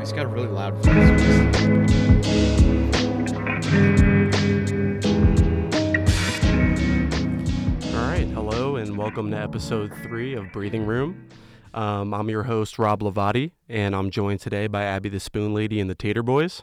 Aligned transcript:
He's 0.00 0.12
got 0.12 0.24
a 0.24 0.28
really 0.28 0.48
loud 0.48 0.72
voice. 0.76 0.86
All 7.94 8.08
right, 8.08 8.26
hello 8.28 8.76
and 8.76 8.96
welcome 8.96 9.30
to 9.30 9.36
episode 9.36 9.92
three 10.02 10.32
of 10.32 10.50
Breathing 10.52 10.86
Room. 10.86 11.28
Um, 11.74 12.14
I'm 12.14 12.30
your 12.30 12.44
host, 12.44 12.78
Rob 12.78 13.02
Lavati, 13.02 13.52
and 13.68 13.94
I'm 13.94 14.08
joined 14.10 14.40
today 14.40 14.68
by 14.68 14.84
Abby 14.84 15.10
the 15.10 15.20
Spoon 15.20 15.52
Lady 15.52 15.78
and 15.78 15.90
the 15.90 15.94
Tater 15.94 16.22
Boys. 16.22 16.62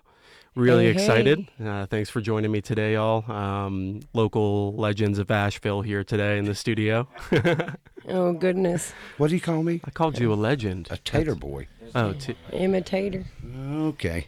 Really 0.57 0.85
Hey, 0.85 0.91
excited. 0.91 1.47
Uh, 1.63 1.85
thanks 1.85 2.09
for 2.09 2.19
joining 2.19 2.51
me 2.51 2.61
today, 2.61 2.93
y'all. 2.93 3.29
Um, 3.31 3.99
local 4.13 4.73
legends 4.75 5.19
of 5.19 5.29
Asheville 5.29 5.83
here 5.83 6.03
today 6.03 6.39
in 6.39 6.45
the 6.45 6.55
studio. 6.55 7.07
Oh 8.09 8.31
goodness, 8.31 8.93
What 9.17 9.27
do 9.31 9.35
you 9.35 9.41
call 9.41 9.63
me? 9.63 9.81
I 9.83 9.89
called 9.89 10.17
you 10.17 10.31
a 10.31 10.35
legend. 10.35 10.87
A 10.89 10.95
tater 10.95 11.35
boy. 11.35 11.67
Oh, 11.93 12.13
t- 12.13 12.37
imitator. 12.53 13.25
Okay. 13.69 14.27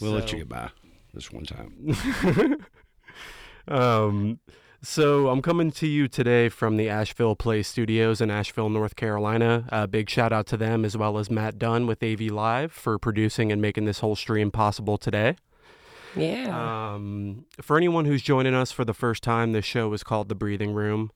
We'll 0.00 0.12
let 0.12 0.30
you 0.30 0.38
get 0.38 0.48
by 0.48 0.70
this 1.12 1.32
one 1.32 1.44
time. 1.44 2.66
Um, 3.68 4.38
so 4.82 5.28
I'm 5.28 5.42
coming 5.42 5.70
to 5.72 5.86
you 5.86 6.08
today 6.08 6.48
from 6.48 6.76
the 6.76 6.88
Asheville 6.88 7.36
Play 7.36 7.62
Studios 7.62 8.20
in 8.20 8.30
Asheville, 8.30 8.68
North 8.68 8.96
Carolina. 8.96 9.64
A 9.70 9.86
big 9.86 10.10
shout 10.10 10.32
out 10.32 10.46
to 10.48 10.56
them 10.56 10.84
as 10.84 10.96
well 10.96 11.18
as 11.18 11.30
Matt 11.30 11.58
Dunn 11.58 11.86
with 11.86 12.02
AV 12.02 12.22
Live 12.22 12.72
for 12.72 12.98
producing 12.98 13.52
and 13.52 13.62
making 13.62 13.84
this 13.84 14.00
whole 14.00 14.16
stream 14.16 14.50
possible 14.50 14.98
today. 14.98 15.36
Yeah. 16.16 16.92
Um, 16.94 17.46
for 17.60 17.76
anyone 17.76 18.04
who's 18.04 18.22
joining 18.22 18.54
us 18.54 18.70
for 18.72 18.84
the 18.84 18.92
first 18.94 19.22
time, 19.22 19.52
this 19.52 19.64
show 19.64 19.92
is 19.92 20.02
called 20.02 20.28
The 20.28 20.34
Breathing 20.34 20.72
Room. 20.74 21.10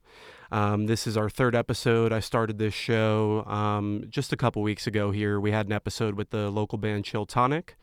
Um, 0.53 0.87
this 0.87 1.07
is 1.09 1.17
our 1.17 1.29
third 1.29 1.55
episode. 1.57 2.13
I 2.13 2.21
started 2.21 2.59
this 2.59 2.73
show 2.73 3.45
um, 3.47 4.05
just 4.09 4.33
a 4.33 4.37
couple 4.37 4.63
weeks 4.63 4.87
ago 4.87 5.11
here. 5.11 5.41
We 5.41 5.51
had 5.51 5.67
an 5.67 5.73
episode 5.73 6.15
with 6.15 6.31
the 6.31 6.51
local 6.51 6.79
band 6.79 7.05
Chill 7.05 7.27
Tonic. 7.27 7.77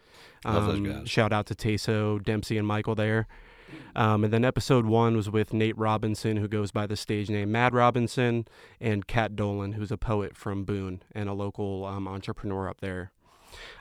Love 0.45 0.65
those 0.67 0.77
Um, 0.77 0.83
guys. 1.02 1.09
Shout 1.09 1.33
out 1.33 1.45
to 1.47 1.55
Taso, 1.55 2.23
Dempsey, 2.23 2.58
and 2.58 2.65
Michael 2.65 2.95
there. 2.95 3.27
Um, 3.95 4.23
and 4.23 4.33
then 4.33 4.43
episode 4.43 4.85
one 4.85 5.16
was 5.16 5.29
with 5.29 5.53
Nate 5.53 5.77
Robinson, 5.77 6.38
who 6.38 6.47
goes 6.47 6.71
by 6.71 6.88
the 6.88 6.95
stage 6.95 7.29
name 7.29 7.52
Mad 7.52 7.73
Robinson, 7.73 8.47
and 8.80 9.07
Kat 9.07 9.35
Dolan, 9.35 9.73
who's 9.73 9.91
a 9.91 9.97
poet 9.97 10.35
from 10.35 10.63
Boone 10.63 11.03
and 11.13 11.30
a 11.30 11.33
local 11.33 11.85
um, 11.85 12.07
entrepreneur 12.07 12.67
up 12.69 12.81
there. 12.81 13.11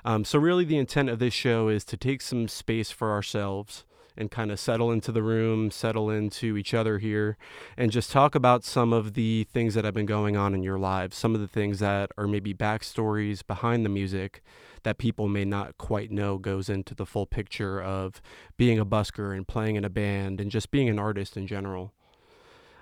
Um, 0.04 0.24
so, 0.24 0.38
really, 0.38 0.64
the 0.64 0.76
intent 0.76 1.08
of 1.08 1.18
this 1.18 1.32
show 1.32 1.68
is 1.68 1.84
to 1.86 1.96
take 1.96 2.20
some 2.20 2.48
space 2.48 2.90
for 2.90 3.10
ourselves 3.10 3.84
and 4.16 4.30
kind 4.30 4.50
of 4.50 4.60
settle 4.60 4.90
into 4.90 5.10
the 5.10 5.22
room, 5.22 5.70
settle 5.70 6.10
into 6.10 6.56
each 6.56 6.74
other 6.74 6.98
here, 6.98 7.36
and 7.77 7.90
just 7.90 8.10
talk 8.10 8.34
about 8.34 8.64
some 8.64 8.92
of 8.92 9.14
the 9.14 9.44
things 9.52 9.74
that 9.74 9.84
have 9.84 9.94
been 9.94 10.06
going 10.06 10.36
on 10.36 10.54
in 10.54 10.62
your 10.62 10.78
lives, 10.78 11.16
some 11.16 11.34
of 11.34 11.40
the 11.40 11.48
things 11.48 11.78
that 11.78 12.10
are 12.18 12.27
maybe 12.27 12.52
backstories 12.52 13.46
behind 13.46 13.84
the 13.84 13.88
music 13.88 14.42
that 14.84 14.98
people 14.98 15.28
may 15.28 15.44
not 15.44 15.78
quite 15.78 16.11
know 16.11 16.38
goes 16.38 16.69
into 16.69 16.94
the 16.94 17.06
full 17.06 17.27
picture 17.27 17.80
of 17.80 18.20
being 18.56 18.78
a 18.78 18.86
busker 18.86 19.36
and 19.36 19.47
playing 19.47 19.77
in 19.77 19.84
a 19.84 19.91
band 19.91 20.41
and 20.41 20.50
just 20.50 20.70
being 20.70 20.89
an 20.89 20.98
artist 20.98 21.36
in 21.36 21.47
general. 21.47 21.92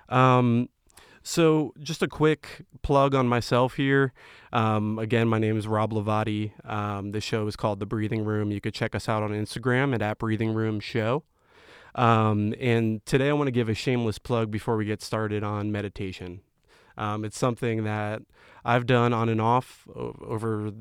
Um, 0.09 0.69
so, 1.23 1.73
just 1.79 2.01
a 2.01 2.07
quick 2.07 2.65
plug 2.81 3.13
on 3.13 3.27
myself 3.27 3.75
here. 3.75 4.11
Um, 4.51 4.97
again, 4.97 5.27
my 5.27 5.37
name 5.37 5.55
is 5.55 5.67
Rob 5.67 5.93
Lavati. 5.93 6.51
Um, 6.67 7.11
the 7.11 7.21
show 7.21 7.45
is 7.45 7.55
called 7.55 7.79
The 7.79 7.85
Breathing 7.85 8.25
Room. 8.25 8.51
You 8.51 8.59
could 8.59 8.73
check 8.73 8.95
us 8.95 9.07
out 9.07 9.21
on 9.21 9.29
Instagram 9.29 9.93
at, 9.93 10.01
at 10.01 10.17
Breathing 10.17 10.53
Room 10.53 10.79
Show. 10.79 11.23
Um, 11.93 12.55
and 12.59 13.05
today 13.05 13.29
I 13.29 13.33
want 13.33 13.47
to 13.47 13.51
give 13.51 13.69
a 13.69 13.73
shameless 13.73 14.17
plug 14.17 14.49
before 14.49 14.77
we 14.77 14.85
get 14.85 15.01
started 15.01 15.43
on 15.43 15.71
meditation. 15.71 16.41
Um, 16.97 17.25
it's 17.25 17.37
something 17.37 17.83
that 17.83 18.21
I've 18.63 18.85
done 18.85 19.13
on 19.13 19.29
and 19.29 19.41
off 19.41 19.87
over 19.95 20.71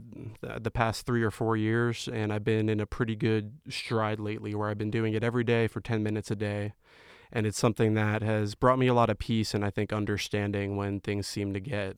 the 0.42 0.70
past 0.70 1.06
three 1.06 1.22
or 1.22 1.30
four 1.30 1.56
years, 1.56 2.08
and 2.12 2.33
I've 2.33 2.44
been 2.44 2.69
in 2.69 2.80
a 2.80 2.86
pretty 2.86 3.16
good 3.16 3.53
stride 3.69 4.20
lately 4.20 4.55
where 4.55 4.69
I've 4.69 4.78
been 4.78 4.91
doing 4.91 5.14
it 5.14 5.25
every 5.25 5.44
day 5.44 5.66
for 5.66 5.81
10 5.81 6.03
minutes 6.03 6.31
a 6.31 6.36
day. 6.36 6.75
And 7.32 7.47
it's 7.47 7.59
something 7.59 7.94
that 7.94 8.22
has 8.22 8.54
brought 8.54 8.78
me 8.78 8.88
a 8.88 8.94
lot 8.94 9.09
of 9.09 9.19
peace 9.19 9.54
and 9.54 9.65
I 9.65 9.70
think 9.70 9.93
understanding 9.93 10.76
when 10.76 10.99
things 10.99 11.28
seem 11.28 11.53
to 11.54 11.60
get 11.60 11.97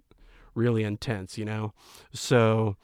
really 0.54 0.84
intense, 0.84 1.38
you 1.38 1.46
know? 1.46 1.72
So, 2.12 2.76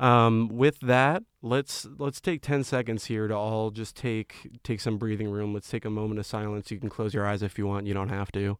um, 0.00 0.48
with 0.48 0.78
that, 0.80 1.24
let's 1.42 1.86
let's 1.98 2.20
take 2.20 2.40
10 2.40 2.64
seconds 2.64 3.06
here 3.06 3.26
to 3.26 3.34
all 3.34 3.70
just 3.70 3.96
take 3.96 4.60
take 4.62 4.80
some 4.80 4.96
breathing 4.96 5.28
room. 5.28 5.52
Let's 5.52 5.68
take 5.68 5.84
a 5.84 5.90
moment 5.90 6.20
of 6.20 6.26
silence. 6.26 6.70
You 6.70 6.78
can 6.78 6.88
close 6.88 7.14
your 7.14 7.26
eyes 7.26 7.42
if 7.42 7.58
you 7.58 7.66
want. 7.66 7.86
You 7.86 7.94
don't 7.94 8.08
have 8.10 8.30
to. 8.32 8.58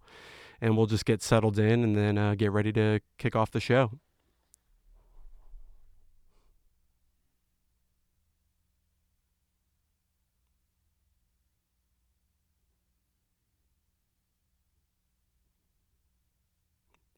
And 0.61 0.77
we'll 0.77 0.87
just 0.87 1.05
get 1.05 1.23
settled 1.23 1.59
in 1.59 1.85
and 1.85 1.97
then 1.97 2.19
uh, 2.19 2.35
get 2.35 2.51
ready 2.51 2.73
to 2.73 3.01
kick 3.17 3.37
off 3.37 3.51
the 3.51 3.61
show. 3.61 3.93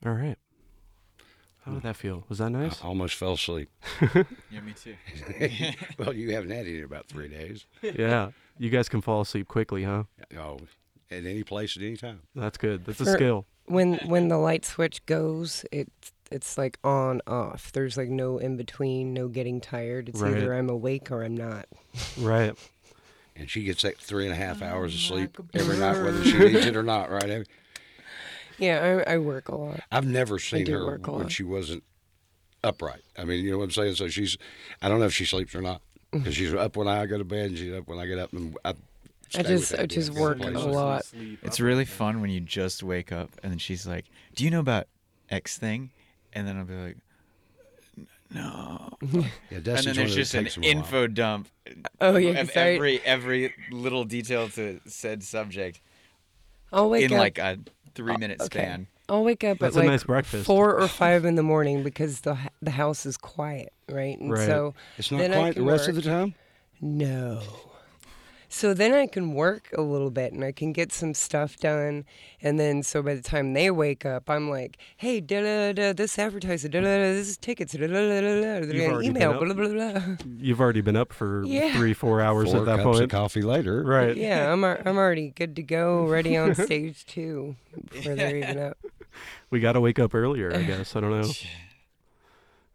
All 0.04 0.12
right. 0.12 0.36
How 1.64 1.72
did 1.72 1.82
that 1.82 1.96
feel? 1.96 2.24
Was 2.28 2.38
that 2.38 2.50
nice? 2.50 2.82
I 2.82 2.86
almost 2.86 3.14
fell 3.16 3.34
asleep. 3.34 3.68
Yeah, 4.50 4.60
me 4.62 4.72
too. 4.72 4.96
well, 5.98 6.12
you 6.12 6.32
haven't 6.34 6.50
had 6.50 6.66
it 6.66 6.78
in 6.78 6.84
about 6.84 7.06
three 7.06 7.28
days. 7.28 7.66
yeah. 7.82 8.30
You 8.58 8.68
guys 8.70 8.88
can 8.88 9.00
fall 9.00 9.20
asleep 9.20 9.46
quickly, 9.46 9.84
huh? 9.84 10.04
Oh, 10.36 10.58
at 11.10 11.24
any 11.24 11.42
place 11.42 11.76
at 11.76 11.82
any 11.82 11.96
time. 11.96 12.20
That's 12.34 12.58
good. 12.58 12.84
That's 12.84 13.00
a 13.00 13.04
For- 13.04 13.12
skill. 13.12 13.46
When 13.66 13.94
when 14.06 14.28
the 14.28 14.38
light 14.38 14.64
switch 14.64 15.04
goes, 15.06 15.64
it's 15.70 16.12
it's 16.32 16.58
like 16.58 16.78
on 16.84 17.20
off. 17.26 17.70
There's 17.72 17.96
like 17.96 18.08
no 18.08 18.38
in 18.38 18.56
between, 18.56 19.12
no 19.14 19.28
getting 19.28 19.60
tired. 19.60 20.08
It's 20.08 20.20
Right. 20.20 20.36
either 20.36 20.54
I'm 20.54 20.68
awake 20.70 21.10
or 21.10 21.22
I'm 21.22 21.36
not. 21.36 21.66
Right. 22.18 22.54
And 23.36 23.48
she 23.48 23.62
gets 23.64 23.82
that 23.82 23.96
three 23.96 24.24
and 24.24 24.32
a 24.32 24.36
half 24.36 24.60
hours 24.60 24.92
of 24.94 25.00
sleep 25.00 25.36
every 25.54 25.78
night, 25.78 26.02
whether 26.02 26.22
she 26.24 26.36
needs 26.38 26.66
it 26.66 26.76
or 26.76 26.82
not, 26.94 27.10
right? 27.10 27.30
Abby? 27.30 27.46
Yeah, 28.58 29.02
I, 29.06 29.14
I 29.14 29.18
work 29.18 29.48
a 29.48 29.54
lot. 29.56 29.80
I've 29.90 30.06
never 30.06 30.38
seen 30.38 30.66
her 30.66 30.84
work 30.84 31.06
a 31.06 31.12
when 31.12 31.28
she 31.28 31.42
wasn't 31.44 31.82
upright. 32.62 33.00
I 33.16 33.24
mean, 33.24 33.42
you 33.44 33.52
know 33.52 33.58
what 33.58 33.64
I'm 33.64 33.70
saying? 33.70 33.94
So 33.94 34.08
she's, 34.08 34.36
I 34.82 34.88
don't 34.90 34.98
know 35.00 35.06
if 35.06 35.14
she 35.14 35.24
sleeps 35.24 35.54
or 35.54 35.62
not. 35.62 35.80
Because 36.12 36.34
she's 36.34 36.52
up 36.52 36.76
when 36.76 36.88
I 36.88 37.06
go 37.06 37.16
to 37.18 37.24
bed 37.24 37.50
and 37.50 37.56
she's 37.58 37.72
up 37.72 37.86
when 37.88 37.98
I 37.98 38.04
get 38.06 38.18
up. 38.18 38.32
And 38.34 38.54
I, 38.64 38.74
stay 39.30 39.42
just- 39.42 39.72
with 39.72 39.80
I 39.80 39.86
just 39.86 40.10
work 40.12 40.38
a 40.40 40.50
lot. 40.50 41.10
It's 41.42 41.60
really 41.60 41.84
fun 41.84 42.20
when 42.20 42.30
you 42.30 42.40
just 42.40 42.82
wake 42.82 43.12
up 43.12 43.30
and 43.42 43.50
then 43.52 43.58
she's 43.58 43.86
like, 43.86 44.04
"Do 44.34 44.44
you 44.44 44.50
know 44.50 44.60
about 44.60 44.86
X 45.30 45.56
thing?" 45.58 45.90
And 46.32 46.46
then 46.46 46.56
I'll 46.58 46.64
be 46.64 46.74
like, 46.74 46.96
"No." 48.32 48.90
Yeah, 49.02 49.22
and 49.50 49.64
Destiny's 49.64 49.84
then 49.84 49.94
there's 49.96 50.14
just 50.14 50.34
an 50.34 50.44
takes 50.44 50.56
'em 50.56 50.62
while. 50.62 50.70
info 50.72 51.06
dump 51.06 51.48
Oh 52.00 52.16
yeah, 52.16 52.30
of 52.40 52.48
'cause 52.48 52.56
I, 52.56 52.60
every 52.70 53.00
every 53.00 53.54
little 53.70 54.04
detail 54.04 54.48
to 54.50 54.80
said 54.86 55.22
subject 55.22 55.80
I'll 56.72 56.90
wake 56.90 57.04
in 57.04 57.12
up. 57.12 57.18
like 57.18 57.38
a 57.38 57.58
three 57.94 58.14
oh, 58.14 58.18
minute 58.18 58.40
okay. 58.40 58.60
span. 58.60 58.86
I'll 59.08 59.24
wake 59.24 59.42
up 59.42 59.58
That's 59.58 59.76
at 59.76 59.80
like 59.80 59.88
nice 59.88 60.04
breakfast. 60.04 60.46
four 60.46 60.78
or 60.80 60.86
five 60.86 61.24
in 61.24 61.34
the 61.34 61.42
morning 61.42 61.82
because 61.82 62.20
the 62.20 62.38
the 62.62 62.70
house 62.70 63.04
is 63.06 63.16
quiet, 63.16 63.72
right? 63.88 64.16
And 64.18 64.30
Right. 64.30 64.46
so 64.46 64.74
It's 64.98 65.10
not 65.10 65.18
then 65.18 65.32
quiet 65.32 65.54
the 65.56 65.60
can 65.62 65.68
rest 65.68 65.88
of 65.88 65.96
the 65.96 66.02
time? 66.02 66.34
No. 66.80 67.42
So 68.52 68.74
then 68.74 68.92
I 68.92 69.06
can 69.06 69.34
work 69.34 69.70
a 69.78 69.80
little 69.80 70.10
bit 70.10 70.32
and 70.32 70.42
I 70.44 70.50
can 70.50 70.72
get 70.72 70.90
some 70.90 71.14
stuff 71.14 71.56
done. 71.56 72.04
And 72.42 72.58
then 72.58 72.82
so 72.82 73.00
by 73.00 73.14
the 73.14 73.22
time 73.22 73.52
they 73.52 73.70
wake 73.70 74.04
up, 74.04 74.28
I'm 74.28 74.50
like, 74.50 74.76
hey, 74.96 75.20
da 75.20 75.40
da 75.40 75.72
da, 75.72 75.92
this 75.92 76.18
advertising, 76.18 76.72
da 76.72 76.80
da 76.80 76.86
da, 76.86 77.12
this 77.12 77.28
is 77.28 77.36
tickets, 77.36 77.74
da 77.74 77.86
da 77.86 77.86
da 77.86 78.20
da 78.20 78.60
da, 78.60 78.66
You've 78.66 78.90
already 78.92 79.06
email, 79.08 79.38
been 79.38 79.54
blah 79.54 79.64
up. 79.64 79.70
blah 79.72 79.90
blah. 80.02 80.16
You've 80.38 80.60
already 80.60 80.80
been 80.80 80.96
up 80.96 81.12
for 81.12 81.44
Yeah. 81.46 81.72
three, 81.76 81.94
four 81.94 82.20
hours 82.20 82.50
Four 82.50 82.60
at 82.60 82.66
that 82.66 82.76
cups 82.78 82.84
point. 82.98 83.02
of 83.04 83.08
coffee 83.10 83.42
later. 83.42 83.84
Right. 83.84 84.16
Yeah, 84.16 84.52
I'm 84.52 84.64
al- 84.64 84.82
I'm 84.84 84.96
already 84.98 85.30
good 85.30 85.54
to 85.54 85.62
go, 85.62 86.06
ready 86.06 86.36
on 86.36 86.54
stage 86.56 87.06
too, 87.06 87.54
before 87.92 88.16
they're 88.16 88.36
even 88.36 88.58
up. 88.58 88.78
We 89.50 89.60
got 89.60 89.72
to 89.72 89.80
wake 89.80 90.00
up 90.00 90.12
earlier, 90.14 90.52
I 90.52 90.62
guess. 90.64 90.96
I 90.96 91.00
don't 91.00 91.10
know. 91.20 91.30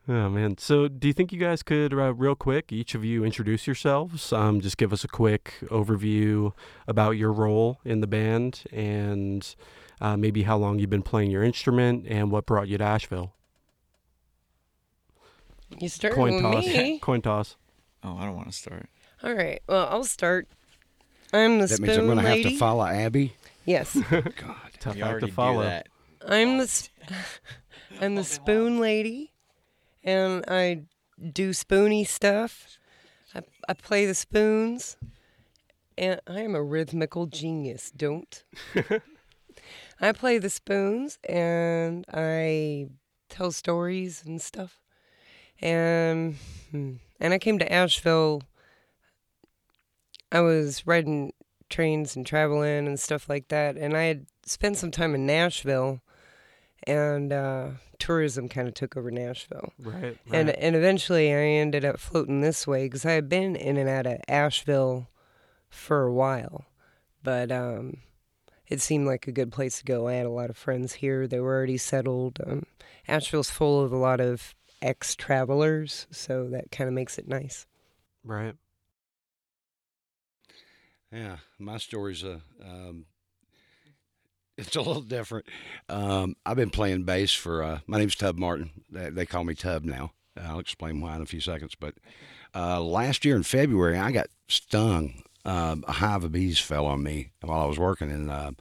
Oh, 0.08 0.30
man. 0.30 0.58
So, 0.60 0.88
do 0.88 1.08
you 1.08 1.14
think 1.14 1.34
you 1.34 1.40
guys 1.40 1.64
could, 1.64 1.92
uh, 1.94 2.14
real 2.14 2.36
quick, 2.36 2.72
each 2.72 2.94
of 2.94 3.04
you 3.04 3.24
introduce 3.26 3.66
yourselves? 3.66 4.32
Um, 4.32 4.62
just 4.62 4.78
give 4.78 4.94
us 4.94 5.04
a 5.04 5.08
quick 5.08 5.56
overview 5.64 6.52
about 6.88 7.12
your 7.12 7.32
role 7.32 7.80
in 7.84 8.02
the 8.02 8.08
band 8.08 8.64
and 8.72 9.56
uh, 10.00 10.16
maybe 10.16 10.44
how 10.44 10.58
long 10.58 10.78
you've 10.78 10.92
been 10.92 11.02
playing 11.02 11.32
your 11.32 11.42
instrument 11.44 12.06
and 12.08 12.30
what 12.30 12.46
brought 12.46 12.68
you 12.68 12.78
to 12.78 12.84
Asheville. 12.84 13.34
You 15.80 15.90
start 15.90 16.14
Coin 16.14 16.36
with 16.36 16.42
toss. 16.44 16.66
me. 16.66 17.00
Coin 17.02 17.22
toss. 17.22 17.56
Oh, 18.04 18.16
I 18.18 18.26
don't 18.26 18.36
want 18.36 18.50
to 18.52 18.56
start. 18.56 18.88
All 19.24 19.34
right. 19.34 19.62
Well, 19.68 19.88
I'll 19.90 20.04
start. 20.04 20.48
I'm 21.34 21.58
the 21.60 21.68
spoon. 21.68 21.88
That 21.88 21.88
spoon 21.88 21.88
means 21.88 21.98
I'm 21.98 22.06
going 22.06 22.18
to 22.18 22.24
have 22.24 22.38
lady. 22.38 22.50
to 22.52 22.58
follow 22.58 22.86
Abby. 22.86 23.34
yes, 23.66 23.98
God. 24.12 24.24
Tough 24.80 24.96
We 24.96 25.02
act 25.02 25.12
already 25.12 25.26
to 25.28 25.34
follow. 25.34 25.64
do 25.64 25.70
that. 25.70 25.88
I'm 26.28 26.58
the 26.58 26.64
s- 26.64 26.90
I'm 28.02 28.14
the 28.16 28.24
spoon 28.24 28.80
lady, 28.80 29.32
and 30.06 30.46
I 30.48 30.84
do 31.34 31.52
spoony 31.52 32.06
stuff. 32.06 32.78
I 33.34 33.42
I 33.68 33.74
play 33.74 34.06
the 34.06 34.16
spoons, 34.16 34.96
and 35.98 36.22
I 36.28 36.42
am 36.42 36.56
a 36.56 36.64
rhythmical 36.64 37.26
genius. 37.26 37.92
Don't. 37.92 38.44
I 40.02 40.12
play 40.12 40.38
the 40.38 40.50
spoons 40.50 41.18
and 41.28 42.06
I 42.14 42.88
tell 43.30 43.52
stories 43.52 44.24
and 44.26 44.42
stuff. 44.42 44.80
and 45.62 46.36
hmm, 46.72 46.94
and 47.20 47.34
I 47.34 47.40
came 47.40 47.60
to 47.60 47.72
Asheville. 47.72 48.44
I 50.32 50.42
was 50.42 50.86
riding 50.86 51.32
trains 51.70 52.16
and 52.16 52.26
traveling 52.26 52.88
and 52.88 53.00
stuff 53.00 53.30
like 53.30 53.48
that, 53.50 53.78
and 53.78 53.96
I 53.96 54.04
had 54.04 54.26
spent 54.46 54.78
some 54.78 54.92
time 54.92 55.16
in 55.16 55.26
Nashville, 55.26 56.02
and 56.84 57.32
uh, 57.32 57.70
tourism 58.00 58.50
kind 58.50 58.68
of 58.68 58.74
took 58.74 58.96
over 58.98 59.12
Nashville. 59.12 59.74
Right. 59.80 60.18
And 60.32 60.50
and 60.50 60.76
eventually 60.76 61.32
I 61.32 61.38
ended 61.38 61.86
up 61.86 62.00
floating 62.00 62.42
this 62.42 62.66
way 62.68 62.86
because 62.86 63.06
I 63.06 63.12
had 63.12 63.30
been 63.30 63.56
in 63.56 63.78
and 63.78 63.90
out 63.90 64.06
of 64.06 64.20
Asheville 64.28 65.10
for 65.70 66.04
a 66.04 66.14
while, 66.14 66.66
but 67.24 67.52
um, 67.52 67.98
it 68.68 68.82
seemed 68.82 69.08
like 69.08 69.28
a 69.28 69.32
good 69.32 69.52
place 69.52 69.80
to 69.80 69.86
go. 69.86 70.08
I 70.08 70.14
had 70.14 70.26
a 70.26 70.30
lot 70.32 70.50
of 70.50 70.58
friends 70.58 70.94
here; 70.94 71.28
they 71.28 71.40
were 71.40 71.54
already 71.54 71.78
settled. 71.78 72.40
Um, 72.46 72.66
Asheville's 73.08 73.50
full 73.50 73.84
of 73.84 73.92
a 73.92 73.98
lot 73.98 74.20
of 74.20 74.56
ex-travelers, 74.82 76.08
so 76.12 76.50
that 76.50 76.72
kind 76.72 76.88
of 76.88 76.94
makes 76.94 77.18
it 77.18 77.28
nice. 77.28 77.66
right. 78.24 78.56
Yeah, 81.12 81.38
my 81.60 81.78
story's 81.78 82.24
a 82.24 82.42
um, 82.62 83.06
it's 84.58 84.76
a 84.76 84.82
little 84.82 85.02
different. 85.02 85.46
Um, 85.90 86.36
I've 86.46 86.56
been 86.56 86.70
playing 86.70 87.04
bass 87.04 87.34
for 87.34 87.64
uh, 87.64 87.80
my 87.88 87.98
name's 87.98 88.16
Tub 88.16 88.38
Martin. 88.38 88.72
They, 88.90 89.10
they 89.10 89.26
call 89.26 89.44
me 89.44 89.54
Tub 89.56 89.84
now. 89.84 90.12
I'll 90.42 90.60
explain 90.60 91.02
why 91.02 91.16
in 91.16 91.22
a 91.22 91.26
few 91.26 91.40
seconds. 91.40 91.76
But 91.76 91.96
uh, 92.54 92.82
last 92.82 93.26
year 93.26 93.36
in 93.36 93.44
February, 93.44 93.98
I 93.98 94.12
got 94.12 94.28
stung. 94.48 95.22
Um, 95.46 95.86
a 95.88 95.94
hive 95.94 96.24
of 96.24 96.32
bees 96.32 96.58
fell 96.58 96.88
on 96.88 97.04
me 97.04 97.30
while 97.42 97.62
I 97.62 97.66
was 97.66 97.78
working 97.78 98.10
and 98.10 98.32
uh, 98.32 98.52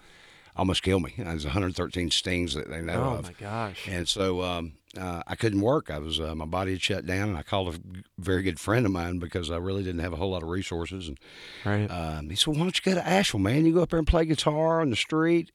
almost 0.54 0.82
killed 0.82 1.02
me. 1.02 1.14
Was 1.18 1.44
113 1.44 2.10
stings 2.10 2.54
that 2.54 2.68
they 2.68 2.82
know 2.82 2.92
Oh 2.92 3.14
of. 3.14 3.24
Oh 3.24 3.28
my 3.28 3.34
gosh. 3.38 3.88
And 3.88 4.06
so 4.06 4.42
um, 4.42 4.72
uh, 4.98 5.22
I 5.26 5.36
couldn't 5.36 5.60
work. 5.60 5.90
I 5.90 5.98
was 5.98 6.20
uh, 6.20 6.34
my 6.34 6.44
body 6.44 6.72
had 6.72 6.82
shut 6.82 7.06
down, 7.06 7.28
and 7.30 7.38
I 7.38 7.42
called 7.42 7.74
a 7.74 7.78
very 8.18 8.42
good 8.42 8.58
friend 8.60 8.84
of 8.86 8.92
mine 8.92 9.18
because 9.18 9.50
I 9.50 9.56
really 9.56 9.82
didn't 9.82 10.00
have 10.00 10.12
a 10.12 10.16
whole 10.16 10.30
lot 10.30 10.42
of 10.42 10.48
resources. 10.48 11.08
And 11.08 11.18
Right. 11.64 11.86
um, 11.90 12.30
he 12.30 12.36
said, 12.36 12.48
well, 12.48 12.56
"Why 12.58 12.62
don't 12.64 12.78
you 12.86 12.92
go 12.92 12.98
to 13.00 13.06
Asheville, 13.06 13.40
man? 13.40 13.66
You 13.66 13.74
go 13.74 13.82
up 13.82 13.90
there 13.90 13.98
and 13.98 14.06
play 14.08 14.24
guitar 14.24 14.80
on 14.80 14.90
the 14.90 14.96
street." 14.96 15.50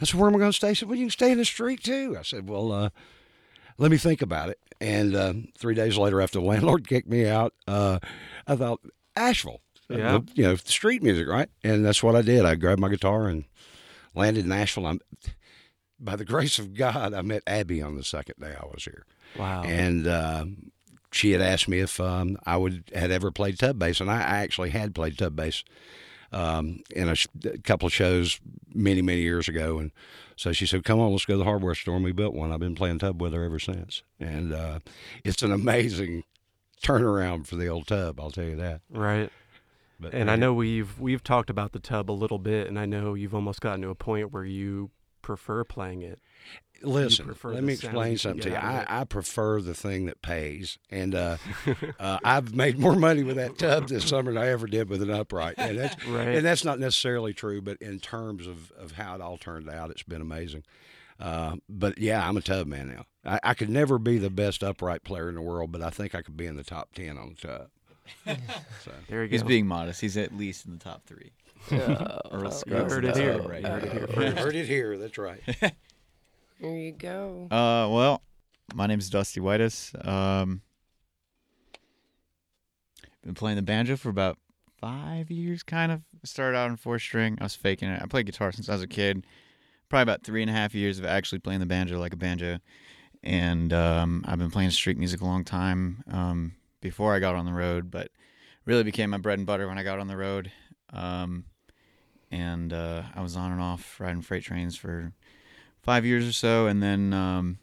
I 0.00 0.04
said, 0.04 0.18
"Where 0.18 0.28
am 0.28 0.36
I 0.36 0.38
going 0.38 0.50
to 0.52 0.56
stay?" 0.56 0.68
He 0.70 0.74
said, 0.74 0.88
"Well, 0.88 0.98
you 0.98 1.04
can 1.06 1.10
stay 1.10 1.32
in 1.32 1.38
the 1.38 1.44
street 1.44 1.82
too." 1.82 2.16
I 2.18 2.22
said, 2.22 2.48
"Well, 2.48 2.72
uh, 2.72 2.90
let 3.78 3.90
me 3.90 3.96
think 3.96 4.22
about 4.22 4.48
it." 4.50 4.58
And 4.80 5.14
uh, 5.14 5.34
three 5.56 5.74
days 5.74 5.96
later, 5.96 6.20
after 6.20 6.38
the 6.38 6.44
landlord 6.46 6.88
kicked 6.88 7.08
me 7.08 7.26
out, 7.28 7.54
uh, 7.66 7.98
I 8.46 8.56
thought 8.56 8.80
Asheville, 9.16 9.60
Yeah. 9.88 10.16
Uh, 10.16 10.20
you 10.34 10.42
know, 10.44 10.56
street 10.56 11.02
music, 11.02 11.28
right? 11.28 11.48
And 11.62 11.84
that's 11.84 12.02
what 12.02 12.16
I 12.16 12.22
did. 12.22 12.44
I 12.44 12.54
grabbed 12.56 12.80
my 12.80 12.88
guitar 12.88 13.28
and 13.28 13.44
landed 14.14 14.44
in 14.44 14.52
Asheville. 14.52 14.86
I'm, 14.88 15.00
by 16.04 16.16
the 16.16 16.24
grace 16.32 16.58
of 16.58 16.74
God, 16.74 17.14
I 17.14 17.22
met 17.22 17.42
Abby 17.46 17.82
on 17.82 17.96
the 17.96 18.04
second 18.04 18.36
day 18.40 18.54
I 18.60 18.66
was 18.66 18.84
here 18.84 19.04
wow. 19.36 19.62
and 19.62 20.06
um 20.06 20.72
she 21.14 21.30
had 21.30 21.40
asked 21.40 21.68
me 21.68 21.78
if 21.78 22.00
um, 22.00 22.36
I 22.44 22.56
would 22.56 22.90
had 22.92 23.12
ever 23.12 23.30
played 23.30 23.58
tub 23.58 23.78
bass, 23.78 24.00
and 24.00 24.10
I 24.10 24.20
actually 24.20 24.70
had 24.70 24.94
played 24.94 25.16
tub 25.16 25.36
bass 25.36 25.62
um, 26.32 26.80
in 26.90 27.08
a, 27.08 27.14
sh- 27.14 27.28
a 27.44 27.58
couple 27.58 27.86
of 27.86 27.92
shows 27.92 28.40
many 28.74 29.00
many 29.00 29.20
years 29.20 29.48
ago, 29.48 29.78
and 29.78 29.92
so 30.36 30.52
she 30.52 30.66
said, 30.66 30.84
"Come 30.84 30.98
on, 30.98 31.12
let's 31.12 31.24
go 31.24 31.34
to 31.34 31.38
the 31.38 31.44
hardware 31.44 31.76
store." 31.76 31.94
And 31.94 32.04
we 32.04 32.12
built 32.12 32.34
one. 32.34 32.52
I've 32.52 32.60
been 32.60 32.74
playing 32.74 32.98
tub 32.98 33.22
with 33.22 33.32
her 33.32 33.44
ever 33.44 33.60
since, 33.60 34.02
and 34.18 34.52
uh, 34.52 34.80
it's 35.24 35.42
an 35.42 35.52
amazing 35.52 36.24
turnaround 36.82 37.46
for 37.46 37.54
the 37.54 37.68
old 37.68 37.86
tub. 37.86 38.18
I'll 38.18 38.32
tell 38.32 38.44
you 38.44 38.56
that. 38.56 38.80
right. 38.90 39.30
But 40.00 40.12
And 40.12 40.28
I 40.28 40.34
know 40.34 40.52
we've 40.52 40.98
we've 40.98 41.22
talked 41.22 41.48
about 41.48 41.70
the 41.70 41.78
tub 41.78 42.10
a 42.10 42.12
little 42.12 42.40
bit, 42.40 42.66
and 42.66 42.76
I 42.76 42.86
know 42.86 43.14
you've 43.14 43.34
almost 43.34 43.60
gotten 43.60 43.82
to 43.82 43.90
a 43.90 43.94
point 43.94 44.32
where 44.32 44.44
you 44.44 44.90
prefer 45.24 45.64
playing 45.64 46.02
it. 46.02 46.20
Listen, 46.82 47.24
prefer 47.24 47.54
let 47.54 47.64
me 47.64 47.72
explain 47.72 48.18
something 48.18 48.42
to 48.42 48.48
you. 48.50 48.54
get 48.56 48.62
out 48.62 48.82
of 48.82 48.90
I, 48.90 49.00
I 49.00 49.04
prefer 49.04 49.62
the 49.62 49.72
thing 49.72 50.04
that 50.04 50.20
pays, 50.20 50.76
and 50.90 51.14
uh, 51.14 51.38
uh, 51.98 52.18
I've 52.22 52.54
made 52.54 52.78
more 52.78 52.94
money 52.94 53.22
with 53.22 53.36
that 53.36 53.56
tub 53.56 53.88
this 53.88 54.04
summer 54.06 54.32
than 54.34 54.42
I 54.42 54.48
ever 54.48 54.66
did 54.66 54.90
with 54.90 55.00
an 55.00 55.10
upright. 55.10 55.54
And 55.56 55.78
that's, 55.78 56.06
Right. 56.06 56.28
and 56.28 56.44
that's 56.44 56.62
not 56.64 56.78
necessarily 56.78 57.32
true, 57.32 57.62
but 57.62 57.78
in 57.80 58.00
terms 58.00 58.46
of, 58.46 58.70
of 58.72 58.92
how 58.92 59.14
it 59.14 59.22
all 59.22 59.38
turned 59.38 59.70
out, 59.70 59.90
it's 59.90 60.02
been 60.02 60.20
amazing. 60.20 60.64
Uh, 61.18 61.56
but 61.70 61.96
yeah, 61.96 62.28
I'm 62.28 62.36
a 62.36 62.42
tub 62.42 62.66
man 62.66 62.88
now. 62.88 63.06
I, 63.24 63.40
I 63.50 63.54
could 63.54 63.70
never 63.70 63.98
be 63.98 64.18
the 64.18 64.28
best 64.30 64.62
upright 64.62 65.04
player 65.04 65.30
in 65.30 65.36
the 65.36 65.40
world, 65.42 65.72
but 65.72 65.80
I 65.80 65.88
think 65.88 66.14
I 66.14 66.20
could 66.20 66.36
be 66.36 66.46
in 66.46 66.56
the 66.56 66.64
top 66.64 66.92
ten 66.94 67.16
on 67.16 67.34
the 67.40 67.48
tub. 67.48 67.68
so 68.84 68.90
There 69.08 69.22
you 69.22 69.28
go. 69.28 69.32
He's 69.32 69.42
being 69.42 69.66
modest. 69.66 70.02
He's 70.02 70.18
at 70.18 70.36
least 70.36 70.66
in 70.66 70.72
the 70.72 70.78
top 70.84 71.06
three. 71.06 71.32
Earl 71.72 72.62
you 72.66 72.74
heard 72.74 73.04
it 73.04 73.16
here. 73.16 73.38
top 73.38 73.48
right 73.48 73.62
You 73.62 73.68
heard 73.68 73.84
it 73.84 73.92
here 73.92 74.06
first. 74.06 74.38
heard 74.38 74.54
it 74.54 74.66
here. 74.66 74.98
That's 74.98 75.18
right. 75.18 75.42
There 76.60 76.76
you 76.76 76.92
go. 76.92 77.48
Uh, 77.50 77.88
well, 77.90 78.22
my 78.74 78.86
name's 78.86 79.10
Dusty 79.10 79.40
Whitus. 79.40 79.92
Um, 80.00 80.62
I've 83.02 83.22
been 83.22 83.34
playing 83.34 83.56
the 83.56 83.62
banjo 83.62 83.96
for 83.96 84.08
about 84.08 84.38
five 84.80 85.30
years, 85.30 85.62
kind 85.62 85.90
of. 85.90 86.02
Started 86.22 86.56
out 86.56 86.70
on 86.70 86.76
four 86.76 86.98
string. 86.98 87.36
I 87.40 87.44
was 87.44 87.54
faking 87.56 87.88
it. 87.88 88.00
I 88.00 88.06
played 88.06 88.26
guitar 88.26 88.52
since 88.52 88.68
I 88.68 88.72
was 88.72 88.82
a 88.82 88.86
kid. 88.86 89.26
Probably 89.88 90.02
about 90.04 90.22
three 90.22 90.42
and 90.42 90.50
a 90.50 90.54
half 90.54 90.74
years 90.74 90.98
of 90.98 91.04
actually 91.04 91.40
playing 91.40 91.60
the 91.60 91.66
banjo 91.66 91.98
like 91.98 92.12
a 92.12 92.16
banjo. 92.16 92.60
And 93.22 93.72
um, 93.72 94.24
I've 94.26 94.38
been 94.38 94.50
playing 94.50 94.70
street 94.70 94.96
music 94.96 95.20
a 95.20 95.24
long 95.24 95.44
time 95.44 96.04
um, 96.10 96.52
before 96.80 97.14
I 97.14 97.18
got 97.18 97.34
on 97.34 97.46
the 97.46 97.52
road, 97.52 97.90
but 97.90 98.10
really 98.64 98.84
became 98.84 99.10
my 99.10 99.18
bread 99.18 99.38
and 99.38 99.46
butter 99.46 99.66
when 99.66 99.76
I 99.76 99.82
got 99.82 99.98
on 99.98 100.06
the 100.06 100.16
road. 100.16 100.52
Um, 100.92 101.44
and 102.34 102.72
uh, 102.72 103.02
I 103.14 103.22
was 103.22 103.36
on 103.36 103.52
and 103.52 103.60
off 103.60 104.00
riding 104.00 104.20
freight 104.22 104.42
trains 104.42 104.76
for 104.76 105.12
five 105.82 106.04
years 106.04 106.28
or 106.28 106.32
so, 106.32 106.66
and 106.66 106.82
then 106.82 107.12
um, 107.12 107.58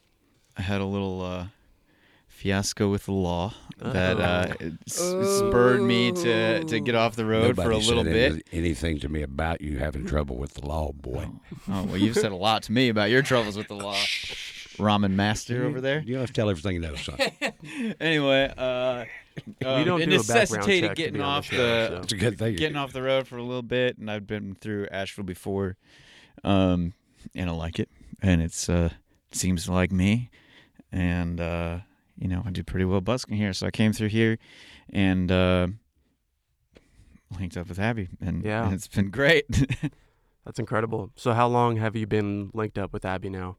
I 0.57 0.61
had 0.61 0.79
a 0.81 0.85
little 0.85 1.21
uh, 1.21 1.45
fiasco 2.27 2.89
with 2.89 3.05
the 3.05 3.11
law 3.11 3.53
that 3.77 4.19
uh, 4.19 4.53
it 4.59 4.73
s- 4.87 5.15
spurred 5.29 5.81
me 5.81 6.11
to 6.11 6.63
to 6.63 6.79
get 6.79 6.95
off 6.95 7.15
the 7.15 7.25
road 7.25 7.55
for 7.55 7.63
a 7.63 7.73
Nobody 7.73 7.87
little 7.87 8.03
bit. 8.03 8.47
anything 8.51 8.99
to 8.99 9.09
me 9.09 9.21
about 9.23 9.61
you 9.61 9.77
having 9.79 10.05
trouble 10.05 10.37
with 10.37 10.53
the 10.53 10.65
law, 10.65 10.91
boy. 10.93 11.29
Oh 11.69 11.83
well, 11.85 11.97
you've 11.97 12.15
said 12.17 12.31
a 12.31 12.35
lot 12.35 12.63
to 12.63 12.71
me 12.71 12.89
about 12.89 13.09
your 13.09 13.21
troubles 13.21 13.57
with 13.57 13.67
the 13.67 13.75
law, 13.75 13.93
ramen 14.77 15.11
master 15.11 15.65
over 15.65 15.81
there. 15.81 16.01
You 16.05 16.13
don't 16.13 16.21
have 16.21 16.29
to 16.29 16.33
tell 16.33 16.49
everything 16.49 16.75
you 16.75 16.81
know, 16.81 16.95
son. 16.95 17.17
Anyway, 17.99 18.53
um, 19.65 19.85
don't 19.85 20.01
it 20.01 20.05
do 20.05 20.11
necessitated 20.17 20.89
check 20.89 20.97
getting 20.97 21.13
be 21.15 21.19
on 21.21 21.25
the 21.25 21.37
off 21.37 21.45
show, 21.45 21.57
the 22.01 22.07
so. 22.09 22.17
Good 22.17 22.37
thing. 22.37 22.55
getting 22.55 22.77
off 22.77 22.93
the 22.93 23.01
road 23.01 23.27
for 23.27 23.37
a 23.37 23.43
little 23.43 23.61
bit, 23.61 23.97
and 23.97 24.09
I've 24.11 24.27
been 24.27 24.55
through 24.55 24.87
Asheville 24.91 25.23
before, 25.25 25.77
um, 26.43 26.93
and 27.35 27.49
I 27.49 27.53
like 27.53 27.79
it, 27.79 27.89
and 28.21 28.41
it's 28.41 28.67
uh, 28.69 28.89
seems 29.31 29.69
like 29.69 29.91
me, 29.91 30.29
and 30.91 31.39
uh, 31.39 31.79
you 32.17 32.27
know 32.27 32.43
I 32.45 32.51
do 32.51 32.63
pretty 32.63 32.85
well 32.85 33.01
busking 33.01 33.37
here, 33.37 33.53
so 33.53 33.67
I 33.67 33.71
came 33.71 33.93
through 33.93 34.09
here, 34.09 34.37
and 34.91 35.31
uh, 35.31 35.67
linked 37.39 37.55
up 37.57 37.69
with 37.69 37.79
Abby, 37.79 38.09
and, 38.19 38.43
Yeah. 38.43 38.65
and 38.65 38.73
it's 38.73 38.87
been 38.87 39.09
great. 39.09 39.45
That's 40.45 40.59
incredible. 40.59 41.11
So 41.15 41.33
how 41.33 41.47
long 41.47 41.77
have 41.77 41.95
you 41.95 42.07
been 42.07 42.49
linked 42.53 42.77
up 42.77 42.91
with 42.91 43.05
Abby 43.05 43.29
now? 43.29 43.57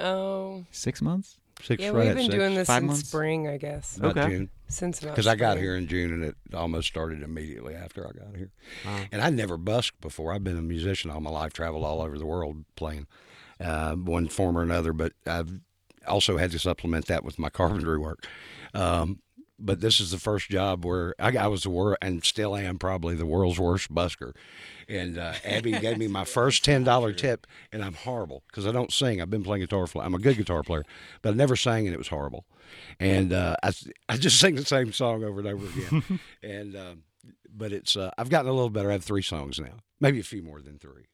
Oh, 0.00 0.64
Six 0.70 1.00
months. 1.02 1.38
Six 1.62 1.82
yeah, 1.82 1.90
right 1.90 2.06
we've 2.06 2.14
been 2.16 2.24
six. 2.24 2.34
doing 2.34 2.54
this 2.54 2.66
Five 2.66 2.80
since 2.82 2.88
months? 2.90 3.08
spring, 3.08 3.48
I 3.48 3.56
guess. 3.56 3.96
About 3.96 4.16
Okay. 4.18 4.28
June. 4.28 4.50
Since 4.68 5.00
about 5.02 5.12
Because 5.12 5.26
I 5.26 5.36
got 5.36 5.52
spring. 5.52 5.64
here 5.64 5.76
in 5.76 5.86
June 5.86 6.12
and 6.12 6.24
it 6.24 6.36
almost 6.52 6.88
started 6.88 7.22
immediately 7.22 7.74
after 7.74 8.06
I 8.06 8.12
got 8.12 8.36
here. 8.36 8.50
Wow. 8.84 9.00
And 9.12 9.22
I 9.22 9.30
never 9.30 9.56
busked 9.56 10.00
before. 10.00 10.32
I've 10.32 10.44
been 10.44 10.58
a 10.58 10.62
musician 10.62 11.10
all 11.10 11.20
my 11.20 11.30
life, 11.30 11.52
traveled 11.52 11.84
all 11.84 12.00
over 12.02 12.18
the 12.18 12.26
world 12.26 12.64
playing 12.76 13.06
uh, 13.60 13.94
one 13.94 14.28
form 14.28 14.58
or 14.58 14.62
another, 14.62 14.92
but 14.92 15.12
I've 15.26 15.60
also 16.06 16.36
had 16.38 16.50
to 16.50 16.58
supplement 16.58 17.06
that 17.06 17.24
with 17.24 17.38
my 17.38 17.48
carpentry 17.50 17.98
work. 17.98 18.26
Um, 18.74 19.20
but 19.58 19.80
this 19.80 20.00
is 20.00 20.10
the 20.10 20.18
first 20.18 20.48
job 20.48 20.84
where 20.84 21.14
I, 21.18 21.36
I 21.36 21.46
was 21.46 21.62
the 21.62 21.70
world 21.70 21.98
and 22.02 22.24
still 22.24 22.56
am 22.56 22.78
probably 22.78 23.14
the 23.14 23.26
world's 23.26 23.58
worst 23.58 23.92
busker. 23.94 24.34
And 24.88 25.18
uh, 25.18 25.34
Abby 25.44 25.72
gave 25.72 25.98
me 25.98 26.08
my 26.08 26.24
first 26.24 26.64
ten 26.64 26.84
dollar 26.84 27.12
tip, 27.12 27.46
and 27.72 27.82
I'm 27.82 27.94
horrible 27.94 28.42
because 28.48 28.66
I 28.66 28.72
don't 28.72 28.92
sing. 28.92 29.20
I've 29.20 29.30
been 29.30 29.44
playing 29.44 29.62
guitar 29.62 29.86
for. 29.86 30.02
I'm 30.02 30.14
a 30.14 30.18
good 30.18 30.36
guitar 30.36 30.62
player, 30.62 30.84
but 31.22 31.34
I 31.34 31.36
never 31.36 31.56
sang, 31.56 31.86
and 31.86 31.94
it 31.94 31.98
was 31.98 32.08
horrible. 32.08 32.44
And 32.98 33.32
uh, 33.32 33.56
I 33.62 33.72
I 34.08 34.16
just 34.16 34.38
sing 34.40 34.56
the 34.56 34.64
same 34.64 34.92
song 34.92 35.24
over 35.24 35.40
and 35.40 35.48
over 35.48 35.66
again. 35.66 36.20
and 36.42 36.76
um, 36.76 37.02
but 37.54 37.72
it's 37.72 37.96
uh, 37.96 38.10
I've 38.18 38.30
gotten 38.30 38.50
a 38.50 38.54
little 38.54 38.70
better. 38.70 38.90
I 38.90 38.94
have 38.94 39.04
three 39.04 39.22
songs 39.22 39.58
now, 39.58 39.78
maybe 40.00 40.20
a 40.20 40.24
few 40.24 40.42
more 40.42 40.60
than 40.60 40.78
three. 40.78 41.06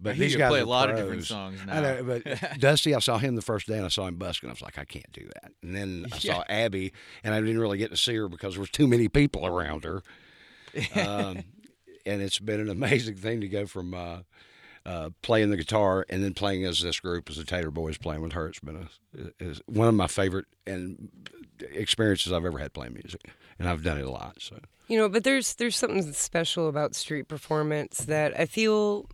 But 0.00 0.10
I 0.10 0.12
hear 0.14 0.24
these 0.24 0.32
you 0.32 0.38
guys 0.38 0.50
play 0.50 0.60
a 0.60 0.66
lot 0.66 0.90
of 0.90 0.96
different 0.96 1.20
pros. 1.20 1.28
songs 1.28 1.60
I 1.68 1.80
now. 1.80 1.80
know, 1.80 2.02
but 2.04 2.58
Dusty, 2.60 2.94
I 2.94 2.98
saw 2.98 3.18
him 3.18 3.36
the 3.36 3.42
first 3.42 3.66
day, 3.66 3.76
and 3.76 3.84
I 3.84 3.88
saw 3.88 4.06
him 4.06 4.16
busking. 4.16 4.48
I 4.50 4.52
was 4.52 4.60
like, 4.62 4.78
I 4.78 4.84
can't 4.84 5.10
do 5.12 5.24
that. 5.34 5.52
And 5.62 5.74
then 5.74 6.06
I 6.12 6.16
Yeah. 6.22 6.34
saw 6.34 6.44
Abby, 6.48 6.92
and 7.22 7.32
I 7.34 7.40
didn't 7.40 7.58
really 7.60 7.78
get 7.78 7.90
to 7.90 7.96
see 7.96 8.14
her 8.16 8.28
because 8.28 8.54
there 8.54 8.60
was 8.60 8.70
too 8.70 8.86
many 8.86 9.08
people 9.08 9.46
around 9.46 9.84
her. 9.84 10.02
Um, 10.96 11.44
and 12.04 12.20
it's 12.20 12.40
been 12.40 12.58
an 12.60 12.68
amazing 12.68 13.14
thing 13.14 13.40
to 13.40 13.48
go 13.48 13.64
from 13.64 13.94
uh, 13.94 14.18
uh, 14.84 15.10
playing 15.22 15.50
the 15.50 15.56
guitar 15.56 16.04
and 16.10 16.22
then 16.24 16.34
playing 16.34 16.64
as 16.64 16.80
this 16.80 16.98
group 17.00 17.30
as 17.30 17.36
the 17.36 17.44
Tater 17.44 17.70
Boys 17.70 17.96
playing 17.96 18.20
with 18.22 18.32
her. 18.32 18.48
It's 18.48 18.58
been 18.58 18.88
a 19.16 19.30
is 19.42 19.62
one 19.66 19.86
of 19.88 19.94
my 19.94 20.08
favorite 20.08 20.46
and 20.66 21.08
experiences 21.72 22.32
I've 22.32 22.44
ever 22.44 22.58
had 22.58 22.72
playing 22.74 22.94
music, 22.94 23.20
and 23.58 23.68
I've 23.68 23.82
done 23.84 23.98
it 23.98 24.04
a 24.04 24.10
lot. 24.10 24.36
So 24.40 24.58
You 24.88 24.98
know, 24.98 25.08
but 25.08 25.22
there's 25.24 25.54
there's 25.54 25.76
something 25.76 26.12
special 26.12 26.68
about 26.68 26.94
street 26.96 27.28
performance 27.28 27.98
that 27.98 28.38
I 28.38 28.46
feel. 28.46 29.06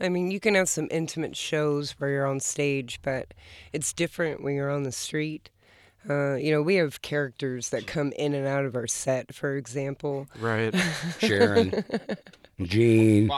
I 0.00 0.08
mean, 0.08 0.30
you 0.30 0.40
can 0.40 0.54
have 0.54 0.68
some 0.68 0.88
intimate 0.90 1.36
shows 1.36 1.92
where 1.92 2.10
you're 2.10 2.26
on 2.26 2.40
stage, 2.40 3.00
but 3.02 3.32
it's 3.72 3.92
different 3.92 4.42
when 4.42 4.54
you're 4.54 4.70
on 4.70 4.82
the 4.82 4.92
street. 4.92 5.50
Uh, 6.08 6.34
you 6.34 6.50
know, 6.50 6.60
we 6.60 6.74
have 6.76 7.00
characters 7.00 7.70
that 7.70 7.86
come 7.86 8.12
in 8.12 8.34
and 8.34 8.46
out 8.46 8.64
of 8.64 8.74
our 8.76 8.86
set, 8.86 9.34
for 9.34 9.56
example. 9.56 10.26
Right. 10.38 10.74
Sharon, 11.18 11.84
Gene. 12.62 13.30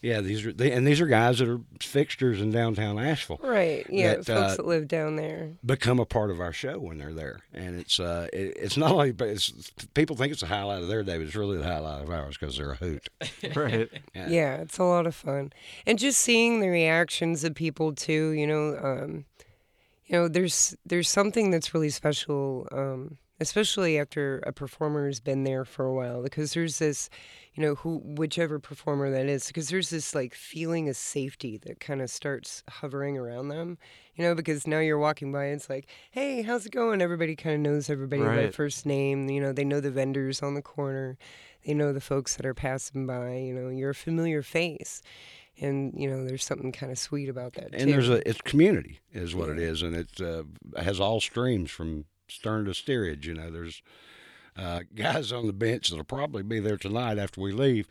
Yeah, 0.00 0.20
these 0.20 0.46
are 0.46 0.52
they, 0.52 0.70
and 0.72 0.86
these 0.86 1.00
are 1.00 1.06
guys 1.06 1.40
that 1.40 1.48
are 1.48 1.60
fixtures 1.80 2.40
in 2.40 2.52
downtown 2.52 2.98
Asheville. 2.98 3.40
Right. 3.42 3.84
Yeah. 3.90 4.16
That, 4.16 4.26
folks 4.26 4.52
uh, 4.52 4.56
that 4.56 4.66
live 4.66 4.86
down 4.86 5.16
there. 5.16 5.54
Become 5.64 5.98
a 5.98 6.04
part 6.04 6.30
of 6.30 6.40
our 6.40 6.52
show 6.52 6.78
when 6.78 6.98
they're 6.98 7.12
there, 7.12 7.40
and 7.52 7.80
it's 7.80 7.98
uh, 7.98 8.28
it, 8.32 8.56
it's 8.56 8.76
not 8.76 8.92
only 8.92 9.12
but 9.12 9.28
it's 9.28 9.72
people 9.94 10.14
think 10.14 10.32
it's 10.32 10.42
a 10.42 10.46
highlight 10.46 10.82
of 10.82 10.88
their 10.88 11.02
day, 11.02 11.18
but 11.18 11.26
it's 11.26 11.34
really 11.34 11.58
the 11.58 11.64
highlight 11.64 12.02
of 12.02 12.10
ours 12.10 12.36
because 12.38 12.56
they're 12.56 12.72
a 12.72 12.76
hoot. 12.76 13.08
right. 13.56 13.88
Yeah. 14.14 14.28
Yeah, 14.28 14.56
it's 14.56 14.78
a 14.78 14.84
lot 14.84 15.06
of 15.06 15.14
fun, 15.14 15.52
and 15.86 15.98
just 15.98 16.20
seeing 16.20 16.60
the 16.60 16.68
reactions 16.68 17.42
of 17.42 17.54
people 17.54 17.92
too. 17.92 18.30
You 18.30 18.46
know, 18.46 18.78
um, 18.80 19.24
you 20.08 20.16
know, 20.16 20.28
there's 20.28 20.76
there's 20.86 21.08
something 21.08 21.50
that's 21.50 21.74
really 21.74 21.90
special, 21.90 22.66
um, 22.72 23.18
especially 23.40 23.98
after 23.98 24.38
a 24.40 24.52
performer 24.52 25.06
has 25.06 25.20
been 25.20 25.44
there 25.44 25.64
for 25.64 25.84
a 25.84 25.94
while, 25.94 26.22
because 26.22 26.54
there's 26.54 26.78
this, 26.78 27.08
you 27.54 27.62
know, 27.62 27.74
who 27.76 28.00
whichever 28.04 28.58
performer 28.58 29.10
that 29.10 29.26
is, 29.26 29.46
because 29.46 29.68
there's 29.68 29.90
this 29.90 30.14
like 30.14 30.34
feeling 30.34 30.88
of 30.88 30.96
safety 30.96 31.58
that 31.66 31.80
kind 31.80 32.02
of 32.02 32.10
starts 32.10 32.62
hovering 32.68 33.16
around 33.16 33.48
them. 33.48 33.78
You 34.14 34.24
know, 34.24 34.34
because 34.34 34.66
now 34.66 34.80
you're 34.80 34.98
walking 34.98 35.30
by, 35.30 35.46
it's 35.46 35.70
like, 35.70 35.86
hey, 36.10 36.42
how's 36.42 36.66
it 36.66 36.72
going? 36.72 37.00
Everybody 37.00 37.36
kind 37.36 37.54
of 37.54 37.60
knows 37.60 37.88
everybody 37.88 38.22
by 38.22 38.50
first 38.50 38.84
name. 38.84 39.28
You 39.28 39.40
know, 39.40 39.52
they 39.52 39.64
know 39.64 39.80
the 39.80 39.92
vendors 39.92 40.42
on 40.42 40.54
the 40.54 40.62
corner 40.62 41.16
they 41.66 41.74
know 41.74 41.92
the 41.92 42.00
folks 42.00 42.36
that 42.36 42.46
are 42.46 42.54
passing 42.54 43.04
by 43.04 43.36
you 43.36 43.52
know 43.52 43.68
you're 43.68 43.90
a 43.90 43.94
familiar 43.94 44.42
face 44.42 45.02
and 45.60 45.92
you 45.96 46.08
know 46.08 46.24
there's 46.24 46.44
something 46.44 46.72
kind 46.72 46.92
of 46.92 46.98
sweet 46.98 47.28
about 47.28 47.54
that 47.54 47.70
and 47.72 47.80
too. 47.80 47.86
there's 47.86 48.08
a 48.08 48.28
it's 48.28 48.40
community 48.42 49.00
is 49.12 49.34
what 49.34 49.48
it 49.48 49.58
is, 49.58 49.82
and 49.82 49.96
it 49.96 50.20
uh, 50.20 50.42
has 50.80 51.00
all 51.00 51.20
streams 51.20 51.70
from 51.70 52.04
stern 52.28 52.64
to 52.66 52.74
steerage. 52.74 53.26
You 53.26 53.34
know, 53.34 53.50
there's 53.50 53.82
uh, 54.56 54.80
guys 54.94 55.32
on 55.32 55.46
the 55.46 55.52
bench 55.52 55.88
that'll 55.90 56.04
probably 56.04 56.42
be 56.42 56.60
there 56.60 56.76
tonight 56.76 57.18
after 57.18 57.40
we 57.40 57.52
leave 57.52 57.86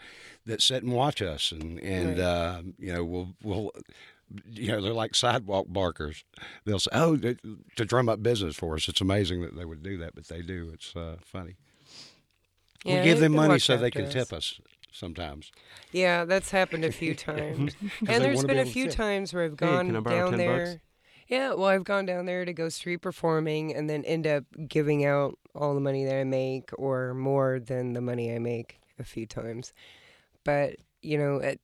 that 0.46 0.62
sit 0.62 0.84
and 0.84 0.94
watch 0.94 1.22
us, 1.22 1.52
and 1.52 1.80
and 1.80 2.18
Right. 2.18 2.20
uh, 2.26 2.62
you 2.80 2.94
know 2.94 3.04
we'll 3.04 3.30
we'll. 3.44 3.72
You 4.52 4.74
know, 4.74 4.82
they're 4.82 4.92
like 4.94 5.16
sidewalk 5.16 5.68
barkers. 5.70 6.26
They'll 6.66 6.80
say, 6.80 6.92
"Oh, 6.94 7.16
they- 7.16 7.38
to 7.78 7.86
drum 7.86 8.10
up 8.10 8.22
business 8.22 8.58
for 8.58 8.76
us." 8.76 8.90
It's 8.90 9.00
amazing 9.00 9.42
that 9.44 9.56
they 9.56 9.64
would 9.64 9.82
do 9.82 9.98
that, 10.00 10.16
but 10.16 10.28
they 10.28 10.42
do. 10.42 10.70
It's 10.74 10.94
uh, 10.98 11.16
funny. 11.24 11.56
Yeah, 12.84 13.00
we 13.00 13.04
give 13.06 13.20
them 13.22 13.34
money 13.34 13.58
so 13.60 13.78
they 13.78 13.90
can 13.92 14.06
us. 14.06 14.14
tip 14.14 14.34
us 14.34 14.60
sometimes. 14.92 15.52
yeah 15.92 16.26
that's 16.26 16.50
happened 16.52 16.84
a 16.84 16.92
few 16.92 17.14
times 17.30 17.76
and 18.08 18.24
there's 18.24 18.40
been 18.40 18.48
be 18.48 18.54
been 18.56 18.68
a 18.68 18.70
few 18.70 18.86
tip. 18.86 18.96
times 18.96 19.34
where 19.34 19.44
i've 19.44 19.56
gone 19.58 19.88
can 19.88 19.96
I 19.96 20.00
borrow 20.00 20.30
down 20.32 20.38
there 20.38 20.66
bucks? 20.66 20.80
Yeah 21.28 21.54
well 21.54 21.68
i've 21.68 21.84
gone 21.84 22.06
down 22.06 22.26
there 22.26 22.46
to 22.46 22.54
go 22.54 22.70
street 22.70 22.98
performing 22.98 23.76
and 23.76 23.90
then 23.90 24.04
end 24.06 24.26
up 24.28 24.44
giving 24.68 25.06
out 25.06 25.38
all 25.54 25.74
the 25.74 25.80
money 25.82 26.06
that 26.06 26.16
i 26.16 26.24
make 26.24 26.70
or 26.78 27.14
more 27.14 27.60
than 27.60 27.94
the 27.94 28.02
money 28.02 28.34
i 28.34 28.40
make 28.40 28.80
a 29.00 29.04
few 29.04 29.26
times. 29.28 29.74
But 30.44 30.78
you 31.02 31.18
know 31.20 31.36
it, 31.38 31.60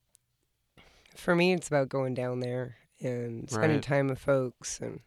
for 1.16 1.36
me 1.36 1.54
it's 1.54 1.68
about 1.68 1.90
going 1.90 2.14
down 2.14 2.40
there 2.42 2.76
and 3.02 3.50
spending 3.50 3.78
Right. 3.78 3.84
time 3.84 4.08
with 4.08 4.20
folks 4.20 4.80
and 4.80 5.00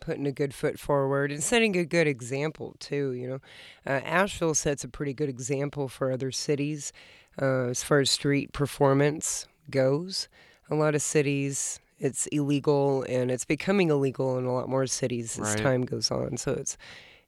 putting 0.00 0.26
a 0.26 0.32
good 0.32 0.52
foot 0.52 0.78
forward 0.78 1.32
and 1.32 1.42
setting 1.42 1.76
a 1.76 1.84
good 1.84 2.06
example 2.06 2.74
too 2.78 3.12
you 3.12 3.26
know. 3.28 3.38
Uh, 3.86 4.00
asheville 4.04 4.54
sets 4.54 4.84
a 4.84 4.88
pretty 4.88 5.14
good 5.14 5.28
example 5.28 5.88
for 5.88 6.12
other 6.12 6.30
cities 6.30 6.92
uh, 7.40 7.68
as 7.68 7.82
far 7.82 8.00
as 8.00 8.10
street 8.10 8.52
performance 8.52 9.46
goes. 9.70 10.28
A 10.70 10.74
lot 10.74 10.94
of 10.94 11.02
cities 11.02 11.80
it's 11.98 12.26
illegal 12.28 13.04
and 13.08 13.30
it's 13.30 13.44
becoming 13.44 13.90
illegal 13.90 14.38
in 14.38 14.44
a 14.44 14.52
lot 14.52 14.68
more 14.68 14.86
cities 14.86 15.38
as 15.38 15.54
Right. 15.54 15.62
time 15.62 15.82
goes 15.82 16.10
on 16.10 16.36
so 16.36 16.52
it's 16.52 16.76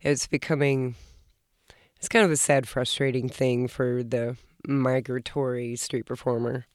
it's 0.01 0.27
becoming 0.27 0.95
it's 1.97 2.09
kind 2.09 2.25
of 2.25 2.31
a 2.31 2.37
sad 2.37 2.69
frustrating 2.69 3.29
thing 3.29 3.69
for 3.69 4.03
the 4.03 4.37
migratory 4.67 5.77
street 5.77 6.07
performer 6.07 6.67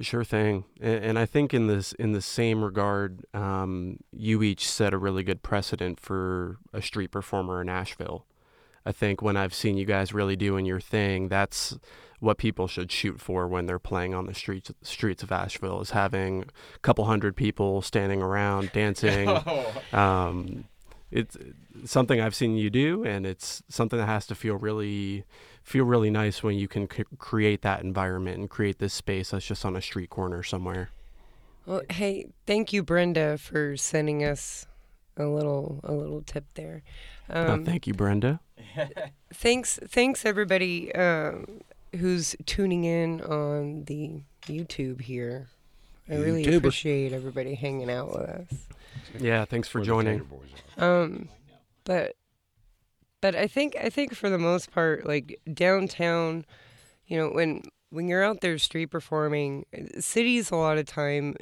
Sure 0.00 0.24
thing, 0.24 0.64
and, 0.80 1.04
and 1.04 1.18
I 1.20 1.24
think 1.24 1.54
in 1.54 1.68
this 1.68 1.92
in 1.92 2.10
the 2.10 2.20
same 2.20 2.64
regard, 2.64 3.24
um, 3.32 3.98
you 4.10 4.42
each 4.42 4.68
set 4.68 4.92
a 4.92 4.98
really 4.98 5.22
good 5.22 5.44
precedent 5.44 6.00
for 6.00 6.56
a 6.72 6.82
street 6.82 7.12
performer 7.12 7.60
in 7.60 7.68
Asheville. 7.68 8.26
I 8.84 8.90
think 8.90 9.22
when 9.22 9.36
I've 9.36 9.54
seen 9.54 9.76
you 9.76 9.84
guys 9.84 10.12
really 10.12 10.34
doing 10.34 10.66
your 10.66 10.80
thing, 10.80 11.28
that's 11.28 11.78
what 12.20 12.38
people 12.38 12.66
should 12.68 12.90
shoot 12.90 13.20
for 13.20 13.46
when 13.48 13.66
they're 13.66 13.78
playing 13.78 14.14
on 14.14 14.26
the 14.26 14.34
streets 14.34 14.70
streets 14.82 15.22
of 15.22 15.30
Asheville 15.32 15.80
is 15.80 15.90
having 15.90 16.44
a 16.74 16.78
couple 16.80 17.04
hundred 17.04 17.36
people 17.36 17.82
standing 17.82 18.22
around 18.22 18.72
dancing. 18.72 19.28
um, 19.92 20.64
it's 21.10 21.36
something 21.84 22.20
I've 22.20 22.34
seen 22.34 22.56
you 22.56 22.70
do, 22.70 23.04
and 23.04 23.24
it's 23.26 23.62
something 23.68 23.98
that 23.98 24.06
has 24.06 24.26
to 24.28 24.34
feel 24.34 24.56
really 24.56 25.24
feel 25.62 25.84
really 25.84 26.10
nice 26.10 26.42
when 26.42 26.56
you 26.56 26.66
can 26.68 26.90
c- 26.90 27.04
create 27.18 27.62
that 27.62 27.82
environment 27.82 28.38
and 28.38 28.50
create 28.50 28.78
this 28.78 28.92
space 28.92 29.30
that's 29.30 29.46
just 29.46 29.64
on 29.64 29.76
a 29.76 29.80
street 29.82 30.10
corner 30.10 30.42
somewhere. 30.42 30.90
Well, 31.66 31.82
hey, 31.90 32.26
thank 32.46 32.72
you, 32.72 32.82
Brenda, 32.82 33.38
for 33.38 33.76
sending 33.76 34.22
us 34.24 34.66
a 35.16 35.24
little 35.26 35.80
a 35.84 35.92
little 35.92 36.20
tip 36.22 36.44
there. 36.54 36.82
Oh, 37.30 37.52
Um, 37.54 37.64
thank 37.64 37.86
you, 37.86 37.94
Brenda. 37.94 38.40
thanks, 39.32 39.78
thanks 39.88 40.24
everybody 40.26 40.94
um, 40.94 41.60
who's 41.96 42.36
tuning 42.46 42.84
in 42.84 43.20
on 43.22 43.84
the 43.84 44.22
YouTube 44.46 45.00
here. 45.00 45.48
I 46.08 46.16
really 46.16 46.44
YouTuber. 46.44 46.56
appreciate 46.58 47.12
everybody 47.12 47.54
hanging 47.54 47.90
out 47.90 48.08
with 48.08 48.28
us. 48.28 48.66
Yeah, 49.18 49.44
thanks 49.44 49.68
for 49.68 49.80
joining. 49.80 50.18
Tater 50.18 50.24
Boys 50.24 50.48
are. 50.78 51.02
Um, 51.02 51.28
but 51.84 52.16
but 53.20 53.34
I 53.34 53.46
think 53.46 53.76
I 53.80 53.88
think 53.88 54.14
for 54.14 54.28
the 54.28 54.38
most 54.38 54.70
part, 54.70 55.06
like 55.06 55.40
downtown, 55.52 56.44
you 57.06 57.16
know, 57.16 57.30
when 57.30 57.62
when 57.90 58.08
you're 58.08 58.24
out 58.24 58.40
there 58.40 58.58
street 58.58 58.86
performing, 58.86 59.64
cities 59.98 60.50
a 60.50 60.56
lot 60.56 60.78
of 60.78 60.86
time 60.86 61.36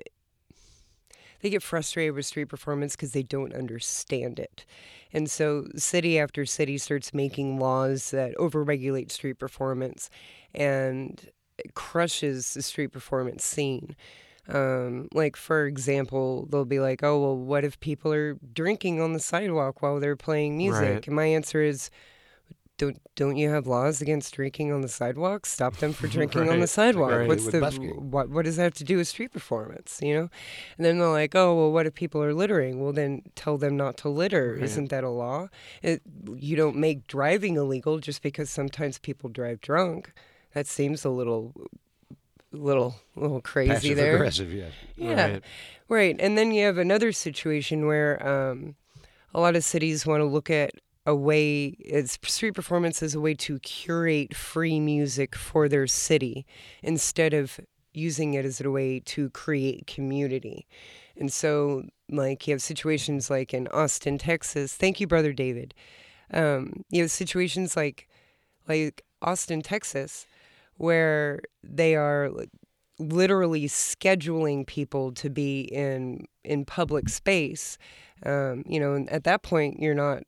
they 1.42 1.50
get 1.50 1.62
frustrated 1.62 2.14
with 2.14 2.24
street 2.24 2.48
performance 2.48 2.96
because 2.96 3.12
they 3.12 3.22
don't 3.22 3.52
understand 3.52 4.38
it. 4.38 4.64
And 5.12 5.30
so 5.30 5.66
city 5.76 6.18
after 6.18 6.46
city 6.46 6.78
starts 6.78 7.12
making 7.12 7.58
laws 7.58 8.10
that 8.12 8.34
overregulate 8.36 9.10
street 9.10 9.38
performance 9.38 10.08
and 10.54 11.30
crushes 11.74 12.54
the 12.54 12.62
street 12.62 12.88
performance 12.88 13.44
scene. 13.44 13.94
Um, 14.48 15.08
like 15.12 15.36
for 15.36 15.66
example, 15.66 16.46
they'll 16.50 16.64
be 16.64 16.80
like, 16.80 17.04
"Oh, 17.04 17.20
well, 17.20 17.36
what 17.36 17.64
if 17.64 17.78
people 17.78 18.12
are 18.12 18.34
drinking 18.52 19.00
on 19.00 19.12
the 19.12 19.20
sidewalk 19.20 19.82
while 19.82 20.00
they're 20.00 20.16
playing 20.16 20.56
music?" 20.56 20.82
Right. 20.82 21.06
And 21.06 21.14
my 21.14 21.26
answer 21.26 21.62
is, 21.62 21.90
"Don't 22.78 23.00
don't 23.14 23.36
you 23.36 23.50
have 23.50 23.66
laws 23.66 24.00
against 24.00 24.34
drinking 24.34 24.72
on 24.72 24.80
the 24.80 24.88
sidewalk? 24.88 25.46
Stop 25.46 25.76
them 25.76 25.92
for 25.92 26.06
drinking 26.16 26.48
on 26.48 26.60
the 26.60 26.66
sidewalk. 26.66 27.10
Right. 27.12 27.28
What's 27.28 27.44
With 27.44 27.52
the 27.52 27.60
busking. 27.60 28.10
what? 28.10 28.28
What 28.30 28.44
does 28.44 28.56
that 28.56 28.62
have 28.64 28.74
to 28.74 28.84
do 28.84 28.96
with 28.96 29.08
street 29.08 29.32
performance? 29.32 30.00
You 30.02 30.14
know?" 30.14 30.30
And 30.76 30.84
then 30.86 30.98
they're 30.98 31.08
like, 31.08 31.34
"Oh, 31.34 31.54
well, 31.54 31.72
what 31.72 31.86
if 31.86 31.94
people 31.94 32.22
are 32.22 32.34
littering? 32.34 32.80
Well, 32.82 32.92
then 32.92 33.22
tell 33.34 33.58
them 33.58 33.76
not 33.76 33.96
to 33.98 34.08
litter. 34.08 34.54
Right. 34.54 34.64
Isn't 34.64 34.88
that 34.90 35.04
a 35.04 35.10
law? 35.10 35.48
It, 35.82 36.02
you 36.36 36.56
don't 36.56 36.76
make 36.76 37.06
driving 37.06 37.56
illegal 37.56 37.98
just 37.98 38.22
because 38.22 38.50
sometimes 38.50 38.98
people 38.98 39.30
drive 39.30 39.60
drunk. 39.60 40.12
That 40.54 40.66
seems 40.66 41.04
a 41.04 41.10
little." 41.10 41.52
little 42.54 42.96
little 43.16 43.40
crazy 43.40 43.72
Passive 43.72 43.96
there 43.96 44.14
aggressive, 44.16 44.52
yes. 44.52 44.72
yeah 44.94 45.24
Right. 45.26 45.42
Right. 45.88 46.16
And 46.20 46.36
then 46.36 46.52
you 46.52 46.66
have 46.66 46.76
another 46.76 47.10
situation 47.10 47.86
where 47.86 48.26
um, 48.26 48.74
a 49.34 49.40
lot 49.40 49.56
of 49.56 49.64
cities 49.64 50.04
want 50.04 50.20
to 50.20 50.26
look 50.26 50.50
at 50.50 50.72
a 51.04 51.14
way, 51.14 51.76
it's 51.78 52.18
street 52.26 52.54
performance 52.54 53.02
is 53.02 53.14
a 53.14 53.20
way 53.20 53.34
to 53.34 53.58
curate 53.60 54.36
free 54.36 54.78
music 54.78 55.34
for 55.34 55.68
their 55.68 55.86
city 55.86 56.46
instead 56.82 57.34
of 57.34 57.58
using 57.92 58.34
it 58.34 58.44
as 58.44 58.60
a 58.60 58.70
way 58.70 59.00
to 59.00 59.28
create 59.30 59.86
community. 59.86 60.66
And 61.16 61.32
so, 61.32 61.84
like, 62.08 62.46
you 62.46 62.54
have 62.54 62.62
situations 62.62 63.30
like 63.30 63.52
in 63.52 63.68
Austin, 63.68 64.18
Texas. 64.18 64.74
Thank 64.74 65.00
you, 65.00 65.06
Brother 65.06 65.32
David. 65.32 65.74
Um, 66.32 66.84
you 66.88 67.02
have 67.02 67.10
situations 67.10 67.76
like, 67.76 68.08
like 68.68 69.04
Austin, 69.20 69.60
Texas, 69.60 70.26
where 70.76 71.40
they 71.62 71.94
are 71.96 72.30
literally 72.98 73.64
scheduling 73.64 74.66
people 74.66 75.12
to 75.12 75.28
be 75.28 75.62
in 75.62 76.24
in 76.44 76.64
public 76.64 77.08
space 77.08 77.78
um, 78.24 78.62
you 78.66 78.78
know 78.78 79.04
at 79.08 79.24
that 79.24 79.42
point 79.42 79.80
you're 79.80 79.94
not 79.94 80.22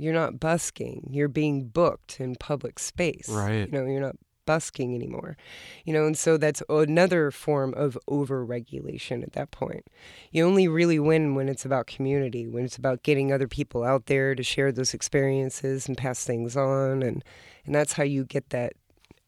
you're 0.00 0.14
not 0.14 0.40
busking 0.40 1.08
you're 1.12 1.28
being 1.28 1.66
booked 1.68 2.20
in 2.20 2.34
public 2.36 2.78
space 2.78 3.28
Right. 3.28 3.66
you 3.66 3.72
know 3.72 3.84
you're 3.84 4.00
not 4.00 4.16
busking 4.46 4.94
anymore 4.94 5.36
you 5.84 5.92
know 5.92 6.06
and 6.06 6.18
so 6.18 6.36
that's 6.36 6.62
another 6.68 7.30
form 7.30 7.72
of 7.74 7.96
overregulation 8.08 9.22
at 9.22 9.32
that 9.34 9.50
point 9.52 9.86
you 10.32 10.44
only 10.44 10.66
really 10.66 10.98
win 10.98 11.34
when 11.36 11.48
it's 11.48 11.64
about 11.64 11.86
community 11.86 12.48
when 12.48 12.64
it's 12.64 12.76
about 12.76 13.02
getting 13.04 13.32
other 13.32 13.46
people 13.46 13.84
out 13.84 14.06
there 14.06 14.34
to 14.34 14.42
share 14.42 14.72
those 14.72 14.92
experiences 14.94 15.86
and 15.86 15.96
pass 15.96 16.24
things 16.24 16.56
on 16.56 17.02
and 17.02 17.22
and 17.64 17.74
that's 17.74 17.92
how 17.92 18.02
you 18.02 18.24
get 18.24 18.50
that 18.50 18.72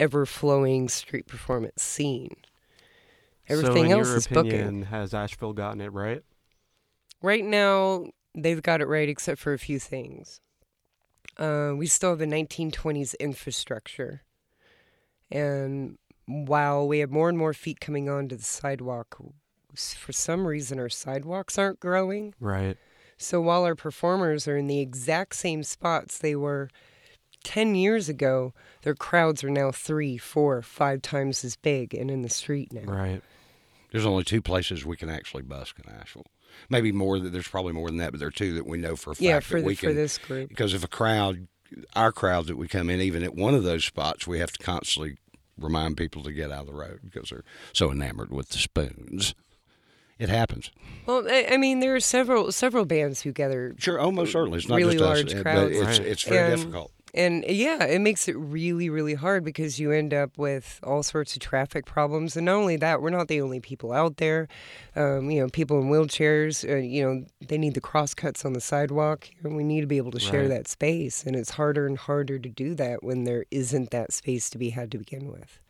ever 0.01 0.27
flowing 0.27 0.89
street 0.89 1.27
performance 1.29 1.83
scene 1.83 2.35
so 3.49 3.55
Everything 3.59 3.87
in 3.87 3.93
else 3.93 4.09
your 4.09 4.17
is 4.17 4.27
opinion, 4.27 4.65
booking. 4.67 4.83
has 4.85 5.13
Asheville 5.13 5.53
gotten 5.53 5.81
it 5.81 5.93
right? 5.93 6.23
Right 7.21 7.45
now, 7.45 8.07
they've 8.37 8.63
got 8.63 8.81
it 8.81 8.87
right 8.87 9.09
except 9.09 9.41
for 9.41 9.53
a 9.53 9.59
few 9.59 9.79
things. 9.81 10.41
Uh, 11.39 11.73
we 11.77 11.87
still 11.87 12.11
have 12.11 12.21
a 12.21 12.27
1920s 12.27 13.15
infrastructure. 13.19 14.23
And 15.31 15.99
while 16.27 16.87
we 16.87 16.99
have 16.99 17.11
more 17.11 17.29
and 17.29 17.39
more 17.39 17.55
feet 17.55 17.81
coming 17.81 18.09
onto 18.09 18.37
the 18.37 18.45
sidewalk, 18.45 19.17
for 19.75 20.13
some 20.13 20.47
reason 20.47 20.79
our 20.79 20.89
sidewalks 20.89 21.59
aren't 21.59 21.81
growing. 21.81 22.35
Right. 22.39 22.77
So 23.17 23.41
while 23.41 23.65
our 23.65 23.75
performers 23.75 24.47
are 24.49 24.57
in 24.57 24.67
the 24.67 24.81
exact 24.81 25.37
same 25.37 25.63
spots 25.63 26.19
they 26.19 26.35
were 26.35 26.69
10 27.45 27.75
years 27.75 28.09
ago, 28.09 28.53
their 28.83 28.95
crowds 28.95 29.43
are 29.43 29.51
now 29.51 29.71
three, 29.71 30.19
four, 30.19 30.61
five 30.63 31.03
times 31.03 31.45
as 31.45 31.57
big 31.57 31.95
and 31.95 32.11
in 32.11 32.23
the 32.23 32.29
street 32.29 32.73
now. 32.73 32.93
Right. 32.93 33.23
There's 33.91 34.07
only 34.07 34.25
two 34.25 34.43
places 34.43 34.85
we 34.85 34.97
can 34.97 35.11
actually 35.11 35.43
busk 35.43 35.79
in 35.79 35.93
Asheville. 35.93 36.27
Maybe 36.69 36.93
more. 36.93 37.19
That 37.19 37.31
there's 37.33 37.49
probably 37.49 37.73
more 37.73 37.89
than 37.89 37.99
that, 37.99 38.11
but 38.13 38.19
there 38.19 38.29
are 38.29 38.33
two 38.33 38.55
that 38.55 38.67
we 38.67 38.79
know 38.79 38.97
for 38.97 39.13
a 39.13 39.15
fact 39.15 39.23
Yeah, 39.23 39.35
that 39.35 39.45
for, 39.45 39.61
the, 39.61 39.67
we 39.67 39.75
for 39.75 39.87
can. 39.89 39.97
this 39.97 40.19
group. 40.19 40.49
Because 40.49 40.75
if 40.75 40.85
a 40.85 40.89
crowd, 40.89 41.47
our 41.95 42.13
crowd 42.13 42.47
that 42.47 42.57
we 42.57 42.69
come 42.69 42.91
in, 42.91 43.01
even 43.01 43.23
at 43.23 43.35
one 43.35 43.55
of 43.55 43.63
those 43.65 43.85
spots, 43.85 44.27
we 44.27 44.39
have 44.39 44.53
to 44.53 44.63
constantly 44.65 45.17
remind 45.59 45.97
people 45.97 46.23
to 46.25 46.33
get 46.33 46.51
out 46.51 46.63
of 46.63 46.67
the 46.67 46.73
road 46.75 47.01
because 47.05 47.31
they're 47.31 47.45
so 47.73 47.91
enamored 47.93 48.31
with 48.33 48.49
the 48.51 48.59
spoons. 48.59 49.35
It 50.19 50.29
happens. 50.29 50.71
Well, 51.07 51.27
I, 51.29 51.49
I 51.53 51.57
mean, 51.57 51.81
there 51.81 51.95
are 51.97 52.01
several 52.01 52.53
several 52.53 52.85
bands 52.85 53.23
who 53.23 53.33
gather 53.33 53.75
Sure, 53.79 53.99
almost 53.99 54.33
certainly. 54.33 54.59
It's 54.59 54.69
not 54.69 54.77
Really 54.77 54.93
just 54.93 55.05
large 55.05 55.35
us, 55.35 55.43
crowds. 55.43 55.77
it's 55.77 55.99
Right. 55.99 56.07
it's 56.09 56.23
very 56.23 56.53
And- 56.53 56.61
difficult. 56.63 56.93
And 57.15 57.45
yeah, 57.47 57.85
it 57.85 58.01
makes 58.01 58.27
it 58.27 58.37
really, 58.39 58.89
really 58.89 59.13
hard 59.15 59.45
because 59.45 59.79
you 59.79 59.93
end 59.93 60.15
up 60.15 60.39
with 60.39 60.81
all 60.83 61.03
sorts 61.03 61.37
of 61.37 61.43
traffic 61.43 61.85
problems. 61.85 62.37
And 62.37 62.47
not 62.47 62.55
only 62.55 62.77
that, 62.77 63.03
we're 63.03 63.11
not 63.11 63.29
the 63.29 63.43
only 63.43 63.61
people 63.61 63.93
out 63.93 64.17
there. 64.17 64.49
Um, 64.97 65.31
you 65.31 65.41
know, 65.41 65.49
people 65.49 65.79
in 65.79 65.91
wheelchairs, 65.91 66.67
uh, 66.67 66.77
you 66.77 67.05
know, 67.05 67.27
they 67.47 67.59
need 67.59 67.75
the 67.75 67.83
crosscuts 67.83 68.47
on 68.47 68.55
the 68.55 68.63
sidewalk. 68.63 69.29
And 69.45 69.55
we 69.57 69.63
need 69.63 69.83
to 69.83 69.87
be 69.87 69.99
able 69.99 70.13
to 70.13 70.21
share 70.21 70.43
Right. 70.43 70.49
that 70.49 70.69
space. 70.69 71.23
And 71.25 71.37
it's 71.37 71.51
harder 71.51 71.87
and 71.87 71.99
harder 71.99 72.39
to 72.39 72.49
do 72.49 72.75
that 72.77 73.03
when 73.03 73.25
there 73.25 73.45
isn't 73.51 73.91
that 73.91 74.13
space 74.13 74.49
to 74.49 74.57
be 74.57 74.71
had 74.71 74.91
to 74.93 74.99
begin 74.99 75.31
with. 75.31 75.61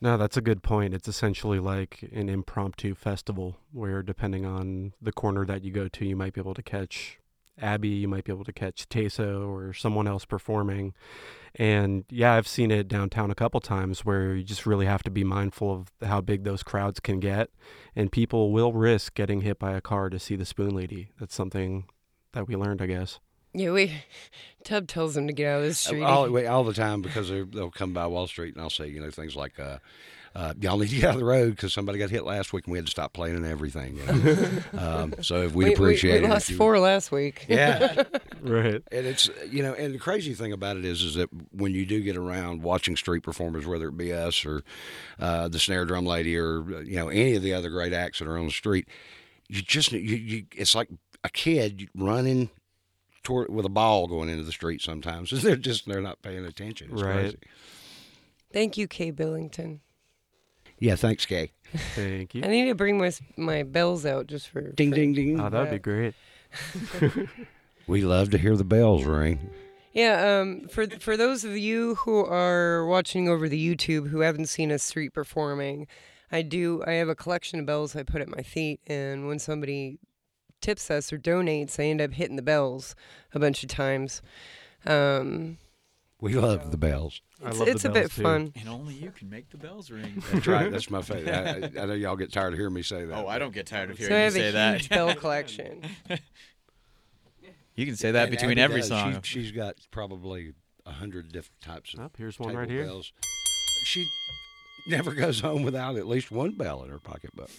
No, 0.00 0.16
that's 0.16 0.36
a 0.36 0.42
good 0.42 0.62
point. 0.62 0.92
It's 0.94 1.08
essentially 1.08 1.58
like 1.58 2.08
an 2.12 2.28
impromptu 2.28 2.94
festival 2.94 3.56
where, 3.72 4.02
depending 4.02 4.44
on 4.44 4.92
the 5.00 5.12
corner 5.12 5.44
that 5.46 5.64
you 5.64 5.72
go 5.72 5.88
to, 5.88 6.04
you 6.04 6.14
might 6.14 6.34
be 6.34 6.40
able 6.40 6.54
to 6.54 6.62
catch 6.62 7.18
Abby, 7.60 7.88
you 7.88 8.08
might 8.08 8.24
be 8.24 8.32
able 8.32 8.44
to 8.44 8.52
catch 8.52 8.88
Teso 8.88 9.48
or 9.48 9.72
someone 9.72 10.08
else 10.08 10.24
performing. 10.24 10.92
And 11.56 12.04
yeah, 12.10 12.32
I've 12.34 12.48
seen 12.48 12.70
it 12.72 12.88
downtown 12.88 13.30
a 13.30 13.34
couple 13.34 13.60
times 13.60 14.04
where 14.04 14.34
you 14.34 14.42
just 14.42 14.66
really 14.66 14.86
have 14.86 15.04
to 15.04 15.10
be 15.10 15.22
mindful 15.22 15.72
of 15.72 15.92
how 16.08 16.20
big 16.20 16.42
those 16.42 16.64
crowds 16.64 16.98
can 16.98 17.20
get. 17.20 17.50
And 17.94 18.10
people 18.10 18.50
will 18.52 18.72
risk 18.72 19.14
getting 19.14 19.42
hit 19.42 19.58
by 19.60 19.72
a 19.72 19.80
car 19.80 20.10
to 20.10 20.18
see 20.18 20.34
the 20.34 20.44
Spoon 20.44 20.74
Lady. 20.74 21.10
That's 21.20 21.34
something 21.34 21.84
that 22.32 22.48
we 22.48 22.56
learned, 22.56 22.82
I 22.82 22.86
guess. 22.86 23.20
Yeah, 23.56 23.70
we, 23.70 23.92
Tub 24.64 24.88
tells 24.88 25.14
them 25.14 25.28
to 25.28 25.32
get 25.32 25.46
out 25.46 25.60
of 25.60 25.68
the 25.68 25.74
street. 25.74 26.02
All, 26.02 26.28
wait, 26.28 26.46
all 26.46 26.64
the 26.64 26.74
time 26.74 27.02
because 27.02 27.28
they're- 27.28 27.44
they'll 27.44 27.70
come 27.70 27.92
by 27.92 28.04
Wall 28.08 28.26
Street 28.26 28.54
and 28.54 28.62
I'll 28.62 28.68
say, 28.70 28.88
you 28.88 28.98
know, 29.00 29.12
things 29.12 29.36
like, 29.36 29.60
uh, 29.60 29.78
uh, 30.34 30.52
y'all 30.60 30.78
need 30.78 30.88
to 30.88 30.96
get 30.96 31.04
out 31.04 31.14
of 31.14 31.20
the 31.20 31.24
road 31.24 31.50
because 31.50 31.72
somebody 31.72 31.98
got 31.98 32.10
hit 32.10 32.24
last 32.24 32.52
week 32.52 32.66
and 32.66 32.72
we 32.72 32.78
had 32.78 32.86
to 32.86 32.90
stop 32.90 33.12
playing 33.12 33.36
and 33.36 33.46
everything. 33.46 33.96
you 33.96 34.04
know. 34.04 34.48
um, 34.78 35.14
so 35.20 35.42
if 35.42 35.54
we'd 35.54 35.66
we, 35.68 35.74
appreciate 35.74 36.12
we, 36.12 36.18
it. 36.18 36.22
we 36.22 36.28
lost 36.28 36.50
you- 36.50 36.56
four 36.56 36.78
last 36.78 37.10
week. 37.12 37.46
Yeah. 37.48 38.02
Right. 38.44 38.82
And 38.92 39.06
it's 39.06 39.30
you 39.50 39.62
know, 39.62 39.72
and 39.72 39.94
the 39.94 39.98
crazy 39.98 40.34
thing 40.34 40.52
about 40.52 40.76
it 40.76 40.84
is, 40.84 41.00
is 41.00 41.14
that 41.14 41.30
when 41.52 41.72
you 41.72 41.86
do 41.86 42.02
get 42.02 42.14
around 42.14 42.62
watching 42.62 42.94
street 42.94 43.22
performers, 43.22 43.64
whether 43.66 43.88
it 43.88 43.96
be 43.96 44.12
us 44.12 44.44
or 44.44 44.62
uh, 45.18 45.48
the 45.48 45.58
snare 45.58 45.86
drum 45.86 46.04
lady 46.04 46.36
or 46.36 46.82
you 46.82 46.96
know 46.96 47.08
any 47.08 47.36
of 47.36 47.42
the 47.42 47.54
other 47.54 47.70
great 47.70 47.94
acts 47.94 48.18
that 48.18 48.28
are 48.28 48.36
on 48.36 48.44
the 48.44 48.50
street, 48.50 48.86
you 49.48 49.62
just 49.62 49.92
you, 49.92 49.98
you 50.00 50.44
it's 50.54 50.74
like 50.74 50.90
a 51.24 51.30
kid 51.30 51.88
running 51.94 52.50
toward 53.22 53.48
with 53.50 53.64
a 53.64 53.70
ball 53.70 54.06
going 54.08 54.28
into 54.28 54.44
the 54.44 54.52
street. 54.52 54.82
Sometimes 54.82 55.30
they're 55.42 55.56
just 55.56 55.86
they're 55.86 56.02
not 56.02 56.20
paying 56.20 56.44
attention. 56.44 56.90
It's 56.92 57.00
Right. 57.02 57.14
crazy. 57.14 57.38
Thank 58.52 58.76
you, 58.76 58.86
Kay 58.86 59.10
Billington. 59.10 59.80
Yeah, 60.84 60.96
thanks, 60.96 61.24
Kay. 61.24 61.50
Thank 61.94 62.34
you. 62.34 62.42
I 62.44 62.48
need 62.48 62.66
to 62.66 62.74
bring 62.74 62.98
my 62.98 63.10
my 63.38 63.62
bells 63.62 64.04
out 64.04 64.26
just 64.26 64.48
for 64.48 64.60
Ding 64.72 64.90
for- 64.90 64.96
ding 64.96 65.14
ding. 65.14 65.40
Oh, 65.40 65.48
that 65.48 65.58
would 65.58 65.70
be 65.70 65.78
great. 65.78 66.14
we 67.86 68.02
love 68.02 68.28
to 68.30 68.38
hear 68.38 68.54
the 68.54 68.64
bells 68.64 69.04
ring. 69.04 69.48
Yeah, 69.94 70.40
um, 70.40 70.68
for 70.68 70.86
for 70.86 71.16
those 71.16 71.42
of 71.42 71.56
you 71.56 71.94
who 71.94 72.22
are 72.26 72.84
watching 72.84 73.30
over 73.30 73.48
the 73.48 73.74
YouTube 73.76 74.08
who 74.10 74.20
haven't 74.20 74.46
seen 74.46 74.70
us 74.70 74.82
street 74.82 75.14
performing, 75.14 75.86
I 76.30 76.42
do. 76.42 76.84
I 76.86 76.92
have 76.92 77.08
a 77.08 77.14
collection 77.14 77.58
of 77.60 77.64
bells 77.64 77.96
I 77.96 78.02
put 78.02 78.20
at 78.20 78.28
my 78.28 78.42
feet, 78.42 78.80
and 78.86 79.26
when 79.26 79.38
somebody 79.38 79.98
tips 80.60 80.90
us 80.90 81.14
or 81.14 81.18
donates, 81.18 81.80
I 81.80 81.84
end 81.84 82.02
up 82.02 82.12
hitting 82.12 82.36
the 82.36 82.42
bells 82.42 82.94
a 83.32 83.38
bunch 83.38 83.62
of 83.62 83.70
times. 83.70 84.20
Um, 84.84 85.56
We 86.24 86.32
love 86.34 86.70
the 86.70 86.78
bells. 86.78 87.20
I 87.44 87.48
it's 87.50 87.58
the 87.58 87.64
it's 87.66 87.84
a 87.84 87.90
bit 87.90 88.10
too. 88.10 88.22
fun. 88.22 88.52
And 88.58 88.66
only 88.66 88.94
you 88.94 89.10
can 89.10 89.28
make 89.28 89.50
the 89.50 89.58
bells 89.58 89.90
ring. 89.90 90.22
That's 90.32 90.46
right. 90.46 90.70
That's 90.72 90.88
my 90.90 91.02
favorite. 91.02 91.76
I, 91.76 91.82
I 91.82 91.84
know 91.84 91.92
y'all 91.92 92.16
get 92.16 92.32
tired 92.32 92.54
of 92.54 92.58
hearing 92.58 92.72
me 92.72 92.80
say 92.82 93.04
that. 93.04 93.14
oh, 93.14 93.28
I 93.28 93.38
don't 93.38 93.52
get 93.52 93.66
tired 93.66 93.90
of 93.90 93.98
So 93.98 94.04
I 94.04 94.08
hearing 94.08 94.20
you 94.20 94.24
have 94.24 94.32
say 94.32 94.48
a 94.48 94.52
that. 94.52 94.80
huge 94.80 94.88
bell 94.88 95.14
collection. 95.14 95.82
You 97.76 97.86
can 97.86 97.96
say 97.96 98.12
that 98.12 98.28
And 98.28 98.30
between 98.30 98.52
Abby 98.52 98.62
every 98.62 98.80
does. 98.82 98.88
song. 98.88 99.20
She's, 99.22 99.46
she's 99.46 99.50
got 99.52 99.74
probably 99.90 100.52
a 100.86 100.92
hundred 100.92 101.32
different 101.32 101.60
types 101.60 101.92
of 101.94 102.00
Oh, 102.00 102.10
here's 102.16 102.38
one 102.38 102.56
right 102.56 102.70
here. 102.70 102.84
bells. 102.84 103.12
She 103.84 104.06
never 104.86 105.12
goes 105.12 105.40
home 105.40 105.64
without 105.64 105.96
at 105.96 106.06
least 106.06 106.30
one 106.30 106.52
bell 106.52 106.84
in 106.84 106.90
her 106.90 107.00
pocketbook. 107.00 107.50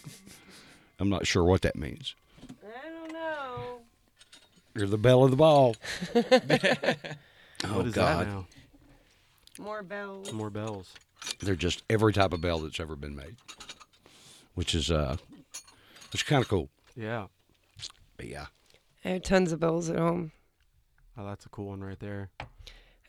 I'm 1.00 1.10
not 1.10 1.28
sure 1.28 1.44
what 1.44 1.64
that 1.64 1.76
means. 1.76 2.16
I 2.66 2.90
don't 2.90 3.12
know. 3.12 3.80
You're 4.74 4.88
the 4.88 4.98
bell 4.98 5.26
of 5.26 5.32
the 5.32 5.38
ball. 5.38 5.76
oh 6.16 6.22
What 6.24 7.86
is 7.88 7.94
God, 7.94 8.26
that 8.26 8.28
now? 8.28 8.48
More 9.60 9.84
bells. 9.84 10.32
More 10.34 10.50
bells. 10.50 10.94
they're 11.40 11.56
just 11.56 11.84
every 11.90 12.14
type 12.14 12.34
of 12.34 12.42
bell 12.42 12.60
that's 12.60 12.80
ever 12.80 12.96
been 12.96 13.16
made, 13.16 13.36
which 14.56 14.76
is 14.76 14.92
uh, 14.92 15.16
it's 16.14 16.24
kind 16.24 16.42
of 16.42 16.50
cool. 16.50 16.70
Yeah. 16.96 17.28
But 18.18 18.28
yeah, 18.28 18.46
I 19.04 19.10
have 19.10 19.22
tons 19.24 19.52
of 19.52 19.60
bells 19.60 19.90
at 19.90 19.98
home. 19.98 20.32
Oh, 21.18 21.26
that's 21.26 21.46
a 21.46 21.50
cool 21.50 21.68
one 21.68 21.82
right 21.82 22.00
there. 22.00 22.30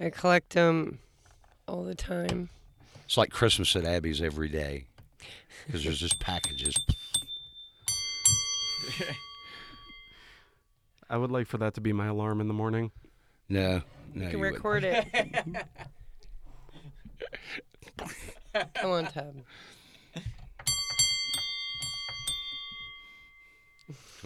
I 0.01 0.11
collect 0.11 0.51
them 0.51 0.99
all 1.69 1.83
the 1.85 1.95
time. 1.95 2.49
it's 3.05 3.17
like 3.17 3.31
Christmas 3.31 3.75
at 3.77 3.85
Abby's 3.85 4.21
every 4.21 4.49
day 4.49 4.87
because 5.67 5.83
there's 5.85 5.99
just 6.01 6.19
packages. 6.21 6.77
I 11.09 11.17
would 11.17 11.31
like 11.31 11.47
for 11.47 11.59
that 11.59 11.75
to 11.75 11.81
be 11.81 11.93
my 11.93 12.07
alarm 12.07 12.41
in 12.41 12.49
the 12.49 12.55
morning. 12.55 12.91
No, 13.49 13.83
no, 14.13 14.25
You 14.25 14.31
can 14.31 14.31
you 14.33 14.39
wouldn't. 14.41 14.57
record 14.57 14.85
it. 14.85 15.07
Come 18.75 18.91
on, 18.91 19.07
Tub. 19.07 19.35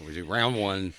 We 0.06 0.14
do 0.14 0.24
round 0.24 0.58
one. 0.58 0.94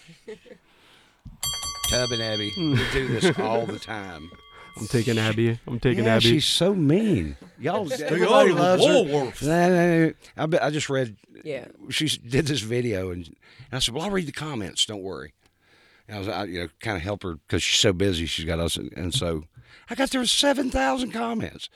Tub 1.90 2.12
and 2.12 2.22
Abby. 2.22 2.52
We 2.58 2.80
do 2.94 3.08
this 3.08 3.38
all 3.40 3.66
the 3.66 3.80
time. 3.80 4.30
I'm 4.78 4.88
taking 4.88 5.18
Abby. 5.18 5.60
I'm 5.68 5.80
taking 5.80 6.06
yeah, 6.06 6.16
Abby. 6.16 6.26
she's 6.26 6.46
so 6.46 6.74
mean. 6.74 7.36
Y'all, 7.60 7.92
everybody 7.92 8.52
loves 8.52 8.86
her. 8.86 9.04
Nah, 9.42 9.68
nah, 9.68 10.48
nah. 10.48 10.58
I, 10.58 10.68
I 10.68 10.70
just 10.70 10.90
read. 10.90 11.18
Yeah. 11.44 11.66
She 11.90 12.08
did 12.08 12.48
this 12.48 12.62
video, 12.62 13.12
and, 13.12 13.26
and 13.26 13.36
I 13.74 13.80
said, 13.80 13.94
"Well, 13.94 14.04
I'll 14.04 14.12
read 14.12 14.28
the 14.28 14.32
comments. 14.32 14.86
Don't 14.86 15.02
worry." 15.02 15.34
And 16.08 16.16
I 16.16 16.20
was, 16.20 16.28
I, 16.28 16.44
you 16.46 16.62
know, 16.62 16.70
kind 16.80 16.96
of 16.96 17.04
help 17.04 17.24
her 17.24 17.36
because 17.36 17.64
she's 17.64 17.80
so 17.80 17.92
busy. 17.94 18.26
She's 18.26 18.46
got 18.46 18.60
us, 18.60 18.78
and 18.78 19.14
so 19.14 19.46
I 19.90 19.96
got 19.96 20.12
there 20.12 20.22
was 20.22 20.32
seven 20.32 20.70
thousand 20.70 21.12
comments. 21.12 21.70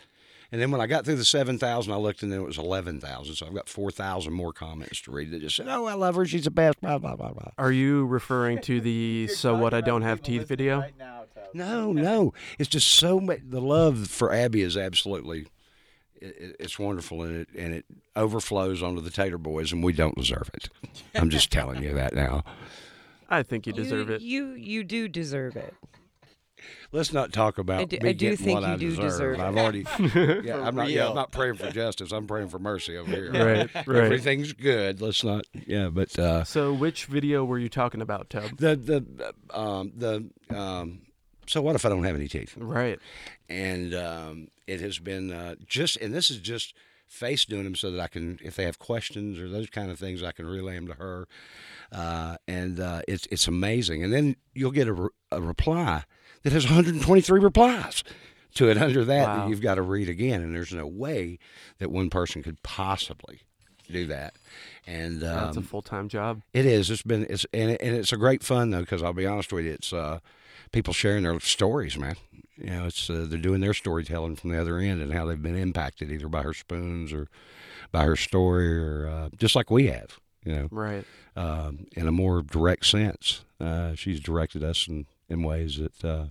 And 0.55 0.61
then 0.61 0.71
when 0.71 0.79
I 0.79 0.87
got 0.87 1.03
through 1.03 1.17
the 1.17 1.25
seven 1.25 1.59
thousand, 1.59 1.91
I 1.91 1.97
looked, 1.97 2.23
and 2.23 2.31
then 2.31 2.39
it 2.39 2.45
was 2.45 2.57
eleven 2.57 3.01
thousand. 3.01 3.35
So 3.35 3.45
I've 3.45 3.53
got 3.53 3.67
four 3.67 3.91
thousand 3.91 4.31
more 4.31 4.53
comments 4.53 5.01
to 5.01 5.11
read 5.11 5.31
that 5.31 5.41
just 5.41 5.57
said, 5.57 5.67
"Oh, 5.67 5.83
I 5.83 5.95
love 5.95 6.15
her. 6.15 6.25
She's 6.25 6.45
the 6.45 6.49
best." 6.49 6.79
Blah 6.79 6.97
blah 6.97 7.17
blah 7.17 7.33
blah. 7.33 7.51
Are 7.57 7.73
you 7.73 8.05
referring 8.05 8.61
to 8.61 8.79
the 8.79 9.27
"So 9.35 9.53
What 9.53 9.73
I 9.73 9.81
Don't 9.81 10.03
Have 10.03 10.21
Teeth" 10.21 10.47
video? 10.47 10.85
No, 11.53 11.91
no. 11.91 12.33
It's 12.57 12.69
just 12.69 12.87
so 12.87 13.19
much. 13.19 13.39
The 13.43 13.59
love 13.59 14.07
for 14.07 14.31
Abby 14.31 14.61
is 14.61 14.77
absolutely. 14.77 15.47
It, 16.21 16.27
it- 16.39 16.55
it's 16.61 16.79
wonderful, 16.79 17.23
and 17.23 17.35
it 17.41 17.49
and 17.57 17.73
it 17.73 17.83
overflows 18.15 18.81
onto 18.81 19.01
the 19.01 19.09
Tater 19.11 19.37
Boys, 19.37 19.73
and 19.73 19.83
we 19.83 19.91
don't 19.91 20.15
deserve 20.15 20.49
it. 20.53 20.69
I'm 21.15 21.29
just 21.29 21.51
telling 21.51 21.83
you 21.83 21.93
that 21.95 22.15
now. 22.15 22.45
I 23.29 23.43
think 23.43 23.67
you 23.67 23.73
deserve 23.73 24.07
you, 24.07 24.15
it. 24.15 24.21
You 24.21 24.51
you 24.53 24.83
do 24.85 25.09
deserve 25.09 25.57
it. 25.57 25.73
Let's 26.91 27.11
not 27.11 27.33
talk 27.33 27.57
about 27.57 27.81
I 27.81 27.85
do- 27.85 27.97
me 28.01 28.09
I 28.09 28.13
do 28.13 28.29
getting 28.31 28.45
think 28.45 28.59
what 28.61 28.67
you 28.67 28.73
I 28.73 28.77
do 28.77 28.89
deserve. 28.89 29.03
deserve 29.11 29.39
I've 29.39 29.55
it. 29.55 29.59
already. 29.59 30.41
Yeah, 30.47 30.61
I'm 30.61 30.75
not. 30.75 30.89
Yeah. 30.89 31.09
I'm 31.09 31.15
not 31.15 31.31
praying 31.31 31.55
for 31.55 31.69
justice. 31.71 32.11
I'm 32.11 32.27
praying 32.27 32.49
for 32.49 32.59
mercy 32.59 32.97
over 32.97 33.09
here. 33.11 33.31
Right, 33.75 33.87
right. 33.87 34.03
Everything's 34.05 34.53
good. 34.53 35.01
Let's 35.01 35.23
not. 35.23 35.45
Yeah, 35.67 35.89
but 35.89 36.17
uh, 36.17 36.43
So, 36.43 36.73
which 36.73 37.05
video 37.05 37.43
were 37.43 37.59
you 37.59 37.69
talking 37.69 38.01
about, 38.01 38.29
Tub? 38.29 38.57
the 38.57 38.75
the 38.75 39.33
um, 39.57 39.91
the 39.95 40.29
um, 40.55 41.01
so 41.47 41.61
what 41.61 41.75
if 41.75 41.85
I 41.85 41.89
don't 41.89 42.03
have 42.03 42.15
any 42.15 42.27
teeth? 42.27 42.55
Right. 42.57 42.99
and 43.49 43.93
um, 43.93 44.47
it 44.67 44.81
has 44.81 44.97
been 44.99 45.31
uh, 45.31 45.55
just 45.67 45.97
and 45.97 46.13
this 46.13 46.31
is 46.31 46.37
just 46.37 46.73
face 47.07 47.45
doing 47.45 47.63
them 47.65 47.75
so 47.75 47.91
that 47.91 48.01
I 48.01 48.07
can, 48.07 48.39
if 48.43 48.55
they 48.55 48.63
have 48.63 48.79
questions 48.79 49.39
or 49.39 49.47
those 49.47 49.69
kind 49.69 49.91
of 49.91 49.99
things, 49.99 50.23
I 50.23 50.31
can 50.31 50.47
relay 50.47 50.73
them 50.73 50.87
to 50.87 50.95
her. 50.95 51.27
Uh, 51.91 52.37
and 52.47 52.79
uh, 52.79 53.01
it's 53.07 53.27
it's 53.31 53.47
amazing. 53.47 54.03
And 54.03 54.11
then 54.11 54.35
you'll 54.55 54.71
get 54.71 54.87
a, 54.87 54.93
re- 54.93 55.09
a 55.31 55.39
reply 55.41 56.05
that 56.45 56.53
has 56.53 56.65
123 56.65 57.39
replies 57.39 58.03
to 58.53 58.69
it 58.69 58.77
under 58.77 59.03
that 59.03 59.27
Wow. 59.27 59.47
you've 59.49 59.59
got 59.61 59.75
to 59.75 59.81
read 59.81 60.07
again. 60.07 60.41
And 60.41 60.55
there's 60.55 60.71
no 60.73 60.87
way 60.87 61.37
that 61.79 61.91
one 61.91 62.09
person 62.09 62.41
could 62.43 62.61
possibly 62.63 63.41
do 63.91 64.05
that. 64.07 64.33
And 64.87 65.23
um, 65.23 65.29
That's 65.45 65.57
a 65.57 65.61
full 65.61 65.81
time 65.81 66.07
job. 66.07 66.41
it 66.53 66.65
is. 66.65 66.89
It's 66.89 67.01
been. 67.01 67.25
It's 67.29 67.45
and, 67.53 67.71
it, 67.71 67.81
and 67.81 67.95
it's 67.95 68.13
a 68.13 68.17
great 68.17 68.43
fun 68.43 68.69
though 68.69 68.81
because 68.81 69.03
I'll 69.03 69.13
be 69.13 69.25
honest 69.25 69.51
with 69.51 69.65
you, 69.65 69.73
it's 69.73 69.91
uh, 69.91 70.19
people 70.71 70.93
sharing 70.93 71.23
their 71.23 71.39
stories, 71.39 71.97
man. 71.97 72.15
You 72.57 72.69
know, 72.69 72.85
it's 72.85 73.09
uh, 73.09 73.25
they're 73.27 73.37
doing 73.39 73.59
their 73.61 73.73
storytelling 73.73 74.35
from 74.37 74.51
the 74.51 74.61
other 74.61 74.77
end 74.77 75.01
and 75.01 75.11
how 75.11 75.25
they've 75.25 75.41
been 75.41 75.57
impacted 75.57 76.09
either 76.11 76.29
by 76.29 76.43
her 76.43 76.53
spoons 76.53 77.11
or 77.11 77.27
by 77.91 78.03
her 78.05 78.15
story 78.15 78.77
or 78.79 79.07
uh, 79.09 79.29
just 79.37 79.55
like 79.55 79.69
we 79.69 79.87
have. 79.87 80.19
You 80.45 80.55
know, 80.55 80.67
Right. 80.71 81.03
um, 81.35 81.87
in 81.93 82.07
a 82.07 82.11
more 82.11 82.43
direct 82.43 82.85
sense. 82.85 83.43
Uh, 83.59 83.95
she's 83.95 84.19
directed 84.19 84.63
us 84.63 84.87
in, 84.87 85.07
in 85.27 85.41
ways 85.41 85.77
that 85.79 86.05
uh, 86.05 86.25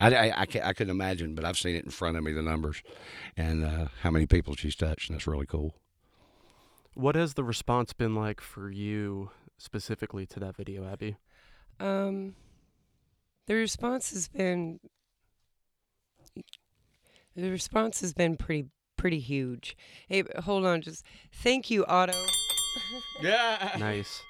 I, 0.00 0.14
I, 0.14 0.40
I, 0.42 0.46
ca- 0.46 0.62
I 0.64 0.72
couldn't 0.72 0.90
imagine, 0.90 1.34
but 1.34 1.44
I've 1.44 1.58
seen 1.58 1.74
it 1.76 1.84
in 1.84 1.90
front 1.90 2.16
of 2.16 2.24
me, 2.24 2.32
the 2.32 2.42
numbers 2.42 2.82
and 3.36 3.64
uh, 3.64 3.86
how 4.02 4.10
many 4.10 4.26
people 4.26 4.54
she's 4.54 4.76
touched, 4.76 5.08
and 5.10 5.16
that's 5.18 5.26
really 5.26 5.46
cool. 5.46 5.74
What 6.94 7.14
has 7.14 7.34
the 7.34 7.44
response 7.44 7.92
been 7.92 8.14
like 8.14 8.40
for 8.40 8.70
you 8.70 9.30
specifically 9.58 10.26
to 10.26 10.40
that 10.40 10.56
video, 10.56 10.86
Abby? 10.86 11.16
Um, 11.78 12.34
the 13.46 13.54
response 13.54 14.10
has 14.12 14.28
been 14.28 14.80
the 17.36 17.50
response 17.50 18.00
has 18.00 18.12
been 18.14 18.36
pretty 18.36 18.68
pretty 18.96 19.18
huge. 19.20 19.76
Hey, 20.08 20.24
hold 20.40 20.64
on, 20.64 20.80
just 20.80 21.04
thank 21.32 21.70
you, 21.70 21.84
Otto, 21.84 22.14
Yeah. 23.22 23.76
Nice. 23.78 24.22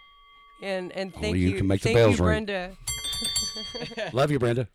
and 0.62 0.90
and 0.92 1.12
Only 1.14 1.23
thank 1.29 1.37
you 1.38 1.51
you, 1.51 1.57
can 1.57 1.66
make 1.69 1.81
the 1.83 1.90
thank 1.90 1.97
bells 1.99 2.19
you, 2.19 2.25
ring. 2.25 2.45
Brenda. 2.47 2.77
Love 4.12 4.31
you, 4.31 4.38
Brenda. 4.38 4.69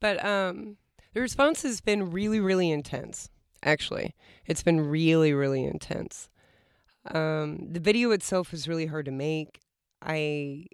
But 0.00 0.24
um, 0.24 0.76
the 1.12 1.20
response 1.20 1.62
has 1.62 1.80
been 1.80 2.10
really, 2.10 2.40
really 2.40 2.70
intense. 2.70 3.28
Actually, 3.62 4.14
it's 4.46 4.62
been 4.62 4.80
really, 4.80 5.32
really 5.34 5.64
intense. 5.64 6.28
Um, 7.10 7.72
the 7.72 7.80
video 7.80 8.10
itself 8.10 8.52
was 8.52 8.68
really 8.68 8.86
hard 8.86 9.04
to 9.06 9.10
make. 9.10 9.60
I 10.02 10.66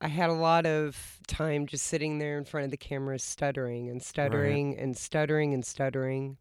I 0.00 0.08
had 0.08 0.30
a 0.30 0.34
lot 0.34 0.66
of 0.66 1.20
time 1.28 1.66
just 1.66 1.86
sitting 1.86 2.18
there 2.18 2.36
in 2.36 2.44
front 2.44 2.64
of 2.64 2.72
the 2.72 2.76
camera, 2.76 3.20
stuttering 3.20 3.88
and 3.88 4.02
stuttering 4.02 4.76
and 4.76 4.96
stuttering 4.96 5.54
and 5.54 5.64
stuttering. 5.64 6.38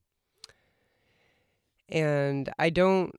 And 1.88 2.52
I 2.58 2.72
don't, 2.72 3.14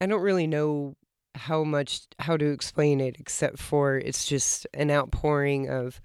I 0.00 0.06
don't 0.06 0.22
really 0.22 0.46
know 0.46 0.94
how 1.34 1.64
much 1.64 2.02
how 2.20 2.36
to 2.36 2.52
explain 2.52 3.00
it, 3.00 3.16
except 3.18 3.58
for 3.58 3.96
it's 3.96 4.24
just 4.24 4.68
an 4.72 4.90
outpouring 4.92 5.68
of 5.68 6.00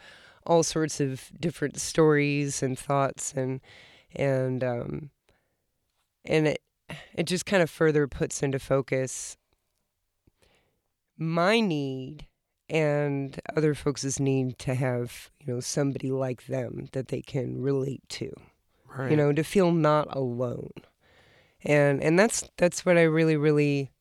all 0.48 0.64
sorts 0.64 1.00
of 1.00 1.30
different 1.40 1.80
stories 1.80 2.64
and 2.64 2.80
thoughts 2.80 3.34
and 3.34 3.60
and 4.16 4.64
um 4.64 5.12
and 6.26 6.48
it 6.48 6.62
it 7.14 7.24
just 7.24 7.46
kind 7.46 7.62
of 7.62 7.70
further 7.70 8.08
puts 8.08 8.42
into 8.42 8.58
focus 8.58 9.38
my 11.18 11.60
need 11.60 12.26
and 12.70 13.40
other 13.56 13.74
folks' 13.74 14.20
need 14.20 14.58
to 14.60 14.76
have 14.76 15.30
you 15.40 15.54
know 15.54 15.60
somebody 15.60 16.12
like 16.12 16.48
them 16.48 16.90
that 16.92 17.08
they 17.08 17.22
can 17.22 17.62
relate 17.62 18.08
to. 18.10 18.32
Right. 18.98 19.12
you 19.12 19.18
know 19.18 19.34
to 19.34 19.44
feel 19.44 19.72
not 19.72 20.08
alone. 20.16 20.72
And 21.64 22.02
and 22.02 22.18
that's 22.18 22.50
that's 22.58 22.86
what 22.86 22.98
i 22.98 23.02
really 23.02 23.36
really 23.36 23.92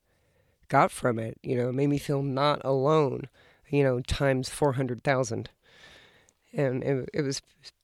got 0.69 0.91
from 0.91 1.19
it. 1.19 1.39
You 1.43 1.57
know 1.57 1.69
it 1.71 1.75
made 1.75 1.89
me 1.89 1.99
feel 1.99 2.23
not 2.23 2.61
alone. 2.65 3.29
You 3.69 3.83
know 3.83 4.01
times 4.01 4.49
400000 4.49 5.51
and 6.53 6.83
it, 6.83 7.09
it 7.15 7.23
was 7.23 7.41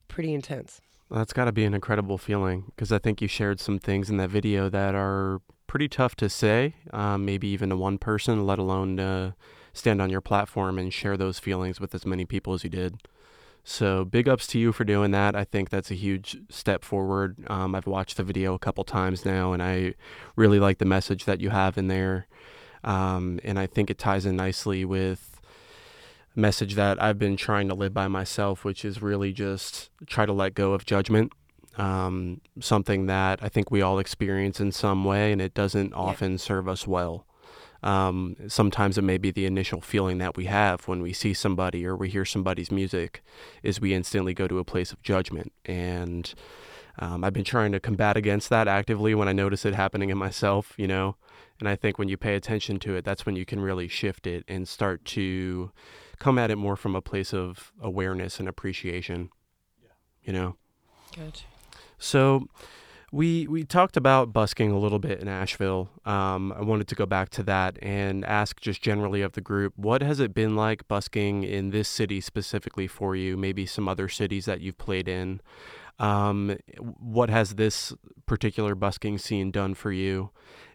pretty 0.08 0.34
intense 0.34 0.80
That's 1.10 1.32
got 1.32 1.46
to 1.46 1.52
be 1.52 1.64
an 1.64 1.74
incredible 1.74 2.18
feeling 2.18 2.64
because 2.66 2.92
I 2.92 2.98
think 2.98 3.22
you 3.22 3.28
shared 3.28 3.60
some 3.60 3.78
things 3.78 4.10
in 4.10 4.16
that 4.18 4.30
video 4.30 4.68
that 4.68 4.94
are 4.94 5.40
pretty 5.66 5.88
tough 5.88 6.14
to 6.16 6.28
say, 6.28 6.74
um, 6.92 7.24
maybe 7.24 7.48
even 7.48 7.70
to 7.70 7.76
one 7.76 7.96
person, 7.96 8.44
let 8.44 8.58
alone 8.58 9.00
uh, 9.00 9.32
stand 9.72 10.02
on 10.02 10.10
your 10.10 10.20
platform 10.20 10.78
and 10.78 10.92
share 10.92 11.16
those 11.16 11.38
feelings 11.38 11.80
with 11.80 11.94
as 11.94 12.04
many 12.04 12.26
people 12.26 12.52
as 12.52 12.62
you 12.62 12.68
did. 12.68 12.96
So 13.64 14.04
big 14.04 14.28
ups 14.28 14.46
to 14.48 14.58
you 14.58 14.72
for 14.72 14.84
doing 14.84 15.12
that. 15.12 15.34
I 15.34 15.44
think 15.44 15.70
that's 15.70 15.90
a 15.90 15.94
huge 15.94 16.36
step 16.50 16.84
forward. 16.84 17.38
Um, 17.48 17.74
I've 17.74 17.86
watched 17.86 18.18
the 18.18 18.22
video 18.24 18.52
a 18.54 18.58
couple 18.58 18.84
times 18.84 19.24
now, 19.24 19.52
and 19.52 19.62
I 19.62 19.94
really 20.36 20.58
like 20.58 20.76
the 20.76 20.84
message 20.84 21.24
that 21.24 21.40
you 21.40 21.50
have 21.50 21.78
in 21.78 21.88
there. 21.88 22.26
Um, 22.84 23.40
and 23.44 23.58
I 23.58 23.66
think 23.66 23.88
it 23.88 23.98
ties 23.98 24.26
in 24.26 24.36
nicely 24.36 24.84
with 24.84 25.31
message 26.34 26.74
that 26.74 27.02
I've 27.02 27.18
been 27.18 27.36
trying 27.36 27.68
to 27.68 27.74
live 27.74 27.92
by 27.92 28.08
myself, 28.08 28.64
which 28.64 28.84
is 28.84 29.02
really 29.02 29.32
just 29.32 29.90
try 30.06 30.26
to 30.26 30.32
let 30.32 30.54
go 30.54 30.72
of 30.72 30.86
judgment. 30.86 31.32
Um, 31.78 32.40
something 32.60 33.06
that 33.06 33.38
I 33.42 33.48
think 33.48 33.70
we 33.70 33.80
all 33.80 33.98
experience 33.98 34.60
in 34.60 34.72
some 34.72 35.04
way, 35.04 35.32
and 35.32 35.40
it 35.40 35.54
doesn't 35.54 35.94
often 35.94 36.38
serve 36.38 36.68
us 36.68 36.86
well. 36.86 37.26
Um, 37.82 38.36
sometimes 38.46 38.96
it 38.96 39.02
may 39.02 39.18
be 39.18 39.30
the 39.30 39.46
initial 39.46 39.80
feeling 39.80 40.18
that 40.18 40.36
we 40.36 40.44
have 40.44 40.86
when 40.86 41.02
we 41.02 41.12
see 41.12 41.34
somebody 41.34 41.84
or 41.84 41.96
we 41.96 42.08
hear 42.08 42.24
somebody's 42.24 42.70
music, 42.70 43.22
is 43.62 43.80
we 43.80 43.94
instantly 43.94 44.34
go 44.34 44.46
to 44.46 44.58
a 44.58 44.64
place 44.64 44.92
of 44.92 45.02
judgment. 45.02 45.52
And 45.64 46.32
um, 46.98 47.24
I've 47.24 47.32
been 47.32 47.42
trying 47.42 47.72
to 47.72 47.80
combat 47.80 48.16
against 48.16 48.50
that 48.50 48.68
actively 48.68 49.14
when 49.14 49.28
I 49.28 49.32
notice 49.32 49.64
it 49.64 49.74
happening 49.74 50.10
in 50.10 50.18
myself, 50.18 50.74
you 50.76 50.86
know. 50.86 51.16
And 51.58 51.68
I 51.68 51.76
think 51.76 51.98
when 51.98 52.08
you 52.08 52.16
pay 52.16 52.34
attention 52.34 52.78
to 52.80 52.96
it, 52.96 53.04
that's 53.04 53.24
when 53.24 53.36
you 53.36 53.44
can 53.44 53.60
really 53.60 53.88
shift 53.88 54.26
it 54.26 54.44
and 54.46 54.68
start 54.68 55.04
to 55.06 55.70
come 56.18 56.38
at 56.38 56.50
it 56.50 56.56
more 56.56 56.76
from 56.76 56.94
a 56.94 57.02
place 57.02 57.32
of 57.32 57.72
awareness 57.80 58.38
and 58.38 58.48
appreciation. 58.48 59.30
Yeah. 59.82 59.90
You 60.22 60.32
know. 60.32 60.56
Good. 61.14 61.42
So 61.98 62.48
we 63.12 63.46
we 63.46 63.62
talked 63.62 63.96
about 63.98 64.32
busking 64.32 64.72
a 64.72 64.78
little 64.78 64.98
bit 64.98 65.20
in 65.20 65.28
Asheville. 65.28 65.90
Um, 66.06 66.52
I 66.52 66.62
wanted 66.62 66.88
to 66.88 66.94
go 66.94 67.04
back 67.04 67.28
to 67.30 67.42
that 67.42 67.78
and 67.82 68.24
ask 68.24 68.58
just 68.60 68.82
generally 68.82 69.20
of 69.20 69.32
the 69.32 69.42
group, 69.42 69.74
what 69.76 70.02
has 70.02 70.18
it 70.18 70.34
been 70.34 70.56
like 70.56 70.88
busking 70.88 71.44
in 71.44 71.70
this 71.70 71.88
city 71.88 72.22
specifically 72.22 72.86
for 72.86 73.14
you? 73.14 73.36
Maybe 73.36 73.66
some 73.66 73.86
other 73.86 74.08
cities 74.08 74.46
that 74.46 74.62
you've 74.62 74.78
played 74.78 75.08
in. 75.08 75.42
Um, 75.98 76.56
what 76.78 77.28
has 77.28 77.56
this 77.56 77.92
particular 78.24 78.74
busking 78.74 79.18
scene 79.18 79.50
done 79.50 79.74
for 79.74 79.92
you? 79.92 80.30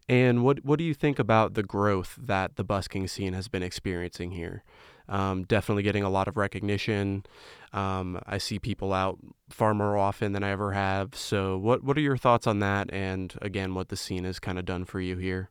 And 0.08 0.44
what 0.44 0.64
what 0.64 0.78
do 0.78 0.86
you 0.86 0.94
think 0.94 1.18
about 1.18 1.56
the 1.56 1.64
growth 1.64 2.18
that 2.22 2.56
the 2.56 2.64
busking 2.64 3.08
scene 3.08 3.34
has 3.34 3.48
been 3.48 3.64
experiencing 3.64 4.32
here? 4.32 4.64
Um, 5.10 5.44
definitely 5.44 5.84
getting 5.84 6.04
a 6.04 6.10
lot 6.10 6.28
of 6.28 6.36
recognition. 6.38 7.26
Um, 7.74 8.20
I 8.26 8.38
see 8.38 8.60
people 8.60 8.92
out 8.94 9.18
far 9.50 9.74
more 9.74 9.98
often 9.98 10.34
than 10.34 10.44
I 10.44 10.50
ever 10.52 10.74
have. 10.74 11.16
So, 11.16 11.58
what 11.58 11.84
what 11.84 11.98
are 11.98 12.02
your 12.02 12.18
thoughts 12.18 12.46
on 12.48 12.60
that? 12.60 12.92
And 12.92 13.34
again, 13.42 13.74
what 13.74 13.90
the 13.90 13.98
scene 13.98 14.24
has 14.26 14.40
kind 14.40 14.60
of 14.60 14.66
done 14.66 14.86
for 14.86 15.00
you 15.00 15.18
here? 15.18 15.50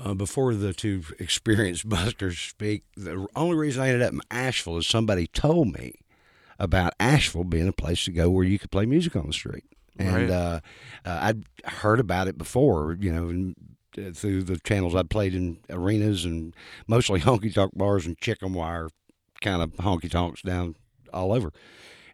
uh, 0.00 0.14
before 0.14 0.54
the 0.54 0.72
two 0.72 1.02
experienced 1.18 1.88
buskers 1.88 2.48
speak, 2.48 2.84
the 2.96 3.26
only 3.34 3.56
reason 3.56 3.82
I 3.82 3.88
ended 3.88 4.02
up 4.02 4.12
in 4.12 4.20
Asheville 4.30 4.78
is 4.78 4.86
somebody 4.86 5.26
told 5.26 5.72
me 5.72 5.94
about 6.58 6.92
Asheville 7.00 7.44
being 7.44 7.68
a 7.68 7.72
place 7.72 8.04
to 8.04 8.12
go 8.12 8.28
where 8.30 8.44
you 8.44 8.58
could 8.58 8.70
play 8.70 8.86
music 8.86 9.16
on 9.16 9.26
the 9.26 9.32
street. 9.32 9.64
And 9.98 10.14
Right. 10.14 10.30
uh, 10.30 10.60
uh, 11.04 11.18
I'd 11.22 11.44
heard 11.64 11.98
about 12.00 12.28
it 12.28 12.38
before, 12.38 12.96
you 13.00 13.12
know, 13.12 13.28
and, 13.28 13.56
through 14.14 14.42
the 14.44 14.58
channels 14.58 14.94
I'd 14.94 15.10
played 15.10 15.34
in 15.34 15.58
arenas 15.70 16.24
and 16.24 16.54
mostly 16.86 17.20
honky 17.20 17.52
tonk 17.52 17.72
bars 17.76 18.06
and 18.06 18.18
chicken 18.18 18.52
wire 18.54 18.88
kind 19.40 19.62
of 19.62 19.72
honky 19.76 20.10
tonks 20.10 20.42
down 20.42 20.76
all 21.12 21.32
over. 21.32 21.52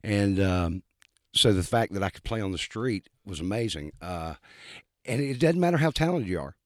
And 0.02 0.40
um, 0.40 0.82
so 1.32 1.52
the 1.52 1.62
fact 1.62 1.92
that 1.94 2.02
I 2.02 2.10
could 2.10 2.24
play 2.24 2.40
on 2.40 2.52
the 2.52 2.58
street 2.58 3.08
was 3.24 3.40
amazing. 3.40 3.92
Uh, 4.00 4.34
and 5.04 5.20
it 5.20 5.38
doesn't 5.38 5.60
matter 5.60 5.78
how 5.78 5.90
talented 5.90 6.28
you 6.28 6.40
are. 6.40 6.56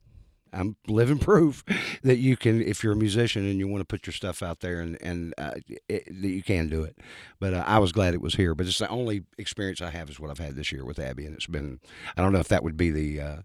I'm 0.53 0.77
living 0.87 1.19
proof 1.19 1.65
that 2.03 2.17
you 2.17 2.37
can, 2.37 2.63
if 2.63 2.83
you're 2.83 2.95
a 2.95 2.97
musician 2.97 3.45
and 3.45 3.59
you 3.59 3.69
want 3.69 3.81
to 3.81 3.85
put 3.85 4.07
your 4.07 4.15
stuff 4.15 4.43
out 4.43 4.61
there, 4.61 4.81
and 4.81 5.01
and 5.03 5.35
uh, 5.37 5.55
it, 5.89 6.07
that 6.07 6.29
you 6.29 6.43
can 6.43 6.69
do 6.69 6.85
it. 6.85 6.97
But 7.39 7.55
uh, 7.55 7.65
I 7.67 7.79
was 7.79 7.93
glad 7.93 8.15
it 8.15 8.23
was 8.23 8.35
here. 8.35 8.55
But 8.55 8.67
it's 8.67 8.79
the 8.79 8.89
only 8.89 9.25
experience 9.37 9.81
I 9.81 9.91
have 9.91 10.09
is 10.09 10.19
what 10.19 10.31
I've 10.31 10.39
had 10.39 10.57
this 10.57 10.73
year 10.73 10.85
with 10.85 10.99
Abby, 10.99 11.27
and 11.27 11.35
it's 11.35 11.47
been. 11.47 11.81
I 12.17 12.23
don't 12.23 12.33
know 12.33 12.41
if 12.41 12.49
that 12.49 12.63
would 12.63 12.77
be 12.77 12.91
the 12.91 13.21
uh, 13.21 13.37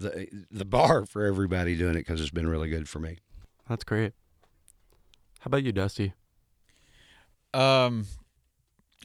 the 0.00 0.26
the 0.50 0.64
bar 0.64 1.06
for 1.06 1.24
everybody 1.24 1.76
doing 1.76 1.94
it 1.94 2.00
because 2.06 2.20
it's 2.20 2.30
been 2.30 2.48
really 2.48 2.68
good 2.68 2.88
for 2.88 2.98
me. 2.98 3.18
That's 3.68 3.84
great. 3.84 4.12
How 5.40 5.46
about 5.46 5.62
you, 5.62 5.72
Dusty? 5.72 6.12
Um, 7.54 8.06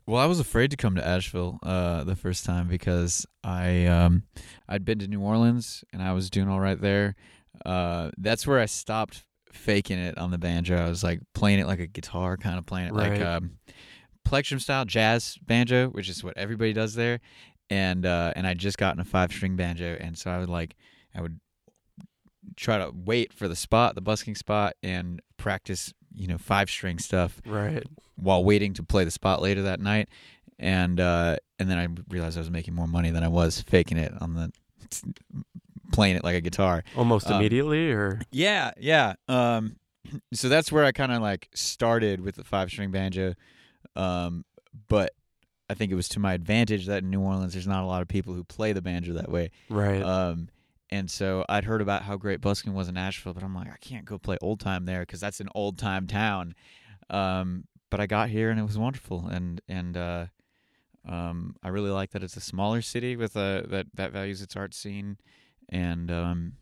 well, 0.08 0.22
I 0.22 0.26
was 0.26 0.40
afraid 0.40 0.72
to 0.72 0.78
come 0.78 0.96
to 0.96 1.06
Asheville 1.08 1.60
uh, 1.64 2.04
the 2.04 2.16
first 2.16 2.46
time 2.46 2.68
because 2.68 3.26
I 3.44 3.86
um, 3.86 4.24
I'd 4.68 4.86
been 4.86 5.00
to 5.00 5.08
New 5.08 5.22
Orleans 5.22 5.84
and 5.94 6.02
I 6.02 6.14
was 6.14 6.30
doing 6.30 6.48
all 6.48 6.60
right 6.60 6.80
there. 6.80 7.16
Uh, 7.66 8.12
that's 8.18 8.46
where 8.46 8.60
I 8.60 8.66
stopped 8.66 9.24
faking 9.52 9.98
it 9.98 10.18
on 10.18 10.32
the 10.32 10.38
banjo. 10.38 10.76
I 10.78 10.90
was 10.90 11.04
like 11.04 11.22
playing 11.34 11.60
it 11.60 11.68
like 11.68 11.80
a 11.80 11.88
guitar, 11.88 12.38
kind 12.38 12.58
of 12.58 12.66
playing 12.66 12.88
it 12.90 12.94
like 12.94 13.12
Right. 13.14 13.22
um, 13.22 13.52
plectrum 14.26 14.60
style 14.60 14.86
jazz 14.86 15.38
banjo, 15.42 15.88
which 15.88 16.10
is 16.10 16.24
what 16.24 16.38
everybody 16.38 16.74
does 16.74 16.94
there. 16.96 17.20
And 17.70 18.06
uh, 18.06 18.32
and 18.36 18.46
I 18.46 18.54
just 18.54 18.78
gotten 18.78 19.00
a 19.00 19.06
five 19.06 19.32
string 19.32 19.56
banjo, 19.56 19.98
and 20.00 20.18
so 20.18 20.30
I 20.32 20.38
would 20.40 20.50
like 20.50 20.76
I 21.16 21.22
would 21.22 21.40
try 22.56 22.78
to 22.78 22.92
wait 22.94 23.34
for 23.34 23.48
the 23.48 23.56
spot, 23.56 23.96
the 23.96 24.02
busking 24.02 24.36
spot, 24.36 24.76
and 24.84 25.22
practice, 25.38 25.92
you 26.14 26.28
know, 26.28 26.38
five 26.38 26.70
string 26.70 27.00
stuff 27.00 27.42
Right. 27.46 27.84
while 28.16 28.44
waiting 28.44 28.74
to 28.76 28.84
play 28.84 29.04
the 29.04 29.12
spot 29.12 29.42
later 29.42 29.64
that 29.64 29.80
night. 29.80 30.10
And 30.60 31.00
uh, 31.00 31.38
and 31.60 31.70
then 31.70 31.78
I 31.80 31.88
realized 32.14 32.38
I 32.38 32.42
was 32.42 32.52
making 32.52 32.76
more 32.76 32.88
money 32.88 33.10
than 33.10 33.24
I 33.24 33.28
was 33.30 33.62
faking 33.62 33.98
it 33.98 34.14
on 34.22 34.36
the 34.36 34.52
playing 35.92 36.16
it 36.18 36.24
like 36.24 36.36
a 36.36 36.42
guitar. 36.42 36.84
Almost 36.96 37.28
Um, 37.30 37.38
immediately, 37.38 37.92
or 37.92 38.22
Yeah, 38.32 38.72
yeah. 38.80 39.14
Um, 39.28 39.78
so 40.34 40.50
that's 40.50 40.72
where 40.72 40.86
I 40.86 40.92
kind 40.92 41.12
of 41.12 41.22
like 41.22 41.50
started 41.56 42.22
with 42.22 42.36
the 42.36 42.44
five 42.44 42.70
string 42.70 42.92
banjo. 42.92 43.34
Um, 43.96 44.46
but 44.88 45.14
I 45.70 45.74
think 45.74 45.92
it 45.92 45.96
was 45.96 46.08
to 46.10 46.20
my 46.20 46.34
advantage 46.34 46.86
that 46.86 47.04
in 47.04 47.10
New 47.10 47.22
Orleans 47.22 47.54
there's 47.54 47.68
not 47.68 47.84
a 47.84 47.88
lot 47.88 48.02
of 48.02 48.08
people 48.08 48.34
who 48.34 48.44
play 48.44 48.74
the 48.74 48.82
banjo 48.82 49.14
that 49.14 49.32
way. 49.32 49.52
right. 49.70 50.02
Um, 50.02 50.50
and 50.92 51.10
so 51.10 51.44
I'd 51.50 51.64
heard 51.64 51.82
about 51.82 52.04
how 52.04 52.16
great 52.16 52.42
busking 52.42 52.74
was 52.74 52.88
in 52.88 52.94
Nashville, 52.94 53.34
but 53.34 53.42
I'm 53.44 53.56
like, 53.56 53.68
I 53.68 53.78
can't 53.82 54.06
go 54.06 54.20
play 54.20 54.38
old 54.40 54.60
time 54.60 54.86
there 54.86 55.00
because 55.00 55.20
that's 55.20 55.40
an 55.40 55.50
old 55.56 55.80
time 55.80 56.06
town. 56.06 56.54
Um, 57.10 57.66
but 57.90 58.00
I 58.00 58.06
got 58.06 58.30
here 58.30 58.52
and 58.52 58.60
it 58.60 58.64
was 58.64 58.78
wonderful, 58.78 59.28
and 59.28 59.62
and 59.68 59.98
uh, 59.98 60.26
um, 61.08 61.56
I 61.64 61.70
really 61.70 61.90
like 61.90 62.12
that 62.12 62.24
it's 62.24 62.38
a 62.38 62.42
smaller 62.42 62.82
city 62.82 63.16
with 63.16 63.36
a 63.36 63.66
that 63.68 63.88
that 63.96 64.12
values 64.12 64.42
its 64.42 64.56
art 64.56 64.74
scene, 64.74 65.18
and 65.70 66.12
um, 66.12 66.54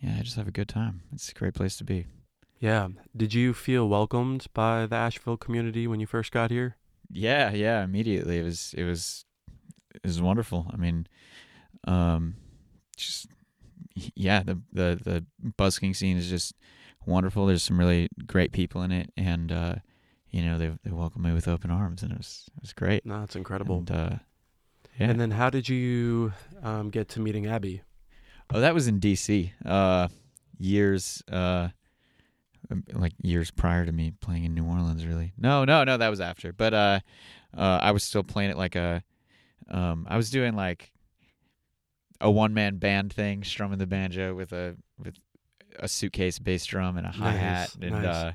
yeah, 0.00 0.16
I 0.18 0.22
just 0.22 0.36
have 0.36 0.48
a 0.48 0.52
good 0.52 0.68
time. 0.68 1.02
It's 1.12 1.30
a 1.30 1.34
great 1.34 1.54
place 1.54 1.76
to 1.76 1.84
be. 1.84 2.06
yeah. 2.58 2.88
Did 3.16 3.34
you 3.34 3.54
feel 3.54 3.88
welcomed 3.88 4.46
by 4.54 4.86
the 4.86 4.96
Asheville 4.96 5.36
community 5.36 5.86
when 5.86 6.00
you 6.00 6.06
first 6.06 6.32
got 6.32 6.50
here? 6.50 6.76
Yeah, 7.12 7.52
yeah, 7.52 7.82
immediately 7.82 8.38
it 8.38 8.44
was 8.44 8.74
it 8.76 8.84
was 8.84 9.24
it 9.94 10.06
was 10.06 10.22
wonderful. 10.22 10.66
I 10.72 10.76
mean, 10.76 11.06
um, 11.84 12.36
just 12.96 13.26
yeah, 14.14 14.42
the 14.42 14.60
the 14.72 15.00
the 15.02 15.24
busking 15.56 15.94
scene 15.94 16.16
is 16.16 16.28
just 16.28 16.54
wonderful. 17.06 17.46
There's 17.46 17.62
some 17.62 17.78
really 17.78 18.08
great 18.26 18.52
people 18.52 18.82
in 18.82 18.92
it, 18.92 19.10
and 19.16 19.50
uh, 19.50 19.74
you 20.30 20.42
know 20.42 20.58
they 20.58 20.70
they 20.84 20.90
welcomed 20.90 21.24
me 21.24 21.32
with 21.32 21.48
open 21.48 21.70
arms, 21.70 22.02
and 22.02 22.12
it 22.12 22.18
was 22.18 22.44
it 22.56 22.62
was 22.62 22.72
great. 22.72 23.04
No, 23.04 23.22
it's 23.22 23.36
incredible. 23.36 23.78
And, 23.78 23.90
uh, 23.90 24.10
yeah. 24.98 25.10
And 25.10 25.20
then, 25.20 25.30
how 25.32 25.50
did 25.50 25.68
you 25.68 26.32
um, 26.62 26.90
get 26.90 27.08
to 27.10 27.20
meeting 27.20 27.46
Abby? 27.46 27.82
oh, 28.52 28.60
that 28.60 28.74
was 28.74 28.88
in 28.88 28.98
D.C. 28.98 29.52
Uh, 29.64 30.08
years 30.58 31.22
uh, 31.30 31.68
like 32.92 33.12
years 33.22 33.50
prior 33.50 33.84
to 33.86 33.92
me 33.92 34.12
playing 34.20 34.44
in 34.44 34.54
New 34.54 34.64
Orleans. 34.64 35.04
Really, 35.06 35.32
no, 35.38 35.64
no, 35.64 35.84
no, 35.84 35.96
that 35.96 36.08
was 36.08 36.20
after. 36.20 36.52
But 36.52 36.74
uh, 36.74 37.00
uh, 37.56 37.78
I 37.82 37.90
was 37.92 38.04
still 38.04 38.22
playing 38.22 38.50
it 38.50 38.56
like 38.56 38.76
a, 38.76 39.02
um, 39.70 40.06
I 40.08 40.16
was 40.16 40.30
doing 40.30 40.54
like 40.54 40.92
a 42.20 42.30
one 42.30 42.54
man 42.54 42.76
band 42.76 43.12
thing, 43.12 43.42
strumming 43.44 43.78
the 43.78 43.86
banjo 43.86 44.34
with 44.34 44.52
a 44.52 44.76
with 44.98 45.14
a 45.78 45.88
suitcase 45.88 46.38
bass 46.38 46.64
drum 46.66 46.96
and 46.96 47.06
a 47.06 47.10
hi 47.10 47.30
hat, 47.32 47.70
Nice, 47.78 47.90
and 47.92 48.02
nice. 48.02 48.34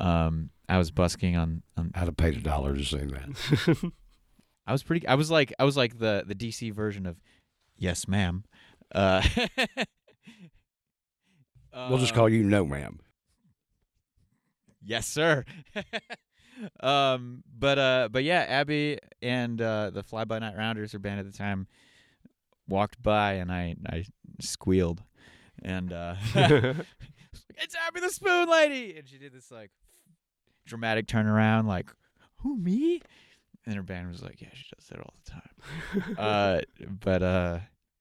uh, 0.00 0.02
um, 0.02 0.50
I 0.68 0.78
was 0.78 0.90
busking 0.90 1.36
on 1.36 1.62
on. 1.76 1.92
I'd 1.94 2.04
have 2.04 2.16
paid 2.16 2.36
a 2.36 2.40
dollar 2.40 2.74
to 2.74 2.84
see 2.84 2.96
that. 2.98 3.92
I 4.66 4.72
was 4.72 4.82
pretty. 4.82 5.06
I 5.06 5.14
was 5.16 5.30
like 5.30 5.52
I 5.58 5.64
was 5.64 5.76
like 5.76 5.98
the 5.98 6.24
the 6.26 6.34
DC 6.34 6.72
version 6.72 7.04
of, 7.06 7.20
yes, 7.76 8.08
ma'am. 8.08 8.44
Uh, 8.94 9.22
We'll 11.74 11.98
just 11.98 12.14
call 12.14 12.28
you 12.28 12.42
No 12.42 12.66
Ma'am. 12.66 13.00
Yes, 14.84 15.06
sir. 15.06 15.44
um, 16.80 17.42
but 17.58 17.78
uh, 17.78 18.08
but 18.10 18.24
yeah, 18.24 18.44
Abby 18.48 18.98
and 19.20 19.60
uh, 19.60 19.90
the 19.90 20.02
Fly 20.02 20.24
By 20.24 20.38
Night 20.38 20.56
Rounders, 20.56 20.92
her 20.92 20.98
band 20.98 21.20
at 21.20 21.30
the 21.30 21.36
time, 21.36 21.66
walked 22.68 23.02
by 23.02 23.34
and 23.34 23.50
I 23.50 23.76
I 23.88 24.04
squealed, 24.40 25.02
and 25.62 25.92
uh, 25.92 26.14
it's 26.34 27.76
Abby 27.86 28.00
the 28.00 28.10
Spoon 28.10 28.48
Lady, 28.48 28.96
and 28.96 29.08
she 29.08 29.18
did 29.18 29.32
this 29.32 29.50
like 29.50 29.70
dramatic 30.66 31.06
turnaround, 31.06 31.66
like 31.66 31.90
who 32.36 32.56
me? 32.56 33.00
And 33.64 33.76
her 33.76 33.82
band 33.82 34.08
was 34.10 34.22
like, 34.22 34.40
yeah, 34.40 34.48
she 34.54 34.64
does 34.74 34.88
that 34.88 34.98
all 34.98 35.14
the 35.24 35.30
time. 35.30 36.16
uh, 36.18 36.60
but 37.00 37.22
uh, 37.22 37.58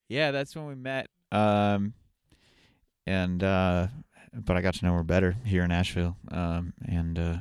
yeah, 0.09 0.31
that's 0.31 0.55
when 0.55 0.65
we 0.65 0.75
met. 0.75 1.07
Um, 1.31 1.93
and 3.05 3.43
uh, 3.43 3.87
but 4.33 4.55
I 4.57 4.61
got 4.61 4.75
to 4.75 4.85
know 4.85 4.93
her 4.93 5.03
better 5.03 5.35
here 5.45 5.63
in 5.63 5.71
Asheville. 5.71 6.15
Um, 6.31 6.73
and 6.85 7.17
uh, 7.19 7.37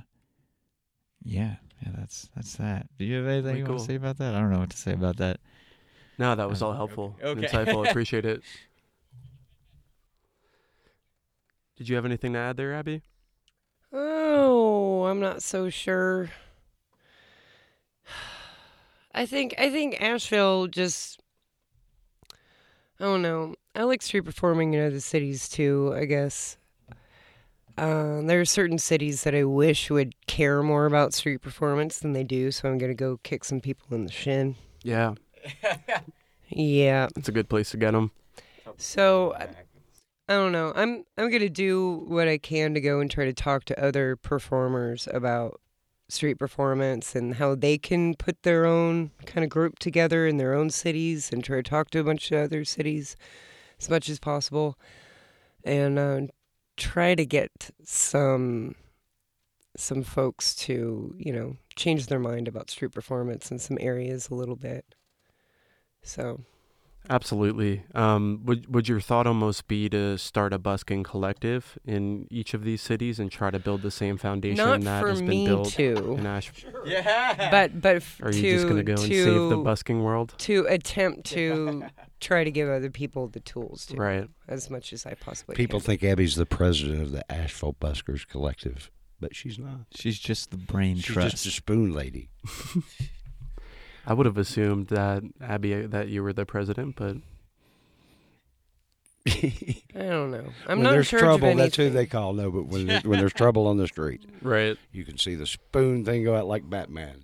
yeah, 1.23 1.57
yeah, 1.83 1.93
that's 1.97 2.29
that's 2.35 2.57
that. 2.57 2.89
Do 2.99 3.05
you 3.05 3.17
have 3.19 3.27
anything 3.27 3.45
Very 3.45 3.59
you 3.59 3.65
want 3.65 3.79
to 3.81 3.85
say 3.85 3.95
about 3.95 4.19
that? 4.19 4.35
I 4.35 4.41
don't 4.41 4.51
know 4.51 4.59
what 4.61 4.71
to 4.71 4.77
say 4.77 4.93
about 4.93 5.17
that. 5.19 5.39
no, 6.19 6.35
that 6.35 6.49
was 6.49 6.63
Uh, 6.63 6.67
all 6.69 6.75
helpful, 6.75 7.17
okay. 7.23 7.47
insightful. 7.47 7.87
Appreciate 7.91 8.25
it. 8.27 8.43
Did 11.77 11.89
you 11.89 11.97
have 11.97 12.05
anything 12.05 12.35
to 12.35 12.39
add 12.39 12.57
there, 12.59 12.75
Abby? 12.75 13.03
Oh, 13.93 15.05
I'm 15.07 15.19
not 15.21 15.43
so 15.43 15.71
sure. 15.71 16.29
I 19.15 19.27
think 19.27 19.55
I 19.59 19.71
think 19.71 20.01
Asheville 20.01 20.67
just 20.69 21.21
I 23.01 23.05
don't 23.05 23.23
know. 23.23 23.55
I 23.75 23.85
like 23.85 24.03
street 24.03 24.21
performing 24.25 24.75
in 24.75 24.87
other 24.87 25.01
cities 25.01 25.49
too, 25.49 25.93
I 25.97 26.05
guess. 26.05 26.59
Uh, 27.79 28.21
there 28.23 28.41
are 28.41 28.45
certain 28.45 28.79
cities 28.79 29.23
that 29.25 29.35
I 29.35 29.45
wish 29.45 29.91
would 29.91 30.15
care 30.27 30.63
more 30.63 30.87
about 30.87 31.15
street 31.15 31.39
performance 31.39 31.99
than 31.99 32.13
they 32.13 32.25
do, 32.25 32.51
so 32.51 32.69
I'm 32.69 32.79
gonna 32.79 32.95
go 32.95 33.19
kick 33.23 33.45
some 33.45 33.61
people 33.61 33.95
in 33.95 34.05
the 34.07 34.13
shin. 34.13 34.57
Yeah, 34.83 35.15
Yeah. 36.49 37.09
it's 37.17 37.29
a 37.29 37.33
good 37.33 37.49
place 37.49 37.71
to 37.71 37.77
get 37.77 37.93
them. 37.93 38.11
So 38.77 39.33
I, 39.35 39.49
I 40.29 40.33
don't 40.35 40.53
know. 40.53 40.73
I'm 40.75 41.05
I'm 41.17 41.31
gonna 41.31 41.49
do 41.49 42.05
what 42.07 42.29
I 42.29 42.39
can 42.39 42.75
to 42.75 42.81
go 42.81 43.01
and 43.01 43.11
try 43.11 43.25
to 43.25 43.33
talk 43.33 43.65
to 43.67 43.83
other 43.83 44.17
performers 44.17 45.09
about 45.13 45.61
street 46.09 46.39
performance 46.39 47.15
and 47.15 47.37
how 47.37 47.55
they 47.55 47.79
can 47.79 48.15
put 48.15 48.43
their 48.43 48.67
own 48.67 49.11
kind 49.27 49.45
of 49.45 49.51
group 49.51 49.79
together 49.79 50.27
in 50.27 50.39
their 50.39 50.55
own 50.55 50.69
cities 50.71 51.31
and 51.33 51.45
try 51.45 51.57
to 51.59 51.63
talk 51.63 51.89
to 51.91 52.01
a 52.01 52.05
bunch 52.05 52.33
of 52.33 52.41
other 52.45 52.65
cities 52.65 53.17
as 53.81 53.89
much 53.89 54.09
as 54.09 54.19
possible 54.19 54.77
and 55.63 55.99
uh, 55.99 56.21
try 56.81 57.15
to 57.15 57.25
get 57.25 57.51
some 57.85 58.75
some 59.77 60.03
folks 60.03 60.55
to 60.55 61.15
you 61.17 61.33
know 61.33 61.57
change 61.77 62.07
their 62.07 62.19
mind 62.19 62.49
about 62.49 62.71
street 62.71 62.93
performance 62.93 63.51
in 63.51 63.59
some 63.59 63.79
areas 63.81 64.29
a 64.29 64.35
little 64.35 64.57
bit. 64.57 64.95
So 66.03 66.41
Absolutely. 67.09 67.83
Um, 67.95 68.43
would 68.45 68.73
would 68.73 68.89
your 68.89 69.01
thought 69.01 69.27
almost 69.27 69.67
be 69.67 69.89
to 69.89 70.17
start 70.19 70.53
a 70.53 70.59
busking 70.59 71.03
collective 71.03 71.77
in 71.85 72.29
each 72.31 72.55
of 72.55 72.63
these 72.63 72.83
cities 72.83 73.19
and 73.19 73.31
try 73.33 73.51
to 73.51 73.59
build 73.59 73.83
the 73.83 73.91
same 73.91 74.17
foundation 74.17 74.57
not 74.65 74.81
that 74.83 75.05
has 75.07 75.21
been 75.23 75.45
built 75.47 75.71
to. 75.71 76.15
in 76.15 76.27
Asheville? 76.27 76.87
Yeah. 76.87 77.51
but 77.51 77.81
but 77.81 77.97
f- 77.97 78.21
Or 78.23 78.29
are 78.29 78.33
to 78.33 78.39
you 78.39 78.53
just 78.55 78.69
gonna 78.69 78.83
go 78.85 78.93
and 78.93 79.03
to, 79.03 79.25
save 79.25 79.49
the 79.51 79.57
busking 79.57 80.03
world? 80.05 80.35
to 80.39 80.67
attempt 80.69 81.25
to 81.31 81.85
try 82.21 82.45
to 82.45 82.51
give 82.51 82.69
other 82.69 82.91
people 82.91 83.27
the 83.29 83.41
tools 83.41 83.87
to 83.87 83.97
Right. 83.97 84.29
as 84.47 84.71
much 84.71 84.93
as 84.93 85.05
I 85.07 85.15
possibly 85.15 85.57
People 85.57 85.81
can. 85.81 85.87
think 85.87 86.05
Abby's 86.05 86.37
the 86.37 86.47
president 86.47 87.03
of 87.03 87.11
the 87.13 87.31
Asheville 87.33 87.75
Buskers 87.81 88.25
Collective, 88.29 88.91
but 89.19 89.35
she's 89.35 89.59
not. 89.59 89.87
She's 89.95 90.19
just 90.19 90.51
the 90.53 90.59
brain 90.59 90.97
She's 90.97 91.07
trust. 91.07 91.31
just 91.33 91.47
a 91.47 91.51
spoon 91.51 91.93
lady. 91.93 92.29
I 94.11 94.13
would 94.13 94.27
have 94.27 94.39
assumed 94.39 94.89
that 94.89 95.23
Abby 95.41 95.73
uh, 95.73 95.87
that 95.87 96.09
you 96.09 96.25
were 96.25 96.33
the 96.33 96.45
president, 96.45 96.97
but 96.97 97.19
I 99.29 99.83
don't 99.95 100.33
know. 100.33 100.47
I'm 100.67 100.79
when 100.79 100.83
not 100.83 100.89
in 100.89 100.95
there's 100.97 101.09
charge 101.09 101.21
trouble, 101.21 101.55
that's 101.55 101.77
who 101.77 101.91
they 101.91 102.07
call. 102.07 102.33
No, 102.33 102.51
but 102.51 102.67
when 102.67 102.87
there- 102.89 103.03
when 103.05 103.21
there's 103.21 103.33
trouble 103.33 103.69
on 103.69 103.77
the 103.77 103.87
street, 103.87 104.23
right. 104.43 104.77
you 104.91 105.05
can 105.05 105.17
see 105.17 105.37
the 105.37 105.47
spoon 105.47 106.05
thing 106.05 106.25
go 106.25 106.35
out 106.35 106.49
like 106.49 106.69
Batman. 106.69 107.23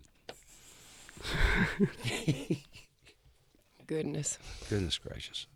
Goodness. 3.89 4.39
Goodness 4.71 4.99
gracious. 4.99 5.49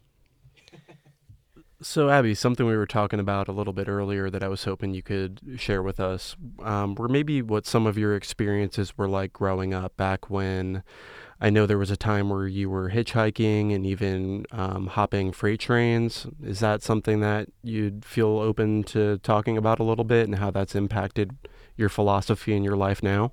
So, 1.82 2.10
Abby, 2.10 2.34
something 2.34 2.66
we 2.66 2.76
were 2.76 2.86
talking 2.86 3.18
about 3.18 3.48
a 3.48 3.52
little 3.52 3.72
bit 3.72 3.88
earlier 3.88 4.28
that 4.28 4.42
I 4.42 4.48
was 4.48 4.64
hoping 4.64 4.92
you 4.92 5.02
could 5.02 5.40
share 5.56 5.82
with 5.82 5.98
us 5.98 6.36
um, 6.62 6.94
were 6.94 7.08
maybe 7.08 7.40
what 7.40 7.64
some 7.64 7.86
of 7.86 7.96
your 7.96 8.14
experiences 8.14 8.98
were 8.98 9.08
like 9.08 9.32
growing 9.32 9.72
up 9.72 9.96
back 9.96 10.28
when 10.28 10.82
I 11.40 11.48
know 11.48 11.64
there 11.64 11.78
was 11.78 11.90
a 11.90 11.96
time 11.96 12.28
where 12.28 12.46
you 12.46 12.68
were 12.68 12.90
hitchhiking 12.90 13.74
and 13.74 13.86
even 13.86 14.44
um, 14.52 14.88
hopping 14.88 15.32
freight 15.32 15.60
trains. 15.60 16.26
Is 16.44 16.60
that 16.60 16.82
something 16.82 17.20
that 17.20 17.48
you'd 17.62 18.04
feel 18.04 18.38
open 18.38 18.84
to 18.84 19.16
talking 19.18 19.56
about 19.56 19.78
a 19.78 19.84
little 19.84 20.04
bit 20.04 20.28
and 20.28 20.36
how 20.36 20.50
that's 20.50 20.74
impacted 20.74 21.34
your 21.78 21.88
philosophy 21.88 22.52
in 22.52 22.62
your 22.62 22.76
life 22.76 23.02
now? 23.02 23.32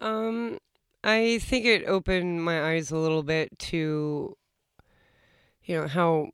Um, 0.00 0.58
I 1.04 1.38
think 1.38 1.64
it 1.64 1.86
opened 1.86 2.44
my 2.44 2.72
eyes 2.72 2.90
a 2.90 2.96
little 2.96 3.22
bit 3.22 3.56
to, 3.60 4.36
you 5.62 5.80
know, 5.80 5.86
how 5.86 6.30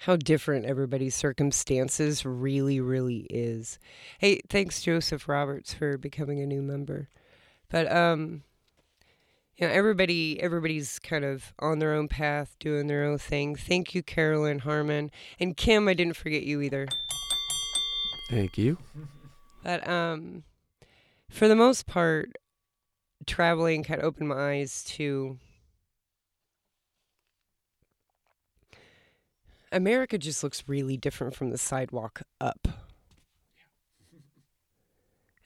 how 0.00 0.16
different 0.16 0.64
everybody's 0.64 1.14
circumstances 1.14 2.24
really, 2.24 2.80
really 2.80 3.26
is. 3.28 3.78
Hey, 4.18 4.40
thanks 4.48 4.80
Joseph 4.80 5.28
Roberts 5.28 5.74
for 5.74 5.98
becoming 5.98 6.40
a 6.40 6.46
new 6.46 6.62
member. 6.62 7.08
But 7.68 7.90
um, 7.92 8.42
you 9.56 9.66
know, 9.66 9.72
everybody 9.72 10.40
everybody's 10.40 10.98
kind 10.98 11.24
of 11.24 11.52
on 11.58 11.80
their 11.80 11.92
own 11.92 12.08
path, 12.08 12.56
doing 12.58 12.86
their 12.86 13.04
own 13.04 13.18
thing. 13.18 13.54
Thank 13.54 13.94
you, 13.94 14.02
Carolyn 14.02 14.60
Harmon 14.60 15.10
and 15.38 15.54
Kim. 15.54 15.86
I 15.86 15.92
didn't 15.92 16.16
forget 16.16 16.44
you 16.44 16.62
either. 16.62 16.88
Thank 18.30 18.56
you. 18.56 18.78
But 19.62 19.86
um, 19.86 20.44
for 21.28 21.46
the 21.46 21.56
most 21.56 21.86
part, 21.86 22.38
traveling 23.26 23.84
kind 23.84 24.00
of 24.00 24.06
opened 24.06 24.30
my 24.30 24.52
eyes 24.52 24.82
to 24.84 25.36
America. 29.72 30.18
Just 30.18 30.42
looks 30.42 30.64
really 30.66 30.96
different 30.96 31.34
from 31.34 31.50
the 31.50 31.58
sidewalk 31.58 32.22
up. 32.40 32.68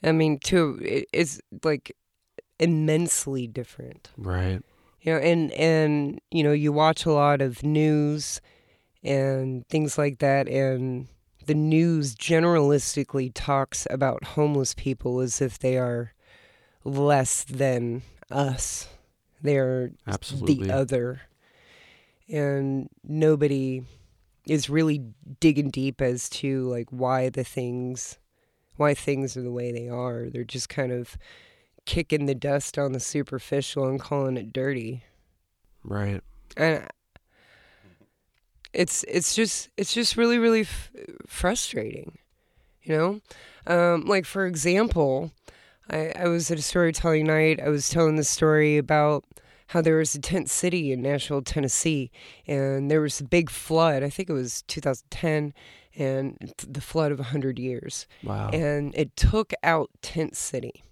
I 0.02 0.12
mean, 0.12 0.38
to 0.44 0.78
it, 0.82 1.06
it's 1.12 1.40
like 1.62 1.96
immensely 2.58 3.46
different. 3.46 4.10
Right. 4.16 4.62
You 5.00 5.12
know, 5.12 5.18
and 5.18 5.52
and 5.52 6.20
you 6.30 6.42
know, 6.42 6.52
you 6.52 6.72
watch 6.72 7.06
a 7.06 7.12
lot 7.12 7.40
of 7.40 7.62
news 7.62 8.40
and 9.02 9.66
things 9.68 9.98
like 9.98 10.18
that, 10.20 10.48
and 10.48 11.08
the 11.46 11.54
news 11.54 12.14
generalistically 12.14 13.30
talks 13.34 13.86
about 13.90 14.24
homeless 14.24 14.74
people 14.74 15.20
as 15.20 15.40
if 15.40 15.58
they 15.58 15.76
are 15.76 16.12
less 16.84 17.44
than 17.44 18.02
us. 18.30 18.88
They're 19.42 19.92
Absolutely. 20.06 20.66
the 20.66 20.74
other. 20.74 21.22
And 22.28 22.88
nobody 23.02 23.82
is 24.46 24.68
really 24.68 25.02
digging 25.40 25.70
deep 25.70 26.00
as 26.00 26.28
to 26.28 26.68
like 26.68 26.88
why 26.90 27.28
the 27.28 27.44
things 27.44 28.18
why 28.76 28.94
things 28.94 29.36
are 29.36 29.42
the 29.42 29.52
way 29.52 29.70
they 29.72 29.88
are. 29.88 30.28
They're 30.30 30.44
just 30.44 30.68
kind 30.68 30.92
of 30.92 31.16
kicking 31.86 32.26
the 32.26 32.34
dust 32.34 32.78
on 32.78 32.92
the 32.92 33.00
superficial 33.00 33.86
and 33.86 34.00
calling 34.00 34.36
it 34.36 34.52
dirty. 34.52 35.04
Right. 35.84 36.22
And 36.56 36.88
it's 38.72 39.04
it's 39.04 39.34
just 39.34 39.68
it's 39.76 39.94
just 39.94 40.16
really 40.16 40.38
really 40.38 40.62
f- 40.62 40.90
frustrating, 41.26 42.18
you 42.82 42.96
know. 42.96 43.20
Um, 43.66 44.06
like 44.06 44.24
for 44.24 44.46
example, 44.46 45.30
I, 45.90 46.12
I 46.16 46.28
was 46.28 46.50
at 46.50 46.58
a 46.58 46.62
storytelling 46.62 47.26
night. 47.26 47.60
I 47.60 47.68
was 47.68 47.88
telling 47.88 48.16
the 48.16 48.24
story 48.24 48.76
about 48.76 49.24
how 49.74 49.82
there 49.82 49.96
was 49.96 50.14
a 50.14 50.20
tent 50.20 50.48
city 50.48 50.92
in 50.92 51.02
Nashville, 51.02 51.42
Tennessee, 51.42 52.12
and 52.46 52.88
there 52.88 53.00
was 53.00 53.20
a 53.20 53.24
big 53.24 53.50
flood. 53.50 54.04
I 54.04 54.08
think 54.08 54.30
it 54.30 54.32
was 54.32 54.62
2010, 54.68 55.52
and 55.96 56.52
the 56.66 56.80
flood 56.80 57.10
of 57.10 57.18
100 57.18 57.58
years. 57.58 58.06
Wow. 58.22 58.50
And 58.50 58.94
it 58.94 59.16
took 59.16 59.52
out 59.64 59.90
Tent 60.00 60.36
City. 60.36 60.84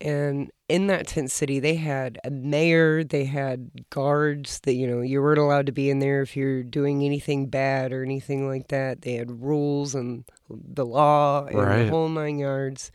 And 0.00 0.52
in 0.68 0.88
that 0.88 1.06
tent 1.08 1.30
city, 1.30 1.58
they 1.58 1.76
had 1.76 2.18
a 2.22 2.30
mayor, 2.30 3.02
they 3.02 3.24
had 3.24 3.70
guards 3.90 4.60
that, 4.60 4.74
you 4.74 4.86
know, 4.86 5.00
you 5.00 5.22
weren't 5.22 5.38
allowed 5.38 5.66
to 5.66 5.72
be 5.72 5.88
in 5.88 6.00
there 6.00 6.20
if 6.22 6.36
you're 6.36 6.62
doing 6.62 7.02
anything 7.02 7.46
bad 7.46 7.92
or 7.92 8.04
anything 8.04 8.46
like 8.46 8.68
that. 8.68 9.02
They 9.02 9.14
had 9.14 9.42
rules 9.42 9.94
and 9.94 10.24
the 10.50 10.84
law 10.84 11.46
and 11.46 11.58
Right. 11.58 11.84
the 11.84 11.90
whole 11.90 12.10
nine 12.10 12.38
yards. 12.38 12.92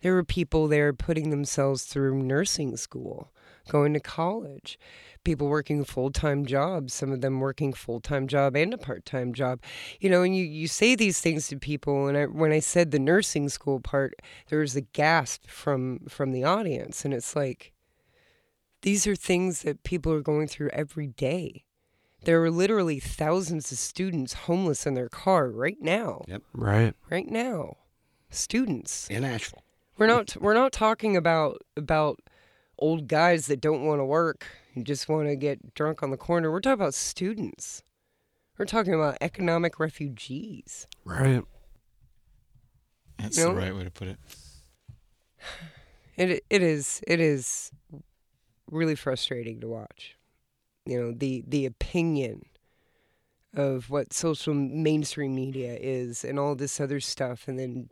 There 0.00 0.14
were 0.14 0.22
people 0.24 0.68
there 0.68 0.92
putting 0.92 1.30
themselves 1.30 1.84
through 1.84 2.22
nursing 2.22 2.76
school, 2.76 3.32
going 3.68 3.94
to 3.94 4.00
college, 4.00 4.78
people 5.24 5.48
working 5.48 5.84
full 5.84 6.10
time 6.10 6.46
jobs, 6.46 6.94
some 6.94 7.12
of 7.12 7.20
them 7.20 7.40
working 7.40 7.72
full 7.72 8.00
time 8.00 8.26
job 8.26 8.56
and 8.56 8.74
a 8.74 8.78
part 8.78 9.04
time 9.04 9.32
job. 9.32 9.60
You 10.00 10.10
know, 10.10 10.22
and 10.22 10.36
you, 10.36 10.44
you 10.44 10.68
say 10.68 10.94
these 10.94 11.20
things 11.20 11.48
to 11.48 11.58
people 11.58 12.08
and 12.08 12.16
I, 12.16 12.24
when 12.26 12.52
I 12.52 12.60
said 12.60 12.90
the 12.90 12.98
nursing 12.98 13.48
school 13.48 13.80
part, 13.80 14.14
there 14.48 14.60
was 14.60 14.76
a 14.76 14.82
gasp 14.82 15.46
from 15.46 16.00
from 16.08 16.32
the 16.32 16.44
audience 16.44 17.04
and 17.04 17.14
it's 17.14 17.34
like 17.34 17.72
these 18.82 19.06
are 19.06 19.16
things 19.16 19.62
that 19.62 19.82
people 19.82 20.12
are 20.12 20.20
going 20.20 20.46
through 20.46 20.68
every 20.70 21.06
day. 21.06 21.64
There 22.24 22.42
are 22.42 22.50
literally 22.50 23.00
thousands 23.00 23.70
of 23.72 23.78
students 23.78 24.32
homeless 24.32 24.86
in 24.86 24.94
their 24.94 25.08
car 25.08 25.50
right 25.50 25.80
now. 25.80 26.24
Yep. 26.28 26.42
right. 26.52 26.94
Right 27.10 27.30
now. 27.30 27.76
Students. 28.30 29.08
in 29.08 29.24
Asheville. 29.24 29.62
We're 29.96 30.06
not 30.06 30.36
we're 30.40 30.54
not 30.54 30.72
talking 30.72 31.16
about 31.16 31.62
about 31.76 32.18
old 32.78 33.08
guys 33.08 33.46
that 33.46 33.60
don't 33.60 33.84
want 33.84 34.00
to 34.00 34.04
work 34.04 34.46
and 34.74 34.86
just 34.86 35.08
want 35.08 35.28
to 35.28 35.36
get 35.36 35.74
drunk 35.74 36.02
on 36.02 36.10
the 36.10 36.16
corner. 36.16 36.50
We're 36.50 36.60
talking 36.60 36.80
about 36.80 36.94
students. 36.94 37.82
We're 38.58 38.66
talking 38.66 38.94
about 38.94 39.18
economic 39.20 39.80
refugees. 39.80 40.86
Right. 41.04 41.42
That's 43.18 43.36
You 43.36 43.44
the 43.44 43.54
right 43.54 43.74
way 43.74 43.84
to 43.84 43.90
put 43.90 44.08
it. 44.08 44.18
It 46.16 46.44
it 46.48 46.62
is 46.62 47.00
it 47.06 47.18
is 47.20 47.72
really 48.70 48.94
frustrating 48.94 49.60
to 49.60 49.68
watch. 49.68 50.16
You 50.86 51.00
know, 51.00 51.12
the 51.12 51.42
the 51.46 51.66
opinion 51.66 52.42
of 53.56 53.90
what 53.90 54.12
social 54.12 54.54
mainstream 54.54 55.34
media 55.34 55.76
is 55.80 56.24
and 56.24 56.38
all 56.38 56.54
this 56.54 56.80
other 56.80 57.00
stuff 57.00 57.46
and 57.46 57.58
then 57.58 57.88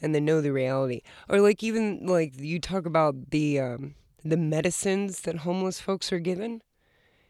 and 0.00 0.14
then 0.14 0.24
know 0.24 0.40
the 0.40 0.52
reality. 0.52 1.02
Or 1.28 1.40
like 1.40 1.62
even 1.62 2.06
like 2.06 2.38
you 2.38 2.58
talk 2.58 2.86
about 2.86 3.30
the 3.30 3.60
um 3.60 3.94
the 4.24 4.36
medicines 4.36 5.22
that 5.22 5.38
homeless 5.38 5.80
folks 5.80 6.12
are 6.12 6.18
given. 6.18 6.62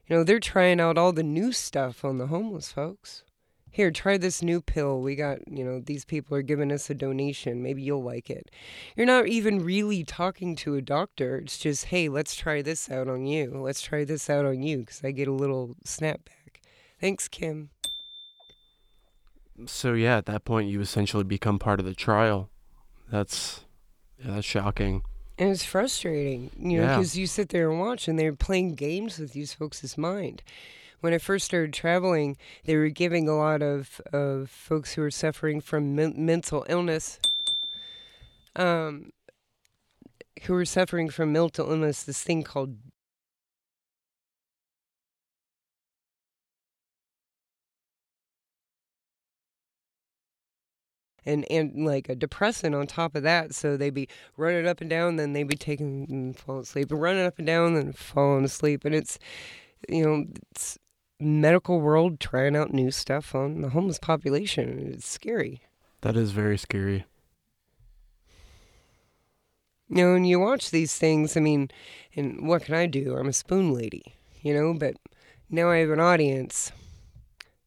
You 0.07 0.17
know, 0.17 0.25
they're 0.25 0.41
trying 0.41 0.81
out 0.81 0.99
all 0.99 1.13
the 1.13 1.23
new 1.23 1.53
stuff 1.53 2.05
on 2.05 2.19
the 2.19 2.27
homeless 2.27 2.73
folks. 2.73 3.23
Here, 3.73 3.93
try 3.93 4.19
this 4.19 4.43
new 4.43 4.61
pill. 4.61 5.01
We 5.01 5.15
got, 5.15 5.47
you 5.47 5.65
know, 5.65 5.79
these 5.79 6.05
people 6.05 6.37
are 6.37 6.43
giving 6.43 6.73
us 6.73 6.91
a 6.91 6.95
donation. 6.95 7.63
Maybe 7.63 7.83
you'll 7.83 8.03
like 8.03 8.29
it. 8.29 8.51
You're 8.97 9.07
not 9.07 9.29
even 9.29 9.65
really 9.65 10.03
talking 10.03 10.57
to 10.57 10.75
a 10.75 10.83
doctor. 10.83 11.37
It's 11.37 11.57
just, 11.57 11.85
hey, 11.87 12.09
let's 12.09 12.35
try 12.35 12.63
this 12.63 12.91
out 12.91 13.07
on 13.07 13.27
you. 13.27 13.53
Let's 13.55 13.81
try 13.81 14.05
this 14.05 14.29
out 14.29 14.45
on 14.45 14.61
you 14.65 14.79
because 14.79 15.03
I 15.05 15.13
get 15.13 15.29
a 15.29 15.33
little 15.33 15.77
snapback. 15.87 16.59
Thanks, 17.01 17.29
Kim. 17.29 17.71
So 19.67 19.93
yeah, 19.93 20.17
at 20.17 20.27
that 20.27 20.45
point, 20.45 20.69
you 20.69 20.81
essentially 20.81 21.23
become 21.23 21.61
part 21.61 21.79
of 21.79 21.87
the 21.87 21.95
trial. 21.95 22.51
That's 23.11 23.61
yeah, 24.23 24.35
that's 24.35 24.47
shocking. 24.47 25.03
And 25.39 25.51
it's 25.51 25.65
frustrating, 25.65 26.51
you 26.59 26.79
know, 26.81 26.85
Yeah. 26.87 26.97
because 26.97 27.17
you 27.17 27.27
sit 27.27 27.49
there 27.49 27.71
and 27.71 27.81
watch 27.81 28.09
and 28.09 28.19
they're 28.19 28.35
playing 28.35 28.75
games 28.75 29.19
with 29.19 29.33
these 29.33 29.55
folks' 29.55 29.97
mind. 29.97 30.43
When 31.01 31.15
I 31.15 31.19
first 31.19 31.47
started 31.47 31.73
traveling, 31.73 32.37
they 32.67 32.77
were 32.77 32.91
giving 32.91 33.27
a 33.27 33.35
lot 33.35 33.63
of, 33.63 34.03
of 34.13 34.51
folks 34.51 34.93
who 34.93 35.01
were 35.03 35.11
suffering 35.11 35.63
from 35.63 35.95
men- 35.97 36.15
mental 36.19 36.67
illness, 36.69 37.19
um, 38.55 39.13
who 40.43 40.53
were 40.53 40.67
suffering 40.67 41.09
from 41.09 41.33
mental 41.33 41.71
illness, 41.71 42.03
this 42.03 42.23
thing 42.23 42.43
called 42.43 42.77
and 51.27 51.45
and 51.51 51.85
like 51.85 52.09
a 52.09 52.15
depressant 52.15 52.75
on 52.75 52.87
top 52.87 53.15
of 53.15 53.23
that. 53.23 53.55
So 53.55 53.77
they'd 53.77 53.95
be 53.95 54.09
running 54.37 54.67
up 54.67 54.81
and 54.81 54.91
down, 54.91 55.17
then 55.17 55.33
they'd 55.33 55.45
be 55.45 55.57
taking 55.57 56.07
and 56.09 56.37
falling 56.37 56.63
asleep, 56.63 56.91
and 56.91 57.01
running 57.01 57.27
up 57.27 57.39
and 57.39 57.47
down, 57.47 57.75
then 57.75 57.93
falling 57.93 58.45
asleep. 58.45 58.85
And 58.85 58.95
it's 58.95 59.19
you 59.89 60.05
know 60.05 60.25
it's 60.51 60.79
medical 61.19 61.81
world 61.81 62.19
trying 62.19 62.57
out 62.57 62.73
new 62.73 62.91
stuff 62.91 63.35
on 63.35 63.61
the 63.61 63.71
homeless 63.71 63.99
population. 63.99 64.91
It's 64.93 65.07
scary. 65.07 65.63
That 66.01 66.17
is 66.17 66.31
very 66.31 66.57
scary. 66.57 67.05
You 69.89 69.97
know, 69.97 70.15
and 70.15 70.27
you 70.27 70.39
watch 70.39 70.71
these 70.71 70.97
things. 70.97 71.37
I 71.37 71.41
mean, 71.41 71.69
and 72.15 72.47
what 72.47 72.63
can 72.63 72.75
I 72.75 72.87
do? 72.87 73.17
I'm 73.17 73.29
a 73.29 73.33
spoon 73.33 73.73
lady, 73.73 74.15
you 74.41 74.55
know. 74.55 74.73
But 74.73 74.95
now 75.51 75.69
I 75.69 75.79
have 75.79 75.91
an 75.91 76.01
audience. 76.01 76.73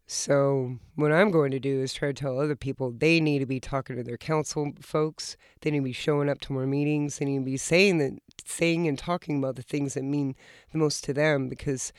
So 0.05 0.77
what 0.95 1.11
I'm 1.11 1.31
going 1.31 1.51
to 1.51 1.59
do 1.59 1.81
is 1.81 1.93
try 1.93 2.09
to 2.09 2.13
tell 2.13 2.39
other 2.39 2.55
people 2.55 2.91
they 2.91 3.19
need 3.19 3.39
to 3.39 3.45
be 3.45 3.59
talking 3.59 3.95
to 3.95 4.03
their 4.03 4.17
council 4.17 4.71
folks. 4.81 5.37
They 5.61 5.71
need 5.71 5.79
to 5.79 5.83
be 5.83 5.93
showing 5.93 6.29
up 6.29 6.41
to 6.41 6.53
more 6.53 6.67
meetings. 6.67 7.17
They 7.17 7.25
need 7.25 7.39
to 7.39 7.45
be 7.45 7.57
saying 7.57 7.99
that, 7.99 8.19
saying 8.45 8.87
and 8.87 8.99
talking 8.99 9.37
about 9.37 9.55
the 9.55 9.61
things 9.61 9.93
that 9.93 10.03
mean 10.03 10.35
the 10.71 10.77
most 10.77 11.03
to 11.05 11.13
them. 11.13 11.47
Because 11.47 11.93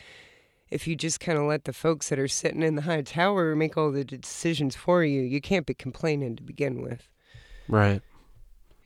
if 0.71 0.87
you 0.87 0.97
just 0.97 1.21
kind 1.21 1.39
of 1.39 1.45
let 1.45 1.65
the 1.65 1.73
folks 1.73 2.09
that 2.09 2.19
are 2.19 2.29
sitting 2.29 2.63
in 2.63 2.75
the 2.75 2.83
high 2.83 3.03
tower 3.03 3.57
make 3.57 3.77
all 3.77 3.91
the 3.91 4.05
decisions 4.05 4.77
for 4.77 5.03
you, 5.03 5.23
you 5.23 5.41
can't 5.41 5.67
be 5.67 5.75
complaining 5.75 6.37
to 6.37 6.43
begin 6.43 6.83
with. 6.83 7.09
Right. 7.69 8.03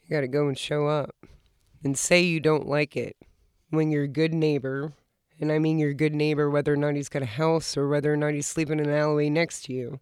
You 0.04 0.10
got 0.10 0.20
to 0.20 0.28
go 0.28 0.48
and 0.48 0.56
show 0.56 0.86
up 0.86 1.14
and 1.82 1.98
say 1.98 2.20
you 2.20 2.40
don't 2.40 2.66
like 2.66 2.96
it 2.96 3.16
when 3.70 3.90
your 3.90 4.06
good 4.06 4.32
neighbor, 4.32 4.92
and 5.40 5.52
I 5.52 5.58
mean 5.58 5.78
your 5.78 5.92
good 5.94 6.14
neighbor, 6.14 6.50
whether 6.50 6.72
or 6.72 6.76
not 6.76 6.94
he's 6.94 7.08
got 7.08 7.22
a 7.22 7.26
house 7.26 7.76
or 7.76 7.88
whether 7.88 8.12
or 8.12 8.16
not 8.16 8.34
he's 8.34 8.46
sleeping 8.46 8.80
in 8.80 8.86
an 8.88 8.94
alleyway 8.94 9.28
next 9.30 9.64
to 9.66 9.72
you, 9.72 10.00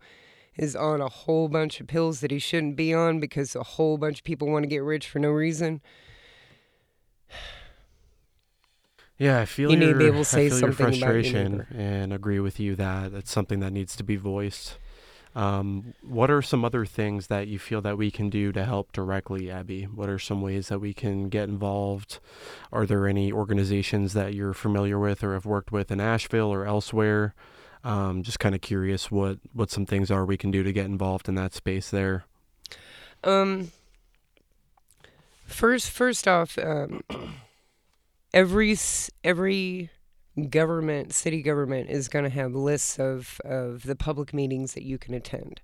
is 0.56 0.74
on 0.74 1.00
a 1.00 1.08
whole 1.08 1.48
bunch 1.48 1.80
of 1.80 1.86
pills 1.86 2.20
that 2.20 2.30
he 2.30 2.38
shouldn't 2.38 2.76
be 2.76 2.94
on 2.94 3.20
because 3.20 3.54
a 3.54 3.62
whole 3.62 3.98
bunch 3.98 4.18
of 4.18 4.24
people 4.24 4.48
want 4.48 4.62
to 4.62 4.68
get 4.68 4.82
rich 4.82 5.08
for 5.08 5.18
no 5.18 5.30
reason. 5.30 5.80
Yeah, 9.18 9.40
I 9.40 9.44
feel 9.46 9.70
You 9.70 9.76
need 9.78 9.92
to 9.92 9.98
be 9.98 10.06
able 10.06 10.18
to 10.18 10.24
say 10.24 10.48
your 10.48 10.58
something 10.58 10.86
about 10.86 10.96
your 10.96 11.08
frustration 11.08 11.52
neighbor. 11.52 11.66
and 11.74 12.12
agree 12.12 12.38
with 12.40 12.60
you 12.60 12.74
that 12.76 13.14
it's 13.14 13.30
something 13.32 13.60
that 13.60 13.72
needs 13.72 13.96
to 13.96 14.04
be 14.04 14.16
voiced. 14.16 14.76
Um, 15.36 15.92
what 16.00 16.30
are 16.30 16.40
some 16.40 16.64
other 16.64 16.86
things 16.86 17.26
that 17.26 17.46
you 17.46 17.58
feel 17.58 17.82
that 17.82 17.98
we 17.98 18.10
can 18.10 18.30
do 18.30 18.52
to 18.52 18.64
help 18.64 18.90
directly, 18.92 19.50
Abby? 19.50 19.84
What 19.84 20.08
are 20.08 20.18
some 20.18 20.40
ways 20.40 20.68
that 20.68 20.78
we 20.78 20.94
can 20.94 21.28
get 21.28 21.46
involved? 21.46 22.20
Are 22.72 22.86
there 22.86 23.06
any 23.06 23.30
organizations 23.30 24.14
that 24.14 24.32
you're 24.32 24.54
familiar 24.54 24.98
with 24.98 25.22
or 25.22 25.34
have 25.34 25.44
worked 25.44 25.70
with 25.70 25.90
in 25.90 26.00
Asheville 26.00 26.50
or 26.50 26.64
elsewhere? 26.64 27.34
Um, 27.84 28.22
just 28.22 28.40
kind 28.40 28.54
of 28.54 28.62
curious 28.62 29.10
what 29.10 29.38
what 29.52 29.70
some 29.70 29.84
things 29.84 30.10
are 30.10 30.24
we 30.24 30.38
can 30.38 30.50
do 30.50 30.62
to 30.62 30.72
get 30.72 30.86
involved 30.86 31.28
in 31.28 31.34
that 31.34 31.52
space 31.52 31.90
there. 31.90 32.24
Um. 33.22 33.72
First, 35.46 35.90
first 35.90 36.26
off, 36.26 36.58
um, 36.58 37.04
every 38.34 38.76
every 39.22 39.90
government, 40.50 41.12
city 41.12 41.42
government, 41.42 41.90
is 41.90 42.08
going 42.08 42.24
to 42.24 42.30
have 42.30 42.54
lists 42.54 42.98
of 42.98 43.40
of 43.44 43.84
the 43.84 43.96
public 43.96 44.34
meetings 44.34 44.74
that 44.74 44.84
you 44.84 44.98
can 44.98 45.14
attend. 45.14 45.60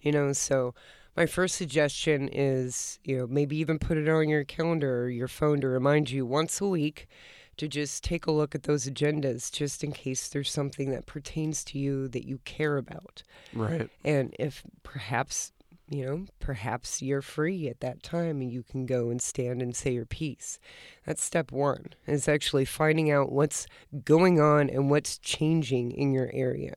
You 0.00 0.12
know, 0.12 0.32
so 0.32 0.74
my 1.16 1.26
first 1.26 1.56
suggestion 1.56 2.28
is, 2.32 2.98
you 3.04 3.16
know, 3.16 3.26
maybe 3.26 3.56
even 3.56 3.78
put 3.78 3.96
it 3.96 4.08
on 4.08 4.28
your 4.28 4.44
calendar 4.44 5.04
or 5.04 5.08
your 5.10 5.28
phone 5.28 5.60
to 5.60 5.68
remind 5.68 6.10
you 6.10 6.26
once 6.26 6.60
a 6.60 6.66
week 6.66 7.08
to 7.56 7.68
just 7.68 8.02
take 8.02 8.26
a 8.26 8.32
look 8.32 8.54
at 8.54 8.64
those 8.64 8.88
agendas, 8.88 9.50
just 9.50 9.84
in 9.84 9.92
case 9.92 10.28
there's 10.28 10.50
something 10.50 10.90
that 10.90 11.06
pertains 11.06 11.62
to 11.64 11.78
you 11.78 12.08
that 12.08 12.26
you 12.26 12.38
care 12.44 12.76
about. 12.76 13.22
Right. 13.52 13.88
And 14.04 14.34
if 14.38 14.64
perhaps, 14.82 15.52
you 15.88 16.04
know, 16.04 16.26
perhaps 16.40 17.02
you're 17.02 17.22
free 17.22 17.68
at 17.68 17.80
that 17.80 18.02
time 18.02 18.40
and 18.40 18.50
you 18.50 18.62
can 18.62 18.86
go 18.86 19.10
and 19.10 19.20
stand 19.20 19.60
and 19.60 19.76
say 19.76 19.92
your 19.92 20.06
piece. 20.06 20.58
That's 21.06 21.22
step 21.22 21.52
one, 21.52 21.86
is 22.06 22.26
actually 22.28 22.64
finding 22.64 23.10
out 23.10 23.30
what's 23.32 23.66
going 24.04 24.40
on 24.40 24.70
and 24.70 24.90
what's 24.90 25.18
changing 25.18 25.90
in 25.92 26.12
your 26.12 26.30
area. 26.32 26.74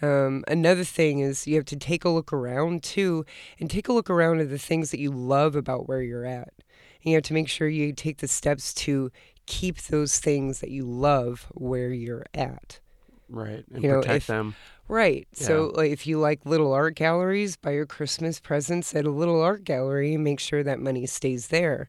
Um, 0.00 0.44
another 0.46 0.84
thing 0.84 1.20
is 1.20 1.46
you 1.46 1.56
have 1.56 1.64
to 1.66 1.76
take 1.76 2.04
a 2.04 2.08
look 2.08 2.32
around 2.32 2.82
too, 2.82 3.24
and 3.58 3.68
take 3.70 3.88
a 3.88 3.92
look 3.92 4.10
around 4.10 4.40
at 4.40 4.50
the 4.50 4.58
things 4.58 4.90
that 4.90 5.00
you 5.00 5.10
love 5.10 5.56
about 5.56 5.88
where 5.88 6.02
you're 6.02 6.26
at. 6.26 6.52
And 7.02 7.12
you 7.12 7.14
have 7.14 7.24
to 7.24 7.34
make 7.34 7.48
sure 7.48 7.68
you 7.68 7.92
take 7.92 8.18
the 8.18 8.28
steps 8.28 8.72
to 8.74 9.10
keep 9.46 9.80
those 9.82 10.18
things 10.18 10.60
that 10.60 10.70
you 10.70 10.84
love 10.84 11.46
where 11.52 11.90
you're 11.92 12.26
at. 12.34 12.80
Right. 13.28 13.64
And 13.72 13.82
You 13.82 13.90
know, 13.90 14.00
protect 14.00 14.16
if- 14.22 14.26
them. 14.28 14.54
Right. 14.88 15.28
So, 15.32 15.70
like, 15.74 15.90
if 15.92 16.06
you 16.06 16.18
like 16.18 16.46
little 16.46 16.72
art 16.72 16.94
galleries, 16.94 17.56
buy 17.56 17.72
your 17.72 17.84
Christmas 17.86 18.40
presents 18.40 18.94
at 18.94 19.04
a 19.04 19.10
little 19.10 19.40
art 19.42 19.64
gallery 19.64 20.14
and 20.14 20.24
make 20.24 20.40
sure 20.40 20.62
that 20.62 20.80
money 20.80 21.04
stays 21.06 21.48
there. 21.48 21.88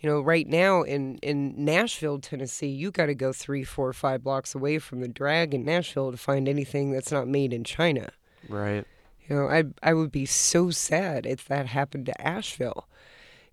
You 0.00 0.08
know, 0.08 0.20
right 0.20 0.46
now 0.46 0.82
in, 0.82 1.18
in 1.18 1.54
Nashville, 1.64 2.18
Tennessee, 2.18 2.68
you 2.68 2.90
got 2.90 3.06
to 3.06 3.14
go 3.14 3.32
three, 3.32 3.62
four, 3.62 3.92
five 3.92 4.24
blocks 4.24 4.54
away 4.54 4.78
from 4.78 5.00
the 5.00 5.08
drag 5.08 5.54
in 5.54 5.64
Nashville 5.64 6.10
to 6.10 6.16
find 6.16 6.48
anything 6.48 6.90
that's 6.90 7.12
not 7.12 7.28
made 7.28 7.52
in 7.52 7.62
China. 7.62 8.10
Right. 8.48 8.84
You 9.28 9.36
know, 9.36 9.48
I 9.48 9.64
I 9.82 9.94
would 9.94 10.10
be 10.10 10.26
so 10.26 10.70
sad 10.70 11.24
if 11.24 11.44
that 11.46 11.66
happened 11.66 12.06
to 12.06 12.20
Asheville. 12.20 12.88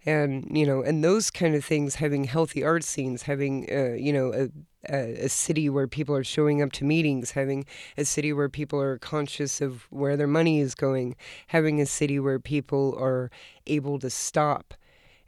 And 0.05 0.55
you 0.55 0.65
know, 0.65 0.81
and 0.81 1.03
those 1.03 1.29
kind 1.29 1.55
of 1.55 1.65
things, 1.65 1.95
having 1.95 2.23
healthy 2.23 2.63
art 2.63 2.83
scenes, 2.83 3.23
having 3.23 3.67
uh, 3.71 3.93
you 3.93 4.13
know 4.13 4.33
a, 4.33 4.49
a 4.93 5.25
a 5.25 5.29
city 5.29 5.69
where 5.69 5.87
people 5.87 6.15
are 6.15 6.23
showing 6.23 6.61
up 6.61 6.71
to 6.73 6.85
meetings, 6.85 7.31
having 7.31 7.65
a 7.97 8.05
city 8.05 8.31
where 8.31 8.47
people 8.47 8.79
are 8.79 8.97
conscious 8.99 9.59
of 9.59 9.87
where 9.89 10.15
their 10.15 10.27
money 10.27 10.59
is 10.59 10.75
going, 10.75 11.15
having 11.47 11.81
a 11.81 11.85
city 11.85 12.19
where 12.19 12.39
people 12.39 12.95
are 12.99 13.29
able 13.65 13.99
to 13.99 14.09
stop 14.09 14.73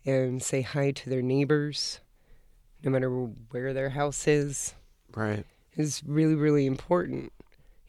and 0.06 0.42
say 0.42 0.62
hi 0.62 0.92
to 0.92 1.10
their 1.10 1.22
neighbors, 1.22 2.00
no 2.84 2.90
matter 2.92 3.10
where 3.10 3.74
their 3.74 3.90
house 3.90 4.28
is 4.28 4.76
Right. 5.16 5.46
is 5.76 6.02
really, 6.06 6.36
really 6.36 6.66
important. 6.66 7.34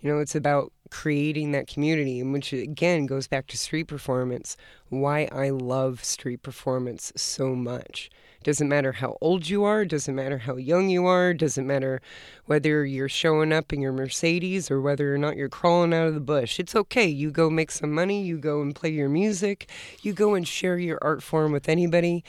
You 0.01 0.11
know, 0.11 0.19
it's 0.19 0.35
about 0.35 0.73
creating 0.91 1.53
that 1.53 1.67
community, 1.67 2.23
which 2.23 2.53
again 2.53 3.07
goes 3.07 3.27
back 3.27 3.47
to 3.49 3.59
street 3.59 3.85
performance. 3.85 4.57
Why 4.89 5.29
I 5.33 5.51
love 5.51 6.05
street 6.05 6.43
performance 6.43 7.13
so 7.17 7.55
much. 7.55 8.11
Doesn't 8.43 8.71
matter 8.71 8.93
how 8.93 9.19
old 9.21 9.51
you 9.51 9.65
are, 9.65 9.85
doesn't 9.85 10.15
matter 10.15 10.39
how 10.39 10.57
young 10.57 10.89
you 10.89 11.05
are, 11.05 11.35
doesn't 11.35 11.67
matter 11.67 12.01
whether 12.47 12.87
you're 12.87 13.09
showing 13.09 13.53
up 13.53 13.71
in 13.71 13.83
your 13.83 13.93
Mercedes 13.93 14.71
or 14.71 14.81
whether 14.81 15.15
or 15.15 15.19
not 15.19 15.37
you're 15.37 15.51
crawling 15.51 15.93
out 15.93 16.09
of 16.09 16.15
the 16.15 16.21
bush. 16.21 16.59
It's 16.59 16.75
okay. 16.75 17.07
You 17.07 17.31
go 17.31 17.51
make 17.51 17.71
some 17.71 17.93
money, 17.93 18.23
you 18.23 18.39
go 18.39 18.63
and 18.63 18.75
play 18.75 18.89
your 18.89 19.11
music, 19.11 19.69
you 20.01 20.15
go 20.15 20.35
and 20.35 20.49
share 20.49 20.79
your 20.79 20.99
art 21.03 21.23
form 21.23 21.53
with 21.53 21.69
anybody. 21.69 22.25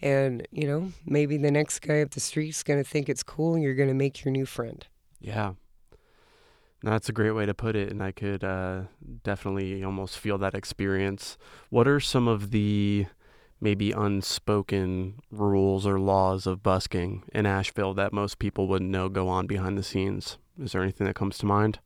And, 0.00 0.46
you 0.52 0.68
know, 0.68 0.92
maybe 1.04 1.36
the 1.36 1.50
next 1.50 1.80
guy 1.80 2.00
up 2.00 2.10
the 2.10 2.20
street's 2.20 2.62
going 2.62 2.82
to 2.82 2.88
think 2.88 3.08
it's 3.08 3.24
cool 3.24 3.54
and 3.54 3.62
you're 3.62 3.74
going 3.74 3.88
to 3.88 3.94
make 3.94 4.24
your 4.24 4.30
new 4.30 4.46
friend. 4.46 4.86
Yeah. 5.20 5.54
That's 6.86 7.08
a 7.08 7.12
great 7.12 7.32
way 7.32 7.46
to 7.46 7.52
put 7.52 7.74
it, 7.74 7.90
and 7.90 8.00
I 8.00 8.12
could 8.12 8.44
uh, 8.44 8.82
definitely 9.24 9.82
almost 9.82 10.18
feel 10.18 10.38
that 10.38 10.54
experience. 10.54 11.36
What 11.68 11.88
are 11.88 11.98
some 11.98 12.28
of 12.28 12.52
the 12.52 13.06
maybe 13.60 13.90
unspoken 13.90 15.14
rules 15.32 15.84
or 15.84 15.98
laws 15.98 16.46
of 16.46 16.62
busking 16.62 17.24
in 17.34 17.44
Asheville 17.44 17.92
that 17.94 18.12
most 18.12 18.38
people 18.38 18.68
wouldn't 18.68 18.88
know 18.90 19.08
go 19.08 19.26
on 19.28 19.48
behind 19.48 19.76
the 19.76 19.82
scenes? 19.82 20.38
Is 20.62 20.70
there 20.72 20.82
anything 20.82 21.08
that 21.08 21.14
comes 21.16 21.38
to 21.38 21.46
mind? 21.46 21.80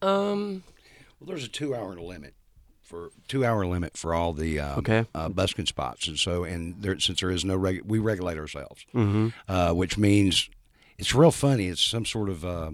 Um, 0.00 0.62
Well, 1.20 1.26
there's 1.28 1.44
a 1.44 1.48
two-hour 1.48 1.96
limit 1.96 2.32
for 2.82 3.10
two-hour 3.28 3.66
limit 3.66 3.96
for 3.96 4.14
all 4.14 4.32
the 4.32 4.58
um, 4.58 4.78
Okay. 4.78 5.04
uh, 5.14 5.28
busking 5.28 5.66
spots, 5.66 6.08
and 6.08 6.18
so 6.18 6.44
and 6.44 6.80
there, 6.82 6.98
since 6.98 7.20
there 7.20 7.30
is 7.30 7.44
no 7.44 7.56
reg- 7.56 7.82
we 7.84 7.98
regulate 7.98 8.38
ourselves, 8.38 8.86
Mm-hmm. 8.94 9.28
uh, 9.48 9.74
which 9.74 9.98
means 9.98 10.48
it's 10.96 11.14
real 11.14 11.30
funny. 11.30 11.66
It's 11.68 11.82
some 11.82 12.04
sort 12.06 12.30
of 12.30 12.44
uh, 12.44 12.70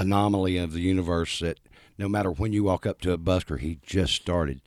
anomaly 0.00 0.56
of 0.58 0.72
the 0.72 0.80
universe 0.80 1.40
that 1.40 1.58
no 1.98 2.08
matter 2.08 2.30
when 2.30 2.52
you 2.52 2.62
walk 2.64 2.86
up 2.86 3.00
to 3.02 3.12
a 3.12 3.18
busker, 3.18 3.58
he 3.58 3.78
just 3.82 4.14
started. 4.14 4.60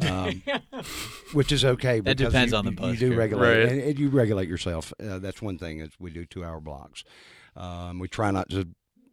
Um, 0.00 0.42
which 1.34 1.52
is 1.52 1.64
okay. 1.64 2.00
That 2.00 2.16
depends 2.16 2.52
you, 2.52 2.58
on 2.58 2.64
the 2.64 2.72
you, 2.82 2.92
you 2.92 2.96
do 2.96 3.14
regulate, 3.14 3.48
Right. 3.64 3.68
and, 3.72 3.80
and 3.82 3.98
you 3.98 4.08
regulate 4.08 4.48
yourself. 4.48 4.92
Uh, 4.98 5.18
that's 5.18 5.42
one 5.42 5.58
thing. 5.58 5.80
Is 5.80 5.90
we 5.98 6.10
do 6.10 6.24
two-hour 6.24 6.60
blocks. 6.60 7.04
Um, 7.54 7.98
we 7.98 8.08
try 8.08 8.30
not 8.30 8.48
to 8.50 8.68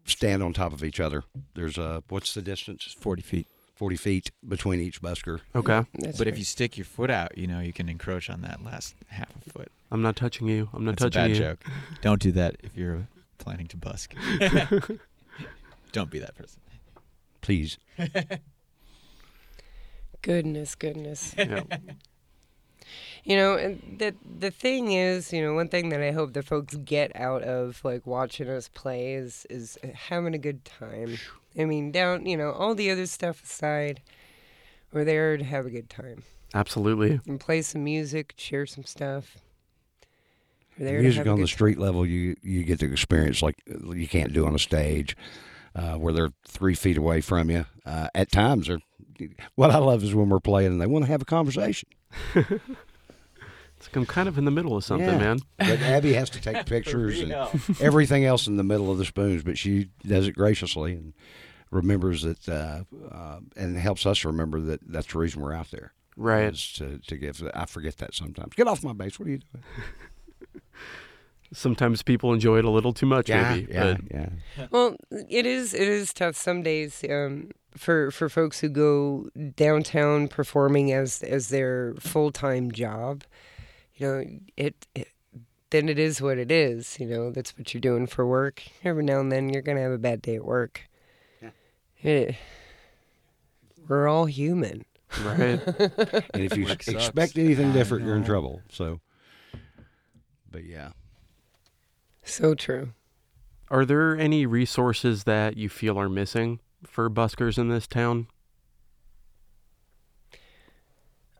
stand 0.05 0.41
on 0.41 0.53
top 0.53 0.71
of 0.71 0.83
each 0.83 1.01
other. 1.01 1.23
There's 1.53 1.77
a 1.77 2.01
what's 2.07 2.33
the 2.33 2.41
distance? 2.41 2.95
Forty 2.99 3.21
feet. 3.21 3.47
40 3.75 3.95
feet 3.95 4.31
between 4.45 4.81
each 4.81 5.01
busker. 5.01 5.39
Okay. 5.55 5.85
that's 5.99 6.17
but 6.17 6.27
if 6.27 6.37
you 6.37 6.43
stick 6.43 6.77
your 6.77 6.83
foot 6.83 7.09
out, 7.09 7.37
you 7.37 7.47
know 7.47 7.61
you 7.61 7.71
can 7.71 7.87
encroach 7.87 8.29
on 8.29 8.41
that 8.41 8.61
last 8.61 8.93
half 9.07 9.29
a 9.47 9.49
foot. 9.49 9.71
I'm 9.89 10.01
not 10.01 10.17
touching 10.17 10.49
you. 10.49 10.67
I'm 10.73 10.83
not 10.83 10.97
That's 10.97 11.03
a 11.03 11.09
touching 11.19 11.31
bad 11.31 11.37
you. 11.37 11.43
joke. 11.45 11.63
Don't 12.01 12.21
do 12.21 12.33
that 12.33 12.57
if 12.61 12.75
you're 12.75 13.07
planning 13.37 13.67
to 13.67 13.77
busk. 13.77 14.13
Don't 15.91 16.09
be 16.09 16.19
that 16.19 16.35
person. 16.35 16.61
Please. 17.41 17.77
goodness, 20.21 20.75
goodness. 20.75 21.33
Yeah. 21.37 21.63
You 23.23 23.35
know, 23.35 23.77
the 23.97 24.15
the 24.39 24.51
thing 24.51 24.93
is, 24.93 25.33
you 25.33 25.41
know, 25.41 25.53
one 25.53 25.67
thing 25.67 25.89
that 25.89 26.01
I 26.01 26.11
hope 26.11 26.33
the 26.33 26.41
folks 26.41 26.75
get 26.75 27.11
out 27.15 27.43
of 27.43 27.81
like 27.83 28.07
watching 28.07 28.49
us 28.49 28.69
play 28.69 29.13
is 29.13 29.45
is 29.49 29.77
having 29.93 30.33
a 30.33 30.37
good 30.37 30.65
time. 30.65 31.17
I 31.57 31.65
mean, 31.65 31.91
down, 31.91 32.25
you 32.25 32.37
know, 32.37 32.51
all 32.51 32.75
the 32.75 32.89
other 32.89 33.05
stuff 33.05 33.43
aside, 33.43 34.01
we're 34.93 35.05
there 35.05 35.37
to 35.37 35.43
have 35.43 35.65
a 35.65 35.69
good 35.69 35.89
time 35.89 36.23
Absolutely. 36.53 37.19
and 37.27 37.39
play 37.39 37.61
some 37.61 37.83
music, 37.83 38.33
share 38.37 38.65
some 38.65 38.83
stuff. 38.83 39.37
We're 40.77 40.85
there 40.85 40.97
to 40.97 41.03
Music 41.03 41.27
on 41.27 41.35
the 41.35 41.41
good 41.41 41.49
street 41.49 41.77
level, 41.77 42.05
you 42.05 42.37
you 42.41 42.63
get 42.63 42.79
to 42.79 42.91
experience 42.91 43.41
like 43.41 43.61
you 43.67 44.07
can't 44.07 44.31
do 44.31 44.45
on 44.45 44.55
a 44.55 44.59
stage, 44.59 45.17
uh, 45.79 45.95
where 45.97 46.13
they're 46.13 46.31
three 46.47 46.75
feet 46.75 46.97
away 46.97 47.21
from 47.21 47.49
you. 47.49 47.65
Uh, 47.85 48.07
at 48.13 48.31
times, 48.31 48.67
they're. 48.67 48.79
What 49.55 49.69
I 49.71 49.77
love 49.79 50.01
is 50.03 50.15
when 50.15 50.29
we're 50.29 50.39
playing 50.39 50.71
and 50.71 50.81
they 50.81 50.85
want 50.87 51.03
to 51.05 51.11
have 51.11 51.21
a 51.21 51.25
conversation. 51.25 51.89
It's, 52.35 53.89
I'm 53.93 54.05
kind 54.05 54.27
of 54.29 54.37
in 54.37 54.45
the 54.45 54.51
middle 54.51 54.75
of 54.77 54.83
something, 54.83 55.07
Yeah. 55.07 55.17
man. 55.17 55.39
But 55.57 55.79
Abby 55.81 56.13
has 56.13 56.29
to 56.31 56.41
take 56.41 56.65
pictures 56.65 57.19
and 57.21 57.33
everything 57.81 58.25
else 58.25 58.47
in 58.47 58.57
the 58.57 58.63
middle 58.63 58.91
of 58.91 58.97
the 58.97 59.05
spoons, 59.05 59.43
but 59.43 59.57
she 59.57 59.89
does 60.05 60.27
it 60.27 60.33
graciously 60.33 60.93
and 60.93 61.13
remembers 61.71 62.21
that, 62.23 62.47
uh, 62.49 62.83
uh, 63.13 63.39
and 63.57 63.77
helps 63.77 64.05
us 64.05 64.23
remember 64.25 64.59
that 64.61 64.79
that's 64.87 65.11
the 65.11 65.19
reason 65.19 65.41
we're 65.41 65.53
out 65.53 65.71
there. 65.71 65.93
Right. 66.17 66.53
to, 66.75 66.99
to 67.07 67.17
give. 67.17 67.41
I 67.53 67.65
forget 67.65 67.97
that 67.97 68.13
sometimes. 68.13 68.53
Get 68.55 68.67
off 68.67 68.83
my 68.83 68.93
base. 68.93 69.17
What 69.19 69.27
are 69.27 69.31
you 69.31 69.39
doing? 69.39 69.63
Sometimes 71.51 72.03
people 72.03 72.31
enjoy 72.33 72.59
it 72.59 72.65
a 72.65 72.69
little 72.69 72.93
too 72.93 73.05
much, 73.07 73.29
maybe. 73.29 73.67
yeah, 73.71 73.93
But 73.95 74.01
yeah. 74.11 74.29
Well, 74.71 74.95
it 75.11 75.45
is 75.45 75.73
it 75.73 75.87
is 75.87 76.13
tough 76.13 76.35
some 76.35 76.61
days 76.61 77.03
um, 77.09 77.49
for 77.75 78.11
for 78.11 78.29
folks 78.29 78.59
who 78.59 78.69
go 78.69 79.29
downtown 79.55 80.27
performing 80.27 80.91
as 80.91 81.23
as 81.23 81.49
their 81.49 81.95
full 81.99 82.31
time 82.31 82.71
job. 82.71 83.23
You 83.95 84.07
know, 84.07 84.25
it, 84.57 84.85
it 84.93 85.07
then 85.71 85.89
it 85.89 85.97
is 85.99 86.21
what 86.21 86.37
it 86.37 86.51
is. 86.51 86.99
You 86.99 87.07
know, 87.07 87.31
that's 87.31 87.57
what 87.57 87.73
you're 87.73 87.81
doing 87.81 88.05
for 88.07 88.25
work. 88.27 88.61
Every 88.83 89.03
now 89.03 89.19
and 89.19 89.31
then, 89.31 89.49
you're 89.49 89.61
gonna 89.63 89.81
have 89.81 89.91
a 89.91 89.97
bad 89.97 90.21
day 90.21 90.35
at 90.35 90.45
work. 90.45 90.81
Yeah. 91.41 91.49
Eh, 92.03 92.31
we're 93.87 94.07
all 94.07 94.25
human. 94.25 94.85
right. 95.25 95.59
And 96.33 96.43
if 96.43 96.55
you 96.55 96.67
expect 96.67 97.37
anything 97.37 97.71
I 97.71 97.73
different, 97.73 98.05
you're 98.05 98.15
in 98.15 98.23
trouble. 98.23 98.61
So, 98.69 98.99
but 100.51 100.63
yeah. 100.63 100.91
So 102.29 102.53
true. 102.53 102.93
Are 103.71 103.85
there 103.85 104.15
any 104.17 104.45
resources 104.45 105.23
that 105.25 105.57
you 105.57 105.67
feel 105.67 105.99
are 105.99 106.09
missing 106.09 106.59
for 106.85 107.09
buskers 107.09 107.57
in 107.57 107.69
this 107.69 107.87
town? 107.87 108.27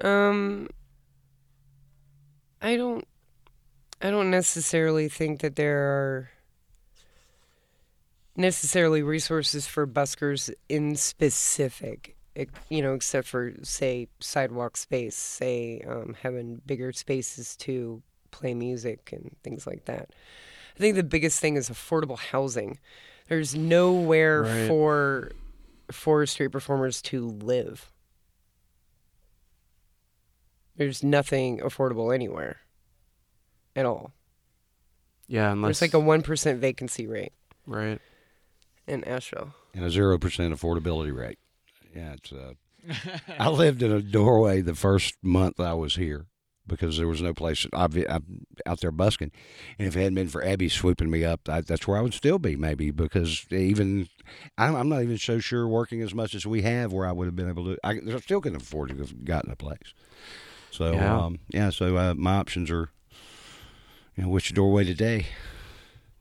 Um, 0.02 0.68
I 2.62 2.76
don't. 2.76 3.08
I 4.02 4.10
don't 4.12 4.32
necessarily 4.32 5.10
think 5.10 5.42
that 5.42 5.58
there 5.58 5.78
are 5.78 6.30
necessarily 8.36 9.04
resources 9.04 9.68
for 9.68 9.86
buskers 9.86 10.52
in 10.70 10.96
specific. 10.96 12.16
You 12.70 12.82
know, 12.82 12.94
except 12.94 13.28
for 13.28 13.54
say 13.64 14.08
sidewalk 14.22 14.78
space, 14.78 15.16
say 15.16 15.82
um, 15.88 16.16
having 16.22 16.62
bigger 16.66 16.94
spaces 16.94 17.56
to 17.58 18.02
play 18.32 18.54
music 18.54 19.12
and 19.12 19.36
things 19.44 19.68
like 19.68 19.86
that. 19.86 20.12
I 20.76 20.80
think 20.80 20.96
the 20.96 21.04
biggest 21.04 21.40
thing 21.40 21.56
is 21.56 21.70
affordable 21.70 22.18
housing. 22.20 22.80
There's 23.28 23.56
nowhere 23.56 24.42
Right. 24.44 24.68
for 24.68 25.32
for 25.92 26.26
street 26.26 26.50
performers 26.52 27.02
to 27.04 27.28
live. 27.28 27.92
There's 30.76 31.04
nothing 31.04 31.60
affordable 31.60 32.14
anywhere 32.14 32.58
at 33.76 33.86
all. 33.86 34.14
Yeah, 35.28 35.52
unless 35.52 35.80
There's 35.80 35.94
like 35.94 36.02
a 36.02 36.06
1% 36.06 36.58
vacancy 36.60 37.06
rate 37.06 37.34
right. 37.68 38.00
in 38.88 39.04
Asheville. 39.04 39.54
and 39.74 39.84
a 39.86 39.90
zero 39.92 40.18
percent 40.18 40.54
affordability 40.54 41.16
rate. 41.16 41.38
Yeah, 41.96 42.14
it's. 42.14 42.32
Uh, 42.32 42.54
I 43.40 43.50
lived 43.50 43.84
in 43.84 43.92
a 43.92 44.02
doorway 44.02 44.62
the 44.62 44.74
first 44.74 45.16
month 45.22 45.60
I 45.60 45.74
was 45.74 45.96
here 45.96 46.28
because 46.70 46.98
there 46.98 47.08
was 47.08 47.22
no 47.22 47.34
place. 47.34 47.66
I've, 47.74 47.98
I'm 48.10 48.46
out 48.66 48.80
there 48.80 48.92
busking, 48.92 49.32
and 49.78 49.88
if 49.90 49.96
it 49.98 50.00
hadn't 50.00 50.16
been 50.16 50.30
for 50.30 50.42
Abby 50.46 50.70
swooping 50.70 51.10
me 51.10 51.26
up, 51.26 51.50
I, 51.50 51.60
that's 51.62 51.86
where 51.88 51.98
I 51.98 52.02
would 52.02 52.14
still 52.14 52.40
be 52.40 52.56
maybe 52.56 52.92
because 52.92 53.46
even 53.52 54.08
I'm, 54.58 54.76
I'm 54.76 54.88
not 54.88 55.04
even 55.04 55.18
so 55.18 55.40
sure 55.40 55.68
working 55.68 56.02
as 56.02 56.14
much 56.14 56.34
as 56.34 56.46
we 56.46 56.62
have 56.62 56.94
where 56.94 57.06
I 57.06 57.12
would 57.12 57.26
have 57.26 57.36
been 57.36 57.50
able 57.50 57.66
to. 57.66 57.78
I, 57.84 58.00
I 58.16 58.20
still 58.20 58.40
couldn't 58.40 58.62
afford 58.62 58.90
to 58.92 58.96
have 58.98 59.26
gotten 59.26 59.52
a 59.52 59.58
place. 59.58 59.94
So 60.72 60.94
Yeah. 60.94 61.26
um, 61.26 61.40
yeah, 61.50 61.70
so 61.72 61.98
uh, 61.98 62.14
my 62.16 62.36
options 62.36 62.72
are, 62.72 62.90
you 64.16 64.24
know, 64.24 64.30
which 64.30 64.54
doorway 64.54 64.86
today. 64.86 65.26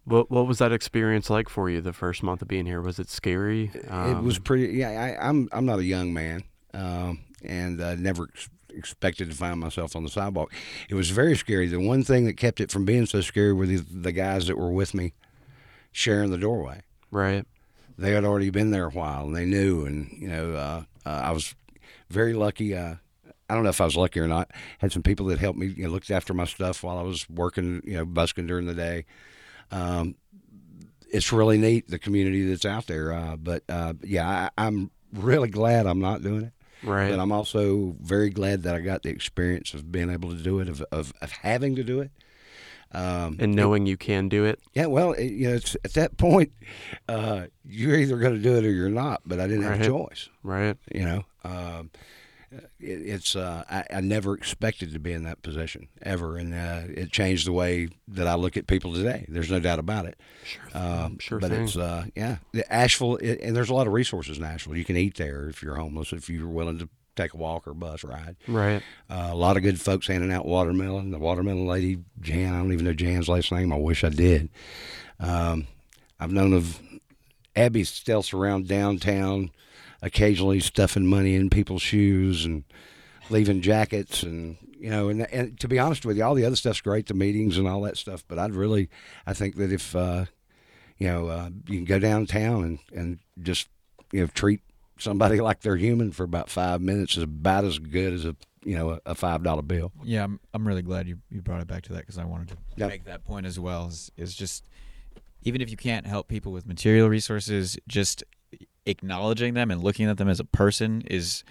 What 0.04 0.30
what 0.30 0.46
was 0.46 0.56
that 0.58 0.72
experience 0.72 1.28
like 1.28 1.50
for 1.50 1.68
you 1.68 1.82
the 1.82 1.92
first 1.92 2.22
month 2.22 2.40
of 2.40 2.48
being 2.48 2.64
here? 2.64 2.80
Was 2.80 2.98
it 2.98 3.10
scary? 3.10 3.70
it 3.74 3.90
Um, 3.90 4.24
was 4.24 4.38
pretty. 4.38 4.72
Yeah, 4.78 4.88
I, 4.90 5.28
I'm 5.28 5.50
I'm 5.52 5.66
not 5.66 5.80
a 5.80 5.84
young 5.84 6.14
man, 6.14 6.44
um, 6.72 7.20
and 7.44 7.78
uh, 7.78 7.94
never 7.94 8.30
expected 8.70 9.30
to 9.30 9.36
find 9.36 9.60
myself 9.60 9.96
on 9.96 10.04
the 10.04 10.10
sidewalk. 10.10 10.52
It 10.88 10.94
was 10.94 11.10
very 11.10 11.36
scary. 11.36 11.66
The 11.68 11.80
one 11.80 12.04
thing 12.04 12.24
that 12.26 12.36
kept 12.36 12.60
it 12.60 12.70
from 12.70 12.84
being 12.84 13.06
so 13.06 13.20
scary 13.20 13.52
were 13.52 13.66
the, 13.66 13.76
the 13.76 14.12
guys 14.12 14.46
that 14.46 14.58
were 14.58 14.72
with 14.72 14.94
me, 14.94 15.14
sharing 15.92 16.30
the 16.30 16.38
doorway. 16.38 16.82
right. 17.10 17.46
They 17.96 18.12
had 18.12 18.24
already 18.24 18.50
been 18.50 18.70
there 18.70 18.86
a 18.86 18.90
while, 18.90 19.26
and 19.26 19.34
they 19.34 19.44
knew. 19.44 19.84
And 19.84 20.16
you 20.16 20.28
know, 20.28 20.52
uh, 20.52 20.82
uh, 21.04 21.08
I 21.24 21.32
was 21.32 21.56
very 22.08 22.32
lucky. 22.32 22.76
Uh, 22.76 22.94
I 23.50 23.54
don't 23.54 23.64
know 23.64 23.70
if 23.70 23.80
I 23.80 23.86
was 23.86 23.96
lucky 23.96 24.20
or 24.20 24.28
not. 24.28 24.50
Had 24.78 24.92
some 24.92 25.02
people 25.02 25.26
that 25.26 25.40
helped 25.40 25.58
me, 25.58 25.66
you 25.66 25.84
know, 25.84 25.90
looked 25.90 26.10
after 26.10 26.32
my 26.32 26.44
stuff 26.44 26.84
while 26.84 26.98
I 26.98 27.02
was 27.02 27.28
working, 27.28 27.82
you 27.84 27.94
know, 27.94 28.04
busking 28.04 28.46
during 28.46 28.66
the 28.66 28.74
day. 28.74 29.04
Um, 29.72 30.14
it's 31.10 31.32
really 31.32 31.58
neat 31.58 31.88
the 31.88 31.98
community 31.98 32.46
that's 32.48 32.64
out 32.64 32.86
there. 32.86 33.12
Uh, 33.12 33.36
but 33.36 33.62
uh, 33.68 33.94
yeah, 34.02 34.28
I, 34.28 34.66
I'm 34.66 34.90
really 35.12 35.48
glad 35.48 35.86
I'm 35.86 36.00
not 36.00 36.22
doing 36.22 36.42
it. 36.42 36.52
Right. 36.82 37.10
But 37.10 37.18
I'm 37.18 37.32
also 37.32 37.96
very 38.00 38.30
glad 38.30 38.62
that 38.62 38.74
I 38.74 38.80
got 38.80 39.02
the 39.02 39.10
experience 39.10 39.74
of 39.74 39.90
being 39.90 40.10
able 40.10 40.30
to 40.30 40.36
do 40.36 40.60
it, 40.60 40.68
of 40.68 40.82
of, 40.92 41.12
of 41.20 41.32
having 41.32 41.76
to 41.76 41.84
do 41.84 42.00
it. 42.00 42.10
Um, 42.90 43.36
and 43.38 43.54
knowing 43.54 43.84
you 43.84 43.98
can 43.98 44.30
do 44.30 44.46
it. 44.46 44.60
yeah, 44.72 44.86
well, 44.86 45.12
it, 45.12 45.26
you 45.26 45.48
know, 45.48 45.54
it's, 45.56 45.76
at 45.84 45.92
that 45.92 46.16
point, 46.16 46.52
uh, 47.06 47.46
you're 47.62 47.96
either 47.96 48.16
going 48.16 48.34
to 48.34 48.40
do 48.40 48.56
it 48.56 48.64
or 48.64 48.70
you're 48.70 48.88
not. 48.88 49.20
But 49.26 49.40
I 49.40 49.46
didn't 49.46 49.64
have 49.64 49.82
a 49.82 49.86
choice. 49.86 50.30
Right. 50.42 50.76
You 50.94 51.04
know, 51.04 51.24
um, 51.44 51.90
it, 51.92 51.98
it's 52.80 53.36
uh, 53.36 53.64
I, 53.70 53.84
I 53.98 54.00
never 54.00 54.34
expected 54.34 54.92
to 54.92 54.98
be 54.98 55.12
in 55.12 55.24
that 55.24 55.42
position 55.42 55.88
ever, 56.02 56.36
and 56.36 56.54
uh, 56.54 56.82
it 56.88 57.10
changed 57.12 57.46
the 57.46 57.52
way 57.52 57.88
that 58.08 58.26
I 58.26 58.34
look 58.34 58.56
at 58.56 58.66
people 58.66 58.94
today. 58.94 59.26
There's 59.28 59.50
no 59.50 59.60
doubt 59.60 59.78
about 59.78 60.06
it. 60.06 60.18
Sure. 60.44 60.62
Um, 60.74 61.18
sure 61.18 61.38
but 61.38 61.50
thing. 61.50 61.64
it's 61.64 61.76
uh, 61.76 62.06
yeah, 62.14 62.36
the 62.52 62.70
Asheville, 62.72 63.16
it, 63.16 63.40
and 63.42 63.54
there's 63.54 63.70
a 63.70 63.74
lot 63.74 63.86
of 63.86 63.92
resources 63.92 64.38
in 64.38 64.44
Asheville. 64.44 64.76
You 64.76 64.84
can 64.84 64.96
eat 64.96 65.16
there 65.16 65.48
if 65.48 65.62
you're 65.62 65.76
homeless, 65.76 66.12
if 66.12 66.28
you're 66.30 66.48
willing 66.48 66.78
to 66.78 66.88
take 67.16 67.34
a 67.34 67.36
walk 67.36 67.66
or 67.66 67.74
bus 67.74 68.04
ride. 68.04 68.36
right. 68.46 68.82
Uh, 69.10 69.28
a 69.30 69.34
lot 69.34 69.56
of 69.56 69.62
good 69.62 69.80
folks 69.80 70.06
handing 70.06 70.32
out 70.32 70.46
watermelon. 70.46 71.10
The 71.10 71.18
watermelon 71.18 71.66
lady, 71.66 71.98
Jan, 72.20 72.54
I 72.54 72.58
don't 72.58 72.72
even 72.72 72.84
know 72.84 72.92
Jan's 72.94 73.28
last 73.28 73.50
name. 73.50 73.72
I 73.72 73.76
wish 73.76 74.04
I 74.04 74.08
did. 74.08 74.48
Um, 75.18 75.66
I've 76.20 76.32
known 76.32 76.52
of 76.52 76.80
Abby 77.56 77.82
stealths 77.82 78.32
around 78.32 78.68
downtown, 78.68 79.50
occasionally 80.02 80.60
stuffing 80.60 81.06
money 81.06 81.34
in 81.34 81.50
people's 81.50 81.82
shoes 81.82 82.44
and 82.44 82.64
leaving 83.30 83.60
jackets 83.60 84.22
and 84.22 84.56
you 84.78 84.88
know 84.90 85.08
and 85.08 85.22
and 85.32 85.58
to 85.60 85.68
be 85.68 85.78
honest 85.78 86.06
with 86.06 86.16
you 86.16 86.24
all 86.24 86.34
the 86.34 86.44
other 86.44 86.56
stuff's 86.56 86.80
great 86.80 87.06
the 87.06 87.14
meetings 87.14 87.58
and 87.58 87.66
all 87.68 87.80
that 87.82 87.96
stuff 87.96 88.24
but 88.28 88.38
i'd 88.38 88.54
really 88.54 88.88
i 89.26 89.34
think 89.34 89.56
that 89.56 89.70
if 89.72 89.94
uh 89.96 90.24
you 90.98 91.06
know 91.06 91.26
uh, 91.26 91.50
you 91.66 91.76
can 91.76 91.84
go 91.84 91.98
downtown 91.98 92.62
and 92.64 92.78
and 92.94 93.18
just 93.42 93.68
you 94.12 94.20
know 94.20 94.26
treat 94.28 94.60
somebody 94.98 95.40
like 95.48 95.60
they're 95.60 95.76
human 95.76 96.10
for 96.12 96.22
about 96.22 96.48
five 96.48 96.80
minutes 96.80 97.16
is 97.16 97.22
about 97.24 97.64
as 97.64 97.78
good 97.78 98.12
as 98.12 98.24
a 98.24 98.34
you 98.64 98.74
know 98.76 98.90
a, 98.90 99.00
a 99.06 99.14
five 99.14 99.42
dollar 99.42 99.62
bill 99.62 99.92
Yeah, 100.02 100.24
I'm, 100.24 100.40
I'm 100.54 100.66
really 100.66 100.82
glad 100.82 101.06
you, 101.06 101.18
you 101.30 101.42
brought 101.42 101.60
it 101.60 101.66
back 101.68 101.82
to 101.84 101.92
that 101.92 102.00
because 102.00 102.18
I 102.18 102.24
wanted 102.24 102.48
to 102.48 102.56
Yep. 102.76 102.88
make 102.88 103.04
that 103.04 103.24
point 103.24 103.46
as 103.46 103.58
well. 103.60 103.86
Is, 103.88 104.10
is 104.16 104.34
just 104.34 104.64
even 105.42 105.60
if 105.60 105.70
you 105.70 105.76
can't 105.76 106.06
help 106.06 106.28
people 106.28 106.50
with 106.52 106.66
material 106.66 107.08
resources, 107.08 107.76
just 107.86 108.24
acknowledging 108.88 109.54
them 109.54 109.70
and 109.70 109.82
looking 109.82 110.06
at 110.06 110.16
them 110.16 110.28
as 110.28 110.40
a 110.40 110.44
person 110.44 111.02
is 111.02 111.44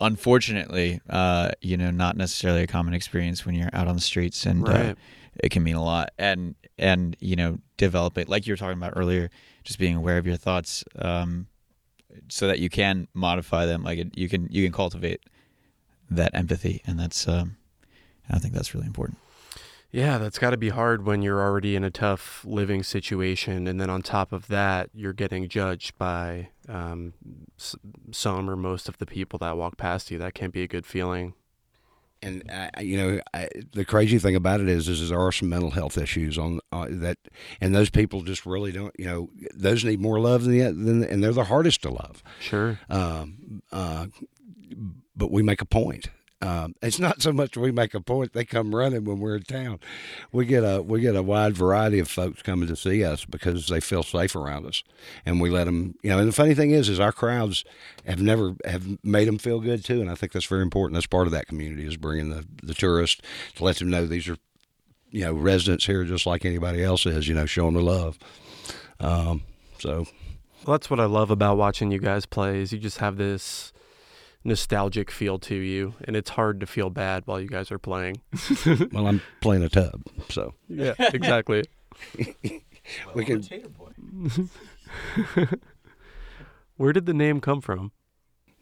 unfortunately, 0.00 1.00
uh, 1.08 1.50
you 1.60 1.76
know, 1.76 1.90
not 1.90 2.16
necessarily 2.16 2.62
a 2.62 2.66
common 2.66 2.94
experience 2.94 3.46
when 3.46 3.54
you're 3.54 3.70
out 3.72 3.88
on 3.88 3.94
the 3.94 4.02
streets, 4.02 4.44
and 4.46 4.68
uh, 4.68 4.94
it 5.42 5.50
can 5.50 5.62
mean 5.62 5.76
a 5.76 5.84
lot. 5.84 6.10
And 6.18 6.54
and 6.78 7.16
you 7.20 7.36
know, 7.36 7.58
develop 7.76 8.18
it 8.18 8.28
like 8.28 8.46
you 8.46 8.52
were 8.52 8.58
talking 8.58 8.78
about 8.78 8.94
earlier, 8.96 9.30
just 9.64 9.78
being 9.78 9.96
aware 9.96 10.18
of 10.18 10.26
your 10.26 10.36
thoughts, 10.36 10.84
um, 10.98 11.46
so 12.28 12.46
that 12.46 12.58
you 12.58 12.68
can 12.68 13.08
modify 13.14 13.66
them. 13.66 13.82
Like 13.82 13.98
it, 13.98 14.16
you 14.16 14.28
can 14.28 14.48
you 14.50 14.64
can 14.64 14.72
cultivate 14.72 15.20
that 16.10 16.34
empathy, 16.34 16.82
and 16.86 16.98
that's 16.98 17.26
um, 17.26 17.56
I 18.30 18.38
think 18.38 18.54
that's 18.54 18.74
really 18.74 18.86
important. 18.86 19.18
Yeah, 19.92 20.18
that's 20.18 20.38
got 20.38 20.50
to 20.50 20.56
be 20.56 20.70
hard 20.70 21.06
when 21.06 21.22
you're 21.22 21.40
already 21.40 21.74
in 21.74 21.84
a 21.84 21.90
tough 21.90 22.44
living 22.44 22.82
situation, 22.82 23.66
and 23.66 23.80
then 23.80 23.88
on 23.88 24.02
top 24.02 24.32
of 24.32 24.48
that, 24.48 24.90
you're 24.92 25.14
getting 25.14 25.48
judged 25.48 25.96
by 25.96 26.48
um, 26.68 27.12
some 28.12 28.50
or 28.50 28.56
most 28.56 28.88
of 28.88 28.98
the 28.98 29.06
people 29.06 29.38
that 29.40 29.56
walk 29.56 29.76
past 29.76 30.10
you. 30.10 30.18
That 30.18 30.34
can't 30.34 30.52
be 30.52 30.62
a 30.62 30.68
good 30.68 30.86
feeling. 30.86 31.34
and 32.22 32.42
I- 32.50 32.80
you 32.80 32.96
know 32.96 33.20
I, 33.34 33.48
the 33.72 33.84
crazy 33.84 34.18
thing 34.18 34.34
about 34.34 34.60
it 34.60 34.68
is, 34.68 34.88
is, 34.88 35.00
is 35.02 35.10
there 35.10 35.20
are 35.20 35.32
some 35.32 35.48
mental 35.50 35.70
health 35.70 35.98
issues 35.98 36.38
on 36.38 36.60
uh, 36.72 36.86
that, 36.90 37.18
and 37.60 37.74
those 37.74 37.90
people 37.90 38.22
just 38.22 38.46
really 38.46 38.72
don't. 38.72 38.94
You 38.98 39.04
know, 39.06 39.30
those 39.54 39.84
need 39.84 40.00
more 40.00 40.18
love 40.18 40.44
than, 40.44 40.52
the, 40.58 40.64
than 40.72 41.04
and 41.04 41.22
they're 41.22 41.32
the 41.32 41.44
hardest 41.44 41.82
to 41.82 41.90
love. 41.90 42.22
Sure. 42.40 42.78
Um, 42.88 43.62
uh, 43.70 44.06
but 45.14 45.30
we 45.30 45.42
make 45.42 45.60
a 45.62 45.66
point. 45.66 46.08
Um, 46.42 46.74
it's 46.82 46.98
not 46.98 47.22
so 47.22 47.32
much 47.32 47.56
we 47.56 47.72
make 47.72 47.94
a 47.94 48.00
point; 48.00 48.34
they 48.34 48.44
come 48.44 48.74
running 48.74 49.04
when 49.04 49.20
we're 49.20 49.36
in 49.36 49.42
town. 49.44 49.80
We 50.32 50.44
get 50.44 50.64
a 50.64 50.82
we 50.82 51.00
get 51.00 51.16
a 51.16 51.22
wide 51.22 51.56
variety 51.56 51.98
of 51.98 52.08
folks 52.08 52.42
coming 52.42 52.68
to 52.68 52.76
see 52.76 53.02
us 53.04 53.24
because 53.24 53.68
they 53.68 53.80
feel 53.80 54.02
safe 54.02 54.36
around 54.36 54.66
us, 54.66 54.82
and 55.24 55.40
we 55.40 55.48
let 55.48 55.64
them. 55.64 55.94
You 56.02 56.10
know, 56.10 56.18
and 56.18 56.28
the 56.28 56.32
funny 56.32 56.54
thing 56.54 56.72
is, 56.72 56.90
is 56.90 57.00
our 57.00 57.12
crowds 57.12 57.64
have 58.06 58.20
never 58.20 58.54
have 58.66 59.02
made 59.02 59.28
them 59.28 59.38
feel 59.38 59.60
good 59.60 59.82
too, 59.82 60.02
and 60.02 60.10
I 60.10 60.14
think 60.14 60.32
that's 60.32 60.44
very 60.44 60.62
important. 60.62 60.94
That's 60.94 61.06
part 61.06 61.26
of 61.26 61.32
that 61.32 61.46
community 61.46 61.86
is 61.86 61.96
bringing 61.96 62.28
the 62.28 62.44
the 62.62 62.74
tourists 62.74 63.22
to 63.54 63.64
let 63.64 63.76
them 63.76 63.88
know 63.88 64.06
these 64.06 64.28
are, 64.28 64.36
you 65.10 65.24
know, 65.24 65.32
residents 65.32 65.86
here 65.86 66.04
just 66.04 66.26
like 66.26 66.44
anybody 66.44 66.84
else 66.84 67.06
is. 67.06 67.28
You 67.28 67.34
know, 67.34 67.46
showing 67.46 67.74
the 67.74 67.82
love. 67.82 68.18
Um, 69.00 69.42
so 69.78 70.06
Well, 70.66 70.76
that's 70.76 70.90
what 70.90 71.00
I 71.00 71.06
love 71.06 71.30
about 71.30 71.56
watching 71.56 71.90
you 71.90 71.98
guys 71.98 72.26
play 72.26 72.60
is 72.60 72.72
you 72.72 72.78
just 72.78 72.98
have 72.98 73.16
this 73.16 73.72
nostalgic 74.46 75.10
feel 75.10 75.38
to 75.40 75.54
you, 75.54 75.94
and 76.04 76.16
it's 76.16 76.30
hard 76.30 76.60
to 76.60 76.66
feel 76.66 76.90
bad 76.90 77.22
while 77.26 77.40
you 77.40 77.48
guys 77.48 77.70
are 77.70 77.78
playing. 77.78 78.20
well, 78.92 79.06
I'm 79.06 79.20
playing 79.40 79.62
a 79.64 79.68
tub, 79.68 80.02
so 80.30 80.54
yeah, 80.68 80.94
exactly. 80.98 81.64
we 83.14 83.24
can. 83.24 83.42
Where 86.76 86.92
did 86.92 87.06
the 87.06 87.14
name 87.14 87.40
come 87.40 87.60
from? 87.60 87.92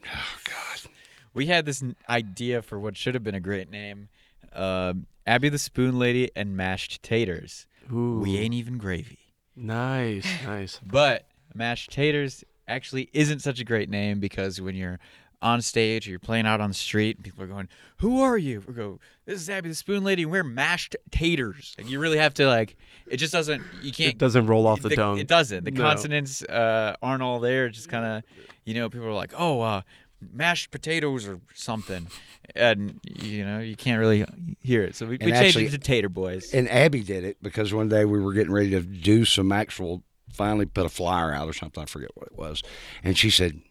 Oh 0.05 0.37
God, 0.45 0.91
we 1.33 1.47
had 1.47 1.65
this 1.65 1.83
idea 2.09 2.61
for 2.61 2.79
what 2.79 2.97
should 2.97 3.13
have 3.13 3.23
been 3.23 3.35
a 3.35 3.39
great 3.39 3.69
name, 3.69 4.09
um, 4.53 5.05
Abby 5.27 5.49
the 5.49 5.59
Spoon 5.59 5.99
Lady 5.99 6.29
and 6.35 6.55
mashed 6.55 7.03
taters. 7.03 7.67
Ooh, 7.93 8.19
We 8.19 8.37
ain't 8.37 8.53
even 8.53 8.77
gravy. 8.77 9.19
nice, 9.55 10.25
nice. 10.43 10.79
But 10.85 11.27
mashed 11.53 11.91
taters 11.91 12.43
actually 12.67 13.09
isn't 13.13 13.39
such 13.41 13.59
a 13.59 13.63
great 13.63 13.89
name 13.89 14.19
because 14.19 14.59
when 14.59 14.75
you're 14.75 14.99
on 15.41 15.61
stage 15.61 16.07
or 16.07 16.11
you're 16.11 16.19
playing 16.19 16.45
out 16.45 16.61
on 16.61 16.69
the 16.69 16.73
street 16.75 17.17
and 17.17 17.23
people 17.25 17.43
are 17.43 17.47
going, 17.47 17.67
"Who 17.97 18.21
are 18.21 18.37
you?" 18.37 18.63
We 18.67 18.73
go, 18.73 18.99
"This 19.25 19.39
is 19.41 19.49
Abby 19.49 19.69
the 19.69 19.75
Spoon 19.75 20.03
Lady, 20.03 20.23
and 20.23 20.31
we're 20.31 20.43
mashed 20.43 20.95
taters." 21.11 21.75
And 21.77 21.89
you 21.89 21.99
really 21.99 22.17
have 22.17 22.33
to 22.35 22.47
like, 22.47 22.75
it 23.07 23.17
just 23.17 23.33
doesn't. 23.33 23.63
You 23.81 23.91
can't. 23.91 24.13
It 24.13 24.17
doesn't 24.17 24.47
roll 24.47 24.67
off 24.67 24.81
the, 24.81 24.89
tongue. 24.95 25.19
It 25.19 25.27
doesn't. 25.27 25.63
The 25.65 25.71
No. 25.71 25.81
consonants 25.81 26.43
uh, 26.43 26.95
aren't 27.01 27.21
all 27.23 27.39
there. 27.39 27.65
It's 27.67 27.77
just 27.77 27.89
kind 27.89 28.05
of, 28.05 28.23
you 28.65 28.73
know, 28.73 28.89
people 28.89 29.07
are 29.07 29.13
like, 29.13 29.33
"Oh, 29.37 29.61
uh, 29.61 29.81
mashed 30.33 30.71
potatoes 30.71 31.27
or 31.27 31.39
something," 31.53 32.07
and 32.55 32.99
you 33.03 33.45
know, 33.45 33.59
you 33.59 33.75
can't 33.75 33.99
really 33.99 34.25
hear 34.61 34.83
it. 34.83 34.95
So 34.95 35.05
we, 35.05 35.11
we 35.11 35.17
And 35.25 35.31
changed 35.33 35.57
actually- 35.57 35.65
it 35.65 35.71
to 35.71 35.77
Tater 35.77 36.09
Boys. 36.09 36.53
And 36.53 36.69
Abby 36.69 37.01
did 37.01 37.23
it 37.23 37.37
because 37.41 37.73
one 37.73 37.89
day 37.89 38.05
we 38.05 38.19
were 38.19 38.33
getting 38.33 38.51
ready 38.51 38.71
to 38.71 38.81
do 38.81 39.25
some 39.25 39.51
actual, 39.51 40.03
finally 40.33 40.65
put 40.65 40.85
a 40.85 40.89
flyer 40.89 41.33
out 41.33 41.47
or 41.47 41.53
something. 41.53 41.83
I 41.83 41.85
forget 41.85 42.09
what 42.15 42.27
it 42.27 42.37
was. 42.37 42.61
And 43.03 43.17
she 43.17 43.29
said, 43.29 43.61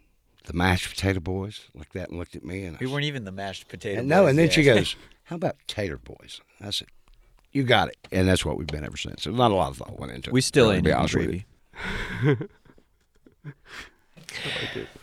the 0.44 0.52
mashed 0.52 0.88
potato 0.90 1.20
boys, 1.20 1.62
looked 1.74 1.92
that, 1.94 2.10
and 2.10 2.18
looked 2.18 2.36
at 2.36 2.44
me. 2.44 2.64
And 2.64 2.78
we 2.78 2.86
said, 2.86 2.92
weren't 2.92 3.04
even 3.04 3.24
the 3.24 3.32
mashed 3.32 3.68
potato. 3.68 4.00
and 4.00 4.08
no, 4.08 4.26
and 4.26 4.38
then 4.38 4.46
yet. 4.46 4.52
she 4.54 4.62
goes, 4.62 4.96
how 5.24 5.36
about 5.36 5.56
tater 5.66 5.98
boys? 5.98 6.40
I 6.60 6.70
said, 6.70 6.88
you 7.52 7.62
got 7.62 7.88
it. 7.88 7.96
And 8.12 8.26
that's 8.28 8.44
what 8.44 8.56
we've 8.58 8.66
been 8.66 8.84
ever 8.84 8.96
since. 8.96 9.24
There's 9.24 9.36
not 9.36 9.50
a 9.50 9.54
lot 9.54 9.70
of 9.70 9.76
thought 9.78 9.98
went 9.98 10.12
into 10.12 10.30
it. 10.30 10.32
"We 10.32 10.40
still 10.40 10.68
to 10.70 10.74
ain't 10.76 10.84
be 10.84 10.92
honest 10.92 11.14
with 11.14 11.30
you. 11.32 11.44
gravy." 12.22 12.48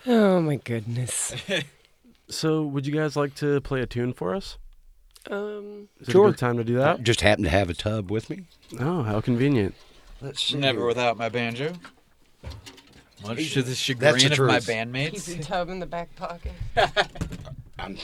Oh 0.08 0.42
my 0.42 0.56
goodness. 0.58 1.34
So, 2.30 2.62
would 2.64 2.86
you 2.88 2.94
guys 2.94 3.18
like 3.18 3.36
to 3.36 3.60
play 3.60 3.82
a 3.82 3.86
tune 3.86 4.14
for 4.14 4.34
us? 4.34 4.58
Um, 5.30 5.90
Is 6.00 6.08
it 6.08 6.12
Sure. 6.14 6.28
a 6.28 6.32
good 6.32 6.38
time 6.38 6.56
to 6.56 6.64
do 6.64 6.78
that? 6.78 7.04
Just 7.04 7.20
happened 7.20 7.44
to 7.44 7.52
have 7.52 7.70
a 7.70 7.74
tub 7.74 8.10
with 8.10 8.30
me. 8.30 8.46
Oh, 8.80 9.04
how 9.04 9.20
convenient. 9.20 9.76
Let's 10.22 10.42
see. 10.42 10.58
Never 10.58 10.86
without 10.86 11.18
my 11.18 11.28
banjo. 11.28 11.74
Much 13.28 13.54
to 13.54 13.62
the 13.64 13.76
chagrin 13.76 14.14
That's 14.14 14.24
the 14.24 14.34
of 14.34 14.40
my 14.48 14.60
truth. 14.60 14.68
bandmates. 14.68 15.26
keep 15.28 15.38
the 15.38 15.44
tub 15.44 15.70
in 15.70 15.80
the 15.80 15.86
back 15.86 16.16
pocket. 16.16 16.54
I'm, 17.80 17.98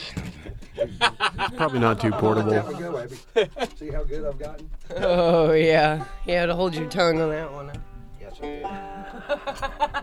Probably 1.56 1.78
not 1.80 2.00
too 2.00 2.10
portable. 2.12 2.50
go, 2.52 2.98
Abby. 2.98 3.16
See 3.76 3.90
how 3.90 4.04
good 4.04 4.24
I've 4.24 4.38
gotten? 4.38 4.70
Oh 4.96 5.52
yeah, 5.52 6.04
you 6.26 6.34
had 6.34 6.46
to 6.46 6.54
hold 6.54 6.74
your 6.74 6.88
tongue 6.88 7.20
on 7.20 7.30
that 7.30 7.52
one. 7.52 7.70
Yes, 8.20 8.34
I 8.38 8.46
did. 8.46 8.64
I 8.64 10.02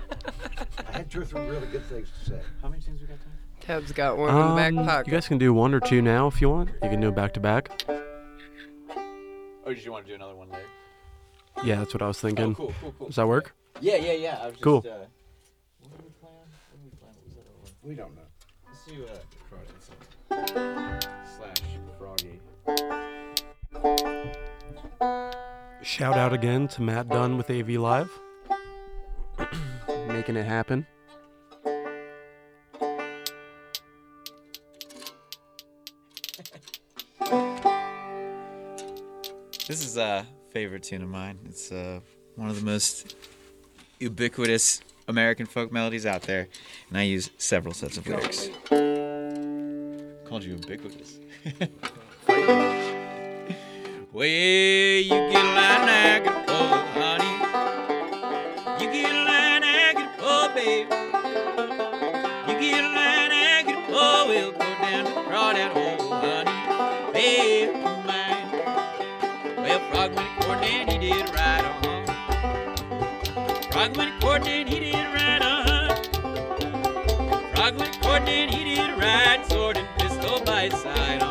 had 0.92 1.10
two 1.12 1.22
or 1.22 1.26
three 1.26 1.42
really 1.42 1.68
good 1.68 1.84
things 1.86 2.10
to 2.24 2.30
say. 2.32 2.40
How 2.62 2.70
many 2.70 2.82
tunes 2.82 3.02
we 3.02 3.08
got 3.08 3.18
time? 3.20 3.32
Tub's 3.62 3.92
got 3.92 4.18
one 4.18 4.30
in 4.30 4.36
the 4.36 4.56
back 4.56 4.74
Um, 4.74 4.86
pocket. 4.86 5.08
you 5.08 5.14
guys 5.14 5.28
can 5.28 5.38
do 5.38 5.54
one 5.54 5.74
or 5.74 5.80
two 5.80 6.02
now 6.02 6.28
if 6.28 6.40
you 6.42 6.50
want. 6.50 6.70
You 6.84 6.90
can 6.90 7.02
do 7.02 7.10
it 7.10 7.16
back 7.16 7.34
to 7.34 7.40
back. 7.40 7.84
Or 9.66 9.74
did 9.74 9.84
you 9.84 9.92
want 9.92 10.06
to 10.06 10.12
do 10.12 10.16
another 10.16 10.36
one 10.36 10.50
later? 10.50 10.64
Yeah, 11.64 11.78
that's 11.78 11.94
what 11.94 12.02
I 12.04 12.08
was 12.08 12.20
thinking. 12.20 12.52
Oh, 12.52 12.56
cool, 12.56 12.74
cool, 12.82 12.94
cool. 13.00 13.08
Does 13.08 13.16
that 13.16 13.28
work? 13.28 13.56
Yeah, 13.82 13.98
yeah, 13.98 14.14
yeah. 14.14 14.38
I 14.42 14.46
was 14.46 14.54
just, 14.54 14.64
Cool. 14.64 14.78
Uh, 14.78 15.06
what 15.80 15.92
did 15.92 16.04
we 16.04 16.10
plan? 16.22 16.32
What 16.72 16.82
did 16.82 16.84
we 16.84 16.90
plan? 16.98 17.14
What 17.14 17.26
was 17.26 17.36
that 17.36 17.46
over? 17.52 17.72
We 17.84 17.96
don't 17.96 18.16
know. 18.16 18.22
Let's 18.68 18.86
do 18.86 19.06
uh, 19.06 19.20
Crawdad 19.50 21.08
slash 21.38 21.62
Froggy. 22.00 22.40
Shout 25.84 26.18
out 26.18 26.34
again 26.34 26.68
to 26.70 26.82
Matt 26.82 27.10
Dunn 27.10 27.38
with 27.38 27.50
AV 27.50 27.70
Live. 27.72 28.10
Making 30.08 30.38
it 30.38 30.46
happen. 30.46 30.88
This 39.68 39.84
is 39.84 39.98
a 39.98 40.26
favorite 40.52 40.84
tune 40.84 41.02
of 41.02 41.10
mine. 41.10 41.40
It's 41.46 41.72
uh, 41.72 42.00
one 42.36 42.50
of 42.50 42.56
the 42.56 42.66
most 42.66 43.16
ubiquitous 44.00 44.82
American 45.08 45.46
folk 45.46 45.72
melodies 45.72 46.06
out 46.06 46.24
there, 46.24 46.48
and 46.90 46.98
I 46.98 47.04
use 47.04 47.30
several 47.38 47.74
sets 47.74 47.98
of 47.98 48.08
lyrics. 48.08 48.50
Called 50.26 50.44
you 50.44 50.54
ubiquitous. 50.54 51.20
well, 54.12 54.26
you 54.26 55.10
get 55.10 55.36
a 55.36 55.54
line 55.54 55.90
agate, 55.90 56.34
oh 56.48 56.86
honey. 56.94 57.36
You 58.84 58.92
get 58.92 59.12
a 59.12 59.24
line 59.24 59.64
agate, 59.64 60.10
oh 60.20 60.52
baby. 60.56 60.90
You 62.52 62.60
get 62.60 62.84
a 62.84 62.88
line 62.88 63.32
agate, 63.32 63.86
oh 63.90 64.26
we'll 64.28 64.52
go 64.52 64.58
down 64.60 65.06
to 65.06 65.12
Crawdad, 65.30 65.72
oh 65.76 65.98
honey, 66.10 67.14
baby 67.14 67.74
mine. 68.06 68.50
Well, 69.58 69.80
Frog 69.92 70.16
went 70.16 70.28
a 70.28 70.46
courting, 70.46 70.88
he 70.88 70.98
did 70.98 71.30
right, 71.30 71.62
uh-huh. 71.64 71.85
Went 73.98 74.14
a 74.14 74.20
courting, 74.20 74.68
he 74.68 74.80
did 74.80 74.94
right, 75.14 75.42
uh-huh. 75.42 75.96
Frog 77.56 77.80
went 77.80 77.96
a 77.96 78.00
courting, 78.02 78.50
he 78.50 78.76
did 78.76 78.90
right, 79.00 79.46
sword 79.48 79.78
and 79.78 79.88
pistol 79.98 80.44
by 80.44 80.64
his 80.70 80.82
side, 80.82 81.22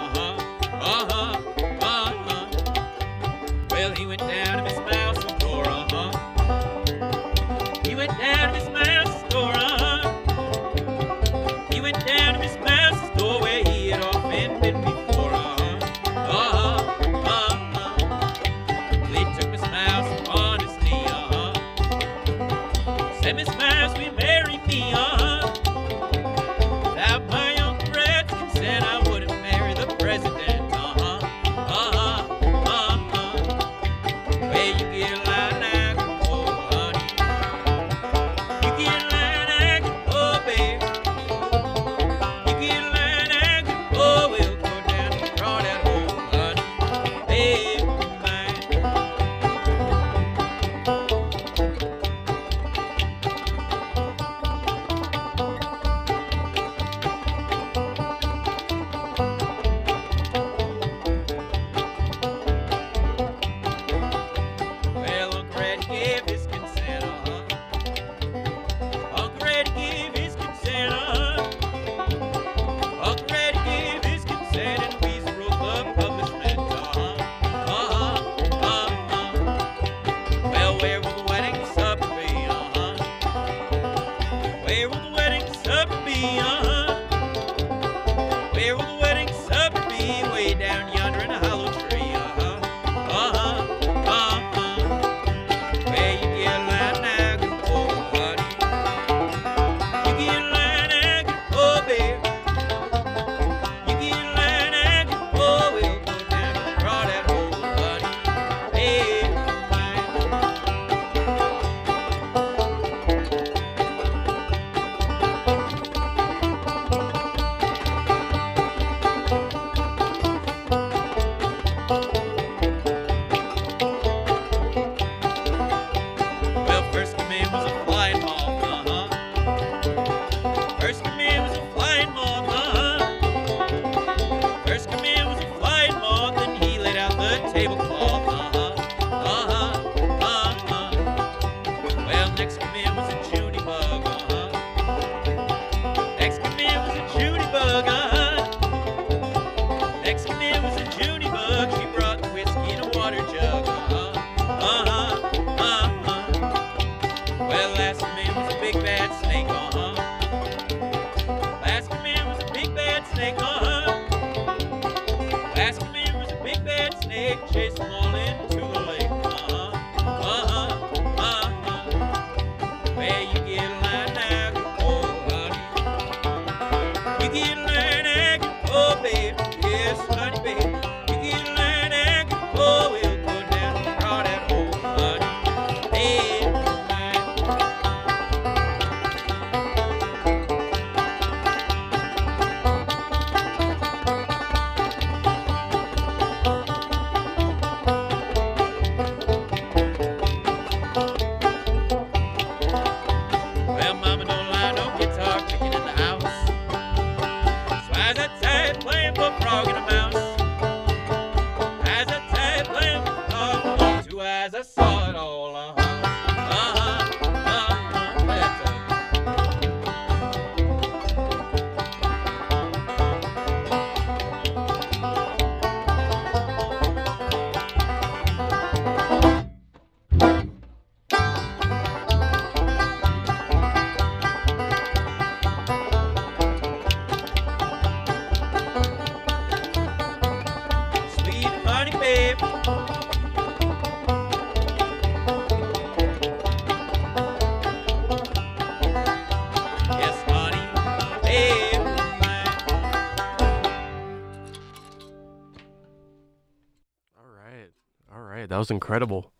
was 258.64 258.70
incredible. 258.70 259.30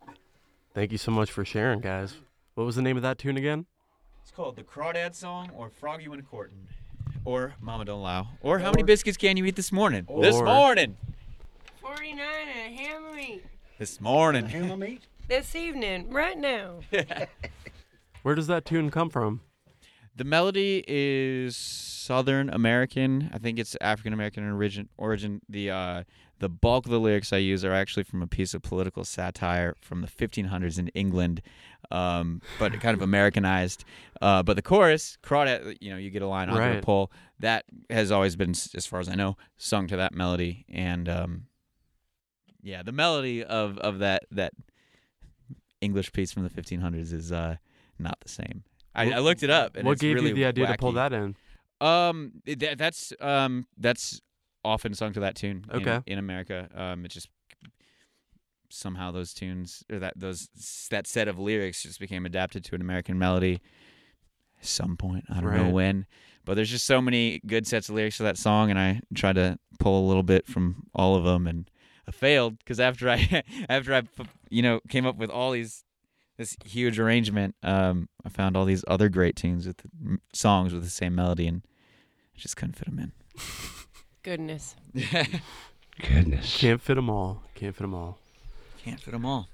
Thank 0.75 0.91
you 0.91 0.99
so 0.99 1.09
much 1.09 1.31
for 1.31 1.43
sharing, 1.43 1.79
guys. 1.79 2.13
What 2.53 2.65
was 2.65 2.75
the 2.75 2.83
name 2.83 2.95
of 2.95 3.01
that 3.01 3.17
tune 3.17 3.37
again? 3.37 3.65
It's 4.21 4.29
called 4.29 4.55
the 4.55 4.61
Crawdad 4.61 5.15
Song 5.15 5.49
or 5.55 5.71
Froggy 5.71 6.07
When 6.07 6.21
Courtin'. 6.21 6.67
Or 7.23 7.55
Mama 7.59 7.85
Don't 7.85 7.97
Allow. 8.01 8.27
Or 8.41 8.59
How 8.59 8.69
Many 8.69 8.83
Biscuits 8.83 9.17
Can 9.17 9.35
You 9.35 9.45
Eat 9.45 9.55
This 9.55 9.71
Morning? 9.71 10.05
this 10.21 10.39
morning. 10.39 10.95
49 11.81 12.19
and 12.19 12.75
hammer 12.75 13.13
meat. 13.15 13.43
This 13.79 13.99
morning. 13.99 14.45
Hammer 14.45 14.77
meat? 14.77 15.01
This 15.27 15.55
evening, 15.55 16.11
right 16.11 16.37
now. 16.37 16.81
Where 18.21 18.35
does 18.35 18.45
that 18.45 18.63
tune 18.63 18.91
come 18.91 19.09
from? 19.09 19.41
The 20.15 20.23
melody 20.23 20.83
is 20.87 21.57
Southern 21.57 22.51
American. 22.51 23.31
I 23.33 23.39
think 23.39 23.57
it's 23.57 23.75
African 23.81 24.13
American 24.13 24.47
origin. 24.47 24.87
Origin. 24.97 25.41
The 25.49 25.71
uh, 25.71 26.03
the 26.39 26.49
bulk 26.49 26.85
of 26.85 26.91
the 26.91 26.99
lyrics 26.99 27.31
I 27.31 27.37
use 27.37 27.63
are 27.63 27.73
actually 27.73 28.03
from 28.03 28.21
a 28.21 28.27
piece 28.27 28.53
of 28.53 28.61
political 28.61 29.03
satire 29.03 29.75
from 29.79 30.01
the 30.01 30.07
1500s 30.07 30.77
in 30.77 30.89
England, 30.89 31.41
um, 31.91 32.41
but 32.59 32.73
kind 32.81 32.95
of 32.95 33.01
Americanized. 33.01 33.85
Uh, 34.21 34.43
but 34.43 34.55
the 34.55 34.61
chorus, 34.61 35.17
crawdad, 35.23 35.77
you 35.79 35.91
know, 35.91 35.97
you 35.97 36.09
get 36.09 36.21
a 36.21 36.27
line 36.27 36.49
on 36.49 36.57
Right. 36.57 36.75
the 36.75 36.81
pole. 36.81 37.11
That 37.39 37.65
has 37.89 38.11
always 38.11 38.35
been, 38.35 38.51
as 38.51 38.85
far 38.85 38.99
as 38.99 39.07
I 39.09 39.15
know, 39.15 39.37
sung 39.57 39.87
to 39.87 39.97
that 39.97 40.13
melody. 40.13 40.65
And 40.69 41.07
um, 41.07 41.45
yeah, 42.61 42.83
the 42.83 42.91
melody 42.91 43.43
of 43.43 43.77
of 43.77 43.99
that 43.99 44.25
that 44.31 44.53
English 45.81 46.11
piece 46.13 46.31
from 46.31 46.43
the 46.43 46.49
1500s 46.49 47.13
is 47.13 47.31
uh, 47.31 47.57
not 47.99 48.19
the 48.21 48.29
same. 48.29 48.63
I, 48.93 49.11
I 49.11 49.19
looked 49.19 49.43
it 49.43 49.49
up. 49.49 49.75
And 49.75 49.85
what 49.85 49.93
it's 49.93 50.01
gave 50.01 50.15
really 50.15 50.29
you 50.29 50.35
the 50.35 50.45
idea 50.45 50.67
to 50.67 50.77
pull 50.77 50.93
that 50.93 51.11
in? 51.13 51.35
Um, 51.81 52.41
that, 52.45 52.77
that's 52.77 53.13
um, 53.19 53.67
that's 53.77 54.21
often 54.65 54.93
sung 54.93 55.13
to 55.13 55.19
that 55.21 55.35
tune. 55.35 55.65
in- 55.71 55.75
Okay. 55.81 56.01
In, 56.07 56.17
America, 56.19 56.69
um, 56.75 57.05
it 57.05 57.09
just 57.11 57.29
somehow 58.69 59.11
those 59.11 59.33
tunes 59.33 59.83
or 59.91 59.99
that 59.99 60.13
those 60.15 60.49
that 60.89 61.07
set 61.07 61.27
of 61.27 61.37
lyrics 61.39 61.83
just 61.83 61.99
became 61.99 62.25
adapted 62.25 62.63
to 62.65 62.75
an 62.75 62.81
American 62.81 63.17
melody. 63.17 63.61
At 64.59 64.65
some 64.65 64.97
point, 64.97 65.25
I 65.29 65.35
don't 65.41 65.53
know 65.53 65.69
when, 65.73 66.05
but 66.45 66.55
there's 66.55 66.69
just 66.71 66.85
so 66.85 67.01
many 67.01 67.39
good 67.45 67.67
sets 67.67 67.89
of 67.89 67.95
lyrics 67.95 68.17
to 68.17 68.23
that 68.23 68.37
song, 68.37 68.69
and 68.69 68.79
I 68.79 69.01
tried 69.13 69.35
to 69.35 69.59
pull 69.79 70.05
a 70.05 70.07
little 70.07 70.23
bit 70.23 70.47
from 70.47 70.87
all 70.95 71.15
of 71.15 71.23
them, 71.23 71.45
and 71.45 71.69
I 72.07 72.11
failed 72.11 72.57
because 72.59 72.79
after 72.79 73.09
I 73.09 73.43
after 73.69 73.93
I 73.93 74.03
you 74.49 74.61
know 74.61 74.79
came 74.89 75.05
up 75.05 75.17
with 75.17 75.29
all 75.29 75.51
these 75.51 75.83
this 76.37 76.57
huge 76.65 76.99
arrangement, 76.99 77.55
um, 77.63 78.09
I 78.25 78.29
found 78.29 78.57
all 78.57 78.65
these 78.65 78.83
other 78.87 79.07
great 79.09 79.35
tunes 79.37 79.67
with 79.67 79.81
m- 80.03 80.21
songs 80.33 80.73
with 80.73 80.83
the 80.83 80.89
same 80.89 81.15
melody, 81.15 81.47
and 81.47 81.61
I 82.35 82.39
just 82.39 82.57
couldn't 82.57 82.75
fit 82.75 82.87
them 82.89 82.99
in. 82.99 83.11
Goodness. 84.25 84.75
Goodness. 86.01 86.57
Can't 86.57 86.81
fit 86.81 86.95
them 86.95 87.09
all. 87.11 87.43
Can't 87.53 87.75
fit 87.75 87.83
them 87.83 87.93
all. 87.93 88.17
Can't 88.83 88.99
fit 88.99 89.11
them 89.11 89.23
all. 89.23 89.47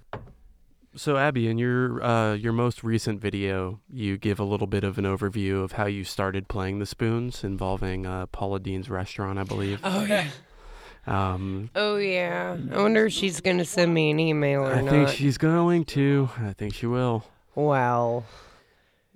So 0.96 1.18
Abby, 1.18 1.48
in 1.50 1.58
your 1.58 2.02
uh, 2.02 2.34
your 2.36 2.54
most 2.54 2.82
recent 2.84 3.20
video, 3.20 3.82
you 3.92 4.18
give 4.18 4.40
a 4.40 4.44
little 4.46 4.68
bit 4.68 4.86
of 4.86 4.98
an 4.98 5.04
overview 5.04 5.62
of 5.62 5.74
how 5.74 5.88
you 5.88 6.04
started 6.06 6.48
playing 6.48 6.80
the 6.80 6.86
spoons, 6.86 7.44
involving 7.44 8.06
uh, 8.06 8.28
Paula 8.28 8.62
Deen's 8.62 8.90
restaurant, 8.90 9.38
I 9.40 9.44
believe. 9.44 9.80
Oh, 9.84 10.04
yeah. 10.06 10.28
Um, 11.06 11.70
Oh, 11.76 11.98
yeah. 11.98 12.56
I 12.74 12.78
wonder 12.82 13.08
if 13.08 13.14
she's 13.14 13.42
going 13.42 13.58
to 13.58 13.66
send 13.66 13.94
me 13.94 14.10
an 14.12 14.20
email 14.20 14.62
or 14.62 14.74
I 14.74 14.82
not. 14.82 14.94
I 14.94 15.06
think 15.06 15.10
she's 15.10 15.38
going 15.38 15.84
to. 15.86 16.30
I 16.40 16.54
think 16.54 16.74
she 16.76 16.86
will. 16.88 17.26
wow. 17.56 18.24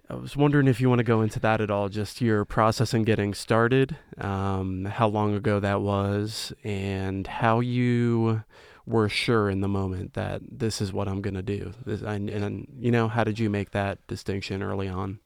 I 0.09 0.13
was 0.15 0.37
wondering 0.37 0.67
if 0.67 0.79
you 0.79 0.87
want 0.87 0.99
to 0.99 1.03
go 1.03 1.21
into 1.21 1.39
that 1.39 1.61
at 1.61 1.71
all, 1.71 1.89
just 1.89 2.21
your 2.21 2.45
process 2.45 2.93
in 2.93 3.03
getting 3.03 3.33
started, 3.33 3.97
um, 4.19 4.85
how 4.85 5.07
long 5.07 5.33
ago 5.33 5.59
that 5.59 5.81
was, 5.81 6.53
and 6.63 7.25
how 7.25 7.59
you 7.59 8.43
were 8.85 9.09
sure 9.09 9.49
in 9.49 9.61
the 9.61 9.67
moment 9.67 10.13
that 10.13 10.41
this 10.47 10.79
is 10.79 10.93
what 10.93 11.07
I'm 11.07 11.21
going 11.21 11.33
to 11.33 11.41
do. 11.41 11.73
This, 11.85 12.01
and, 12.01 12.29
and, 12.29 12.67
you 12.77 12.91
know, 12.91 13.07
how 13.07 13.23
did 13.23 13.39
you 13.39 13.49
make 13.49 13.71
that 13.71 14.05
distinction 14.05 14.61
early 14.61 14.87
on? 14.87 15.19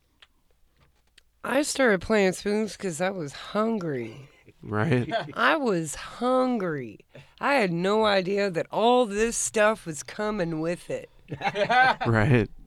I 1.43 1.63
started 1.63 2.01
playing 2.01 2.34
spoons 2.34 2.77
because 2.77 3.01
I 3.01 3.09
was 3.09 3.34
hungry. 3.34 4.30
Right? 4.61 5.11
I 5.34 5.57
was 5.57 5.95
hungry. 5.95 6.99
I 7.41 7.55
had 7.55 7.73
no 7.73 8.05
idea 8.05 8.49
that 8.49 8.67
all 8.71 9.05
this 9.05 9.36
stuff 9.36 9.86
was 9.86 10.03
coming 10.03 10.61
with 10.61 10.89
it. 10.89 11.09
right. 12.07 12.49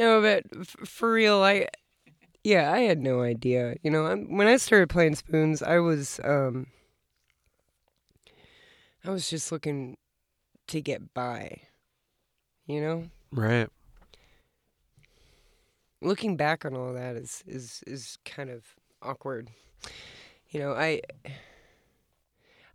No, 0.00 0.22
but 0.22 0.44
f- 0.58 0.88
for 0.88 1.12
real, 1.12 1.42
I, 1.42 1.66
yeah, 2.42 2.72
I 2.72 2.80
had 2.80 2.98
no 3.00 3.20
idea. 3.20 3.76
You 3.82 3.90
know, 3.90 4.06
I'm, 4.06 4.34
when 4.34 4.46
I 4.46 4.56
started 4.56 4.88
playing 4.88 5.14
spoons, 5.16 5.62
I 5.62 5.78
was, 5.78 6.18
um, 6.24 6.68
I 9.04 9.10
was 9.10 9.28
just 9.28 9.52
looking 9.52 9.98
to 10.68 10.80
get 10.80 11.12
by. 11.12 11.58
You 12.66 12.80
know, 12.80 13.04
Right. 13.30 13.68
looking 16.00 16.36
back 16.36 16.64
on 16.64 16.74
all 16.74 16.92
that 16.94 17.16
is 17.16 17.42
is 17.46 17.82
is 17.86 18.16
kind 18.24 18.48
of 18.48 18.64
awkward. 19.02 19.50
You 20.48 20.60
know, 20.60 20.72
I, 20.72 21.00
I 21.26 21.30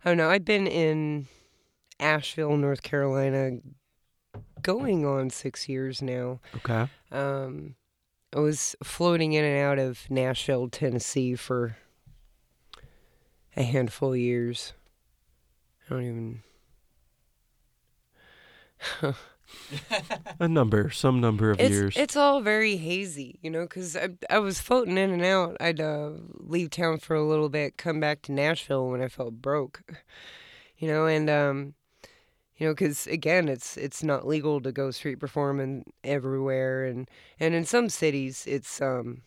don't 0.04 0.16
know. 0.16 0.28
I've 0.30 0.44
been 0.44 0.66
in 0.66 1.26
Asheville, 1.98 2.56
North 2.56 2.82
Carolina, 2.82 3.58
going 4.62 5.06
on 5.06 5.30
six 5.30 5.68
years 5.68 6.02
now. 6.02 6.40
Okay. 6.56 6.88
Um, 7.10 7.76
I 8.34 8.40
was 8.40 8.76
floating 8.82 9.32
in 9.32 9.44
and 9.44 9.58
out 9.60 9.78
of 9.78 10.10
Nashville, 10.10 10.68
Tennessee 10.68 11.36
for 11.36 11.76
a 13.56 13.62
handful 13.62 14.12
of 14.12 14.18
years. 14.18 14.74
I 15.88 15.94
don't 15.94 16.42
even. 19.00 19.00
A 20.40 20.48
number, 20.48 20.90
some 20.90 21.20
number 21.20 21.52
of 21.52 21.60
It's 21.60 21.70
years. 21.70 21.96
it's 21.96 22.16
all 22.16 22.40
very 22.40 22.76
hazy, 22.76 23.38
you 23.42 23.50
know, 23.50 23.62
because 23.62 23.96
I 23.96 24.08
I 24.28 24.40
was 24.40 24.60
floating 24.60 24.98
in 24.98 25.10
and 25.10 25.24
out. 25.24 25.56
I'd 25.60 25.80
uh, 25.80 26.10
leave 26.34 26.70
town 26.70 26.98
for 26.98 27.14
a 27.14 27.24
little 27.24 27.48
bit, 27.48 27.76
come 27.76 28.00
back 28.00 28.22
to 28.22 28.32
Nashville 28.32 28.88
when 28.88 29.00
I 29.00 29.08
felt 29.08 29.40
broke, 29.40 29.82
you 30.78 30.88
know, 30.88 31.06
and 31.06 31.30
um, 31.30 31.74
you 32.58 32.66
know, 32.66 32.72
because 32.74 33.06
again, 33.06 33.48
it's 33.48 33.76
it's 33.76 34.02
not 34.02 34.26
legal 34.26 34.60
to 34.62 34.72
go 34.72 34.90
street 34.90 35.16
performing 35.20 35.84
everywhere, 36.04 36.84
and 36.84 37.08
and 37.38 37.54
in 37.54 37.64
some 37.64 37.88
cities, 37.88 38.44
it's 38.46 38.80
um, 38.80 39.22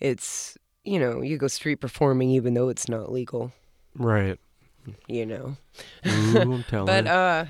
it's 0.00 0.56
you 0.84 0.98
know, 0.98 1.22
you 1.22 1.38
go 1.38 1.48
street 1.48 1.76
performing 1.80 2.30
even 2.30 2.54
though 2.54 2.68
it's 2.68 2.88
not 2.88 3.10
legal. 3.10 3.52
right. 3.96 4.38
you 5.08 5.24
know. 5.24 5.56
Ooh, 6.06 6.38
I'm 6.40 6.62
telling 6.68 6.86
But 6.86 7.04
you. 7.06 7.10
uh, 7.10 7.46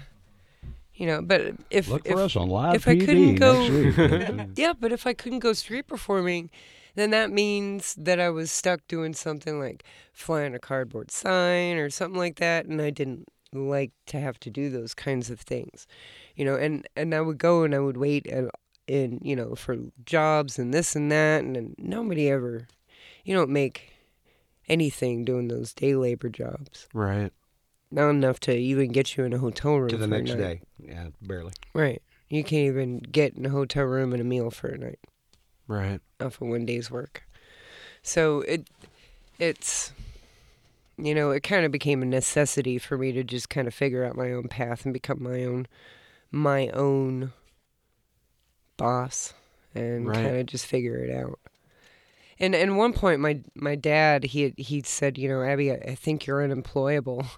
you 0.94 1.06
know, 1.06 1.20
but 1.20 1.54
if 1.70 1.88
Look 1.88 2.06
if, 2.06 2.12
for 2.12 2.22
us 2.22 2.36
on 2.36 2.48
live 2.48 2.76
if 2.76 2.86
I 2.86 2.96
couldn't 2.96 3.34
go- 3.36 3.66
next 3.68 3.98
week. 3.98 4.48
yeah, 4.56 4.72
but 4.78 4.92
if 4.92 5.06
I 5.06 5.14
couldn't 5.14 5.40
go 5.40 5.52
street 5.52 5.88
performing, 5.88 6.48
then 6.94 7.10
that 7.10 7.32
means 7.32 7.96
that 7.98 8.20
I 8.20 8.30
was 8.30 8.52
stuck 8.52 8.86
doing 8.86 9.14
something 9.14 9.58
like 9.58 9.82
flying 10.12 10.54
a 10.54 10.60
cardboard 10.60 11.10
sign 11.10 11.76
or 11.76 11.90
something 11.90 12.18
like 12.18 12.36
that, 12.36 12.66
and 12.66 12.80
I 12.80 12.90
didn't 12.90 13.26
like 13.54 13.92
to 14.06 14.20
have 14.20 14.38
to 14.40 14.50
do 14.50 14.70
those 14.70 14.94
kinds 14.94 15.30
of 15.30 15.40
things, 15.40 15.86
you 16.36 16.44
know. 16.44 16.54
And 16.56 16.86
and 16.96 17.14
I 17.14 17.20
would 17.20 17.38
go 17.38 17.62
and 17.62 17.74
I 17.74 17.78
would 17.78 17.96
wait 17.96 18.26
and 18.26 18.50
in 18.86 19.18
you 19.22 19.34
know 19.34 19.54
for 19.54 19.76
jobs 20.04 20.58
and 20.58 20.74
this 20.74 20.94
and 20.94 21.10
that, 21.10 21.42
and 21.42 21.56
then 21.56 21.74
nobody 21.78 22.28
ever, 22.30 22.68
you 23.24 23.34
don't 23.34 23.50
make 23.50 23.92
anything 24.68 25.24
doing 25.24 25.48
those 25.48 25.72
day 25.72 25.94
labor 25.94 26.28
jobs. 26.28 26.88
right. 26.92 27.32
Not 27.90 28.10
enough 28.10 28.40
to 28.40 28.52
even 28.56 28.90
get 28.90 29.16
you 29.16 29.24
in 29.24 29.32
a 29.32 29.38
hotel 29.38 29.76
room 29.76 29.88
to 29.90 29.96
the 29.96 30.06
next 30.08 30.34
day. 30.34 30.62
Yeah, 30.82 31.08
barely. 31.22 31.52
Right. 31.74 32.02
You 32.28 32.42
can't 32.42 32.66
even 32.66 32.98
get 32.98 33.34
in 33.34 33.46
a 33.46 33.50
hotel 33.50 33.84
room 33.84 34.12
and 34.12 34.20
a 34.20 34.24
meal 34.24 34.50
for 34.50 34.68
a 34.68 34.78
night 34.78 34.98
Right. 35.68 36.00
off 36.20 36.40
of 36.40 36.48
one 36.48 36.66
day's 36.66 36.90
work. 36.90 37.22
So 38.02 38.40
it 38.40 38.68
it's 39.38 39.92
you 40.96 41.14
know, 41.14 41.30
it 41.30 41.42
kind 41.42 41.64
of 41.64 41.72
became 41.72 42.02
a 42.02 42.06
necessity 42.06 42.78
for 42.78 42.96
me 42.98 43.12
to 43.12 43.24
just 43.24 43.48
kind 43.48 43.66
of 43.66 43.74
figure 43.74 44.04
out 44.04 44.16
my 44.16 44.32
own 44.32 44.48
path 44.48 44.84
and 44.84 44.92
become 44.94 45.22
my 45.22 45.44
own 45.44 45.66
my 46.30 46.68
own 46.68 47.32
boss 48.76 49.34
and 49.74 50.06
Right. 50.08 50.14
kind 50.14 50.36
of 50.36 50.46
just 50.46 50.66
figure 50.66 50.96
it 50.96 51.10
out. 51.14 51.38
And 52.40 52.54
and 52.54 52.76
one 52.76 52.92
point 52.92 53.20
my 53.20 53.40
my 53.54 53.74
dad 53.76 54.24
he 54.24 54.52
he 54.56 54.82
said, 54.82 55.16
you 55.18 55.28
know, 55.28 55.42
Abby, 55.42 55.70
I, 55.70 55.74
I 55.76 55.94
think 55.94 56.26
you're 56.26 56.42
unemployable. 56.42 57.24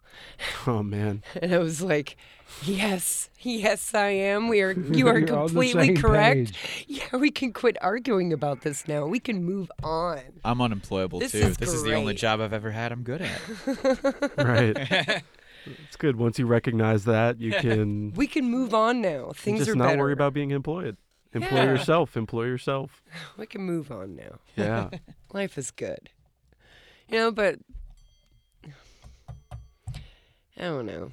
Oh 0.67 0.83
man. 0.83 1.23
And 1.43 1.55
I 1.55 1.59
was 1.59 1.81
like, 1.83 2.17
Yes, 2.65 3.29
yes, 3.41 3.93
I 3.95 4.09
am. 4.09 4.49
We 4.49 4.61
are. 4.63 4.73
You 4.73 5.09
are 5.09 5.19
You're 5.19 5.37
on 5.37 5.47
the 5.47 5.49
completely 5.49 5.95
correct. 5.97 6.53
page. 6.55 6.85
Yeah, 6.89 7.17
we 7.19 7.31
can 7.31 7.53
quit 7.53 7.77
arguing 7.83 8.33
about 8.33 8.63
this 8.63 8.87
now. 8.89 9.07
We 9.07 9.19
can 9.21 9.45
move 9.45 9.71
on. 9.83 10.21
I'm 10.45 10.61
unemployable 10.61 11.19
This 11.21 11.33
too. 11.33 11.39
is 11.39 11.57
this 11.57 11.73
is 11.73 11.83
the 11.83 11.95
only 11.95 12.15
job 12.15 12.41
I've 12.41 12.53
ever 12.53 12.71
had 12.71 12.93
I'm 12.93 13.03
good 13.03 13.23
at. 13.23 13.41
Right. 14.39 15.23
it's 15.67 15.97
good. 15.97 16.17
Once 16.17 16.39
you 16.39 16.47
recognize 16.47 17.05
that, 17.05 17.41
you 17.41 17.53
can 17.53 18.13
We 18.15 18.27
can 18.27 18.49
move 18.49 18.73
on 18.75 19.01
now. 19.01 19.33
Things 19.35 19.59
just 19.61 19.71
are 19.71 19.75
not 19.77 19.89
better. 19.89 19.99
worry 19.99 20.13
about 20.13 20.33
being 20.33 20.51
employed. 20.53 20.97
Employ 21.37 21.59
Yeah. 21.59 21.65
yourself. 21.73 22.17
Employ 22.17 22.45
yourself. 22.45 23.03
We 23.37 23.47
can 23.47 23.63
move 23.63 23.91
on 23.93 24.17
now. 24.17 24.39
Yeah. 24.57 24.91
Life 25.33 25.57
is 25.59 25.71
good. 25.71 26.11
You 27.09 27.19
know, 27.19 27.31
but 27.33 27.59
I 30.59 30.63
don't 30.63 30.87
know. 30.87 31.13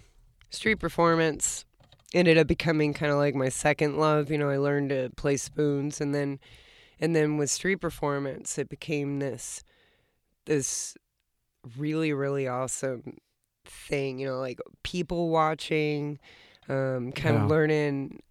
Street 0.50 0.76
performance 0.76 1.66
ended 2.14 2.38
up 2.38 2.48
becoming 2.48 2.94
kind 2.94 3.12
of 3.12 3.18
like 3.18 3.36
my 3.36 3.50
second 3.50 3.98
love. 3.98 4.32
You 4.32 4.38
know, 4.38 4.50
I 4.50 4.58
learned 4.58 4.90
to 4.90 5.10
play 5.18 5.38
spoons 5.38 6.00
and 6.00 6.14
then 6.16 6.40
and 7.00 7.16
then 7.16 7.38
with 7.38 7.50
street 7.50 7.78
performance 7.78 8.58
it 8.58 8.70
became 8.70 9.20
this 9.20 9.64
this 10.46 10.96
really 11.78 12.14
really 12.14 12.48
awesome 12.48 13.18
thing, 13.66 14.20
you 14.20 14.28
know, 14.28 14.40
like 14.40 14.60
people 14.84 15.30
watching 15.30 16.20
um 16.70 17.12
kind 17.12 17.36
Yeah. 17.36 17.44
of 17.44 17.50
learning 17.50 18.22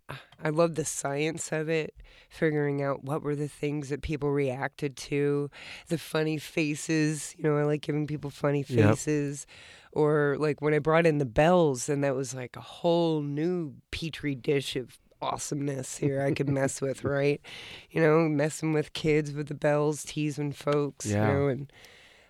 I 0.43 0.49
love 0.51 0.75
the 0.75 0.85
science 0.85 1.53
of 1.53 1.69
it, 1.69 1.95
figuring 2.29 2.83
out 2.83 3.05
what 3.05 3.23
were 3.23 3.37
the 3.37 3.49
things 3.49 3.89
that 3.91 4.03
people 4.03 4.31
reacted 4.31 4.97
to, 4.97 5.51
the 5.89 5.99
funny 5.99 6.39
faces. 6.39 7.35
You 7.39 7.45
know, 7.45 7.57
I 7.57 7.63
like 7.65 7.83
giving 7.83 8.07
people 8.07 8.31
funny 8.31 8.65
Yep. 8.69 8.89
faces. 8.97 9.47
Or 9.93 10.37
like 10.39 10.61
when 10.63 10.73
I 10.75 10.79
brought 10.79 11.07
in 11.07 11.19
the 11.19 11.25
bells, 11.27 11.89
and 11.89 12.03
that 12.03 12.15
was 12.15 12.35
like 12.35 12.57
a 12.57 12.61
whole 12.61 13.21
new 13.23 13.75
petri 13.91 14.35
dish 14.35 14.75
of 14.77 14.99
awesomeness 15.21 15.99
here 15.99 16.21
I 16.23 16.33
could 16.33 16.49
mess 16.49 16.81
with, 16.81 17.05
right? 17.17 17.41
You 17.91 18.01
know, 18.03 18.29
messing 18.29 18.73
with 18.73 18.93
kids 18.95 19.33
with 19.33 19.49
the 19.49 19.55
bells, 19.55 20.03
teasing 20.05 20.53
folks, 20.53 21.07
Yeah. 21.07 21.29
you 21.29 21.33
know, 21.35 21.47
and 21.49 21.73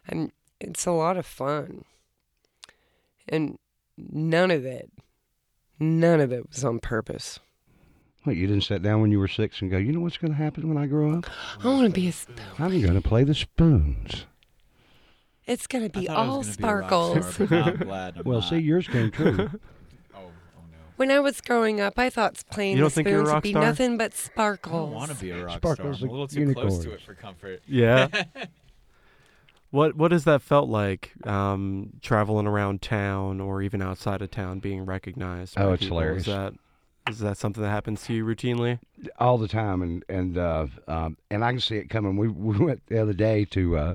and 0.08 0.32
it's 0.60 0.84
a 0.86 0.90
lot 0.92 1.16
of 1.16 1.24
fun. 1.24 1.84
And 3.28 3.58
none 3.96 4.50
of 4.50 4.64
it, 4.66 4.90
none 5.78 6.20
of 6.20 6.32
it 6.32 6.48
was 6.50 6.64
on 6.64 6.80
purpose. 6.80 7.38
What, 8.24 8.36
you 8.36 8.46
didn't 8.46 8.62
sit 8.64 8.82
down 8.82 9.00
when 9.00 9.10
you 9.10 9.18
were 9.18 9.26
six 9.28 9.60
and 9.62 9.70
go, 9.70 9.78
you 9.78 9.90
know 9.92 10.00
what's 10.00 10.16
going 10.16 10.30
to 10.32 10.36
happen 10.38 10.68
when 10.68 10.76
I 10.78 10.86
grow 10.86 11.12
up? 11.18 11.24
I 11.62 11.66
want 11.68 11.86
to 11.86 12.00
be 12.00 12.06
a 12.08 12.12
spoon. 12.12 12.36
I'm 12.58 12.80
going 12.80 12.94
to 12.94 13.00
play 13.00 13.24
the 13.24 13.34
spoons. 13.34 14.26
It's 15.44 15.66
gonna 15.66 15.88
be 15.90 16.08
all 16.08 16.38
was 16.38 16.46
gonna 16.46 16.56
be 16.56 16.62
sparkles. 16.62 17.34
star, 17.34 17.46
I'm 17.50 17.76
glad 17.78 18.16
I'm 18.18 18.22
Well, 18.24 18.38
not. 18.40 18.48
see, 18.48 18.58
yours 18.58 18.86
came 18.86 19.10
true. 19.10 19.36
Oh, 20.14 20.18
oh 20.18 20.22
no. 20.70 20.78
when 20.96 21.10
I 21.10 21.18
was 21.18 21.40
growing 21.40 21.80
up, 21.80 21.98
I 21.98 22.10
thought 22.10 22.40
playing 22.52 22.76
You 22.76 22.76
the 22.76 22.82
don't 22.82 22.92
think 22.92 23.08
you're 23.08 23.22
a 23.22 23.26
spoons 23.26 23.34
would 23.34 23.42
be 23.42 23.50
star? 23.50 23.62
nothing 23.62 23.98
but 23.98 24.14
sparkles. 24.14 24.88
don't 24.90 24.94
want 24.94 25.10
to 25.10 25.16
be 25.16 25.30
a 25.32 25.44
rock 25.44 25.56
Sparkles 25.56 25.96
star. 25.96 26.06
I'm 26.06 26.08
a 26.08 26.12
little 26.12 26.28
too 26.28 26.54
close 26.54 26.78
to 26.84 26.92
it 26.92 27.00
for 27.00 27.14
comfort. 27.14 27.60
Yeah. 27.66 28.06
what 29.70 29.96
What 29.96 30.12
has 30.12 30.22
that 30.24 30.42
felt 30.42 30.68
like? 30.68 31.10
Um, 31.26 31.90
traveling 32.02 32.46
around 32.46 32.80
town 32.82 33.40
or 33.40 33.62
even 33.62 33.82
outside 33.82 34.22
of 34.22 34.30
town, 34.30 34.60
being 34.60 34.84
recognized. 34.86 35.54
Oh, 35.58 35.68
by 35.68 35.74
it's 35.74 35.82
people? 35.82 35.98
hilarious. 35.98 36.20
Is 36.28 36.32
that 36.32 36.54
is 37.08 37.18
that 37.18 37.36
something 37.36 37.62
that 37.62 37.70
happens 37.70 38.02
to 38.06 38.14
you 38.14 38.24
routinely? 38.24 38.78
all 39.18 39.38
the 39.38 39.48
time, 39.48 39.82
and 39.82 40.04
and 40.08 40.38
uh, 40.38 40.66
um, 40.86 41.16
and 41.30 41.44
I 41.44 41.50
can 41.50 41.60
see 41.60 41.76
it 41.76 41.90
coming. 41.90 42.16
We 42.16 42.28
we 42.28 42.58
went 42.58 42.86
the 42.86 43.00
other 43.00 43.12
day 43.12 43.44
to 43.46 43.76
uh, 43.76 43.94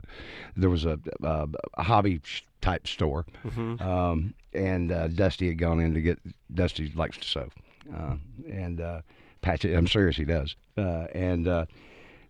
there 0.56 0.70
was 0.70 0.86
a, 0.86 1.00
a, 1.24 1.48
a 1.76 1.84
hobby 1.84 2.20
sh- 2.24 2.44
type 2.62 2.88
store, 2.88 3.26
hmm 3.44 3.76
um, 3.82 4.34
and 4.54 4.92
uh, 4.92 5.08
Dusty 5.08 5.48
had 5.48 5.58
gone 5.58 5.80
in 5.80 5.94
to 5.94 6.02
get. 6.02 6.20
Dusty 6.54 6.92
likes 6.96 7.18
to 7.18 7.24
sew, 7.28 7.50
uh, 7.96 8.16
and 8.50 8.82
uh, 8.82 9.02
patch 9.42 9.64
it. 9.66 9.76
I'm 9.76 9.88
serious, 9.88 10.18
he 10.18 10.26
does. 10.26 10.56
Uh, 10.78 11.08
and 11.14 11.48
uh, 11.48 11.66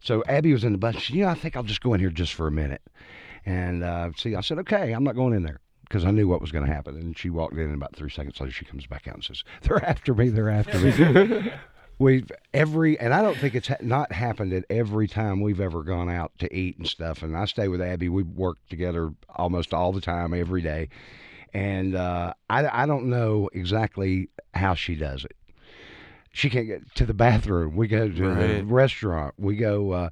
so 0.02 0.24
Abby 0.28 0.54
was 0.54 0.64
in 0.64 0.72
the 0.72 0.78
bus. 0.78 0.96
She, 0.96 1.14
said, 1.14 1.16
you 1.16 1.26
know, 1.26 1.30
I 1.30 1.36
think 1.36 1.56
I'll 1.56 1.64
just 1.64 1.82
go 1.82 1.94
in 1.94 2.00
here 2.00 2.10
just 2.10 2.34
for 2.34 2.48
a 2.48 2.52
minute. 2.52 2.82
And 3.46 3.84
uh, 3.84 4.12
see, 4.16 4.36
I 4.36 4.42
said, 4.42 4.60
okay, 4.60 4.92
I'm 4.92 5.04
not 5.04 5.16
going 5.16 5.34
in 5.34 5.44
there 5.44 5.60
because 5.88 6.06
I 6.06 6.12
knew 6.12 6.28
what 6.28 6.42
was 6.42 6.52
going 6.52 6.66
to 6.66 6.74
happen. 6.74 6.96
And 6.96 7.18
she 7.18 7.30
walked 7.30 7.54
in, 7.54 7.62
and 7.62 7.76
about 7.76 7.96
three 7.96 8.10
seconds 8.10 8.40
later, 8.40 8.52
she 8.52 8.66
comes 8.66 8.86
back 8.86 9.08
out 9.08 9.16
and 9.16 9.24
says, 9.24 9.44
"They're 9.62 9.84
after 9.84 10.14
me. 10.14 10.30
They're 10.30 10.50
after 10.50 10.80
me." 10.80 11.52
We've 12.00 12.32
every, 12.54 13.00
and 13.00 13.12
I 13.12 13.24
don't 13.24 13.38
think 13.38 13.56
it's 13.56 13.70
ha- 13.70 13.78
not 13.82 14.12
happened 14.12 14.54
at 14.54 14.66
every 14.70 15.08
time 15.08 15.42
we've 15.42 15.60
ever 15.60 15.82
gone 15.82 16.12
out 16.12 16.32
to 16.40 16.56
eat 16.56 16.78
and 16.78 16.86
stuff. 16.86 17.24
And 17.24 17.36
I 17.36 17.46
stay 17.46 17.70
with 17.70 17.82
Abby. 17.82 18.08
We 18.08 18.22
work 18.22 18.58
together 18.70 19.14
almost 19.36 19.74
all 19.74 19.92
the 19.92 20.02
time, 20.02 20.32
every 20.32 20.62
day. 20.62 20.90
And 21.56 21.96
uh, 21.96 22.34
I, 22.52 22.84
I 22.84 22.86
don't 22.86 23.06
know 23.06 23.50
exactly 23.52 24.30
how 24.54 24.76
she 24.76 24.94
does 24.94 25.26
it. 25.26 25.36
She 26.34 26.52
can't 26.52 26.68
get 26.68 26.94
to 26.96 27.06
the 27.08 27.16
bathroom. 27.16 27.76
We 27.76 27.88
go 27.88 28.08
to 28.08 28.36
the 28.36 28.64
restaurant. 28.64 29.34
We 29.40 29.56
go. 29.56 29.92
Uh, 29.92 30.10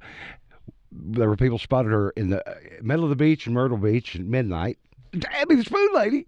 there 0.90 1.28
were 1.28 1.36
people 1.36 1.58
spotted 1.58 1.92
her 1.92 2.10
in 2.10 2.30
the 2.30 2.48
uh, 2.48 2.54
middle 2.82 3.04
of 3.04 3.10
the 3.10 3.16
beach 3.16 3.46
in 3.46 3.52
Myrtle 3.52 3.76
Beach 3.76 4.16
at 4.16 4.22
midnight. 4.22 4.78
Abby 5.32 5.56
the 5.56 5.64
Spoon 5.64 5.88
Lady. 5.94 6.26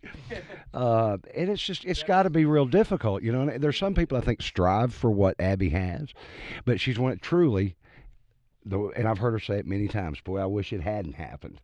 Uh, 0.72 1.18
and 1.34 1.48
it's 1.48 1.62
just, 1.62 1.84
it's 1.84 2.02
got 2.02 2.24
to 2.24 2.30
be 2.30 2.44
real 2.44 2.66
difficult, 2.66 3.22
you 3.22 3.32
know. 3.32 3.42
And 3.42 3.62
there's 3.62 3.78
some 3.78 3.94
people 3.94 4.18
I 4.18 4.20
think 4.20 4.42
strive 4.42 4.94
for 4.94 5.10
what 5.10 5.34
Abby 5.40 5.70
has, 5.70 6.08
but 6.64 6.80
she's 6.80 6.98
one 6.98 7.10
that 7.10 7.22
truly, 7.22 7.76
and 8.70 9.08
I've 9.08 9.18
heard 9.18 9.32
her 9.32 9.40
say 9.40 9.58
it 9.58 9.66
many 9.66 9.88
times. 9.88 10.20
Boy, 10.20 10.38
I 10.38 10.46
wish 10.46 10.72
it 10.72 10.80
hadn't 10.80 11.14
happened. 11.14 11.60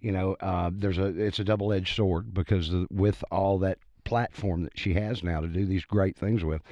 You 0.00 0.12
know, 0.12 0.36
uh, 0.40 0.70
there's 0.72 0.98
a, 0.98 1.06
it's 1.06 1.38
a 1.38 1.44
double-edged 1.44 1.94
sword 1.94 2.32
because 2.32 2.70
with 2.90 3.22
all 3.30 3.58
that 3.58 3.78
platform 4.04 4.62
that 4.62 4.78
she 4.78 4.94
has 4.94 5.22
now 5.22 5.40
to 5.40 5.46
do 5.46 5.66
these 5.66 5.84
great 5.84 6.16
things 6.16 6.42
with, 6.42 6.62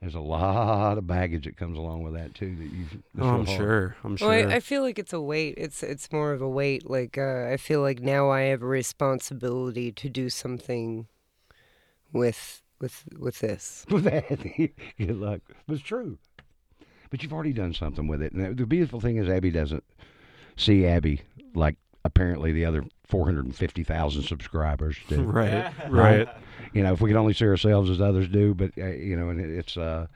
there's 0.00 0.14
a 0.14 0.20
lot 0.20 0.96
of 0.98 1.06
baggage 1.06 1.44
that 1.44 1.56
comes 1.56 1.76
along 1.76 2.02
with 2.02 2.14
that 2.14 2.34
too. 2.34 2.54
That 2.56 2.64
you, 2.64 2.84
that's 3.14 3.26
Oh, 3.26 3.28
I'm 3.28 3.44
hard. 3.46 3.58
sure. 3.58 3.96
I'm 4.02 4.16
sure. 4.16 4.28
Well, 4.28 4.50
I, 4.50 4.54
I 4.56 4.60
feel 4.60 4.82
like 4.82 4.98
it's 4.98 5.12
a 5.12 5.20
weight. 5.20 5.54
It's 5.58 5.82
it's 5.82 6.10
more 6.10 6.32
of 6.32 6.40
a 6.40 6.48
weight. 6.48 6.88
Like 6.88 7.18
uh, 7.18 7.48
I 7.50 7.56
feel 7.56 7.80
like 7.82 8.00
now 8.00 8.30
I 8.30 8.42
have 8.42 8.62
a 8.62 8.66
responsibility 8.66 9.92
to 9.92 10.08
do 10.08 10.30
something 10.30 11.06
with 12.12 12.62
with 12.80 13.04
with 13.18 13.40
this. 13.40 13.84
with 13.90 14.04
that. 14.04 14.28
Good 14.98 15.16
luck. 15.16 15.40
But 15.66 15.74
it's 15.74 15.82
true. 15.82 16.18
But 17.10 17.22
you've 17.22 17.32
already 17.32 17.52
done 17.52 17.74
something 17.74 18.06
with 18.06 18.22
it. 18.22 18.32
And 18.32 18.56
the 18.56 18.66
beautiful 18.66 19.00
thing 19.00 19.16
is, 19.16 19.28
Abby 19.28 19.50
doesn't 19.50 19.82
see 20.56 20.86
Abby 20.86 21.22
like 21.54 21.76
apparently 22.04 22.52
the 22.52 22.64
other 22.64 22.84
450,000 23.08 24.22
subscribers 24.22 24.96
do. 25.08 25.22
right. 25.24 25.72
Right. 25.88 26.28
You 26.72 26.82
know, 26.82 26.92
if 26.92 27.00
we 27.00 27.10
could 27.10 27.16
only 27.16 27.32
see 27.34 27.46
ourselves 27.46 27.90
as 27.90 28.00
others 28.00 28.28
do, 28.28 28.54
but, 28.54 28.70
uh, 28.78 28.86
you 28.86 29.16
know, 29.16 29.28
and 29.30 29.40
it, 29.40 29.50
it's, 29.50 29.76
uh, 29.76 30.06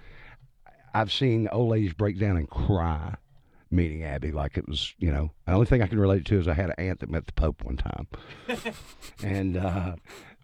I've 0.95 1.13
seen 1.13 1.49
old 1.51 1.71
ladies 1.71 1.93
break 1.93 2.19
down 2.19 2.37
and 2.37 2.49
cry 2.49 3.17
meeting 3.73 4.05
Abby 4.05 4.31
like 4.31 4.57
it 4.57 4.69
was, 4.69 4.95
you 4.99 5.11
know, 5.11 5.33
the 5.47 5.53
only 5.53 5.67
thing 5.67 5.83
I 5.83 5.89
can 5.89 5.99
relate 5.99 6.25
to 6.27 6.39
is 6.39 6.47
I 6.47 6.55
had 6.55 6.71
an 6.71 6.77
aunt 6.79 7.01
that 7.01 7.11
met 7.11 7.27
the 7.27 7.33
Pope 7.33 7.65
one 7.65 7.77
time. 7.77 8.07
and, 9.23 9.57
uh, 9.57 9.97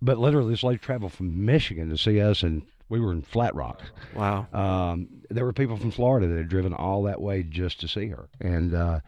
but 0.02 0.18
literally, 0.18 0.50
this 0.50 0.64
lady 0.64 0.78
traveled 0.78 1.12
from 1.12 1.44
Michigan 1.44 1.90
to 1.90 1.98
see 1.98 2.20
us, 2.20 2.42
and 2.42 2.62
We 2.90 3.00
were 3.00 3.12
in 3.12 3.22
Flat 3.22 3.54
Rock. 3.54 3.80
Wow. 4.14 4.46
Um, 4.52 5.08
there 5.30 5.44
were 5.44 5.52
people 5.52 5.76
from 5.76 5.92
Florida 5.92 6.26
that 6.26 6.36
had 6.36 6.48
driven 6.48 6.74
all 6.74 7.04
that 7.04 7.20
way 7.20 7.44
just 7.44 7.80
to 7.80 7.88
see 7.88 8.08
her, 8.08 8.28
and 8.40 8.74
uh, 8.74 8.98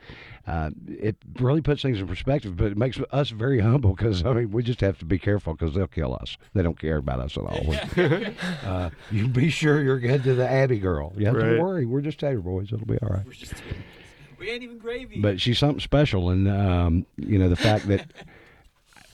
uh, 0.46 0.70
it 0.86 1.16
really 1.40 1.60
puts 1.60 1.82
things 1.82 1.98
in 2.00 2.06
perspective. 2.06 2.56
But 2.56 2.66
it 2.72 2.76
makes 2.78 2.98
us 3.10 3.30
very 3.30 3.58
humble 3.58 3.94
because 3.96 4.24
I 4.24 4.32
mean 4.32 4.52
we 4.52 4.62
just 4.62 4.80
have 4.82 4.98
to 5.00 5.04
be 5.04 5.18
careful 5.18 5.54
because 5.54 5.74
they'll 5.74 5.88
kill 5.88 6.14
us. 6.14 6.38
They 6.54 6.62
don't 6.62 6.78
care 6.78 6.98
about 6.98 7.18
us 7.18 7.36
at 7.36 7.42
all. 7.42 7.74
uh, 8.64 8.90
you 9.10 9.26
be 9.26 9.50
sure 9.50 9.82
you're 9.82 9.98
good 9.98 10.22
to 10.22 10.34
the 10.34 10.48
Abby 10.48 10.78
girl. 10.78 11.12
You 11.16 11.26
have 11.26 11.34
Right. 11.34 11.56
to 11.56 11.60
worry. 11.60 11.84
We're 11.84 12.00
just 12.02 12.20
tater 12.20 12.38
boys. 12.40 12.72
It'll 12.72 12.86
be 12.86 12.98
all 13.02 13.08
right. 13.08 13.26
We 14.38 14.48
ain't 14.50 14.62
even 14.62 14.78
gravy. 14.78 15.20
But 15.20 15.40
she's 15.40 15.58
something 15.58 15.80
special, 15.80 16.30
and 16.30 16.48
um, 16.48 17.06
you 17.16 17.38
know 17.38 17.48
the 17.48 17.56
fact 17.56 17.88
that 17.88 18.06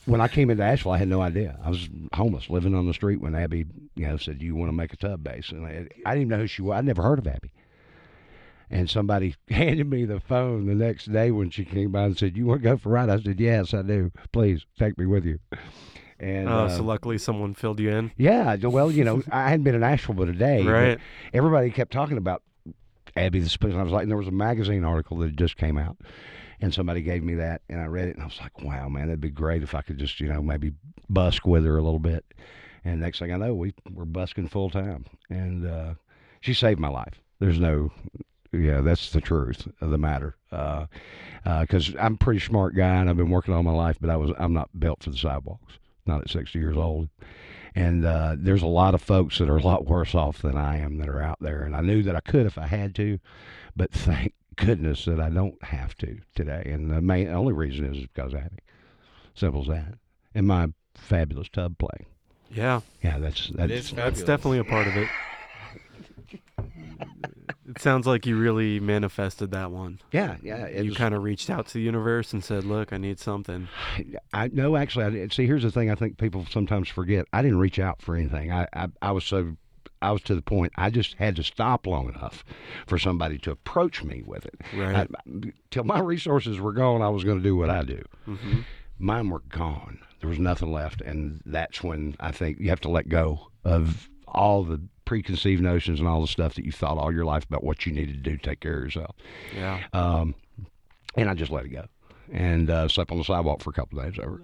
when 0.09 0.21
I 0.21 0.29
came 0.29 0.51
into 0.51 0.63
Asheville, 0.65 0.93
I 0.93 0.99
had 0.99 1.09
no 1.09 1.21
idea. 1.21 1.59
I 1.65 1.71
was 1.71 1.89
homeless, 2.15 2.49
living 2.51 2.75
on 2.75 2.87
the 2.87 2.95
street 2.95 3.21
when 3.21 3.35
Abby, 3.35 3.67
you 3.95 4.07
know, 4.09 4.17
said, 4.17 4.39
"Do 4.39 4.47
you 4.47 4.55
want 4.57 4.69
to 4.71 4.77
make 4.77 4.93
a 4.93 4.97
tub 4.97 5.23
bass?" 5.23 5.51
And 5.53 5.67
I, 5.67 5.87
I 6.07 6.15
didn't 6.15 6.23
even 6.23 6.29
know 6.29 6.39
who 6.39 6.47
she 6.47 6.63
was. 6.63 6.79
I'd 6.79 6.85
never 6.85 7.03
heard 7.03 7.19
of 7.19 7.27
Abby. 7.27 7.53
And 8.71 8.89
somebody 8.91 9.35
handed 9.49 9.89
me 9.89 10.05
the 10.05 10.21
phone 10.21 10.67
the 10.67 10.75
next 10.75 11.11
day 11.13 11.31
when 11.31 11.51
she 11.51 11.65
came 11.65 11.93
by 11.93 12.05
and 12.05 12.19
said, 12.19 12.37
"You 12.37 12.47
want 12.47 12.63
to 12.63 12.69
go 12.69 12.77
for 12.77 12.91
a 12.91 12.93
ride?" 12.93 13.11
I 13.11 13.21
said, 13.21 13.39
"Yes, 13.41 13.73
I 13.75 13.83
do. 13.83 14.11
Please 14.33 14.65
take 14.79 14.99
me 14.99 15.07
with 15.07 15.25
you." 15.25 15.39
And 16.21 16.49
Oh, 16.49 16.65
uh, 16.65 16.69
so 16.69 16.83
luckily 16.83 17.17
someone 17.19 17.55
filled 17.55 17.79
you 17.79 17.91
in. 17.91 18.11
yeah, 18.17 18.57
well, 18.57 18.91
you 18.91 19.05
know, 19.05 19.23
I 19.31 19.51
hadn't 19.51 19.63
been 19.63 19.77
in 19.77 19.85
Asheville 19.85 20.17
but 20.17 20.29
a 20.29 20.33
day. 20.33 20.65
Right. 20.65 20.99
Everybody 21.33 21.71
kept 21.71 21.93
talking 21.93 22.17
about 22.17 22.43
Abby 23.15 23.39
the 23.41 23.49
Spoon. 23.49 23.77
I 23.79 23.83
was 23.85 23.93
like, 23.93 24.03
and 24.03 24.11
there 24.11 24.19
was 24.19 24.27
a 24.27 24.33
magazine 24.33 24.85
article 24.85 25.19
that 25.19 25.37
just 25.37 25.57
came 25.57 25.79
out, 25.79 25.97
and 26.61 26.73
somebody 26.73 27.03
gave 27.03 27.23
me 27.23 27.35
that, 27.35 27.63
and 27.69 27.81
I 27.81 27.87
read 27.87 28.09
it, 28.09 28.15
and 28.15 28.23
I 28.23 28.27
was 28.27 28.41
like, 28.41 28.63
wow, 28.63 28.89
man, 28.89 29.07
that'd 29.07 29.21
be 29.21 29.31
great 29.31 29.63
if 29.63 29.75
I 29.75 29.83
could 29.83 29.99
just, 29.99 30.21
you 30.21 30.29
know, 30.29 30.43
maybe 30.43 30.73
busk 31.09 31.47
with 31.47 31.65
her 31.65 31.79
a 31.79 31.83
little 31.83 31.99
bit. 31.99 32.25
And 32.85 33.01
next 33.01 33.19
thing 33.19 33.33
I 33.33 33.37
know, 33.37 33.55
we 33.55 33.75
we're 33.93 34.05
busking 34.05 34.49
full 34.49 34.71
time, 34.71 35.05
and 35.31 35.67
uh, 35.67 35.95
she 36.41 36.55
saved 36.55 36.81
my 36.81 36.89
life. 36.89 37.21
There's 37.39 37.61
no, 37.61 37.93
yeah, 38.53 38.81
that's 38.81 39.13
the 39.13 39.21
truth 39.21 39.69
of 39.81 39.91
the 39.91 39.99
matter. 39.99 40.37
Because 40.51 41.95
I'm 41.99 42.15
a 42.15 42.19
pretty 42.19 42.41
smart 42.41 42.75
guy, 42.75 42.97
and 42.97 43.11
I've 43.11 43.17
been 43.17 43.31
working 43.31 43.55
all 43.55 43.63
my 43.63 43.73
life, 43.73 43.99
but 44.01 44.11
I 44.11 44.17
was 44.17 44.31
I'm 44.39 44.53
not 44.53 44.71
built 44.79 45.03
for 45.03 45.11
the 45.11 45.17
sidewalks. 45.17 45.79
Not 46.07 46.23
at 46.23 46.31
60 46.31 46.59
years 46.59 46.77
old. 46.77 47.09
And 47.75 48.05
uh, 48.05 48.35
there's 48.39 48.63
a 48.63 48.67
lot 48.67 48.95
of 48.95 49.03
folks 49.03 49.39
that 49.39 49.51
are 49.51 49.59
a 49.59 49.63
lot 49.63 49.87
worse 49.87 50.15
off 50.15 50.41
than 50.41 50.57
I 50.57 50.79
am 50.79 50.97
that 50.99 51.09
are 51.09 51.21
out 51.21 51.39
there. 51.41 51.63
And 51.63 51.77
I 51.77 51.83
knew 51.83 52.03
that 52.03 52.17
I 52.17 52.21
could 52.21 52.47
if 52.47 52.57
I 52.57 52.67
had 52.67 52.95
to, 52.97 53.19
but 53.77 53.93
thank 53.93 54.33
goodness 54.59 55.05
that 55.07 55.21
I 55.21 55.31
don't 55.31 55.63
have 55.65 55.97
to 55.99 56.19
today. 56.35 56.63
And 56.67 56.91
the 56.91 57.01
main 57.01 57.29
only 57.29 57.53
reason 57.55 57.87
is 57.95 58.03
because 58.03 58.35
of 58.35 58.41
Abby. 58.41 58.59
Simple 59.35 59.63
as 59.63 59.69
that. 59.69 59.95
And 60.35 60.47
my 60.47 60.69
fabulous 60.95 61.49
tub 61.49 61.79
playing. 61.79 62.07
Yeah. 62.51 62.81
Yeah, 63.03 63.19
that's 63.19 63.49
that's 63.55 63.73
is 63.73 63.91
That's 63.93 64.23
definitely 64.23 64.59
a 64.59 64.65
part 64.65 64.87
of 64.87 64.97
it. 64.97 65.09
It 67.69 67.83
sounds 67.83 68.07
like 68.07 68.25
you 68.25 68.39
really 68.39 68.81
manifested 68.81 69.51
that 69.51 69.71
one. 69.71 70.01
yeah, 70.11 70.37
yeah. 70.43 70.69
You 70.69 70.95
kind 70.95 71.15
of 71.15 71.23
reached 71.23 71.51
out 71.51 71.67
to 71.69 71.75
the 71.75 71.83
universe 71.83 72.33
and 72.33 72.43
said, 72.43 72.65
"Look, 72.65 72.95
I 72.95 72.97
need 72.97 73.21
something." 73.21 73.69
I 74.33 74.49
no, 74.49 74.75
actually, 74.75 75.05
I. 75.23 75.29
See, 75.29 75.47
here's 75.47 75.65
the 75.65 75.71
thing. 75.71 75.91
I 75.91 75.95
think 75.95 76.17
people 76.17 76.47
sometimes 76.51 76.89
forget. 76.89 77.27
I 77.33 77.43
didn't 77.43 77.59
reach 77.59 77.79
out 77.79 78.01
for 78.01 78.17
anything. 78.17 78.51
I, 78.51 78.67
I, 78.73 78.87
I 79.03 79.13
was 79.13 79.25
so, 79.25 79.57
I 80.01 80.12
was 80.12 80.22
to 80.22 80.34
the 80.34 80.42
point. 80.42 80.72
I 80.76 80.90
just 80.90 81.14
had 81.14 81.36
to 81.36 81.42
stop 81.42 81.86
long 81.86 82.09
enough 82.09 82.44
for 82.86 82.99
somebody 82.99 83.38
to 83.38 83.51
approach 83.51 84.03
me 84.05 84.22
with 84.24 84.46
it. 84.46 84.55
Right. 84.76 85.09
I, 85.26 85.53
till 85.70 85.84
my 85.84 86.01
resources 86.01 86.61
were 86.61 86.72
gone, 86.72 87.03
I 87.03 87.09
was 87.09 87.24
going 87.24 87.38
to 87.38 87.42
do 87.42 87.57
what 87.57 87.70
I 87.70 87.82
do. 87.82 88.03
hmm 88.24 88.61
Mine 89.01 89.30
were 89.30 89.42
gone. 89.49 90.01
There 90.20 90.28
was 90.28 90.40
nothing 90.40 90.72
left, 90.72 91.01
and 91.01 91.40
that's 91.46 91.82
when 91.84 92.16
I 92.18 92.32
think 92.32 92.59
you 92.59 92.68
have 92.70 92.80
to 92.80 92.88
let 92.88 93.09
go 93.09 93.49
of 93.64 94.09
all 94.26 94.64
the 94.64 94.80
preconceived 95.05 95.62
notions 95.62 96.01
and 96.01 96.09
all 96.09 96.20
the 96.20 96.26
stuff 96.26 96.55
that 96.55 96.64
you 96.64 96.72
thought 96.72 96.99
all 96.99 97.12
your 97.12 97.24
life 97.24 97.44
about 97.44 97.62
what 97.62 97.86
you 97.86 97.92
needed 97.92 98.22
to 98.24 98.30
do 98.30 98.36
to 98.36 98.42
take 98.42 98.59
care 98.61 98.76
of 98.78 98.82
yourself. 98.84 99.14
Yeah. 99.55 99.84
Um, 99.92 100.34
and 101.14 101.30
I 101.30 101.34
just 101.34 101.53
let 101.53 101.64
it 101.64 101.68
go, 101.68 101.84
and 102.32 102.68
uh, 102.68 102.88
slept 102.88 103.12
on 103.12 103.18
the 103.18 103.24
sidewalk 103.24 103.62
for 103.62 103.70
a 103.70 103.72
couple 103.72 104.01
of 104.01 104.05
days 104.12 104.18
over. 104.22 104.42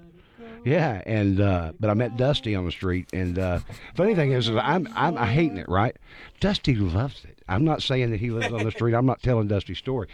Yeah, 0.64 1.02
and 1.04 1.40
uh, 1.40 1.72
but 1.78 1.90
I 1.90 1.94
met 1.94 2.16
Dusty 2.16 2.54
on 2.54 2.64
the 2.64 2.72
street, 2.72 3.08
and 3.12 3.38
uh, 3.38 3.60
funny 3.94 4.14
thing 4.14 4.32
is, 4.32 4.48
is 4.48 4.56
I'm 4.56 4.88
I'm 4.94 5.16
I 5.18 5.26
hating 5.26 5.58
it, 5.58 5.68
right? 5.68 5.96
Dusty 6.40 6.74
loves 6.74 7.24
it. 7.24 7.42
I'm 7.48 7.64
not 7.64 7.82
saying 7.82 8.10
that 8.10 8.20
he 8.20 8.30
lives 8.30 8.52
on 8.52 8.64
the 8.64 8.70
street. 8.70 8.94
I'm 8.94 9.06
not 9.06 9.22
telling 9.22 9.48
Dusty's 9.48 9.78
story, 9.78 10.08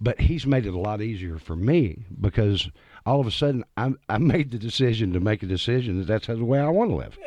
but 0.00 0.20
he's 0.20 0.46
made 0.46 0.66
it 0.66 0.74
a 0.74 0.78
lot 0.78 1.02
easier 1.02 1.38
for 1.38 1.56
me 1.56 2.04
because 2.20 2.68
all 3.04 3.20
of 3.20 3.26
a 3.26 3.30
sudden 3.30 3.64
I'm 3.76 3.98
I 4.08 4.18
made 4.18 4.52
the 4.52 4.58
decision 4.58 5.12
to 5.14 5.20
make 5.20 5.42
a 5.42 5.46
decision 5.46 5.98
that 5.98 6.06
that's 6.06 6.26
the 6.26 6.44
way 6.44 6.60
I 6.60 6.68
want 6.68 6.90
to 6.90 6.96
live. 6.96 7.18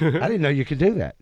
I 0.00 0.26
didn't 0.28 0.42
know 0.42 0.48
you 0.48 0.64
could 0.64 0.78
do 0.78 0.94
that. 0.94 1.16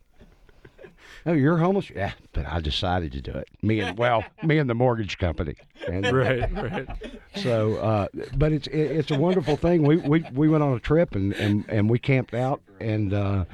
Oh, 1.26 1.32
you're 1.32 1.58
homeless? 1.58 1.90
Yeah, 1.90 2.12
but 2.32 2.46
I 2.46 2.60
decided 2.60 3.10
to 3.12 3.20
do 3.20 3.32
it. 3.32 3.48
Me 3.60 3.80
and 3.80 3.98
well, 3.98 4.24
me 4.44 4.58
and 4.58 4.70
the 4.70 4.74
mortgage 4.74 5.18
company. 5.18 5.54
And 5.88 6.06
Right. 6.12 6.52
Right. 6.52 6.88
so, 7.34 7.76
uh, 7.76 8.06
but 8.36 8.52
it's 8.52 8.68
it, 8.68 8.78
it's 8.78 9.10
a 9.10 9.18
wonderful 9.18 9.56
thing. 9.56 9.82
We 9.82 9.96
we 9.96 10.24
we 10.32 10.48
went 10.48 10.62
on 10.62 10.74
a 10.74 10.80
trip 10.80 11.16
and 11.16 11.32
and 11.34 11.64
and 11.68 11.90
we 11.90 11.98
camped 11.98 12.32
out 12.32 12.62
and 12.80 13.12
uh, 13.12 13.44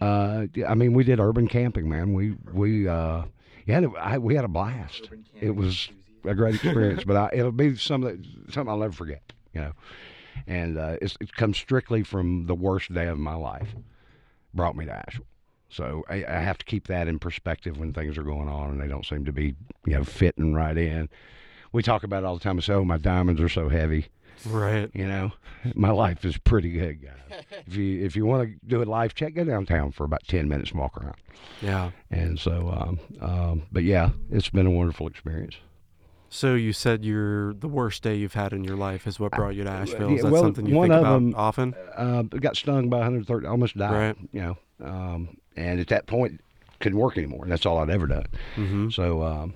uh, 0.00 0.46
I 0.66 0.74
mean 0.74 0.94
we 0.94 1.02
did 1.02 1.18
urban 1.18 1.48
camping, 1.48 1.88
man. 1.88 2.14
We 2.14 2.36
we 2.52 2.86
uh, 2.86 3.24
yeah, 3.66 3.80
I, 4.00 4.18
we 4.18 4.36
had 4.36 4.44
a 4.44 4.48
blast. 4.48 5.10
It 5.40 5.56
was 5.56 5.88
a 6.24 6.34
great 6.34 6.54
experience, 6.54 7.02
but 7.04 7.16
I, 7.16 7.30
it'll 7.32 7.50
be 7.50 7.74
something 7.76 8.24
something 8.50 8.70
I'll 8.70 8.78
never 8.78 8.92
forget. 8.94 9.22
You 9.52 9.62
know, 9.62 9.72
and 10.46 10.78
uh, 10.78 10.96
it's, 11.02 11.16
it 11.20 11.32
comes 11.32 11.56
strictly 11.58 12.04
from 12.04 12.46
the 12.46 12.54
worst 12.54 12.94
day 12.94 13.08
of 13.08 13.18
my 13.18 13.34
life. 13.34 13.68
Brought 14.54 14.76
me 14.76 14.86
to 14.86 14.92
Asheville. 14.92 15.26
So 15.70 16.04
I, 16.08 16.24
I 16.26 16.38
have 16.40 16.58
to 16.58 16.64
keep 16.64 16.86
that 16.86 17.08
in 17.08 17.18
perspective 17.18 17.78
when 17.78 17.92
things 17.92 18.16
are 18.16 18.22
going 18.22 18.48
on 18.48 18.70
and 18.70 18.80
they 18.80 18.88
don't 18.88 19.04
seem 19.06 19.24
to 19.26 19.32
be, 19.32 19.54
you 19.84 19.94
know, 19.94 20.04
fitting 20.04 20.54
right 20.54 20.76
in. 20.76 21.08
We 21.72 21.82
talk 21.82 22.02
about 22.02 22.22
it 22.22 22.26
all 22.26 22.34
the 22.34 22.42
time. 22.42 22.56
I 22.56 22.60
say, 22.60 22.72
"Oh, 22.72 22.84
my 22.84 22.96
diamonds 22.96 23.40
are 23.40 23.48
so 23.50 23.68
heavy." 23.68 24.06
Right. 24.46 24.88
You 24.94 25.06
know, 25.06 25.32
my 25.74 25.90
life 25.90 26.24
is 26.24 26.38
pretty 26.38 26.70
good, 26.70 27.02
guys. 27.02 27.42
if 27.66 27.76
you 27.76 28.02
if 28.04 28.16
you 28.16 28.24
want 28.24 28.48
to 28.48 28.54
do 28.66 28.82
a 28.82 28.84
live, 28.84 29.14
check 29.14 29.34
go 29.34 29.44
downtown 29.44 29.92
for 29.92 30.04
about 30.04 30.26
ten 30.26 30.48
minutes 30.48 30.70
and 30.70 30.80
walk 30.80 30.96
around. 30.96 31.16
Yeah. 31.60 31.90
And 32.10 32.38
so, 32.38 32.70
um, 32.70 33.00
um, 33.20 33.62
but 33.70 33.82
yeah, 33.84 34.10
it's 34.30 34.48
been 34.48 34.66
a 34.66 34.70
wonderful 34.70 35.06
experience. 35.06 35.56
So 36.30 36.54
you 36.54 36.72
said 36.72 37.04
your 37.04 37.52
the 37.54 37.68
worst 37.68 38.02
day 38.02 38.14
you've 38.14 38.34
had 38.34 38.52
in 38.52 38.64
your 38.64 38.76
life 38.76 39.06
is 39.06 39.18
what 39.20 39.32
brought 39.32 39.54
you 39.54 39.64
to 39.64 39.70
Asheville. 39.70 40.10
yeah, 40.10 40.16
Is 40.16 40.22
that 40.22 40.30
well, 40.30 40.42
something 40.42 40.66
you 40.66 40.74
one 40.74 40.88
think 40.90 40.94
of 40.94 41.00
about 41.00 41.14
them- 41.14 41.34
often? 41.36 41.74
Uh, 41.96 42.22
got 42.22 42.56
stung 42.56 42.88
by 42.88 42.98
130, 42.98 43.46
almost 43.46 43.76
died. 43.76 43.92
Right. 43.92 44.16
You 44.32 44.40
know, 44.40 44.58
um, 44.86 45.36
and 45.58 45.80
at 45.80 45.88
that 45.88 46.06
point, 46.06 46.40
couldn't 46.80 46.98
work 46.98 47.16
anymore. 47.16 47.42
And 47.42 47.52
that's 47.52 47.66
all 47.66 47.78
I'd 47.78 47.90
ever 47.90 48.06
done. 48.06 48.26
Mm-hmm. 48.56 48.90
So 48.90 49.22
um, 49.22 49.54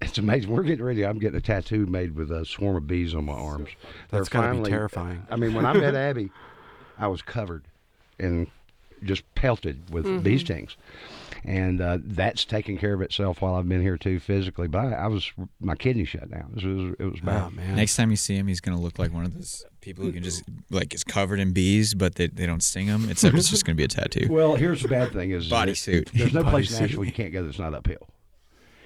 it's 0.00 0.18
amazing. 0.18 0.50
We're 0.50 0.62
getting 0.62 0.84
ready. 0.84 1.04
I'm 1.04 1.18
getting 1.18 1.36
a 1.36 1.42
tattoo 1.42 1.86
made 1.86 2.16
with 2.16 2.30
a 2.30 2.44
swarm 2.44 2.76
of 2.76 2.86
bees 2.86 3.14
on 3.14 3.26
my 3.26 3.34
arms. 3.34 3.68
They're 4.10 4.20
That's 4.20 4.28
gotta 4.28 4.60
be 4.60 4.68
terrifying. 4.68 5.26
I 5.30 5.36
mean, 5.36 5.54
when 5.54 5.66
I 5.66 5.72
met 5.72 5.94
Abby, 5.94 6.30
I 6.98 7.08
was 7.08 7.22
covered 7.22 7.64
and 8.18 8.46
just 9.02 9.22
pelted 9.34 9.90
with 9.90 10.22
bee 10.22 10.38
stings. 10.38 10.76
And 11.44 11.80
uh, 11.80 11.98
that's 12.02 12.44
taken 12.44 12.76
care 12.76 12.94
of 12.94 13.02
itself 13.02 13.40
while 13.40 13.54
I've 13.54 13.68
been 13.68 13.82
here 13.82 13.96
too 13.96 14.18
physically. 14.18 14.66
But 14.66 14.86
I, 14.86 14.92
I 14.92 15.06
was 15.06 15.30
my 15.60 15.76
kidney 15.76 16.04
shut 16.04 16.30
down. 16.30 16.54
It 16.56 16.66
was 16.66 16.94
it 16.98 17.04
was 17.12 17.20
bad. 17.20 17.44
Oh 17.46 17.50
man. 17.50 17.76
Next 17.76 17.94
time 17.96 18.10
you 18.10 18.16
see 18.16 18.34
him, 18.34 18.48
he's 18.48 18.60
gonna 18.60 18.80
look 18.80 18.98
like 18.98 19.12
one 19.12 19.24
of 19.24 19.34
those 19.34 19.64
people 19.86 20.04
who 20.04 20.12
can 20.12 20.22
just 20.24 20.42
like 20.68 20.92
it's 20.92 21.04
covered 21.04 21.38
in 21.38 21.52
bees, 21.52 21.94
but 21.94 22.16
they, 22.16 22.26
they 22.26 22.44
don't 22.44 22.62
sting 22.62 22.88
them. 22.88 23.08
Except 23.08 23.36
it's 23.36 23.48
just 23.48 23.64
gonna 23.64 23.76
be 23.76 23.84
a 23.84 23.88
tattoo. 23.88 24.26
Well, 24.28 24.56
here's 24.56 24.82
the 24.82 24.88
bad 24.88 25.12
thing 25.12 25.30
is 25.30 25.48
that 25.48 25.68
Bodysuit. 25.68 26.10
There's 26.10 26.34
no 26.34 26.42
place 26.42 26.70
in 26.72 26.76
Bodysuit. 26.76 26.82
Asheville 26.84 27.04
you 27.04 27.12
can't 27.12 27.32
go 27.32 27.44
that's 27.44 27.60
not 27.60 27.72
uphill. 27.72 28.08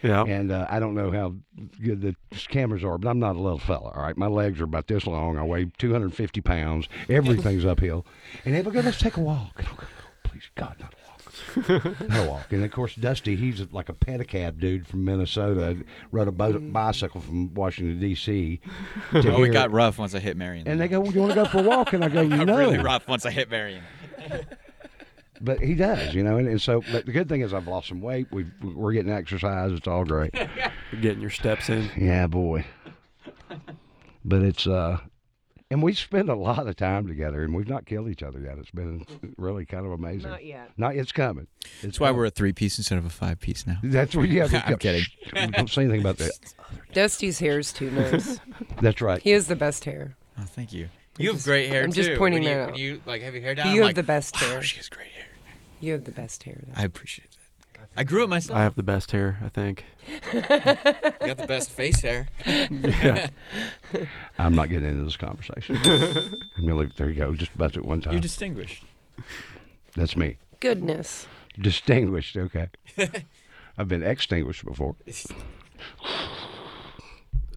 yeah. 0.02 0.22
And 0.24 0.52
uh, 0.52 0.66
I 0.68 0.78
don't 0.78 0.94
know 0.94 1.10
how 1.10 1.34
good 1.82 2.02
the 2.02 2.14
cameras 2.48 2.84
are, 2.84 2.98
but 2.98 3.08
I'm 3.08 3.18
not 3.18 3.34
a 3.34 3.40
little 3.40 3.58
fella. 3.58 3.92
All 3.96 4.02
right, 4.02 4.16
my 4.16 4.26
legs 4.26 4.60
are 4.60 4.64
about 4.64 4.88
this 4.88 5.06
long. 5.06 5.38
I 5.38 5.42
weigh 5.42 5.70
250 5.78 6.40
pounds. 6.42 6.86
Everything's 7.08 7.64
uphill. 7.64 8.04
And 8.44 8.54
they 8.54 8.62
go, 8.62 8.80
let's 8.80 8.98
take 8.98 9.16
a 9.16 9.20
walk. 9.20 9.54
And 9.56 9.68
I'll 9.68 9.76
go, 9.76 9.84
"Oh, 9.84 10.28
please 10.28 10.50
God, 10.54 10.76
not 10.80 10.92
a 10.92 10.96
walk. 11.08 11.09
not 11.68 12.26
a 12.26 12.26
walk. 12.28 12.52
And 12.52 12.64
of 12.64 12.70
course, 12.70 12.94
Dusty, 12.94 13.36
he's 13.36 13.60
like 13.72 13.88
a 13.88 13.92
pedicab 13.92 14.58
dude 14.60 14.86
from 14.86 15.04
Minnesota. 15.04 15.76
Rode 16.12 16.28
a 16.28 16.32
bo- 16.32 16.58
bicycle 16.58 17.20
from 17.20 17.52
Washington 17.54 17.98
D.C. 18.00 18.60
to 19.12 19.16
Oh, 19.16 19.18
it 19.18 19.44
here. 19.44 19.48
got 19.52 19.70
rough 19.70 19.98
once 19.98 20.14
I 20.14 20.18
hit 20.20 20.36
Marion. 20.36 20.66
And 20.68 20.80
they 20.80 20.88
go, 20.88 21.00
well, 21.00 21.12
you 21.12 21.20
want 21.20 21.32
to 21.32 21.36
go 21.36 21.44
for 21.46 21.58
a 21.58 21.62
walk? 21.62 21.92
And 21.92 22.04
I 22.04 22.08
go, 22.08 22.20
it 22.22 22.28
got 22.30 22.46
no. 22.46 22.58
really 22.58 22.78
rough 22.78 23.06
once 23.08 23.24
I 23.26 23.30
hit 23.30 23.50
Marion. 23.50 23.82
But 25.42 25.60
he 25.60 25.74
does, 25.74 26.14
you 26.14 26.22
know. 26.22 26.36
And, 26.36 26.46
and 26.46 26.60
so, 26.60 26.82
but 26.92 27.06
the 27.06 27.12
good 27.12 27.26
thing 27.26 27.40
is 27.40 27.54
I've 27.54 27.66
lost 27.66 27.88
some 27.88 28.02
weight. 28.02 28.26
We've, 28.30 28.52
we're 28.62 28.92
getting 28.92 29.10
exercise. 29.10 29.72
It's 29.72 29.86
all 29.88 30.04
great. 30.04 30.34
You're 30.92 31.00
getting 31.00 31.22
your 31.22 31.30
steps 31.30 31.70
in. 31.70 31.90
Yeah, 31.96 32.26
boy. 32.26 32.66
But 34.22 34.42
it's 34.42 34.66
uh 34.66 34.98
and 35.70 35.82
we 35.82 35.94
spend 35.94 36.28
a 36.28 36.34
lot 36.34 36.66
of 36.66 36.76
time 36.76 37.06
together 37.06 37.44
and 37.44 37.54
we've 37.54 37.68
not 37.68 37.86
killed 37.86 38.08
each 38.08 38.22
other 38.22 38.40
yet. 38.40 38.58
It's 38.58 38.70
been 38.70 39.06
really 39.38 39.64
kind 39.64 39.86
of 39.86 39.92
amazing. 39.92 40.30
Not 40.30 40.44
yet. 40.44 40.70
Not 40.76 40.94
yet 40.96 41.02
it's 41.02 41.12
coming. 41.12 41.46
It's 41.60 41.82
That's 41.82 42.00
why 42.00 42.10
we're 42.10 42.26
a 42.26 42.30
three 42.30 42.52
piece 42.52 42.78
instead 42.78 42.98
of 42.98 43.06
a 43.06 43.10
five 43.10 43.40
piece 43.40 43.66
now. 43.66 43.78
That's 43.82 44.14
what 44.16 44.28
yeah, 44.28 44.46
we- 44.52 44.58
I'm 44.58 44.78
kidding. 44.78 45.04
Don't 45.52 45.70
say 45.70 45.82
anything 45.82 46.00
about 46.00 46.18
that. 46.18 46.32
Dusty's 46.92 47.38
hair 47.38 47.58
is 47.58 47.72
too 47.72 47.90
nice. 47.90 48.40
That's 48.80 49.00
right. 49.00 49.22
he 49.22 49.30
has 49.30 49.46
the 49.46 49.56
best 49.56 49.84
hair. 49.84 50.16
Oh, 50.38 50.42
thank 50.42 50.72
you. 50.72 50.88
You 51.18 51.32
have 51.32 51.44
great 51.44 51.68
hair 51.68 51.82
too. 51.82 51.84
I'm 51.86 51.92
too. 51.92 52.02
just 52.02 52.18
pointing 52.18 52.42
when 52.44 52.50
you, 52.50 52.56
that 52.56 52.64
when 52.66 52.70
out. 52.74 52.78
you 52.78 53.02
like 53.06 53.22
have 53.22 53.34
your 53.34 53.42
hair 53.42 53.54
down. 53.54 53.66
You 53.66 53.72
I'm 53.72 53.76
have 53.78 53.84
like, 53.86 53.96
the 53.96 54.02
best 54.02 54.40
wow, 54.40 54.48
hair. 54.48 54.62
she 54.62 54.76
has 54.78 54.88
great 54.88 55.08
hair. 55.08 55.26
You 55.80 55.92
have 55.92 56.04
the 56.04 56.12
best 56.12 56.42
hair. 56.44 56.60
Though. 56.66 56.72
I 56.76 56.84
appreciate 56.84 57.29
that. 57.29 57.29
I 57.96 58.04
grew 58.04 58.22
it 58.24 58.28
myself. 58.28 58.56
I 58.56 58.62
have 58.62 58.76
the 58.76 58.82
best 58.82 59.10
hair, 59.10 59.38
I 59.44 59.48
think. 59.48 59.84
You 60.32 60.40
got 61.26 61.36
the 61.38 61.46
best 61.46 61.70
face 61.70 62.00
hair. 62.00 62.28
yeah. 62.46 63.28
I'm 64.38 64.54
not 64.54 64.68
getting 64.70 64.88
into 64.88 65.04
this 65.04 65.16
conversation. 65.16 65.76
I'm 65.84 66.66
gonna 66.66 66.74
leave. 66.76 66.96
There 66.96 67.08
you 67.10 67.14
go. 67.14 67.34
Just 67.34 67.54
about 67.54 67.76
it 67.76 67.84
one 67.84 68.00
time. 68.00 68.14
You're 68.14 68.22
distinguished. 68.22 68.84
That's 69.94 70.16
me. 70.16 70.38
Goodness. 70.60 71.26
Distinguished. 71.58 72.36
Okay. 72.36 72.68
I've 73.76 73.88
been 73.88 74.02
extinguished 74.02 74.64
before. 74.64 74.96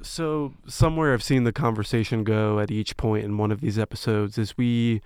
So 0.01 0.53
somewhere 0.67 1.13
I've 1.13 1.23
seen 1.23 1.45
the 1.45 1.53
conversation 1.53 2.23
go 2.23 2.59
at 2.59 2.69
each 2.69 2.97
point 2.97 3.23
in 3.23 3.37
one 3.37 3.51
of 3.51 3.61
these 3.61 3.79
episodes 3.79 4.37
is 4.37 4.57
we 4.57 5.01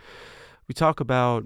we 0.68 0.74
talk 0.74 1.00
about 1.00 1.46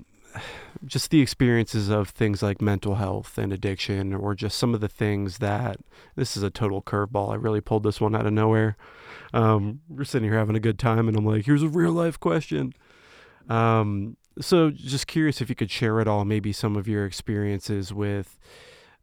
just 0.86 1.12
the 1.12 1.22
experiences 1.22 1.90
of 1.90 2.10
things 2.10 2.42
like 2.42 2.62
mental 2.62 2.96
health 2.96 3.38
and 3.38 3.54
addiction 3.54 4.14
or 4.14 4.34
just 4.34 4.58
some 4.58 4.74
of 4.74 4.82
the 4.82 4.88
things 4.88 5.38
that 5.38 5.78
this 6.16 6.36
is 6.36 6.44
a 6.44 6.50
total 6.50 6.82
curveball. 6.82 7.32
I 7.32 7.36
really 7.36 7.62
pulled 7.62 7.84
this 7.84 8.02
one 8.02 8.16
out 8.16 8.26
of 8.26 8.34
nowhere. 8.34 8.78
Um, 9.34 9.82
we're 9.88 10.04
sitting 10.04 10.30
here 10.30 10.38
having 10.38 10.56
a 10.56 10.62
good 10.62 10.80
time 10.80 11.08
and 11.08 11.18
I'm 11.18 11.26
like, 11.26 11.46
here's 11.46 11.64
a 11.64 11.70
real 11.70 11.92
life 11.92 12.20
question. 12.20 12.74
Um, 13.50 14.18
so 14.40 14.72
just 14.72 15.08
curious 15.08 15.42
if 15.42 15.50
you 15.50 15.56
could 15.56 15.72
share 15.72 16.00
at 16.00 16.08
all 16.08 16.26
maybe 16.26 16.52
some 16.52 16.76
of 16.76 16.88
your 16.88 17.06
experiences 17.06 17.94
with 17.94 18.40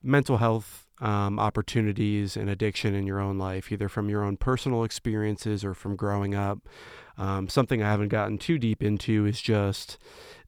mental 0.02 0.38
health 0.38 0.86
um, 1.00 1.38
opportunities 1.38 2.36
and 2.36 2.50
addiction 2.50 2.94
in 2.94 3.06
your 3.06 3.20
own 3.20 3.38
life, 3.38 3.70
either 3.70 3.88
from 3.88 4.08
your 4.08 4.24
own 4.24 4.36
personal 4.36 4.84
experiences 4.84 5.64
or 5.64 5.74
from 5.74 5.96
growing 5.96 6.34
up. 6.34 6.60
Um, 7.18 7.48
something 7.48 7.82
I 7.82 7.90
haven't 7.90 8.08
gotten 8.08 8.38
too 8.38 8.58
deep 8.58 8.82
into 8.82 9.26
is 9.26 9.40
just 9.40 9.98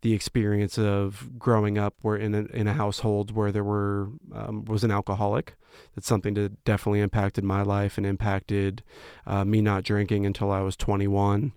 the 0.02 0.14
experience 0.14 0.78
of 0.78 1.38
growing 1.38 1.76
up 1.76 1.94
where 2.00 2.16
in 2.16 2.34
a, 2.34 2.44
in 2.56 2.66
a 2.66 2.72
household 2.72 3.32
where 3.32 3.52
there 3.52 3.64
were 3.64 4.08
um, 4.32 4.64
was 4.64 4.84
an 4.84 4.90
alcoholic. 4.90 5.54
That's 5.94 6.06
something 6.06 6.34
that 6.34 6.64
definitely 6.64 7.00
impacted 7.00 7.44
my 7.44 7.62
life 7.62 7.98
and 7.98 8.06
impacted 8.06 8.82
uh, 9.26 9.44
me 9.44 9.60
not 9.60 9.84
drinking 9.84 10.26
until 10.26 10.50
I 10.50 10.60
was 10.60 10.76
21. 10.76 11.52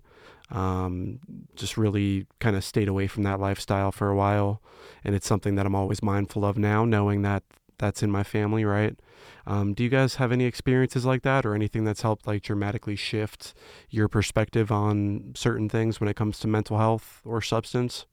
Um, 0.50 1.20
just 1.56 1.78
really 1.78 2.26
kind 2.38 2.54
of 2.54 2.64
stayed 2.64 2.88
away 2.88 3.06
from 3.06 3.22
that 3.22 3.40
lifestyle 3.40 3.90
for 3.90 4.10
a 4.10 4.16
while, 4.16 4.60
and 5.02 5.14
it's 5.14 5.26
something 5.26 5.54
that 5.54 5.64
I'm 5.64 5.74
always 5.74 6.02
mindful 6.02 6.44
of 6.44 6.58
now, 6.58 6.84
knowing 6.84 7.22
that 7.22 7.42
that's 7.78 8.02
in 8.02 8.10
my 8.10 8.22
family, 8.22 8.64
right? 8.64 8.94
Um, 9.46 9.74
do 9.74 9.82
you 9.84 9.90
guys 9.90 10.14
have 10.16 10.32
any 10.32 10.44
experiences 10.44 11.04
like 11.04 11.22
that, 11.22 11.44
or 11.44 11.54
anything 11.54 11.84
that's 11.84 12.02
helped 12.02 12.26
like 12.26 12.42
dramatically 12.42 12.96
shift 12.96 13.54
your 13.90 14.08
perspective 14.08 14.72
on 14.72 15.32
certain 15.36 15.68
things 15.68 16.00
when 16.00 16.08
it 16.08 16.16
comes 16.16 16.38
to 16.40 16.48
mental 16.48 16.78
health 16.78 17.20
or 17.24 17.40
substance? 17.42 18.06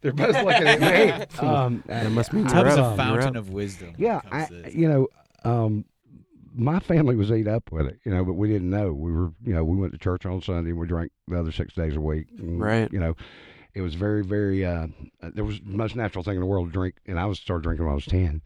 They're 0.00 0.12
both 0.12 0.34
looking 0.44 0.66
at 0.68 0.80
me. 0.80 1.46
Um, 1.46 1.82
That 1.86 2.10
must 2.12 2.32
mean 2.32 2.46
Tubbs 2.46 2.76
a 2.76 2.94
fountain 2.96 3.36
of 3.36 3.50
wisdom. 3.50 3.94
Yeah, 3.98 4.20
I, 4.30 4.38
comes 4.44 4.48
to 4.48 4.54
this. 4.62 4.74
you 4.74 4.88
know, 4.88 5.08
um, 5.44 5.84
my 6.54 6.78
family 6.80 7.16
was 7.16 7.30
eat 7.32 7.48
up 7.48 7.70
with 7.72 7.86
it, 7.86 7.98
you 8.04 8.12
know, 8.12 8.24
but 8.24 8.34
we 8.34 8.48
didn't 8.48 8.70
know. 8.70 8.92
We 8.92 9.12
were, 9.12 9.32
you 9.44 9.54
know, 9.54 9.64
we 9.64 9.76
went 9.76 9.92
to 9.92 9.98
church 9.98 10.24
on 10.26 10.40
Sunday 10.42 10.70
and 10.70 10.78
we 10.78 10.86
drank 10.86 11.10
the 11.26 11.38
other 11.38 11.52
six 11.52 11.74
days 11.74 11.96
a 11.96 12.00
week. 12.00 12.26
And, 12.38 12.60
Right. 12.60 12.92
You 12.92 12.98
know, 13.00 13.14
it 13.74 13.80
was 13.82 13.94
very, 13.94 14.24
very. 14.24 14.64
Uh, 14.64 14.88
uh, 15.22 15.30
there 15.34 15.44
was 15.44 15.60
the 15.60 15.76
most 15.76 15.94
natural 15.96 16.24
thing 16.24 16.34
in 16.34 16.40
the 16.40 16.46
world 16.46 16.68
to 16.68 16.72
drink, 16.72 16.96
and 17.06 17.18
I 17.18 17.26
was 17.26 17.38
started 17.38 17.62
drinking 17.62 17.84
when 17.84 17.92
I 17.92 17.94
was 17.94 18.04
ten. 18.06 18.42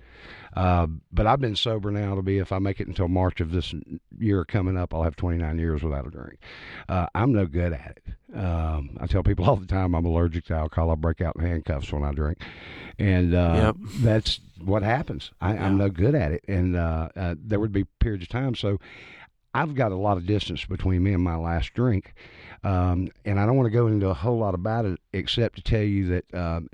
Uh, 0.55 0.87
but 1.11 1.27
I've 1.27 1.41
been 1.41 1.57
sober 1.57 1.91
now 1.91 2.15
to 2.15 2.23
be. 2.23 2.39
If 2.39 2.53
I 2.53 2.59
make 2.59 2.81
it 2.81 2.87
until 2.89 3.09
March 3.09 3.41
of 3.41 3.53
this 3.53 3.75
year 4.19 4.45
coming 4.45 4.77
up, 4.77 4.93
I'll 4.93 5.03
have 5.03 5.17
29 5.17 5.59
years 5.59 5.83
without 5.83 6.07
a 6.07 6.11
drink. 6.11 6.39
Uh, 6.89 7.07
I'm 7.15 7.33
no 7.33 7.47
good 7.47 7.73
at 7.73 7.99
it. 8.05 8.37
Um, 8.39 8.99
I 9.01 9.07
tell 9.07 9.23
people 9.23 9.45
all 9.49 9.57
the 9.57 9.67
time 9.67 9.95
I'm 9.95 10.05
allergic 10.05 10.45
to 10.47 10.55
alcohol. 10.55 10.91
I 10.91 10.95
break 10.97 11.21
out 11.23 11.37
in 11.37 11.43
handcuffs 11.47 11.91
when 11.93 12.05
I 12.05 12.13
drink, 12.13 12.39
and 12.99 13.35
uh, 13.35 13.73
Yep. 13.75 13.77
that's 14.03 14.41
what 14.63 14.83
happens. 14.83 15.31
I, 15.41 15.51
I'm 15.57 15.79
Yeah. 15.79 15.85
no 15.85 15.89
good 15.89 16.15
at 16.15 16.33
it, 16.33 16.45
and 16.49 16.77
uh, 16.77 17.09
uh, 17.17 17.35
there 17.39 17.59
would 17.61 17.73
be 17.73 17.85
periods 18.01 18.25
of 18.25 18.29
time. 18.29 18.55
So 18.55 18.79
I've 19.55 19.75
got 19.75 19.91
a 19.93 19.97
lot 19.97 20.17
of 20.19 20.27
distance 20.27 20.65
between 20.67 21.03
me 21.03 21.15
and 21.15 21.23
my 21.23 21.37
last 21.37 21.73
drink, 21.75 22.15
um, 22.65 23.09
and 23.25 23.41
I 23.41 23.47
don't 23.47 23.57
want 23.57 23.67
to 23.67 23.71
go 23.71 23.87
into 23.87 24.09
a 24.09 24.15
whole 24.15 24.39
lot 24.39 24.55
about 24.55 24.85
it 24.85 25.01
except 25.13 25.57
to 25.57 25.63
tell 25.63 25.83
you 25.83 26.09
that. 26.09 26.35
Um, 26.35 26.69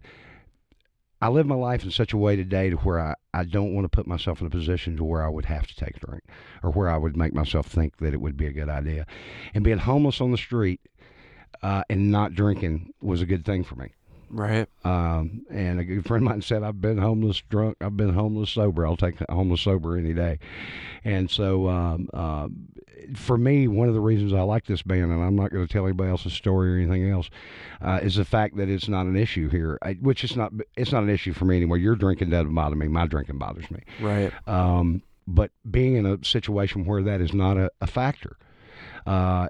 I 1.21 1.29
live 1.31 1.47
my 1.47 1.57
life 1.57 1.83
in 1.83 1.91
such 1.91 2.13
a 2.13 2.17
way 2.17 2.37
today 2.37 2.71
to 2.71 2.77
where 2.77 3.01
I, 3.01 3.15
I 3.35 3.43
don't 3.43 3.75
want 3.75 3.85
to 3.85 3.89
put 3.89 4.07
myself 4.07 4.41
in 4.41 4.47
a 4.47 4.51
position 4.51 4.97
to 4.97 5.03
where 5.03 5.25
I 5.25 5.29
would 5.29 5.47
have 5.47 5.67
to 5.67 5.75
take 5.75 5.97
a 5.97 6.07
drink 6.07 6.23
or 6.63 6.71
where 6.71 6.89
I 6.89 6.97
would 6.97 7.17
make 7.17 7.35
myself 7.35 7.67
think 7.67 7.97
that 7.97 8.15
it 8.15 8.21
would 8.21 8.37
be 8.37 8.47
a 8.47 8.53
good 8.53 8.69
idea. 8.69 9.05
And 9.53 9.65
being 9.65 9.79
homeless 9.79 10.21
on 10.21 10.31
the 10.31 10.37
street 10.37 10.81
uh, 11.61 11.83
and 11.91 12.13
not 12.13 12.35
drinking 12.35 12.93
was 13.01 13.21
a 13.21 13.27
good 13.27 13.45
thing 13.45 13.65
for 13.65 13.75
me. 13.75 13.89
Right. 14.31 14.69
Um, 14.85 15.47
and 15.51 15.81
a 15.81 15.85
good 15.85 16.05
friend 16.07 16.23
of 16.25 16.31
mine 16.31 16.43
said, 16.43 16.63
I've 16.63 16.81
been 16.81 16.99
homeless 16.99 17.43
drunk. 17.49 17.77
I've 17.81 17.97
been 17.97 18.13
homeless 18.13 18.51
sober. 18.51 18.87
I'll 18.87 18.97
take 18.97 19.17
homeless 19.31 19.63
sober 19.63 19.97
any 19.97 20.13
day. 20.13 20.39
And 21.05 21.31
so, 21.31 21.69
um, 21.69 22.09
uh, 22.13 22.49
for 23.15 23.39
me, 23.39 23.69
one 23.69 23.89
of 23.89 23.95
the 23.95 24.01
reasons 24.01 24.33
I 24.33 24.43
like 24.43 24.67
this 24.67 24.83
band, 24.83 25.13
and 25.13 25.23
I'm 25.23 25.37
not 25.37 25.51
going 25.51 25.67
to 25.67 25.73
tell 25.73 25.85
anybody 25.85 26.11
else's 26.11 26.35
story 26.35 26.75
or 26.75 26.77
anything 26.79 27.11
else, 27.11 27.31
uh, 27.81 28.01
is 28.03 28.17
the 28.17 28.25
fact 28.25 28.57
that 28.57 28.69
it's 28.69 28.89
not 28.89 29.07
an 29.07 29.17
issue 29.17 29.49
here, 29.49 29.79
I, 29.83 29.95
which 29.95 30.25
is 30.25 30.37
not, 30.37 30.53
it's 30.77 30.93
not 30.93 31.05
an 31.05 31.11
issue 31.11 31.33
for 31.33 31.45
me 31.45 31.57
anymore. 31.57 31.79
Your 31.79 31.95
drinking 31.95 32.31
doesn't 32.31 32.55
bother 32.55 32.77
me. 32.77 32.89
My 32.89 33.07
drinking 33.07 33.39
bothers 33.39 33.71
me. 33.71 33.81
Right. 34.01 34.33
Um, 34.47 35.03
but 35.27 35.51
being 35.71 35.95
in 35.97 36.07
a 36.07 36.19
situation 36.25 36.85
where 36.85 37.03
that 37.03 37.21
is 37.21 37.33
not 37.33 37.57
a, 37.57 37.71
a 37.81 37.87
factor, 37.87 38.37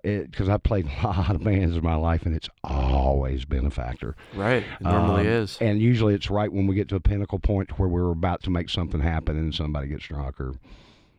because 0.03 0.49
I've 0.49 0.63
played 0.63 0.87
a 1.03 1.07
lot 1.07 1.35
of 1.35 1.43
bands 1.43 1.77
in 1.77 1.83
my 1.83 1.97
life, 1.97 2.25
and 2.27 2.35
it's 2.35 2.49
always 2.63 3.45
been 3.45 3.67
a 3.67 3.71
factor. 3.71 4.15
Right. 4.35 4.63
It 4.81 4.83
normally 4.85 5.23
Um, 5.23 5.27
is. 5.43 5.59
And 5.61 5.81
usually 5.81 6.15
it's 6.15 6.31
right 6.31 6.53
when 6.53 6.67
we 6.67 6.75
get 6.75 6.89
to 6.89 6.97
a 6.97 7.01
pinnacle 7.01 7.39
point 7.39 7.79
where 7.79 7.89
we're 7.89 8.11
about 8.11 8.43
to 8.45 8.51
make 8.51 8.69
something 8.71 9.01
happen 9.01 9.37
and 9.37 9.55
somebody 9.55 9.89
gets 9.89 10.05
drunk 10.07 10.41
or, 10.41 10.55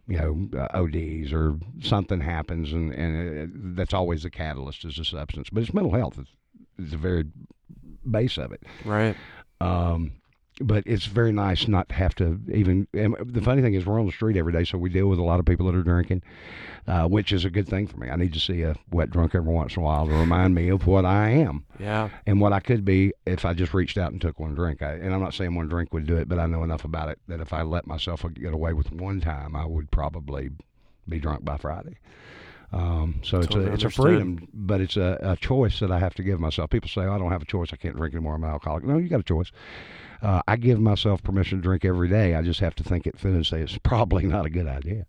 you 0.08 0.18
know, 0.18 0.60
uh, 0.60 0.68
ODs 0.80 1.34
or 1.34 1.58
something 1.82 2.22
happens. 2.22 2.72
And, 2.72 2.94
and 2.94 3.42
uh 3.42 3.74
that's 3.76 3.94
always 3.94 4.24
the 4.24 4.30
catalyst 4.30 4.86
is 4.86 4.98
a 5.00 5.06
substance. 5.06 5.50
But 5.52 5.64
it's 5.64 5.74
mental 5.74 5.94
health. 5.94 6.18
It's, 6.18 6.32
it's 6.78 6.92
the 6.92 6.98
very 6.98 7.26
base 8.10 8.38
of 8.38 8.52
it. 8.54 8.64
Right. 8.86 9.16
Um, 9.62 10.14
but 10.60 10.84
it's 10.86 11.06
very 11.06 11.32
nice 11.32 11.68
not 11.68 11.88
to 11.90 11.96
have 11.96 12.14
to 12.16 12.40
even. 12.54 12.88
And 12.94 13.16
the 13.22 13.42
funny 13.42 13.62
thing 13.62 13.74
is, 13.74 13.86
we're 13.86 14.00
on 14.00 14.06
the 14.06 14.12
street 14.12 14.38
every 14.38 14.52
day, 14.54 14.64
so 14.66 14.78
we 14.78 14.90
deal 14.90 15.08
with 15.08 15.20
a 15.20 15.24
lot 15.24 15.40
of 15.40 15.46
people 15.46 15.66
that 15.68 15.76
are 15.76 15.84
drinking, 15.84 16.22
uh, 16.88 17.08
which 17.08 17.32
is 17.32 17.46
a 17.46 17.50
good 17.50 17.68
thing 17.68 17.88
for 17.88 17.98
me. 17.98 18.10
I 18.10 18.16
need 18.16 18.34
to 18.34 18.40
see 18.40 18.62
a 18.64 18.76
wet 18.92 19.10
drunk 19.10 19.36
every 19.36 19.54
once 19.54 19.76
in 19.76 19.82
a 19.82 19.86
while 19.86 20.06
to 20.08 20.14
remind 20.14 20.56
me 20.56 20.70
of 20.70 20.86
what 20.86 21.06
I 21.06 21.30
am 21.30 21.66
Yeah. 21.80 22.10
and 22.26 22.42
what 22.42 22.52
I 22.54 22.60
could 22.60 22.84
be 22.84 23.14
if 23.26 23.46
I 23.46 23.54
just 23.54 23.74
reached 23.74 23.98
out 23.98 24.12
and 24.12 24.22
took 24.22 24.40
one 24.40 24.54
drink. 24.56 24.82
I, 24.82 24.94
and 24.94 25.14
I'm 25.14 25.22
not 25.22 25.34
saying 25.34 25.56
one 25.56 25.68
drink 25.70 25.94
would 25.94 26.06
do 26.06 26.18
it, 26.18 26.28
but 26.28 26.40
I 26.40 26.46
know 26.46 26.64
enough 26.64 26.84
about 26.84 27.10
it 27.10 27.20
that 27.28 27.40
if 27.40 27.54
I 27.54 27.62
let 27.62 27.88
myself 27.88 28.26
get 28.34 28.54
away 28.54 28.74
with 28.74 28.92
one 28.92 29.22
time, 29.22 29.56
I 29.56 29.66
would 29.66 29.92
probably 29.92 30.50
be 31.08 31.20
drunk 31.20 31.44
by 31.46 31.58
Friday. 31.58 31.98
Um, 32.72 33.22
so 33.24 33.40
it's 33.40 33.48
a 33.56 33.60
it's 33.74 33.84
a 33.84 33.90
freedom, 34.04 34.48
but 34.54 34.80
it's 34.80 34.96
a, 34.96 35.18
a 35.22 35.36
choice 35.38 35.80
that 35.80 35.92
I 35.92 35.98
have 35.98 36.14
to 36.16 36.24
give 36.24 36.40
myself. 36.40 36.70
People 36.70 36.88
say, 36.90 37.02
oh, 37.02 37.14
I 37.14 37.18
don't 37.18 37.32
have 37.32 37.42
a 37.42 37.46
choice. 37.46 37.70
I 37.74 37.78
can't 37.78 37.96
drink 37.96 38.14
anymore. 38.14 38.36
I'm 38.36 38.44
an 38.44 38.52
alcoholic. 38.52 38.84
No, 38.84 38.98
you 38.98 39.10
got 39.10 39.22
a 39.22 39.24
choice. 39.24 39.52
Uh, 40.22 40.42
I 40.48 40.56
give 40.56 40.80
myself 40.80 41.24
permission 41.24 41.60
to 41.60 41.62
drink 41.62 41.86
every 41.86 42.10
day. 42.10 42.36
I 42.36 42.42
just 42.42 42.60
have 42.60 42.76
to 42.76 42.84
think 42.84 43.08
it 43.08 43.18
through 43.18 43.36
and 43.36 43.46
say 43.46 43.62
it's 43.62 43.78
probably 43.84 44.26
not 44.26 44.46
a 44.46 44.50
good 44.50 44.68
idea. 44.68 45.06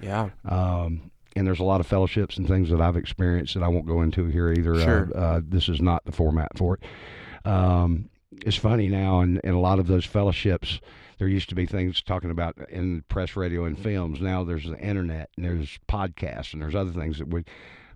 Yeah. 0.00 0.30
Um, 0.44 1.10
and 1.36 1.46
there's 1.46 1.60
a 1.60 1.64
lot 1.64 1.80
of 1.80 1.86
fellowships 1.86 2.36
and 2.36 2.48
things 2.48 2.70
that 2.70 2.80
I've 2.80 2.96
experienced 2.96 3.54
that 3.54 3.62
I 3.62 3.68
won't 3.68 3.86
go 3.86 4.02
into 4.02 4.26
here 4.26 4.52
either. 4.52 4.80
Sure. 4.80 5.10
Uh, 5.14 5.18
uh, 5.18 5.40
this 5.44 5.68
is 5.68 5.80
not 5.80 6.04
the 6.04 6.12
format 6.12 6.56
for 6.56 6.74
it. 6.74 7.48
Um, 7.48 8.08
it's 8.44 8.56
funny 8.56 8.88
now, 8.88 9.20
and 9.20 9.40
in 9.44 9.54
a 9.54 9.60
lot 9.60 9.78
of 9.78 9.86
those 9.86 10.04
fellowships, 10.04 10.80
there 11.18 11.28
used 11.28 11.48
to 11.48 11.54
be 11.54 11.66
things 11.66 12.02
talking 12.02 12.30
about 12.30 12.56
in 12.70 13.02
press, 13.08 13.36
radio, 13.36 13.64
and 13.64 13.78
films. 13.78 14.20
Now 14.20 14.44
there's 14.44 14.64
the 14.64 14.78
internet, 14.78 15.30
and 15.36 15.44
there's 15.44 15.78
podcasts, 15.88 16.52
and 16.52 16.62
there's 16.62 16.74
other 16.74 16.92
things 16.92 17.18
that 17.18 17.28
would 17.28 17.48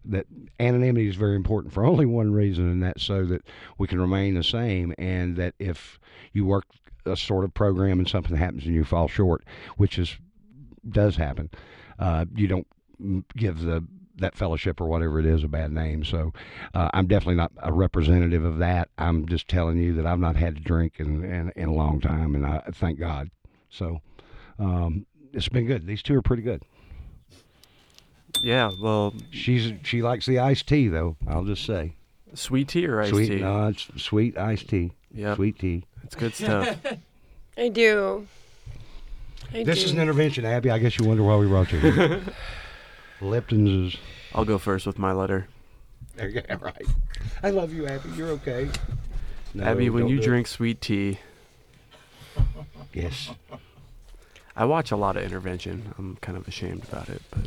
that 0.05 0.27
anonymity 0.61 1.09
is 1.09 1.16
very 1.16 1.37
important 1.37 1.73
for 1.73 1.85
only 1.93 2.07
one 2.07 2.33
reason, 2.33 2.69
and 2.69 2.83
that's 2.83 3.03
so 3.03 3.24
that 3.27 3.43
we 3.79 3.87
can 3.87 4.01
remain 4.01 4.35
the 4.35 4.45
same, 4.45 4.95
and 4.99 5.37
that 5.37 5.55
if 5.59 5.99
you 6.33 6.45
work 6.45 6.65
a 7.05 7.16
sort 7.16 7.45
of 7.45 7.53
program 7.53 7.99
and 7.99 8.09
something 8.09 8.37
happens 8.37 8.65
and 8.65 8.74
you 8.74 8.85
fall 8.85 9.09
short, 9.09 9.45
which 9.77 9.99
is 9.99 10.16
does 10.89 11.16
happen, 11.16 11.51
uh, 11.99 12.24
you 12.35 12.47
don't 12.49 12.66
give 13.37 13.61
the 13.61 13.85
that 14.16 14.37
fellowship 14.37 14.81
or 14.81 14.87
whatever 14.87 15.19
it 15.19 15.27
is 15.27 15.43
a 15.43 15.49
bad 15.49 15.73
name. 15.73 16.05
So 16.05 16.33
uh, 16.74 16.91
I'm 16.93 17.07
definitely 17.07 17.37
not 17.37 17.53
a 17.59 17.73
representative 17.73 18.45
of 18.45 18.59
that. 18.59 18.89
I'm 18.99 19.27
just 19.27 19.49
telling 19.49 19.79
you 19.79 19.95
that 19.95 20.07
I've 20.07 20.19
not 20.19 20.37
had 20.37 20.57
to 20.57 20.62
drink 20.62 20.95
in 20.99 21.24
in, 21.24 21.53
in 21.57 21.69
a 21.69 21.74
long 21.74 22.01
time, 22.01 22.35
and 22.35 22.47
I 22.47 22.62
thank 22.73 22.99
God. 22.99 23.31
So 23.70 24.01
um, 24.59 25.07
it's 25.33 25.49
been 25.49 25.66
good. 25.66 25.87
These 25.87 26.03
two 26.03 26.15
are 26.16 26.23
pretty 26.23 26.43
good. 26.43 26.62
Yeah. 28.43 28.70
Well, 28.78 29.14
She's 29.31 29.73
she 29.85 30.02
likes 30.02 30.27
the 30.27 30.39
iced 30.40 30.66
tea 30.66 30.89
though. 30.89 31.16
I'll 31.28 31.44
just 31.44 31.64
say 31.64 31.94
sweet 32.35 32.69
tea 32.69 32.86
or 32.86 33.01
iced 33.01 33.10
sweet. 33.10 33.28
tea? 33.28 33.40
No, 33.40 33.69
it's 33.69 33.89
sweet 34.02 34.36
iced 34.36 34.69
tea. 34.69 34.93
Yep. 35.14 35.36
Sweet 35.36 35.59
tea. 35.59 35.85
It's 36.05 36.14
good 36.14 36.35
stuff. 36.35 36.77
I 37.59 37.69
do. 37.69 38.27
I 39.55 39.62
This 39.64 39.81
do. 39.81 39.85
is 39.86 39.93
an 39.93 40.01
intervention, 40.01 40.44
Abby. 40.44 40.70
I 40.70 40.78
guess 40.78 40.98
you 40.98 41.06
wonder 41.06 41.23
why 41.23 41.36
we 41.36 41.47
brought 41.47 41.70
you. 41.73 41.78
here. 41.81 42.23
Lipton's 43.20 43.94
is. 43.94 44.01
I'll 44.35 44.44
go 44.47 44.59
first 44.59 44.86
with 44.86 44.98
my 44.98 45.12
letter. 45.12 45.47
There 46.16 46.28
you 46.28 46.40
go. 46.40 46.55
Right. 46.56 46.86
I 47.43 47.51
love 47.51 47.73
you, 47.73 47.86
Abby. 47.86 48.09
You're 48.16 48.31
okay. 48.31 48.69
No, 49.55 49.64
Abby, 49.64 49.90
when 49.90 50.09
you 50.09 50.16
do 50.16 50.23
it. 50.23 50.27
drink 50.27 50.47
sweet 50.47 50.81
tea, 50.81 51.19
yes, 52.94 53.31
I 54.56 54.64
watch 54.64 54.90
a 54.90 54.97
lot 54.97 55.16
of 55.16 55.23
intervention. 55.23 55.94
I'm 55.98 56.16
kind 56.16 56.36
of 56.39 56.48
ashamed 56.48 56.85
about 56.90 57.09
it, 57.10 57.20
but 57.31 57.44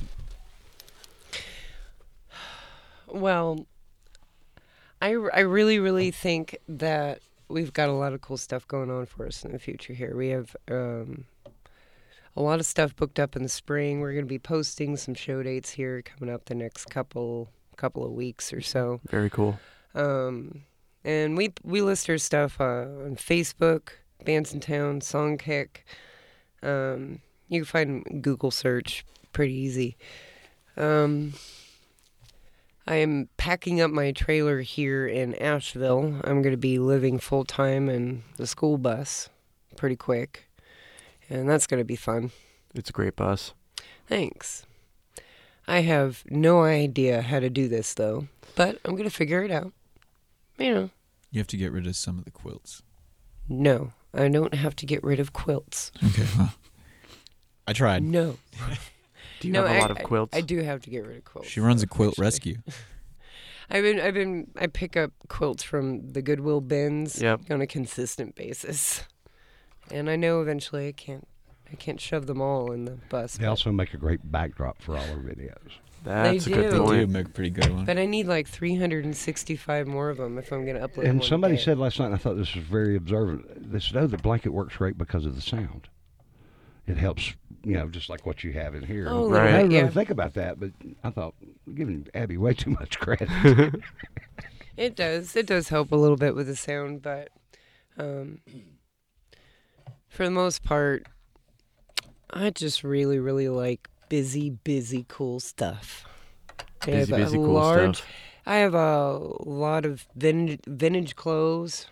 Well, 3.08 3.66
I, 5.02 5.10
I 5.34 5.42
really, 5.42 5.80
really 5.80 6.12
think 6.12 6.58
that 6.68 7.20
we've 7.48 7.74
got 7.74 7.90
a 7.90 7.94
lot 7.94 8.14
of 8.14 8.22
cool 8.22 8.38
stuff 8.38 8.68
going 8.68 8.90
on 8.90 9.06
for 9.06 9.28
us 9.28 9.44
in 9.44 9.52
the 9.52 9.60
future 9.60 9.94
here. 9.94 10.16
We 10.16 10.30
have 10.30 10.56
um, 10.70 11.26
a 12.36 12.42
lot 12.42 12.60
of 12.60 12.66
stuff 12.66 12.96
booked 12.96 13.20
up 13.20 13.36
in 13.36 13.44
the 13.44 13.50
spring. 13.50 14.00
We're 14.00 14.14
going 14.14 14.26
to 14.26 14.30
be 14.30 14.40
posting 14.40 14.98
some 14.98 15.14
show 15.14 15.44
dates 15.44 15.72
here 15.72 16.02
coming 16.02 16.34
up 16.34 16.46
the 16.46 16.56
next 16.56 16.86
couple 16.86 17.50
couple 17.78 18.06
of 18.06 18.12
weeks 18.14 18.54
or 18.54 18.62
so. 18.62 19.02
very 19.10 19.30
cool. 19.30 19.60
Um, 19.94 20.64
and 21.04 21.38
we 21.38 21.54
we 21.64 21.82
list 21.82 22.10
our 22.10 22.18
stuff 22.18 22.60
uh, 22.60 22.88
on 23.04 23.16
Facebook, 23.16 23.90
Bands 24.24 24.54
in 24.54 24.60
Town, 24.60 25.02
Songkick. 25.02 25.84
Um, 26.64 27.20
you 27.48 27.62
can 27.62 27.66
find 27.66 28.24
Google 28.24 28.52
search 28.52 29.06
pretty 29.34 29.54
easy. 29.54 29.98
Um, 30.78 31.34
I 32.88 32.96
am 32.96 33.30
packing 33.38 33.82
up 33.82 33.90
my 33.90 34.12
trailer 34.12 34.62
here 34.62 35.08
in 35.08 35.34
Asheville. 35.36 36.22
I'm 36.24 36.42
going 36.42 36.54
to 36.54 36.58
be 36.58 36.78
living 36.78 37.18
full 37.18 37.44
time 37.44 37.90
in 37.90 38.24
the 38.38 38.46
school 38.46 38.78
bus 38.78 39.30
pretty 39.76 39.96
quick, 39.96 40.48
and 41.30 41.50
that's 41.50 41.66
going 41.66 41.80
to 41.80 41.86
be 41.86 41.96
fun. 41.96 42.32
It's 42.76 42.90
a 42.90 42.94
great 42.94 43.16
bus. 43.16 43.54
Thanks. 44.08 44.66
I 45.68 45.82
have 45.82 46.24
no 46.30 46.64
idea 46.64 47.24
how 47.24 47.40
to 47.40 47.50
do 47.50 47.68
this 47.68 47.96
though, 47.96 48.28
but 48.56 48.80
I'm 48.86 48.92
going 48.92 49.10
to 49.10 49.16
figure 49.16 49.42
it 49.42 49.50
out. 49.52 49.74
You 50.60 50.74
know. 50.74 50.90
You 51.32 51.40
have 51.40 51.48
to 51.48 51.58
get 51.58 51.72
rid 51.72 51.88
of 51.88 51.96
some 51.96 52.20
of 52.20 52.26
the 52.26 52.32
quilts. 52.32 52.84
No, 53.50 53.94
I 54.14 54.28
don't 54.28 54.54
have 54.54 54.76
to 54.78 54.86
get 54.86 55.04
rid 55.04 55.20
of 55.20 55.34
quilts. 55.34 55.92
Okay. 56.04 56.26
Well, 56.38 56.54
I 57.68 57.74
tried. 57.74 58.04
No, 58.04 58.38
Do 59.46 59.48
you 59.48 59.54
no, 59.54 59.64
have 59.66 59.72
a 59.72 59.78
I, 59.78 59.82
lot 59.82 59.92
of 59.92 60.04
quilts? 60.04 60.36
I, 60.38 60.42
do 60.42 60.62
have 60.64 60.82
to 60.82 60.90
get 60.90 61.06
rid 61.06 61.18
of 61.18 61.24
quilts. 61.26 61.48
She 61.50 61.60
runs 61.60 61.82
a 61.84 61.88
quilt 61.88 62.18
rescue. 62.18 62.58
I've 63.70 63.84
been, 63.84 64.00
I've 64.00 64.14
been, 64.14 64.52
I 64.58 64.68
pick 64.68 64.96
up 64.96 65.12
quilts 65.28 65.64
from 65.64 66.12
the 66.12 66.22
Goodwill 66.22 66.62
bins 66.62 67.20
Yep. 67.22 67.42
on 67.50 67.62
a 67.62 67.68
consistent 67.68 68.36
basis, 68.36 69.04
and 69.92 70.08
I 70.10 70.16
know 70.16 70.42
eventually 70.42 70.88
I 70.88 70.92
can't, 70.92 71.28
I 71.72 71.76
can't 71.76 72.00
shove 72.00 72.28
them 72.28 72.42
all 72.42 72.72
in 72.72 72.86
the 72.86 72.98
bus. 73.10 73.38
they 73.38 73.48
also 73.48 73.72
make 73.72 73.94
a 73.96 73.98
great 73.98 74.32
backdrop 74.32 74.82
for 74.84 74.96
all 74.96 75.04
our 75.04 75.18
videos. 75.18 75.58
That's 76.04 76.46
a 76.46 76.50
do. 76.50 76.56
good 76.56 76.72
They 76.74 76.78
do 76.78 76.84
point. 76.84 77.10
make 77.10 77.26
a 77.26 77.30
pretty 77.30 77.50
good 77.50 77.74
one. 77.74 77.86
But 77.86 77.98
I 77.98 78.06
need 78.06 78.28
like 78.28 78.48
365 78.48 79.88
more 79.88 80.12
of 80.12 80.18
them 80.18 80.38
if 80.38 80.52
I'm 80.52 80.64
going 80.64 80.78
to 80.80 80.88
upload. 80.88 81.06
And 81.10 81.20
one 81.20 81.28
somebody 81.28 81.56
day. 81.56 81.64
said 81.64 81.80
last 81.80 81.98
night, 82.00 82.06
and 82.08 82.14
I 82.14 82.18
thought 82.20 82.38
this 82.38 82.54
was 82.54 82.64
very 82.64 82.96
observant. 82.96 83.72
They 83.72 83.80
said, 83.80 83.98
"Oh, 83.98 84.06
the 84.06 84.20
blanket 84.20 84.50
works 84.50 84.76
great 84.78 84.98
because 85.00 85.26
of 85.26 85.34
the 85.36 85.42
sound. 85.42 85.88
It 86.86 86.98
helps, 86.98 87.34
you 87.66 87.74
know, 87.74 87.88
just 87.90 88.10
like 88.10 88.26
what 88.26 88.44
you 88.44 88.54
have 88.54 88.76
in 88.76 88.84
here." 88.84 89.08
Oh, 89.10 89.30
Right. 89.30 89.48
I 89.54 89.58
didn't 89.58 89.70
really 89.72 89.84
yeah. 89.86 89.90
think 89.90 90.10
about 90.10 90.34
that, 90.36 90.60
but 90.60 90.72
I 91.04 91.10
thought 91.10 91.34
giving 91.74 92.08
Abby 92.14 92.38
way 92.38 92.54
too 92.54 92.70
much 92.72 93.00
credit. 93.00 93.30
It 94.78 94.98
does. 94.98 95.38
It 95.38 95.46
does 95.48 95.70
help 95.70 95.94
a 95.94 95.96
little 95.96 96.18
bit 96.18 96.36
with 96.36 96.48
the 96.48 96.56
sound, 96.58 97.02
but 97.02 97.30
um, 97.98 98.40
for 100.10 100.26
the 100.26 100.32
most 100.32 100.64
part, 100.64 101.06
I 102.30 102.50
just 102.50 102.84
really, 102.84 103.18
really 103.18 103.48
like 103.48 103.88
busy, 104.10 104.50
busy, 104.50 105.06
cool 105.08 105.40
stuff. 105.40 106.06
I 106.82 106.86
Busy, 106.88 107.14
a 107.14 107.16
busy, 107.16 107.38
cool 107.38 107.54
large. 107.54 107.98
stuff. 108.00 108.08
I 108.46 108.56
have 108.58 108.74
a 108.76 109.18
lot 109.46 109.86
of 109.86 110.06
vintage, 110.14 110.60
vintage 110.68 111.16
clothes. 111.16 111.88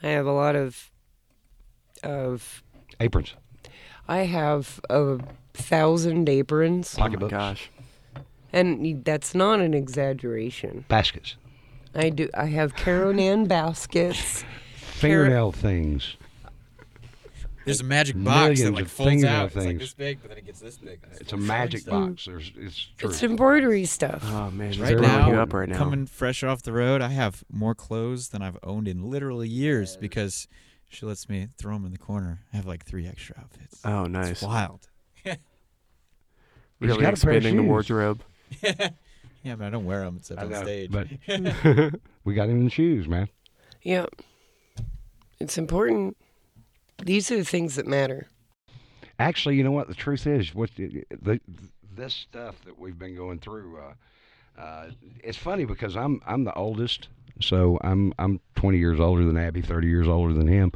I 0.00 0.08
have 0.10 0.26
a 0.26 0.32
lot 0.32 0.54
of 0.54 0.92
of. 2.04 2.62
Aprons, 3.00 3.34
I 4.10 4.24
have 4.24 4.80
a 4.90 5.18
thousand 5.54 6.28
aprons, 6.28 6.94
Oh 6.96 7.00
my 7.00 7.06
pocketbooks, 7.06 7.30
gosh. 7.30 7.70
and 8.52 9.04
that's 9.04 9.34
not 9.34 9.60
an 9.60 9.72
exaggeration. 9.72 10.84
baskets, 10.88 11.36
I 11.94 12.10
do. 12.10 12.28
I 12.34 12.46
have 12.46 12.74
Caro 12.74 13.12
Nan 13.12 13.44
baskets. 13.46 14.44
fingernail 14.76 15.52
things. 15.52 16.16
There's 17.66 17.82
a 17.82 17.84
magic 17.84 18.16
box 18.16 18.58
that 18.60 18.64
Millions 18.64 18.70
like 18.74 18.84
of 18.86 18.90
folds 18.90 19.10
fingernail 19.10 19.36
out. 19.40 19.46
It's 19.48 19.56
like 19.56 19.64
things. 19.66 19.80
this 19.80 19.94
big, 19.94 20.18
but 20.22 20.28
then 20.30 20.38
it 20.38 20.46
gets 20.46 20.60
this 20.60 20.78
big. 20.78 20.98
It's 21.20 21.32
a 21.32 21.36
magic 21.36 21.84
box. 21.84 22.24
There's, 22.24 22.50
it's 22.56 22.88
true. 22.96 23.10
It's 23.10 23.22
embroidery 23.22 23.84
stuff. 23.84 24.24
Oh 24.26 24.50
man, 24.50 24.70
Right 24.80 24.92
it's 24.92 25.00
blowing 25.00 25.02
now, 25.02 25.28
you 25.30 25.34
up 25.36 25.52
right 25.52 25.68
now. 25.68 25.76
coming 25.78 26.06
fresh 26.06 26.42
off 26.42 26.62
the 26.62 26.72
road, 26.72 27.00
I 27.02 27.08
have 27.08 27.44
more 27.52 27.74
clothes 27.74 28.30
than 28.30 28.42
I've 28.42 28.56
owned 28.64 28.88
in 28.88 29.08
literally 29.10 29.48
years 29.48 29.96
because 29.96 30.48
she 30.90 31.06
lets 31.06 31.28
me 31.28 31.48
throw 31.56 31.72
them 31.74 31.86
in 31.86 31.92
the 31.92 31.98
corner. 31.98 32.40
I 32.52 32.56
have 32.56 32.66
like 32.66 32.84
three 32.84 33.06
extra 33.06 33.36
outfits. 33.38 33.80
oh, 33.84 34.02
It's 34.04 34.10
nice. 34.12 34.42
wild. 34.42 34.88
Really 36.80 36.94
got 36.94 37.00
a 37.00 37.02
pair 37.02 37.32
expanding 37.32 37.56
the 37.56 37.62
wardrobe. 37.62 38.22
Yeah, 39.42 39.56
but 39.56 39.64
I 39.66 39.70
don't 39.70 39.86
wear 39.86 40.00
them 40.00 40.16
except 40.18 40.38
I 40.38 40.44
on 40.44 40.50
know, 40.50 40.62
stage. 40.62 40.90
but 40.90 41.06
we 42.24 42.34
got 42.34 42.50
him 42.50 42.60
in 42.60 42.68
shoes, 42.68 43.08
man. 43.08 43.28
Yeah. 43.82 44.04
It's 45.38 45.56
important. 45.56 46.18
These 47.02 47.30
are 47.30 47.36
the 47.38 47.44
things 47.44 47.76
that 47.76 47.86
matter. 47.86 48.28
Actually, 49.18 49.56
you 49.56 49.64
know 49.64 49.70
what? 49.70 49.88
The 49.88 49.94
truth 49.94 50.26
is, 50.26 50.54
what 50.54 50.70
the, 50.76 51.04
the 51.22 51.40
this 51.94 52.12
stuff 52.12 52.56
that 52.66 52.78
we've 52.78 52.98
been 52.98 53.16
going 53.16 53.38
through. 53.38 53.78
Uh, 53.78 54.60
uh, 54.60 54.90
it's 55.24 55.38
funny 55.38 55.64
because 55.64 55.96
I'm 55.96 56.20
I'm 56.26 56.44
the 56.44 56.52
oldest, 56.54 57.08
so 57.40 57.78
I'm 57.82 58.12
I'm 58.18 58.40
20 58.56 58.78
years 58.78 59.00
older 59.00 59.24
than 59.24 59.36
Abby, 59.36 59.60
30 59.62 59.88
years 59.88 60.08
older 60.08 60.32
than 60.34 60.46
him, 60.46 60.72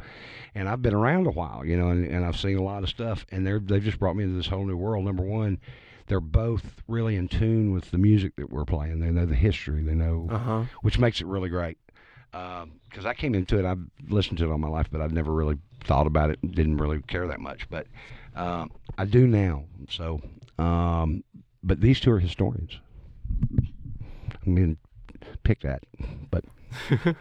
and 0.53 0.67
I've 0.69 0.81
been 0.81 0.93
around 0.93 1.27
a 1.27 1.31
while, 1.31 1.65
you 1.65 1.77
know, 1.77 1.89
and, 1.89 2.05
and 2.05 2.25
I've 2.25 2.37
seen 2.37 2.57
a 2.57 2.63
lot 2.63 2.83
of 2.83 2.89
stuff, 2.89 3.25
and 3.31 3.45
they're 3.45 3.59
they've 3.59 3.83
just 3.83 3.99
brought 3.99 4.15
me 4.15 4.23
into 4.23 4.35
this 4.37 4.47
whole 4.47 4.65
new 4.65 4.77
world. 4.77 5.05
Number 5.05 5.23
one, 5.23 5.59
they're 6.07 6.19
both 6.19 6.81
really 6.87 7.15
in 7.15 7.27
tune 7.27 7.73
with 7.73 7.91
the 7.91 7.97
music 7.97 8.35
that 8.37 8.49
we're 8.51 8.65
playing. 8.65 8.99
They 8.99 9.09
know 9.11 9.25
the 9.25 9.35
history. 9.35 9.81
They 9.83 9.95
know 9.95 10.27
Uh 10.31 10.37
huh. 10.37 10.63
which 10.81 10.97
makes 10.99 11.21
it 11.21 11.27
really 11.27 11.49
great. 11.49 11.77
Because 12.31 13.05
I 13.05 13.13
came 13.13 13.33
into 13.33 13.57
it, 13.57 13.65
I've 13.65 13.79
listened 14.09 14.37
to 14.39 14.45
it 14.45 14.51
all 14.51 14.57
my 14.57 14.67
life, 14.67 14.87
but 14.91 14.99
I've 14.99 15.13
never 15.13 15.31
really 15.31 15.57
thought 15.85 16.05
about 16.05 16.29
it. 16.31 16.39
Didn't 16.41 16.77
really 16.77 17.01
care 17.03 17.27
that 17.27 17.39
much, 17.39 17.69
but 17.69 17.87
um, 18.35 18.71
I 18.97 19.05
do 19.05 19.25
now. 19.25 19.63
So, 19.89 20.21
um, 20.59 21.23
but 21.63 21.79
these 21.79 21.99
two 22.01 22.11
are 22.11 22.19
historians. 22.19 22.77
I 24.45 24.49
mean, 24.49 24.77
pick 25.45 25.61
that. 25.61 25.83
But 26.29 26.43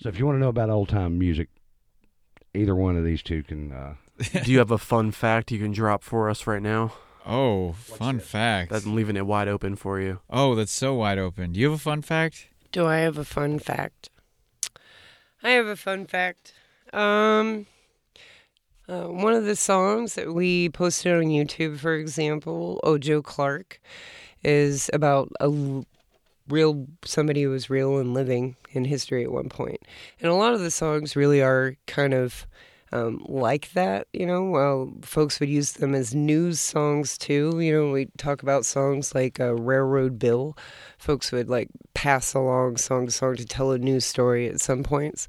so, 0.00 0.08
if 0.08 0.18
you 0.18 0.26
want 0.26 0.36
to 0.36 0.40
know 0.40 0.48
about 0.48 0.70
old 0.70 0.88
time 0.88 1.18
music, 1.18 1.48
either 2.54 2.74
one 2.74 2.96
of 2.96 3.04
these 3.04 3.22
two 3.22 3.42
can. 3.42 3.72
Uh, 3.72 3.94
Do 4.44 4.52
you 4.52 4.58
have 4.58 4.70
a 4.70 4.78
fun 4.78 5.10
fact 5.10 5.50
you 5.50 5.58
can 5.58 5.72
drop 5.72 6.02
for 6.02 6.28
us 6.30 6.46
right 6.46 6.62
now? 6.62 6.92
oh, 7.26 7.72
fun 7.72 8.20
fact. 8.20 8.70
I'm 8.70 8.94
leaving 8.94 9.16
it 9.16 9.24
wide 9.26 9.48
open 9.48 9.76
for 9.76 9.98
you. 9.98 10.20
Oh, 10.28 10.54
that's 10.54 10.70
so 10.70 10.94
wide 10.94 11.18
open. 11.18 11.52
Do 11.52 11.60
you 11.60 11.70
have 11.70 11.78
a 11.80 11.82
fun 11.82 12.02
fact? 12.02 12.48
Do 12.70 12.84
I 12.86 12.98
have 12.98 13.16
a 13.16 13.24
fun 13.24 13.58
fact? 13.58 14.10
I 15.42 15.50
have 15.50 15.66
a 15.66 15.74
fun 15.76 16.06
fact. 16.06 16.52
Um, 16.92 17.66
uh, 18.88 19.04
one 19.04 19.32
of 19.32 19.44
the 19.46 19.56
songs 19.56 20.14
that 20.16 20.34
we 20.34 20.68
posted 20.68 21.12
on 21.14 21.24
YouTube, 21.24 21.78
for 21.78 21.94
example, 21.94 22.78
Old 22.82 23.00
Joe 23.00 23.22
Clark, 23.22 23.80
is 24.42 24.90
about 24.92 25.30
a 25.40 25.44
l- 25.44 25.86
real 26.48 26.86
somebody 27.04 27.42
who 27.42 27.50
was 27.50 27.70
real 27.70 27.98
and 27.98 28.14
living 28.14 28.56
in 28.70 28.84
history 28.84 29.24
at 29.24 29.32
one 29.32 29.48
point. 29.48 29.80
And 30.20 30.30
a 30.30 30.34
lot 30.34 30.54
of 30.54 30.60
the 30.60 30.70
songs 30.70 31.16
really 31.16 31.42
are 31.42 31.76
kind 31.86 32.14
of 32.14 32.46
um, 32.92 33.24
like 33.28 33.72
that, 33.72 34.06
you 34.12 34.24
know. 34.24 34.44
Well, 34.44 34.92
folks 35.02 35.40
would 35.40 35.48
use 35.48 35.72
them 35.72 35.94
as 35.94 36.14
news 36.14 36.60
songs 36.60 37.18
too. 37.18 37.58
You 37.60 37.72
know, 37.72 37.90
we 37.90 38.06
talk 38.18 38.42
about 38.42 38.64
songs 38.64 39.14
like 39.14 39.40
uh, 39.40 39.54
Railroad 39.54 40.18
Bill. 40.18 40.56
Folks 40.96 41.32
would 41.32 41.48
like 41.48 41.68
pass 41.94 42.34
along 42.34 42.76
song 42.76 43.06
to 43.06 43.12
song 43.12 43.34
to 43.36 43.44
tell 43.44 43.72
a 43.72 43.78
news 43.78 44.04
story 44.04 44.48
at 44.48 44.60
some 44.60 44.84
points, 44.84 45.26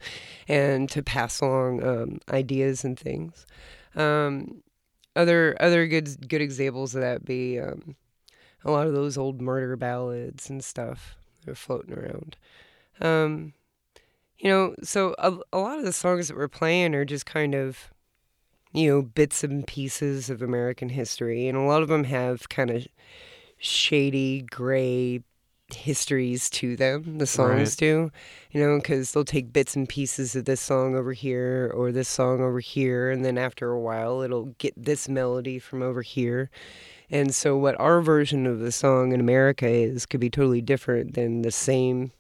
and 0.48 0.90
to 0.92 1.02
pass 1.02 1.42
along 1.42 1.84
um, 1.84 2.20
ideas 2.30 2.84
and 2.84 3.00
things. 3.00 3.48
Um, 3.96 4.62
other 5.16 5.58
other 5.60 5.88
good 5.88 6.30
good 6.30 6.42
examples 6.42 6.94
of 6.94 7.02
that 7.02 7.26
be 7.26 7.60
um, 7.60 7.96
a 8.66 8.72
lot 8.72 8.88
of 8.88 8.94
those 8.94 9.18
old 9.18 9.40
murder 9.40 9.76
ballads 9.78 10.50
and 10.50 10.64
stuff 10.64 11.16
that 11.40 11.52
are 11.52 11.56
floating 11.56 11.94
around. 11.94 12.36
Um, 13.00 13.54
you 14.40 14.50
know, 14.50 14.76
so 14.84 15.16
a, 15.20 15.38
a 15.54 15.60
lot 15.60 15.78
of 15.78 15.86
the 15.86 15.94
songs 15.94 16.28
that 16.28 16.36
we're 16.36 16.48
playing 16.48 16.96
are 16.96 17.06
just 17.06 17.26
kind 17.26 17.56
of, 17.56 17.92
you 18.74 18.90
know, 18.90 19.02
bits 19.02 19.44
and 19.44 19.66
pieces 19.66 20.30
of 20.30 20.42
American 20.42 20.90
history, 20.90 21.48
and 21.48 21.58
a 21.58 21.62
lot 21.62 21.84
of 21.84 21.88
them 21.88 22.06
have 22.06 22.50
kind 22.50 22.72
of 22.72 22.88
shady, 23.58 24.42
gray 24.42 25.22
histories 25.74 26.50
to 26.52 26.76
them. 26.76 27.18
The 27.18 27.26
songs 27.26 27.70
Right. 27.72 27.78
do, 27.78 28.12
you 28.52 28.62
know, 28.62 28.78
because 28.78 29.12
they'll 29.12 29.24
take 29.26 29.54
bits 29.54 29.76
and 29.76 29.88
pieces 29.88 30.36
of 30.36 30.46
this 30.46 30.62
song 30.62 30.96
over 30.96 31.14
here 31.14 31.72
or 31.74 31.92
this 31.92 32.10
song 32.10 32.42
over 32.42 32.60
here, 32.60 33.10
and 33.10 33.24
then 33.24 33.38
after 33.38 33.72
a 33.72 33.80
while, 33.80 34.22
it'll 34.22 34.54
get 34.58 34.74
this 34.76 35.08
melody 35.08 35.60
from 35.60 35.82
over 35.82 36.02
here. 36.02 36.50
And 37.10 37.34
so, 37.34 37.58
what 37.58 37.80
our 37.80 38.02
version 38.02 38.46
of 38.46 38.60
the 38.60 38.72
song 38.72 39.12
in 39.12 39.20
America 39.20 39.68
is 39.68 40.06
could 40.06 40.20
be 40.20 40.30
totally 40.30 40.62
different 40.62 41.14
than 41.14 41.42
the 41.42 41.52
same 41.52 42.12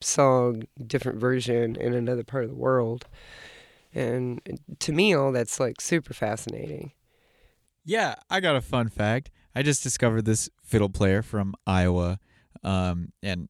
song, 0.00 0.64
different 0.84 1.18
version 1.18 1.76
in 1.76 1.94
another 1.94 2.24
part 2.24 2.44
of 2.44 2.50
the 2.50 2.56
world. 2.56 3.06
And 3.94 4.40
to 4.80 4.92
me, 4.92 5.14
all 5.14 5.32
that's 5.32 5.60
like 5.60 5.80
super 5.80 6.14
fascinating. 6.14 6.92
Yeah, 7.84 8.14
I 8.30 8.40
got 8.40 8.56
a 8.56 8.60
fun 8.60 8.88
fact. 8.88 9.30
I 9.54 9.62
just 9.62 9.82
discovered 9.82 10.24
this 10.24 10.48
fiddle 10.62 10.88
player 10.88 11.22
from 11.22 11.54
Iowa, 11.66 12.18
um, 12.64 13.12
and 13.22 13.48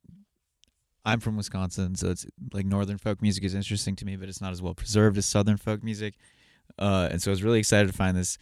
I'm 1.04 1.20
from 1.20 1.36
Wisconsin, 1.36 1.94
so 1.94 2.10
it's 2.10 2.26
like 2.52 2.66
northern 2.66 2.98
folk 2.98 3.22
music 3.22 3.44
is 3.44 3.54
interesting 3.54 3.94
to 3.96 4.04
me, 4.04 4.16
but 4.16 4.28
it's 4.28 4.40
not 4.40 4.52
as 4.52 4.62
well 4.62 4.74
preserved 4.74 5.18
as 5.18 5.26
southern 5.26 5.56
folk 5.56 5.82
music. 5.82 6.14
Uh, 6.78 7.08
and 7.10 7.20
so 7.20 7.30
I 7.30 7.32
was 7.32 7.42
really 7.42 7.58
excited 7.58 7.88
to 7.88 7.92
find 7.92 8.16
this 8.16 8.38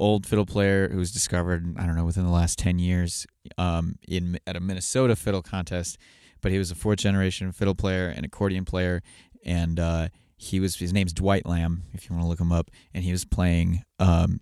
old 0.00 0.26
fiddle 0.26 0.46
player 0.46 0.88
who 0.88 0.98
was 0.98 1.12
discovered, 1.12 1.76
I 1.78 1.86
don't 1.86 1.96
know, 1.96 2.04
within 2.04 2.24
the 2.24 2.32
last 2.32 2.58
ten 2.58 2.78
years, 2.78 3.26
um, 3.58 3.96
in 4.08 4.38
at 4.46 4.56
a 4.56 4.60
Minnesota 4.60 5.14
fiddle 5.14 5.42
contest. 5.42 5.98
But 6.40 6.52
he 6.52 6.58
was 6.58 6.70
a 6.70 6.74
fourth 6.74 6.98
generation 6.98 7.52
fiddle 7.52 7.74
player 7.74 8.08
and 8.08 8.24
accordion 8.24 8.64
player, 8.64 9.02
and 9.44 9.78
uh, 9.78 10.08
he 10.36 10.58
was 10.58 10.76
his 10.76 10.92
name's 10.92 11.12
Dwight 11.12 11.46
Lamb, 11.46 11.84
if 11.92 12.08
you 12.08 12.14
want 12.14 12.24
to 12.24 12.28
look 12.28 12.40
him 12.40 12.52
up, 12.52 12.70
and 12.94 13.04
he 13.04 13.12
was 13.12 13.24
playing. 13.24 13.84
Um, 13.98 14.40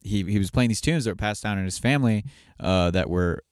he 0.00 0.22
he 0.22 0.38
was 0.38 0.50
playing 0.50 0.68
these 0.68 0.80
tunes 0.80 1.04
that 1.04 1.10
were 1.10 1.16
passed 1.16 1.42
down 1.42 1.58
in 1.58 1.64
his 1.64 1.78
family 1.78 2.24
uh, 2.60 2.92
that 2.92 3.10
were 3.10 3.42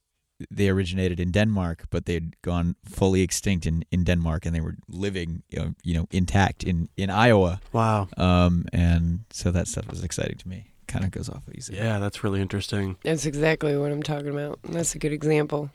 they 0.50 0.68
originated 0.68 1.20
in 1.20 1.32
Denmark, 1.32 1.86
but 1.90 2.06
they'd 2.06 2.40
gone 2.42 2.76
fully 2.84 3.22
extinct 3.22 3.66
in, 3.66 3.84
in 3.90 4.04
Denmark, 4.04 4.46
and 4.46 4.54
they 4.54 4.60
were 4.60 4.76
living 4.88 5.42
you 5.50 5.58
know, 5.58 5.74
you 5.82 5.94
know 5.94 6.06
intact 6.10 6.62
in, 6.62 6.88
in 6.96 7.10
Iowa. 7.10 7.60
Wow. 7.72 8.08
Um, 8.16 8.64
and 8.72 9.24
so 9.30 9.50
that 9.50 9.68
stuff 9.68 9.90
was 9.90 10.02
exciting 10.02 10.38
to 10.38 10.48
me. 10.48 10.69
Kind 10.90 11.04
of 11.04 11.12
goes 11.12 11.28
off 11.28 11.44
easy. 11.54 11.76
Yeah, 11.76 12.00
that's 12.00 12.24
really 12.24 12.40
interesting. 12.40 12.96
That's 13.04 13.24
exactly 13.24 13.76
what 13.76 13.92
I'm 13.92 14.02
talking 14.02 14.30
about. 14.30 14.58
That's 14.64 14.94
a 14.94 14.98
good 14.98 15.12
example. 15.12 15.70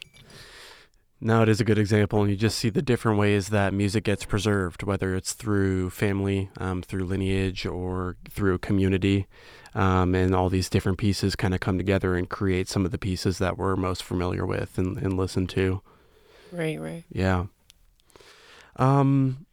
No, 1.21 1.41
it 1.41 1.47
is 1.47 1.61
a 1.61 1.63
good 1.63 1.79
example, 1.79 2.21
and 2.21 2.29
you 2.29 2.35
just 2.35 2.57
see 2.59 2.69
the 2.69 2.81
different 2.81 3.17
ways 3.17 3.47
that 3.47 3.73
music 3.73 4.03
gets 4.03 4.25
preserved, 4.25 4.83
whether 4.83 5.15
it's 5.15 5.31
through 5.31 5.91
family, 5.91 6.49
um, 6.57 6.81
through 6.81 7.05
lineage, 7.05 7.65
or 7.65 8.17
through 8.29 8.57
community. 8.57 9.25
Um, 9.73 10.15
and 10.15 10.35
all 10.35 10.49
these 10.49 10.69
different 10.69 10.97
pieces 10.97 11.35
kind 11.35 11.53
of 11.53 11.61
come 11.61 11.77
together 11.77 12.15
and 12.15 12.29
create 12.29 12.67
some 12.67 12.85
of 12.85 12.91
the 12.91 12.97
pieces 12.97 13.37
that 13.39 13.57
we're 13.57 13.75
most 13.75 14.03
familiar 14.03 14.45
with 14.45 14.77
and, 14.77 14.97
and 14.97 15.17
listen 15.17 15.47
to. 15.47 15.81
Right, 16.51 16.79
right. 16.79 17.03
Yeah. 17.09 17.45
Um, 18.75 19.45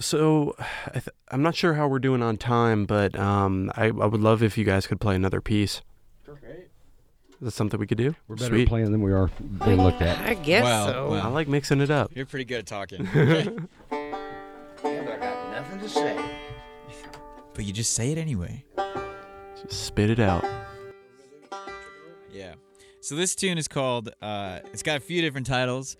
so 0.00 0.54
I 0.88 0.92
th- 0.92 1.08
I'm 1.30 1.42
not 1.42 1.54
sure 1.54 1.74
how 1.74 1.86
we're 1.88 1.98
doing 1.98 2.22
on 2.22 2.36
time, 2.36 2.84
but 2.86 3.18
um, 3.18 3.70
I, 3.76 3.86
I 3.86 3.90
would 3.90 4.20
love 4.20 4.42
if 4.42 4.56
you 4.58 4.64
guys 4.64 4.86
could 4.86 5.00
play 5.00 5.14
another 5.14 5.40
piece. 5.40 5.82
Is 6.26 7.46
that 7.48 7.50
something 7.50 7.78
we 7.80 7.86
could 7.86 7.98
do? 7.98 8.14
We're 8.28 8.36
better 8.36 8.54
Sweet. 8.54 8.68
playing 8.68 8.90
than 8.92 9.02
we 9.02 9.12
are 9.12 9.28
being 9.64 9.82
looked 9.82 10.00
at. 10.00 10.18
I 10.26 10.34
guess 10.34 10.64
Well, 10.64 10.86
so. 10.88 11.10
well. 11.10 11.26
I 11.26 11.28
like 11.28 11.46
mixing 11.48 11.80
it 11.80 11.90
up. 11.90 12.10
You're 12.14 12.26
pretty 12.26 12.44
good 12.46 12.60
at 12.60 12.66
talking. 12.66 13.06
And 14.86 15.08
I 15.08 15.16
got 15.16 15.50
nothing 15.50 15.80
to 15.80 15.88
say. 15.88 16.24
but 17.54 17.64
you 17.64 17.72
just 17.72 17.94
say 17.94 18.12
it 18.12 18.18
anyway. 18.18 18.64
Just 19.62 19.86
spit 19.86 20.10
it 20.10 20.20
out. 20.20 20.44
Yeah. 22.30 22.54
So 23.00 23.14
this 23.16 23.34
tune 23.34 23.56
is 23.56 23.66
called. 23.66 24.10
Uh, 24.20 24.60
it's 24.72 24.82
got 24.82 24.98
a 24.98 25.00
few 25.00 25.22
different 25.22 25.46
titles. 25.46 25.96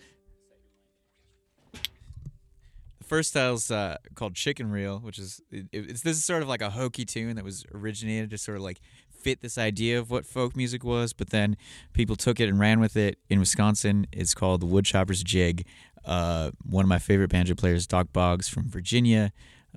First 3.15 3.35
title's 3.35 3.71
uh, 3.71 3.99
called 4.17 4.35
"Chicken 4.35 4.73
Reel," 4.73 4.99
which 4.99 5.21
is 5.21 5.41
it, 5.53 5.67
it's 5.71 6.03
this 6.03 6.17
is 6.17 6.25
sort 6.25 6.43
of 6.43 6.49
like 6.49 6.61
a 6.61 6.71
hokey 6.71 7.05
tune 7.05 7.37
that 7.37 7.45
was 7.45 7.65
originated 7.73 8.31
to 8.31 8.39
sort 8.39 8.57
of 8.57 8.65
like 8.65 8.81
fit 9.09 9.41
this 9.41 9.57
idea 9.57 10.01
of 10.01 10.11
what 10.11 10.27
folk 10.27 10.57
music 10.57 10.83
was, 10.83 11.13
but 11.13 11.31
then 11.31 11.57
people 11.93 12.17
took 12.17 12.41
it 12.41 12.49
and 12.49 12.59
ran 12.59 12.81
with 12.81 12.97
it. 12.97 13.21
In 13.31 13.39
Wisconsin, 13.39 14.09
it's 14.11 14.35
called 14.35 14.63
the 14.63 14.67
Woodchopper's 14.67 15.23
Jig. 15.23 15.65
Uh, 16.05 16.51
one 16.69 16.85
of 16.85 16.89
my 16.89 16.99
favorite 16.99 17.31
banjo 17.31 17.55
players, 17.55 17.87
Dock 17.87 18.09
Boggs 18.13 18.49
from 18.49 18.69
Virginia, 18.69 19.31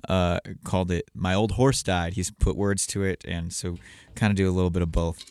uh, 0.08 0.40
called 0.64 0.90
it 0.90 1.08
"My 1.14 1.32
Old 1.32 1.52
Horse 1.52 1.80
Died." 1.84 2.14
He's 2.14 2.32
put 2.32 2.56
words 2.56 2.88
to 2.88 3.04
it, 3.04 3.24
and 3.24 3.52
so 3.52 3.78
kind 4.16 4.32
of 4.32 4.36
do 4.36 4.50
a 4.50 4.50
little 4.50 4.70
bit 4.70 4.82
of 4.82 4.90
both. 4.90 5.24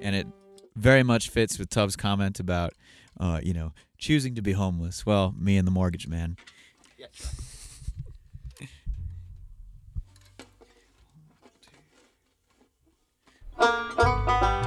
and 0.00 0.14
it 0.14 0.28
very 0.76 1.02
much 1.02 1.28
fits 1.28 1.58
with 1.58 1.68
Tubbs' 1.68 1.96
comment 1.96 2.38
about, 2.38 2.72
uh, 3.18 3.40
you 3.42 3.52
know, 3.52 3.72
choosing 3.98 4.34
to 4.34 4.42
be 4.42 4.52
homeless. 4.52 5.04
Well, 5.04 5.34
me 5.38 5.56
and 5.56 5.66
the 5.66 5.72
mortgage 5.72 6.06
man. 6.08 6.36
Can't 13.58 14.54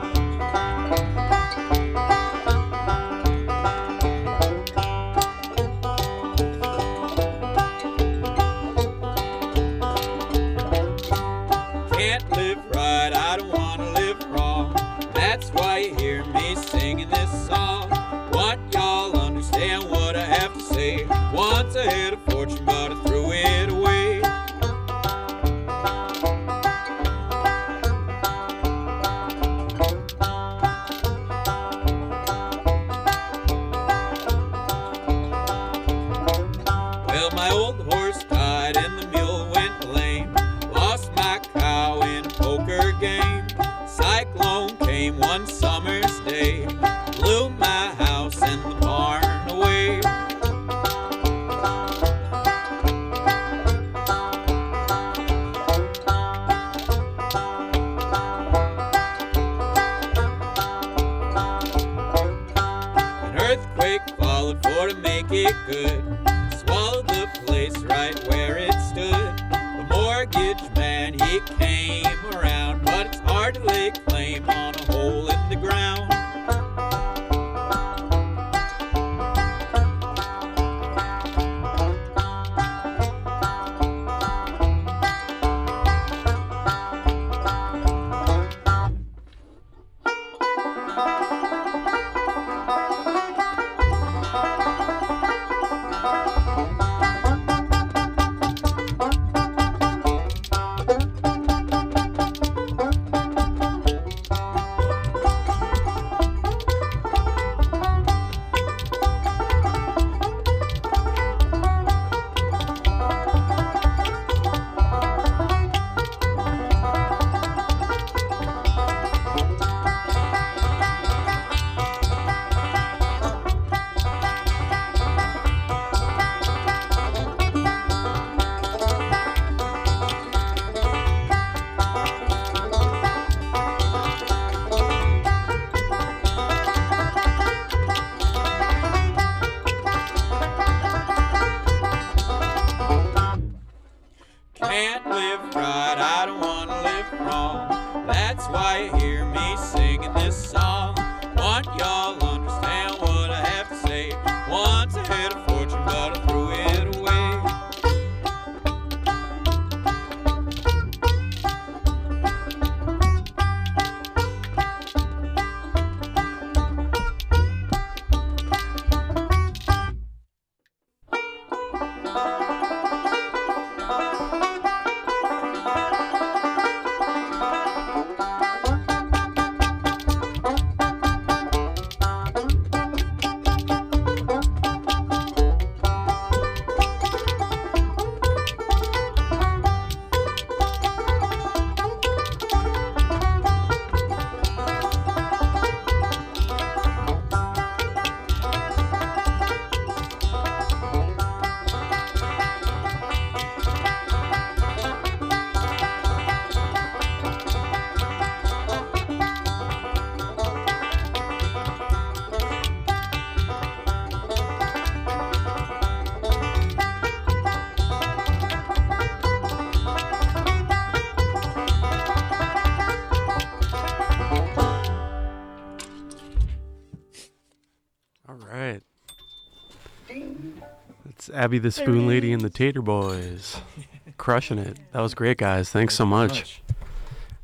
Abby 231.42 231.58
the 231.58 231.72
Spoon 231.72 232.06
Lady 232.08 232.32
and 232.34 232.42
the 232.44 232.52
Tater 232.52 232.84
Boys. 232.84 233.58
Crushing 234.18 234.60
it. 234.60 234.78
That 234.92 235.02
was 235.02 235.16
great, 235.16 235.40
guys. 235.40 235.72
Thanks 235.72 235.96
so 235.96 236.06
much. 236.06 236.62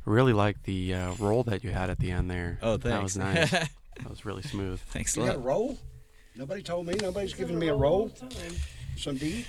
Really 0.04 0.32
like 0.32 0.62
the 0.62 0.94
uh, 0.94 1.14
roll 1.18 1.42
that 1.42 1.64
you 1.64 1.70
had 1.70 1.90
at 1.90 1.98
the 1.98 2.12
end 2.12 2.30
there. 2.30 2.60
Oh, 2.62 2.76
That 2.76 3.02
was 3.02 3.16
nice. 3.16 3.50
that 3.50 3.68
was 4.08 4.24
really 4.24 4.42
smooth. 4.42 4.78
Thanks 4.78 5.16
a 5.16 5.20
You 5.20 5.26
got 5.26 5.34
a 5.34 5.38
lot. 5.38 5.44
roll? 5.44 5.78
Nobody 6.36 6.62
told 6.62 6.86
me. 6.86 6.94
Nobody's 7.02 7.34
giving 7.34 7.58
me 7.58 7.66
a 7.66 7.74
roll. 7.74 8.12
Some 8.96 9.18
to 9.18 9.26
eat. 9.26 9.46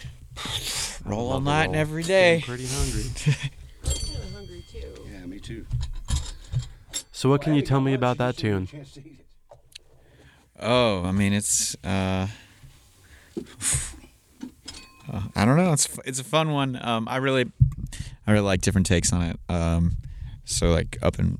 Roll 1.05 1.19
all 1.27 1.29
Love 1.35 1.43
the 1.45 1.51
night 1.51 1.65
and 1.65 1.75
every 1.75 2.01
day. 2.01 2.37
every 2.37 2.57
Getting 2.57 2.65
day. 2.65 3.11
Pretty 3.21 3.45
hungry. 3.85 4.25
I'm 4.25 4.33
hungry 4.33 4.63
too. 4.67 4.93
Yeah, 5.11 5.25
me 5.27 5.39
too. 5.39 5.67
So, 7.11 7.29
what 7.29 7.41
can 7.43 7.53
you 7.53 7.61
tell 7.61 7.81
me 7.81 7.93
about 7.93 8.17
that 8.17 8.35
tune? 8.35 8.67
Oh, 10.59 11.03
I 11.03 11.11
mean, 11.11 11.33
it's 11.33 11.75
uh, 11.83 12.27
I 15.35 15.45
don't 15.45 15.57
know. 15.57 15.73
It's 15.73 15.87
it's 16.05 16.19
a 16.19 16.23
fun 16.23 16.51
one. 16.51 16.79
Um, 16.81 17.07
I 17.07 17.17
really, 17.17 17.45
I 18.27 18.31
really 18.31 18.45
like 18.45 18.61
different 18.61 18.87
takes 18.87 19.11
on 19.13 19.21
it. 19.23 19.39
Um, 19.49 19.97
so 20.45 20.69
like 20.71 20.97
up 21.01 21.19
in, 21.19 21.37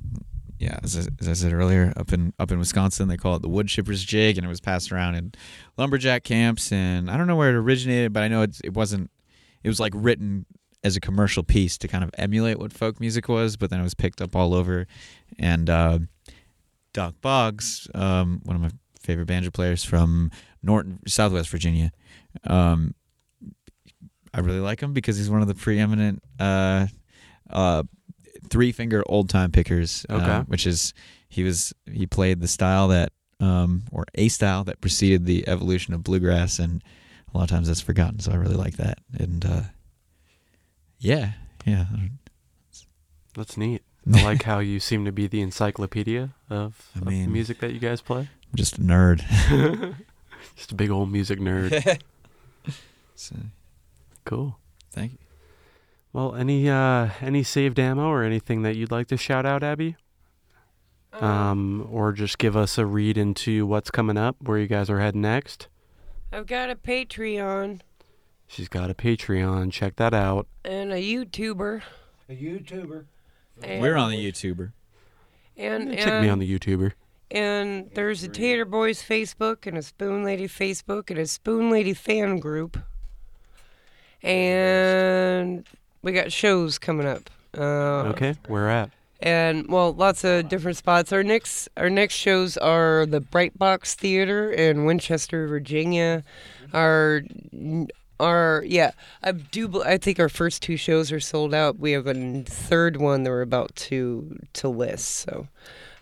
yeah, 0.58 0.78
as, 0.82 0.96
I- 0.96 1.10
as 1.20 1.28
I 1.28 1.32
said 1.34 1.52
earlier, 1.52 1.92
up 1.96 2.12
in 2.12 2.32
up 2.38 2.50
in 2.50 2.58
Wisconsin, 2.58 3.08
they 3.08 3.16
call 3.16 3.36
it 3.36 3.42
the 3.42 3.48
wood 3.48 3.68
chipper's 3.68 4.02
jig, 4.04 4.38
and 4.38 4.44
it 4.44 4.48
was 4.48 4.60
passed 4.60 4.90
around 4.92 5.14
in 5.14 5.32
lumberjack 5.76 6.24
camps. 6.24 6.72
And 6.72 7.10
I 7.10 7.16
don't 7.16 7.26
know 7.26 7.36
where 7.36 7.50
it 7.50 7.54
originated, 7.56 8.12
but 8.12 8.22
I 8.22 8.28
know 8.28 8.42
it's, 8.42 8.60
it 8.64 8.74
wasn't. 8.74 9.10
It 9.62 9.68
was 9.68 9.78
like 9.80 9.92
written 9.94 10.46
as 10.82 10.96
a 10.96 11.00
commercial 11.00 11.42
piece 11.42 11.76
to 11.78 11.86
kind 11.88 12.02
of 12.02 12.10
emulate 12.16 12.58
what 12.58 12.72
folk 12.72 12.98
music 13.00 13.28
was, 13.28 13.56
but 13.56 13.68
then 13.70 13.78
it 13.80 13.82
was 13.82 13.94
picked 13.94 14.22
up 14.22 14.34
all 14.34 14.54
over. 14.54 14.86
And 15.38 15.68
uh, 15.68 15.98
Dock 16.94 17.14
Boggs, 17.20 17.86
um, 17.94 18.40
one 18.44 18.56
of 18.56 18.62
my 18.62 18.70
favorite 19.00 19.26
banjo 19.26 19.50
players 19.50 19.84
from 19.84 20.30
Norton, 20.62 21.00
Southwest 21.06 21.50
Virginia. 21.50 21.92
Um, 22.44 22.94
I 24.32 24.40
really 24.40 24.60
like 24.60 24.80
him 24.80 24.92
because 24.92 25.16
he's 25.16 25.30
one 25.30 25.42
of 25.42 25.48
the 25.48 25.54
preeminent 25.54 26.22
uh, 26.38 26.86
uh, 27.48 27.82
three 28.48 28.72
finger 28.72 29.02
old 29.06 29.28
time 29.28 29.50
pickers. 29.50 30.06
uh, 30.08 30.42
which 30.44 30.66
is 30.66 30.94
he 31.28 31.42
was 31.42 31.72
he 31.90 32.06
played 32.06 32.40
the 32.40 32.48
style 32.48 32.88
that 32.88 33.12
um, 33.40 33.82
or 33.90 34.04
a 34.14 34.28
style 34.28 34.64
that 34.64 34.80
preceded 34.80 35.26
the 35.26 35.48
evolution 35.48 35.94
of 35.94 36.04
bluegrass, 36.04 36.58
and 36.58 36.82
a 37.32 37.36
lot 37.36 37.44
of 37.44 37.50
times 37.50 37.68
that's 37.68 37.80
forgotten. 37.80 38.20
So 38.20 38.32
I 38.32 38.36
really 38.36 38.56
like 38.56 38.76
that, 38.76 38.98
and 39.18 39.44
uh, 39.44 39.62
yeah, 40.98 41.32
yeah. 41.64 41.86
That's 43.34 43.56
neat. 43.56 43.82
I 44.12 44.22
like 44.24 44.42
how 44.42 44.58
you 44.58 44.80
seem 44.80 45.04
to 45.04 45.12
be 45.12 45.26
the 45.26 45.40
encyclopedia 45.40 46.30
of, 46.48 46.90
I 46.96 46.98
of 46.98 47.04
the 47.06 47.26
music 47.26 47.60
that 47.60 47.72
you 47.72 47.78
guys 47.78 48.00
play. 48.00 48.20
I'm 48.20 48.56
just 48.56 48.78
a 48.78 48.80
nerd. 48.80 49.24
Just 50.56 50.72
a 50.72 50.74
big 50.74 50.90
old 50.90 51.12
music 51.12 51.38
nerd. 51.38 52.00
so, 53.14 53.36
cool. 54.30 54.58
thank 54.90 55.12
you. 55.12 55.18
Well, 56.12 56.34
any 56.34 56.68
uh, 56.68 57.10
any 57.20 57.42
saved 57.42 57.78
ammo 57.78 58.08
or 58.08 58.24
anything 58.24 58.62
that 58.62 58.74
you'd 58.76 58.90
like 58.90 59.06
to 59.08 59.16
shout 59.16 59.46
out, 59.46 59.62
Abby? 59.62 59.96
Um, 61.12 61.88
or 61.90 62.12
just 62.12 62.38
give 62.38 62.56
us 62.56 62.78
a 62.78 62.86
read 62.86 63.18
into 63.18 63.66
what's 63.66 63.90
coming 63.90 64.16
up, 64.16 64.36
where 64.40 64.58
you 64.58 64.66
guys 64.66 64.88
are 64.88 65.00
heading 65.00 65.22
next. 65.22 65.68
I've 66.32 66.46
got 66.46 66.70
a 66.70 66.76
Patreon 66.76 67.80
She's 68.50 68.66
got 68.68 68.90
a 68.90 68.94
Patreon. 68.94 69.70
Check 69.70 69.94
that 69.96 70.12
out. 70.12 70.48
and 70.64 70.90
a 70.90 70.96
YouTuber. 70.96 71.82
A 72.28 72.32
YouTuber. 72.32 73.04
And, 73.62 73.80
We're 73.80 73.94
on 73.94 74.10
the 74.10 74.16
YouTuber. 74.16 74.72
and 75.56 75.90
and 75.90 75.98
Check 75.98 76.20
me 76.20 76.28
on 76.28 76.40
the 76.40 76.58
YouTuber. 76.58 76.94
And 77.30 77.90
there's 77.94 78.24
a 78.24 78.28
Tater 78.28 78.64
Boys 78.64 79.04
Facebook 79.04 79.68
and 79.68 79.78
a 79.78 79.82
Spoon 79.82 80.24
Lady 80.24 80.48
Facebook 80.48 81.10
and 81.10 81.20
a 81.20 81.28
Spoon 81.28 81.70
Lady 81.70 81.94
fan 81.94 82.38
group. 82.38 82.76
And 84.22 85.66
we 86.02 86.12
got 86.12 86.32
shows 86.32 86.78
coming 86.78 87.06
up. 87.06 87.30
Uh, 87.56 88.10
Okay, 88.10 88.34
where 88.48 88.68
at? 88.68 88.90
And 89.22 89.68
well, 89.68 89.92
lots 89.92 90.24
of 90.24 90.48
different 90.48 90.78
spots. 90.78 91.12
Our 91.12 91.22
next 91.22 91.68
our 91.76 91.90
next 91.90 92.14
shows 92.14 92.56
are 92.56 93.04
the 93.06 93.20
Bright 93.20 93.58
Box 93.58 93.94
Theater 93.94 94.50
in 94.50 94.86
Winchester, 94.86 95.46
Virginia. 95.46 96.22
Our 96.72 97.22
our 98.18 98.64
yeah, 98.66 98.92
I 99.22 99.32
do. 99.32 99.82
I 99.82 99.98
think 99.98 100.18
our 100.20 100.30
first 100.30 100.62
two 100.62 100.78
shows 100.78 101.12
are 101.12 101.20
sold 101.20 101.52
out. 101.52 101.78
We 101.78 101.92
have 101.92 102.06
a 102.06 102.42
third 102.44 102.96
one 102.96 103.24
that 103.24 103.30
we're 103.30 103.42
about 103.42 103.74
to 103.76 104.38
to 104.54 104.68
list. 104.68 105.10
So, 105.10 105.48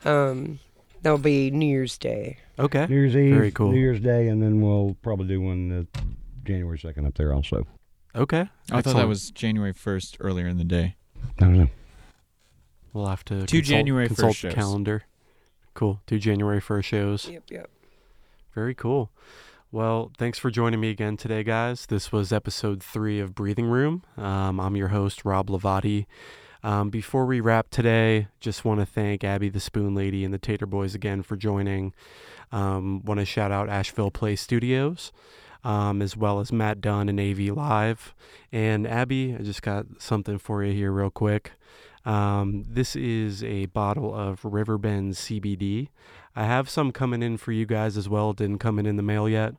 um, 0.04 0.60
that'll 1.02 1.18
be 1.18 1.50
New 1.50 1.66
Year's 1.66 1.98
Day. 1.98 2.38
Okay. 2.56 2.86
New 2.86 2.94
Year's 3.00 3.16
Eve, 3.16 3.34
Very 3.34 3.50
cool. 3.50 3.72
New 3.72 3.80
Year's 3.80 4.00
Day, 4.00 4.28
and 4.28 4.40
then 4.40 4.60
we'll 4.60 4.96
probably 5.02 5.26
do 5.26 5.40
one 5.40 5.86
uh, 5.96 6.00
January 6.44 6.78
2nd 6.78 7.06
up 7.06 7.14
there 7.14 7.32
also. 7.32 7.66
Okay. 8.18 8.40
I 8.40 8.44
thought 8.44 8.50
that 8.68 8.76
Excellent. 8.90 9.08
was 9.08 9.30
January 9.30 9.72
1st 9.72 10.16
earlier 10.20 10.46
in 10.46 10.58
the 10.58 10.64
day. 10.64 10.96
I 11.38 11.44
don't 11.44 11.56
know. 11.58 11.68
We'll 12.92 13.06
have 13.06 13.24
to 13.26 13.46
Two 13.46 13.58
consult, 13.58 13.64
January 13.64 14.06
consult 14.08 14.32
1st 14.34 14.40
the 14.42 14.48
shows. 14.50 14.54
calendar. 14.54 15.02
Cool. 15.74 16.00
Two 16.06 16.18
January 16.18 16.60
first 16.60 16.88
shows. 16.88 17.28
Yep, 17.28 17.44
yep. 17.50 17.70
Very 18.54 18.74
cool. 18.74 19.10
Well, 19.70 20.10
thanks 20.18 20.38
for 20.38 20.50
joining 20.50 20.80
me 20.80 20.90
again 20.90 21.16
today, 21.16 21.44
guys. 21.44 21.86
This 21.86 22.10
was 22.10 22.32
episode 22.32 22.82
three 22.82 23.20
of 23.20 23.34
Breathing 23.34 23.66
Room. 23.66 24.02
Um, 24.16 24.58
I'm 24.58 24.74
your 24.76 24.88
host, 24.88 25.24
Rob 25.24 25.48
Lavati. 25.48 26.06
Um, 26.64 26.90
before 26.90 27.26
we 27.26 27.38
wrap 27.40 27.70
today, 27.70 28.26
just 28.40 28.64
want 28.64 28.80
to 28.80 28.86
thank 28.86 29.22
Abby 29.22 29.48
the 29.48 29.60
Spoon 29.60 29.94
Lady 29.94 30.24
and 30.24 30.34
the 30.34 30.38
Tater 30.38 30.66
Boys 30.66 30.94
again 30.94 31.22
for 31.22 31.36
joining. 31.36 31.94
Um, 32.50 33.04
want 33.04 33.20
to 33.20 33.26
shout 33.26 33.52
out 33.52 33.68
Asheville 33.68 34.10
Play 34.10 34.34
Studios, 34.34 35.12
um, 35.64 36.02
as 36.02 36.16
well 36.16 36.40
as 36.40 36.52
Matt 36.52 36.80
Dunn 36.80 37.08
and 37.08 37.20
AV 37.20 37.54
Live. 37.56 38.14
And 38.52 38.86
Abby, 38.86 39.34
I 39.34 39.42
just 39.42 39.62
got 39.62 39.86
something 39.98 40.38
for 40.38 40.62
you 40.64 40.72
here, 40.72 40.92
real 40.92 41.10
quick. 41.10 41.52
Um, 42.04 42.64
this 42.68 42.96
is 42.96 43.44
a 43.44 43.66
bottle 43.66 44.14
of 44.14 44.44
Riverbend 44.44 45.14
CBD. 45.14 45.88
I 46.34 46.44
have 46.44 46.70
some 46.70 46.92
coming 46.92 47.22
in 47.22 47.36
for 47.36 47.52
you 47.52 47.66
guys 47.66 47.96
as 47.96 48.08
well. 48.08 48.32
Didn't 48.32 48.58
come 48.58 48.78
in 48.78 48.86
in 48.86 48.96
the 48.96 49.02
mail 49.02 49.28
yet, 49.28 49.54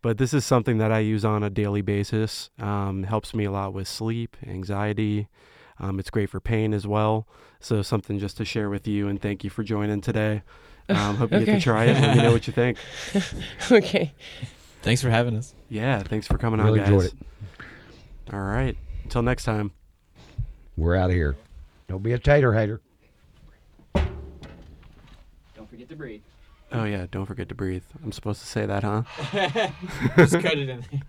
but 0.00 0.18
this 0.18 0.34
is 0.34 0.44
something 0.44 0.78
that 0.78 0.90
I 0.90 0.98
use 1.00 1.24
on 1.24 1.42
a 1.42 1.50
daily 1.50 1.82
basis. 1.82 2.50
Um, 2.58 3.04
helps 3.04 3.34
me 3.34 3.44
a 3.44 3.50
lot 3.52 3.72
with 3.72 3.86
sleep, 3.86 4.36
anxiety. 4.46 5.28
Um, 5.78 5.98
it's 5.98 6.10
great 6.10 6.30
for 6.30 6.40
pain 6.40 6.72
as 6.74 6.86
well. 6.86 7.28
So 7.60 7.82
something 7.82 8.18
just 8.18 8.36
to 8.38 8.44
share 8.44 8.70
with 8.70 8.88
you 8.88 9.08
and 9.08 9.20
thank 9.20 9.44
you 9.44 9.50
for 9.50 9.62
joining 9.62 10.00
today. 10.00 10.42
Um, 10.88 11.16
hope 11.16 11.32
you 11.32 11.44
get 11.44 11.54
to 11.54 11.60
try 11.60 11.84
it. 11.84 11.94
Let 11.94 12.16
me 12.16 12.22
know 12.24 12.32
what 12.32 12.48
you 12.48 12.52
think. 12.52 12.76
Okay. 13.70 14.12
Thanks 14.82 15.00
for 15.00 15.10
having 15.10 15.36
us. 15.36 15.54
Yeah, 15.68 16.02
thanks 16.02 16.26
for 16.26 16.38
coming 16.38 16.60
Really 16.60 16.80
on, 16.80 16.86
guys. 16.86 16.92
enjoyed 16.92 17.12
it. 17.12 18.32
All 18.32 18.40
right, 18.40 18.76
until 19.04 19.22
next 19.22 19.44
time. 19.44 19.70
We're 20.76 20.96
out 20.96 21.10
of 21.10 21.16
here. 21.16 21.36
Don't 21.88 22.02
be 22.02 22.12
a 22.12 22.18
tater 22.18 22.52
hater. 22.52 22.80
Don't 23.94 25.68
forget 25.70 25.88
to 25.88 25.96
breathe. 25.96 26.22
Oh 26.72 26.84
yeah, 26.84 27.06
don't 27.10 27.26
forget 27.26 27.48
to 27.50 27.54
breathe. 27.54 27.84
I'm 28.02 28.12
supposed 28.12 28.40
to 28.40 28.46
say 28.46 28.66
that, 28.66 28.82
huh? 28.82 29.02
Just 30.16 30.32
cut 30.40 30.58
it 30.58 30.68
in. 30.68 30.84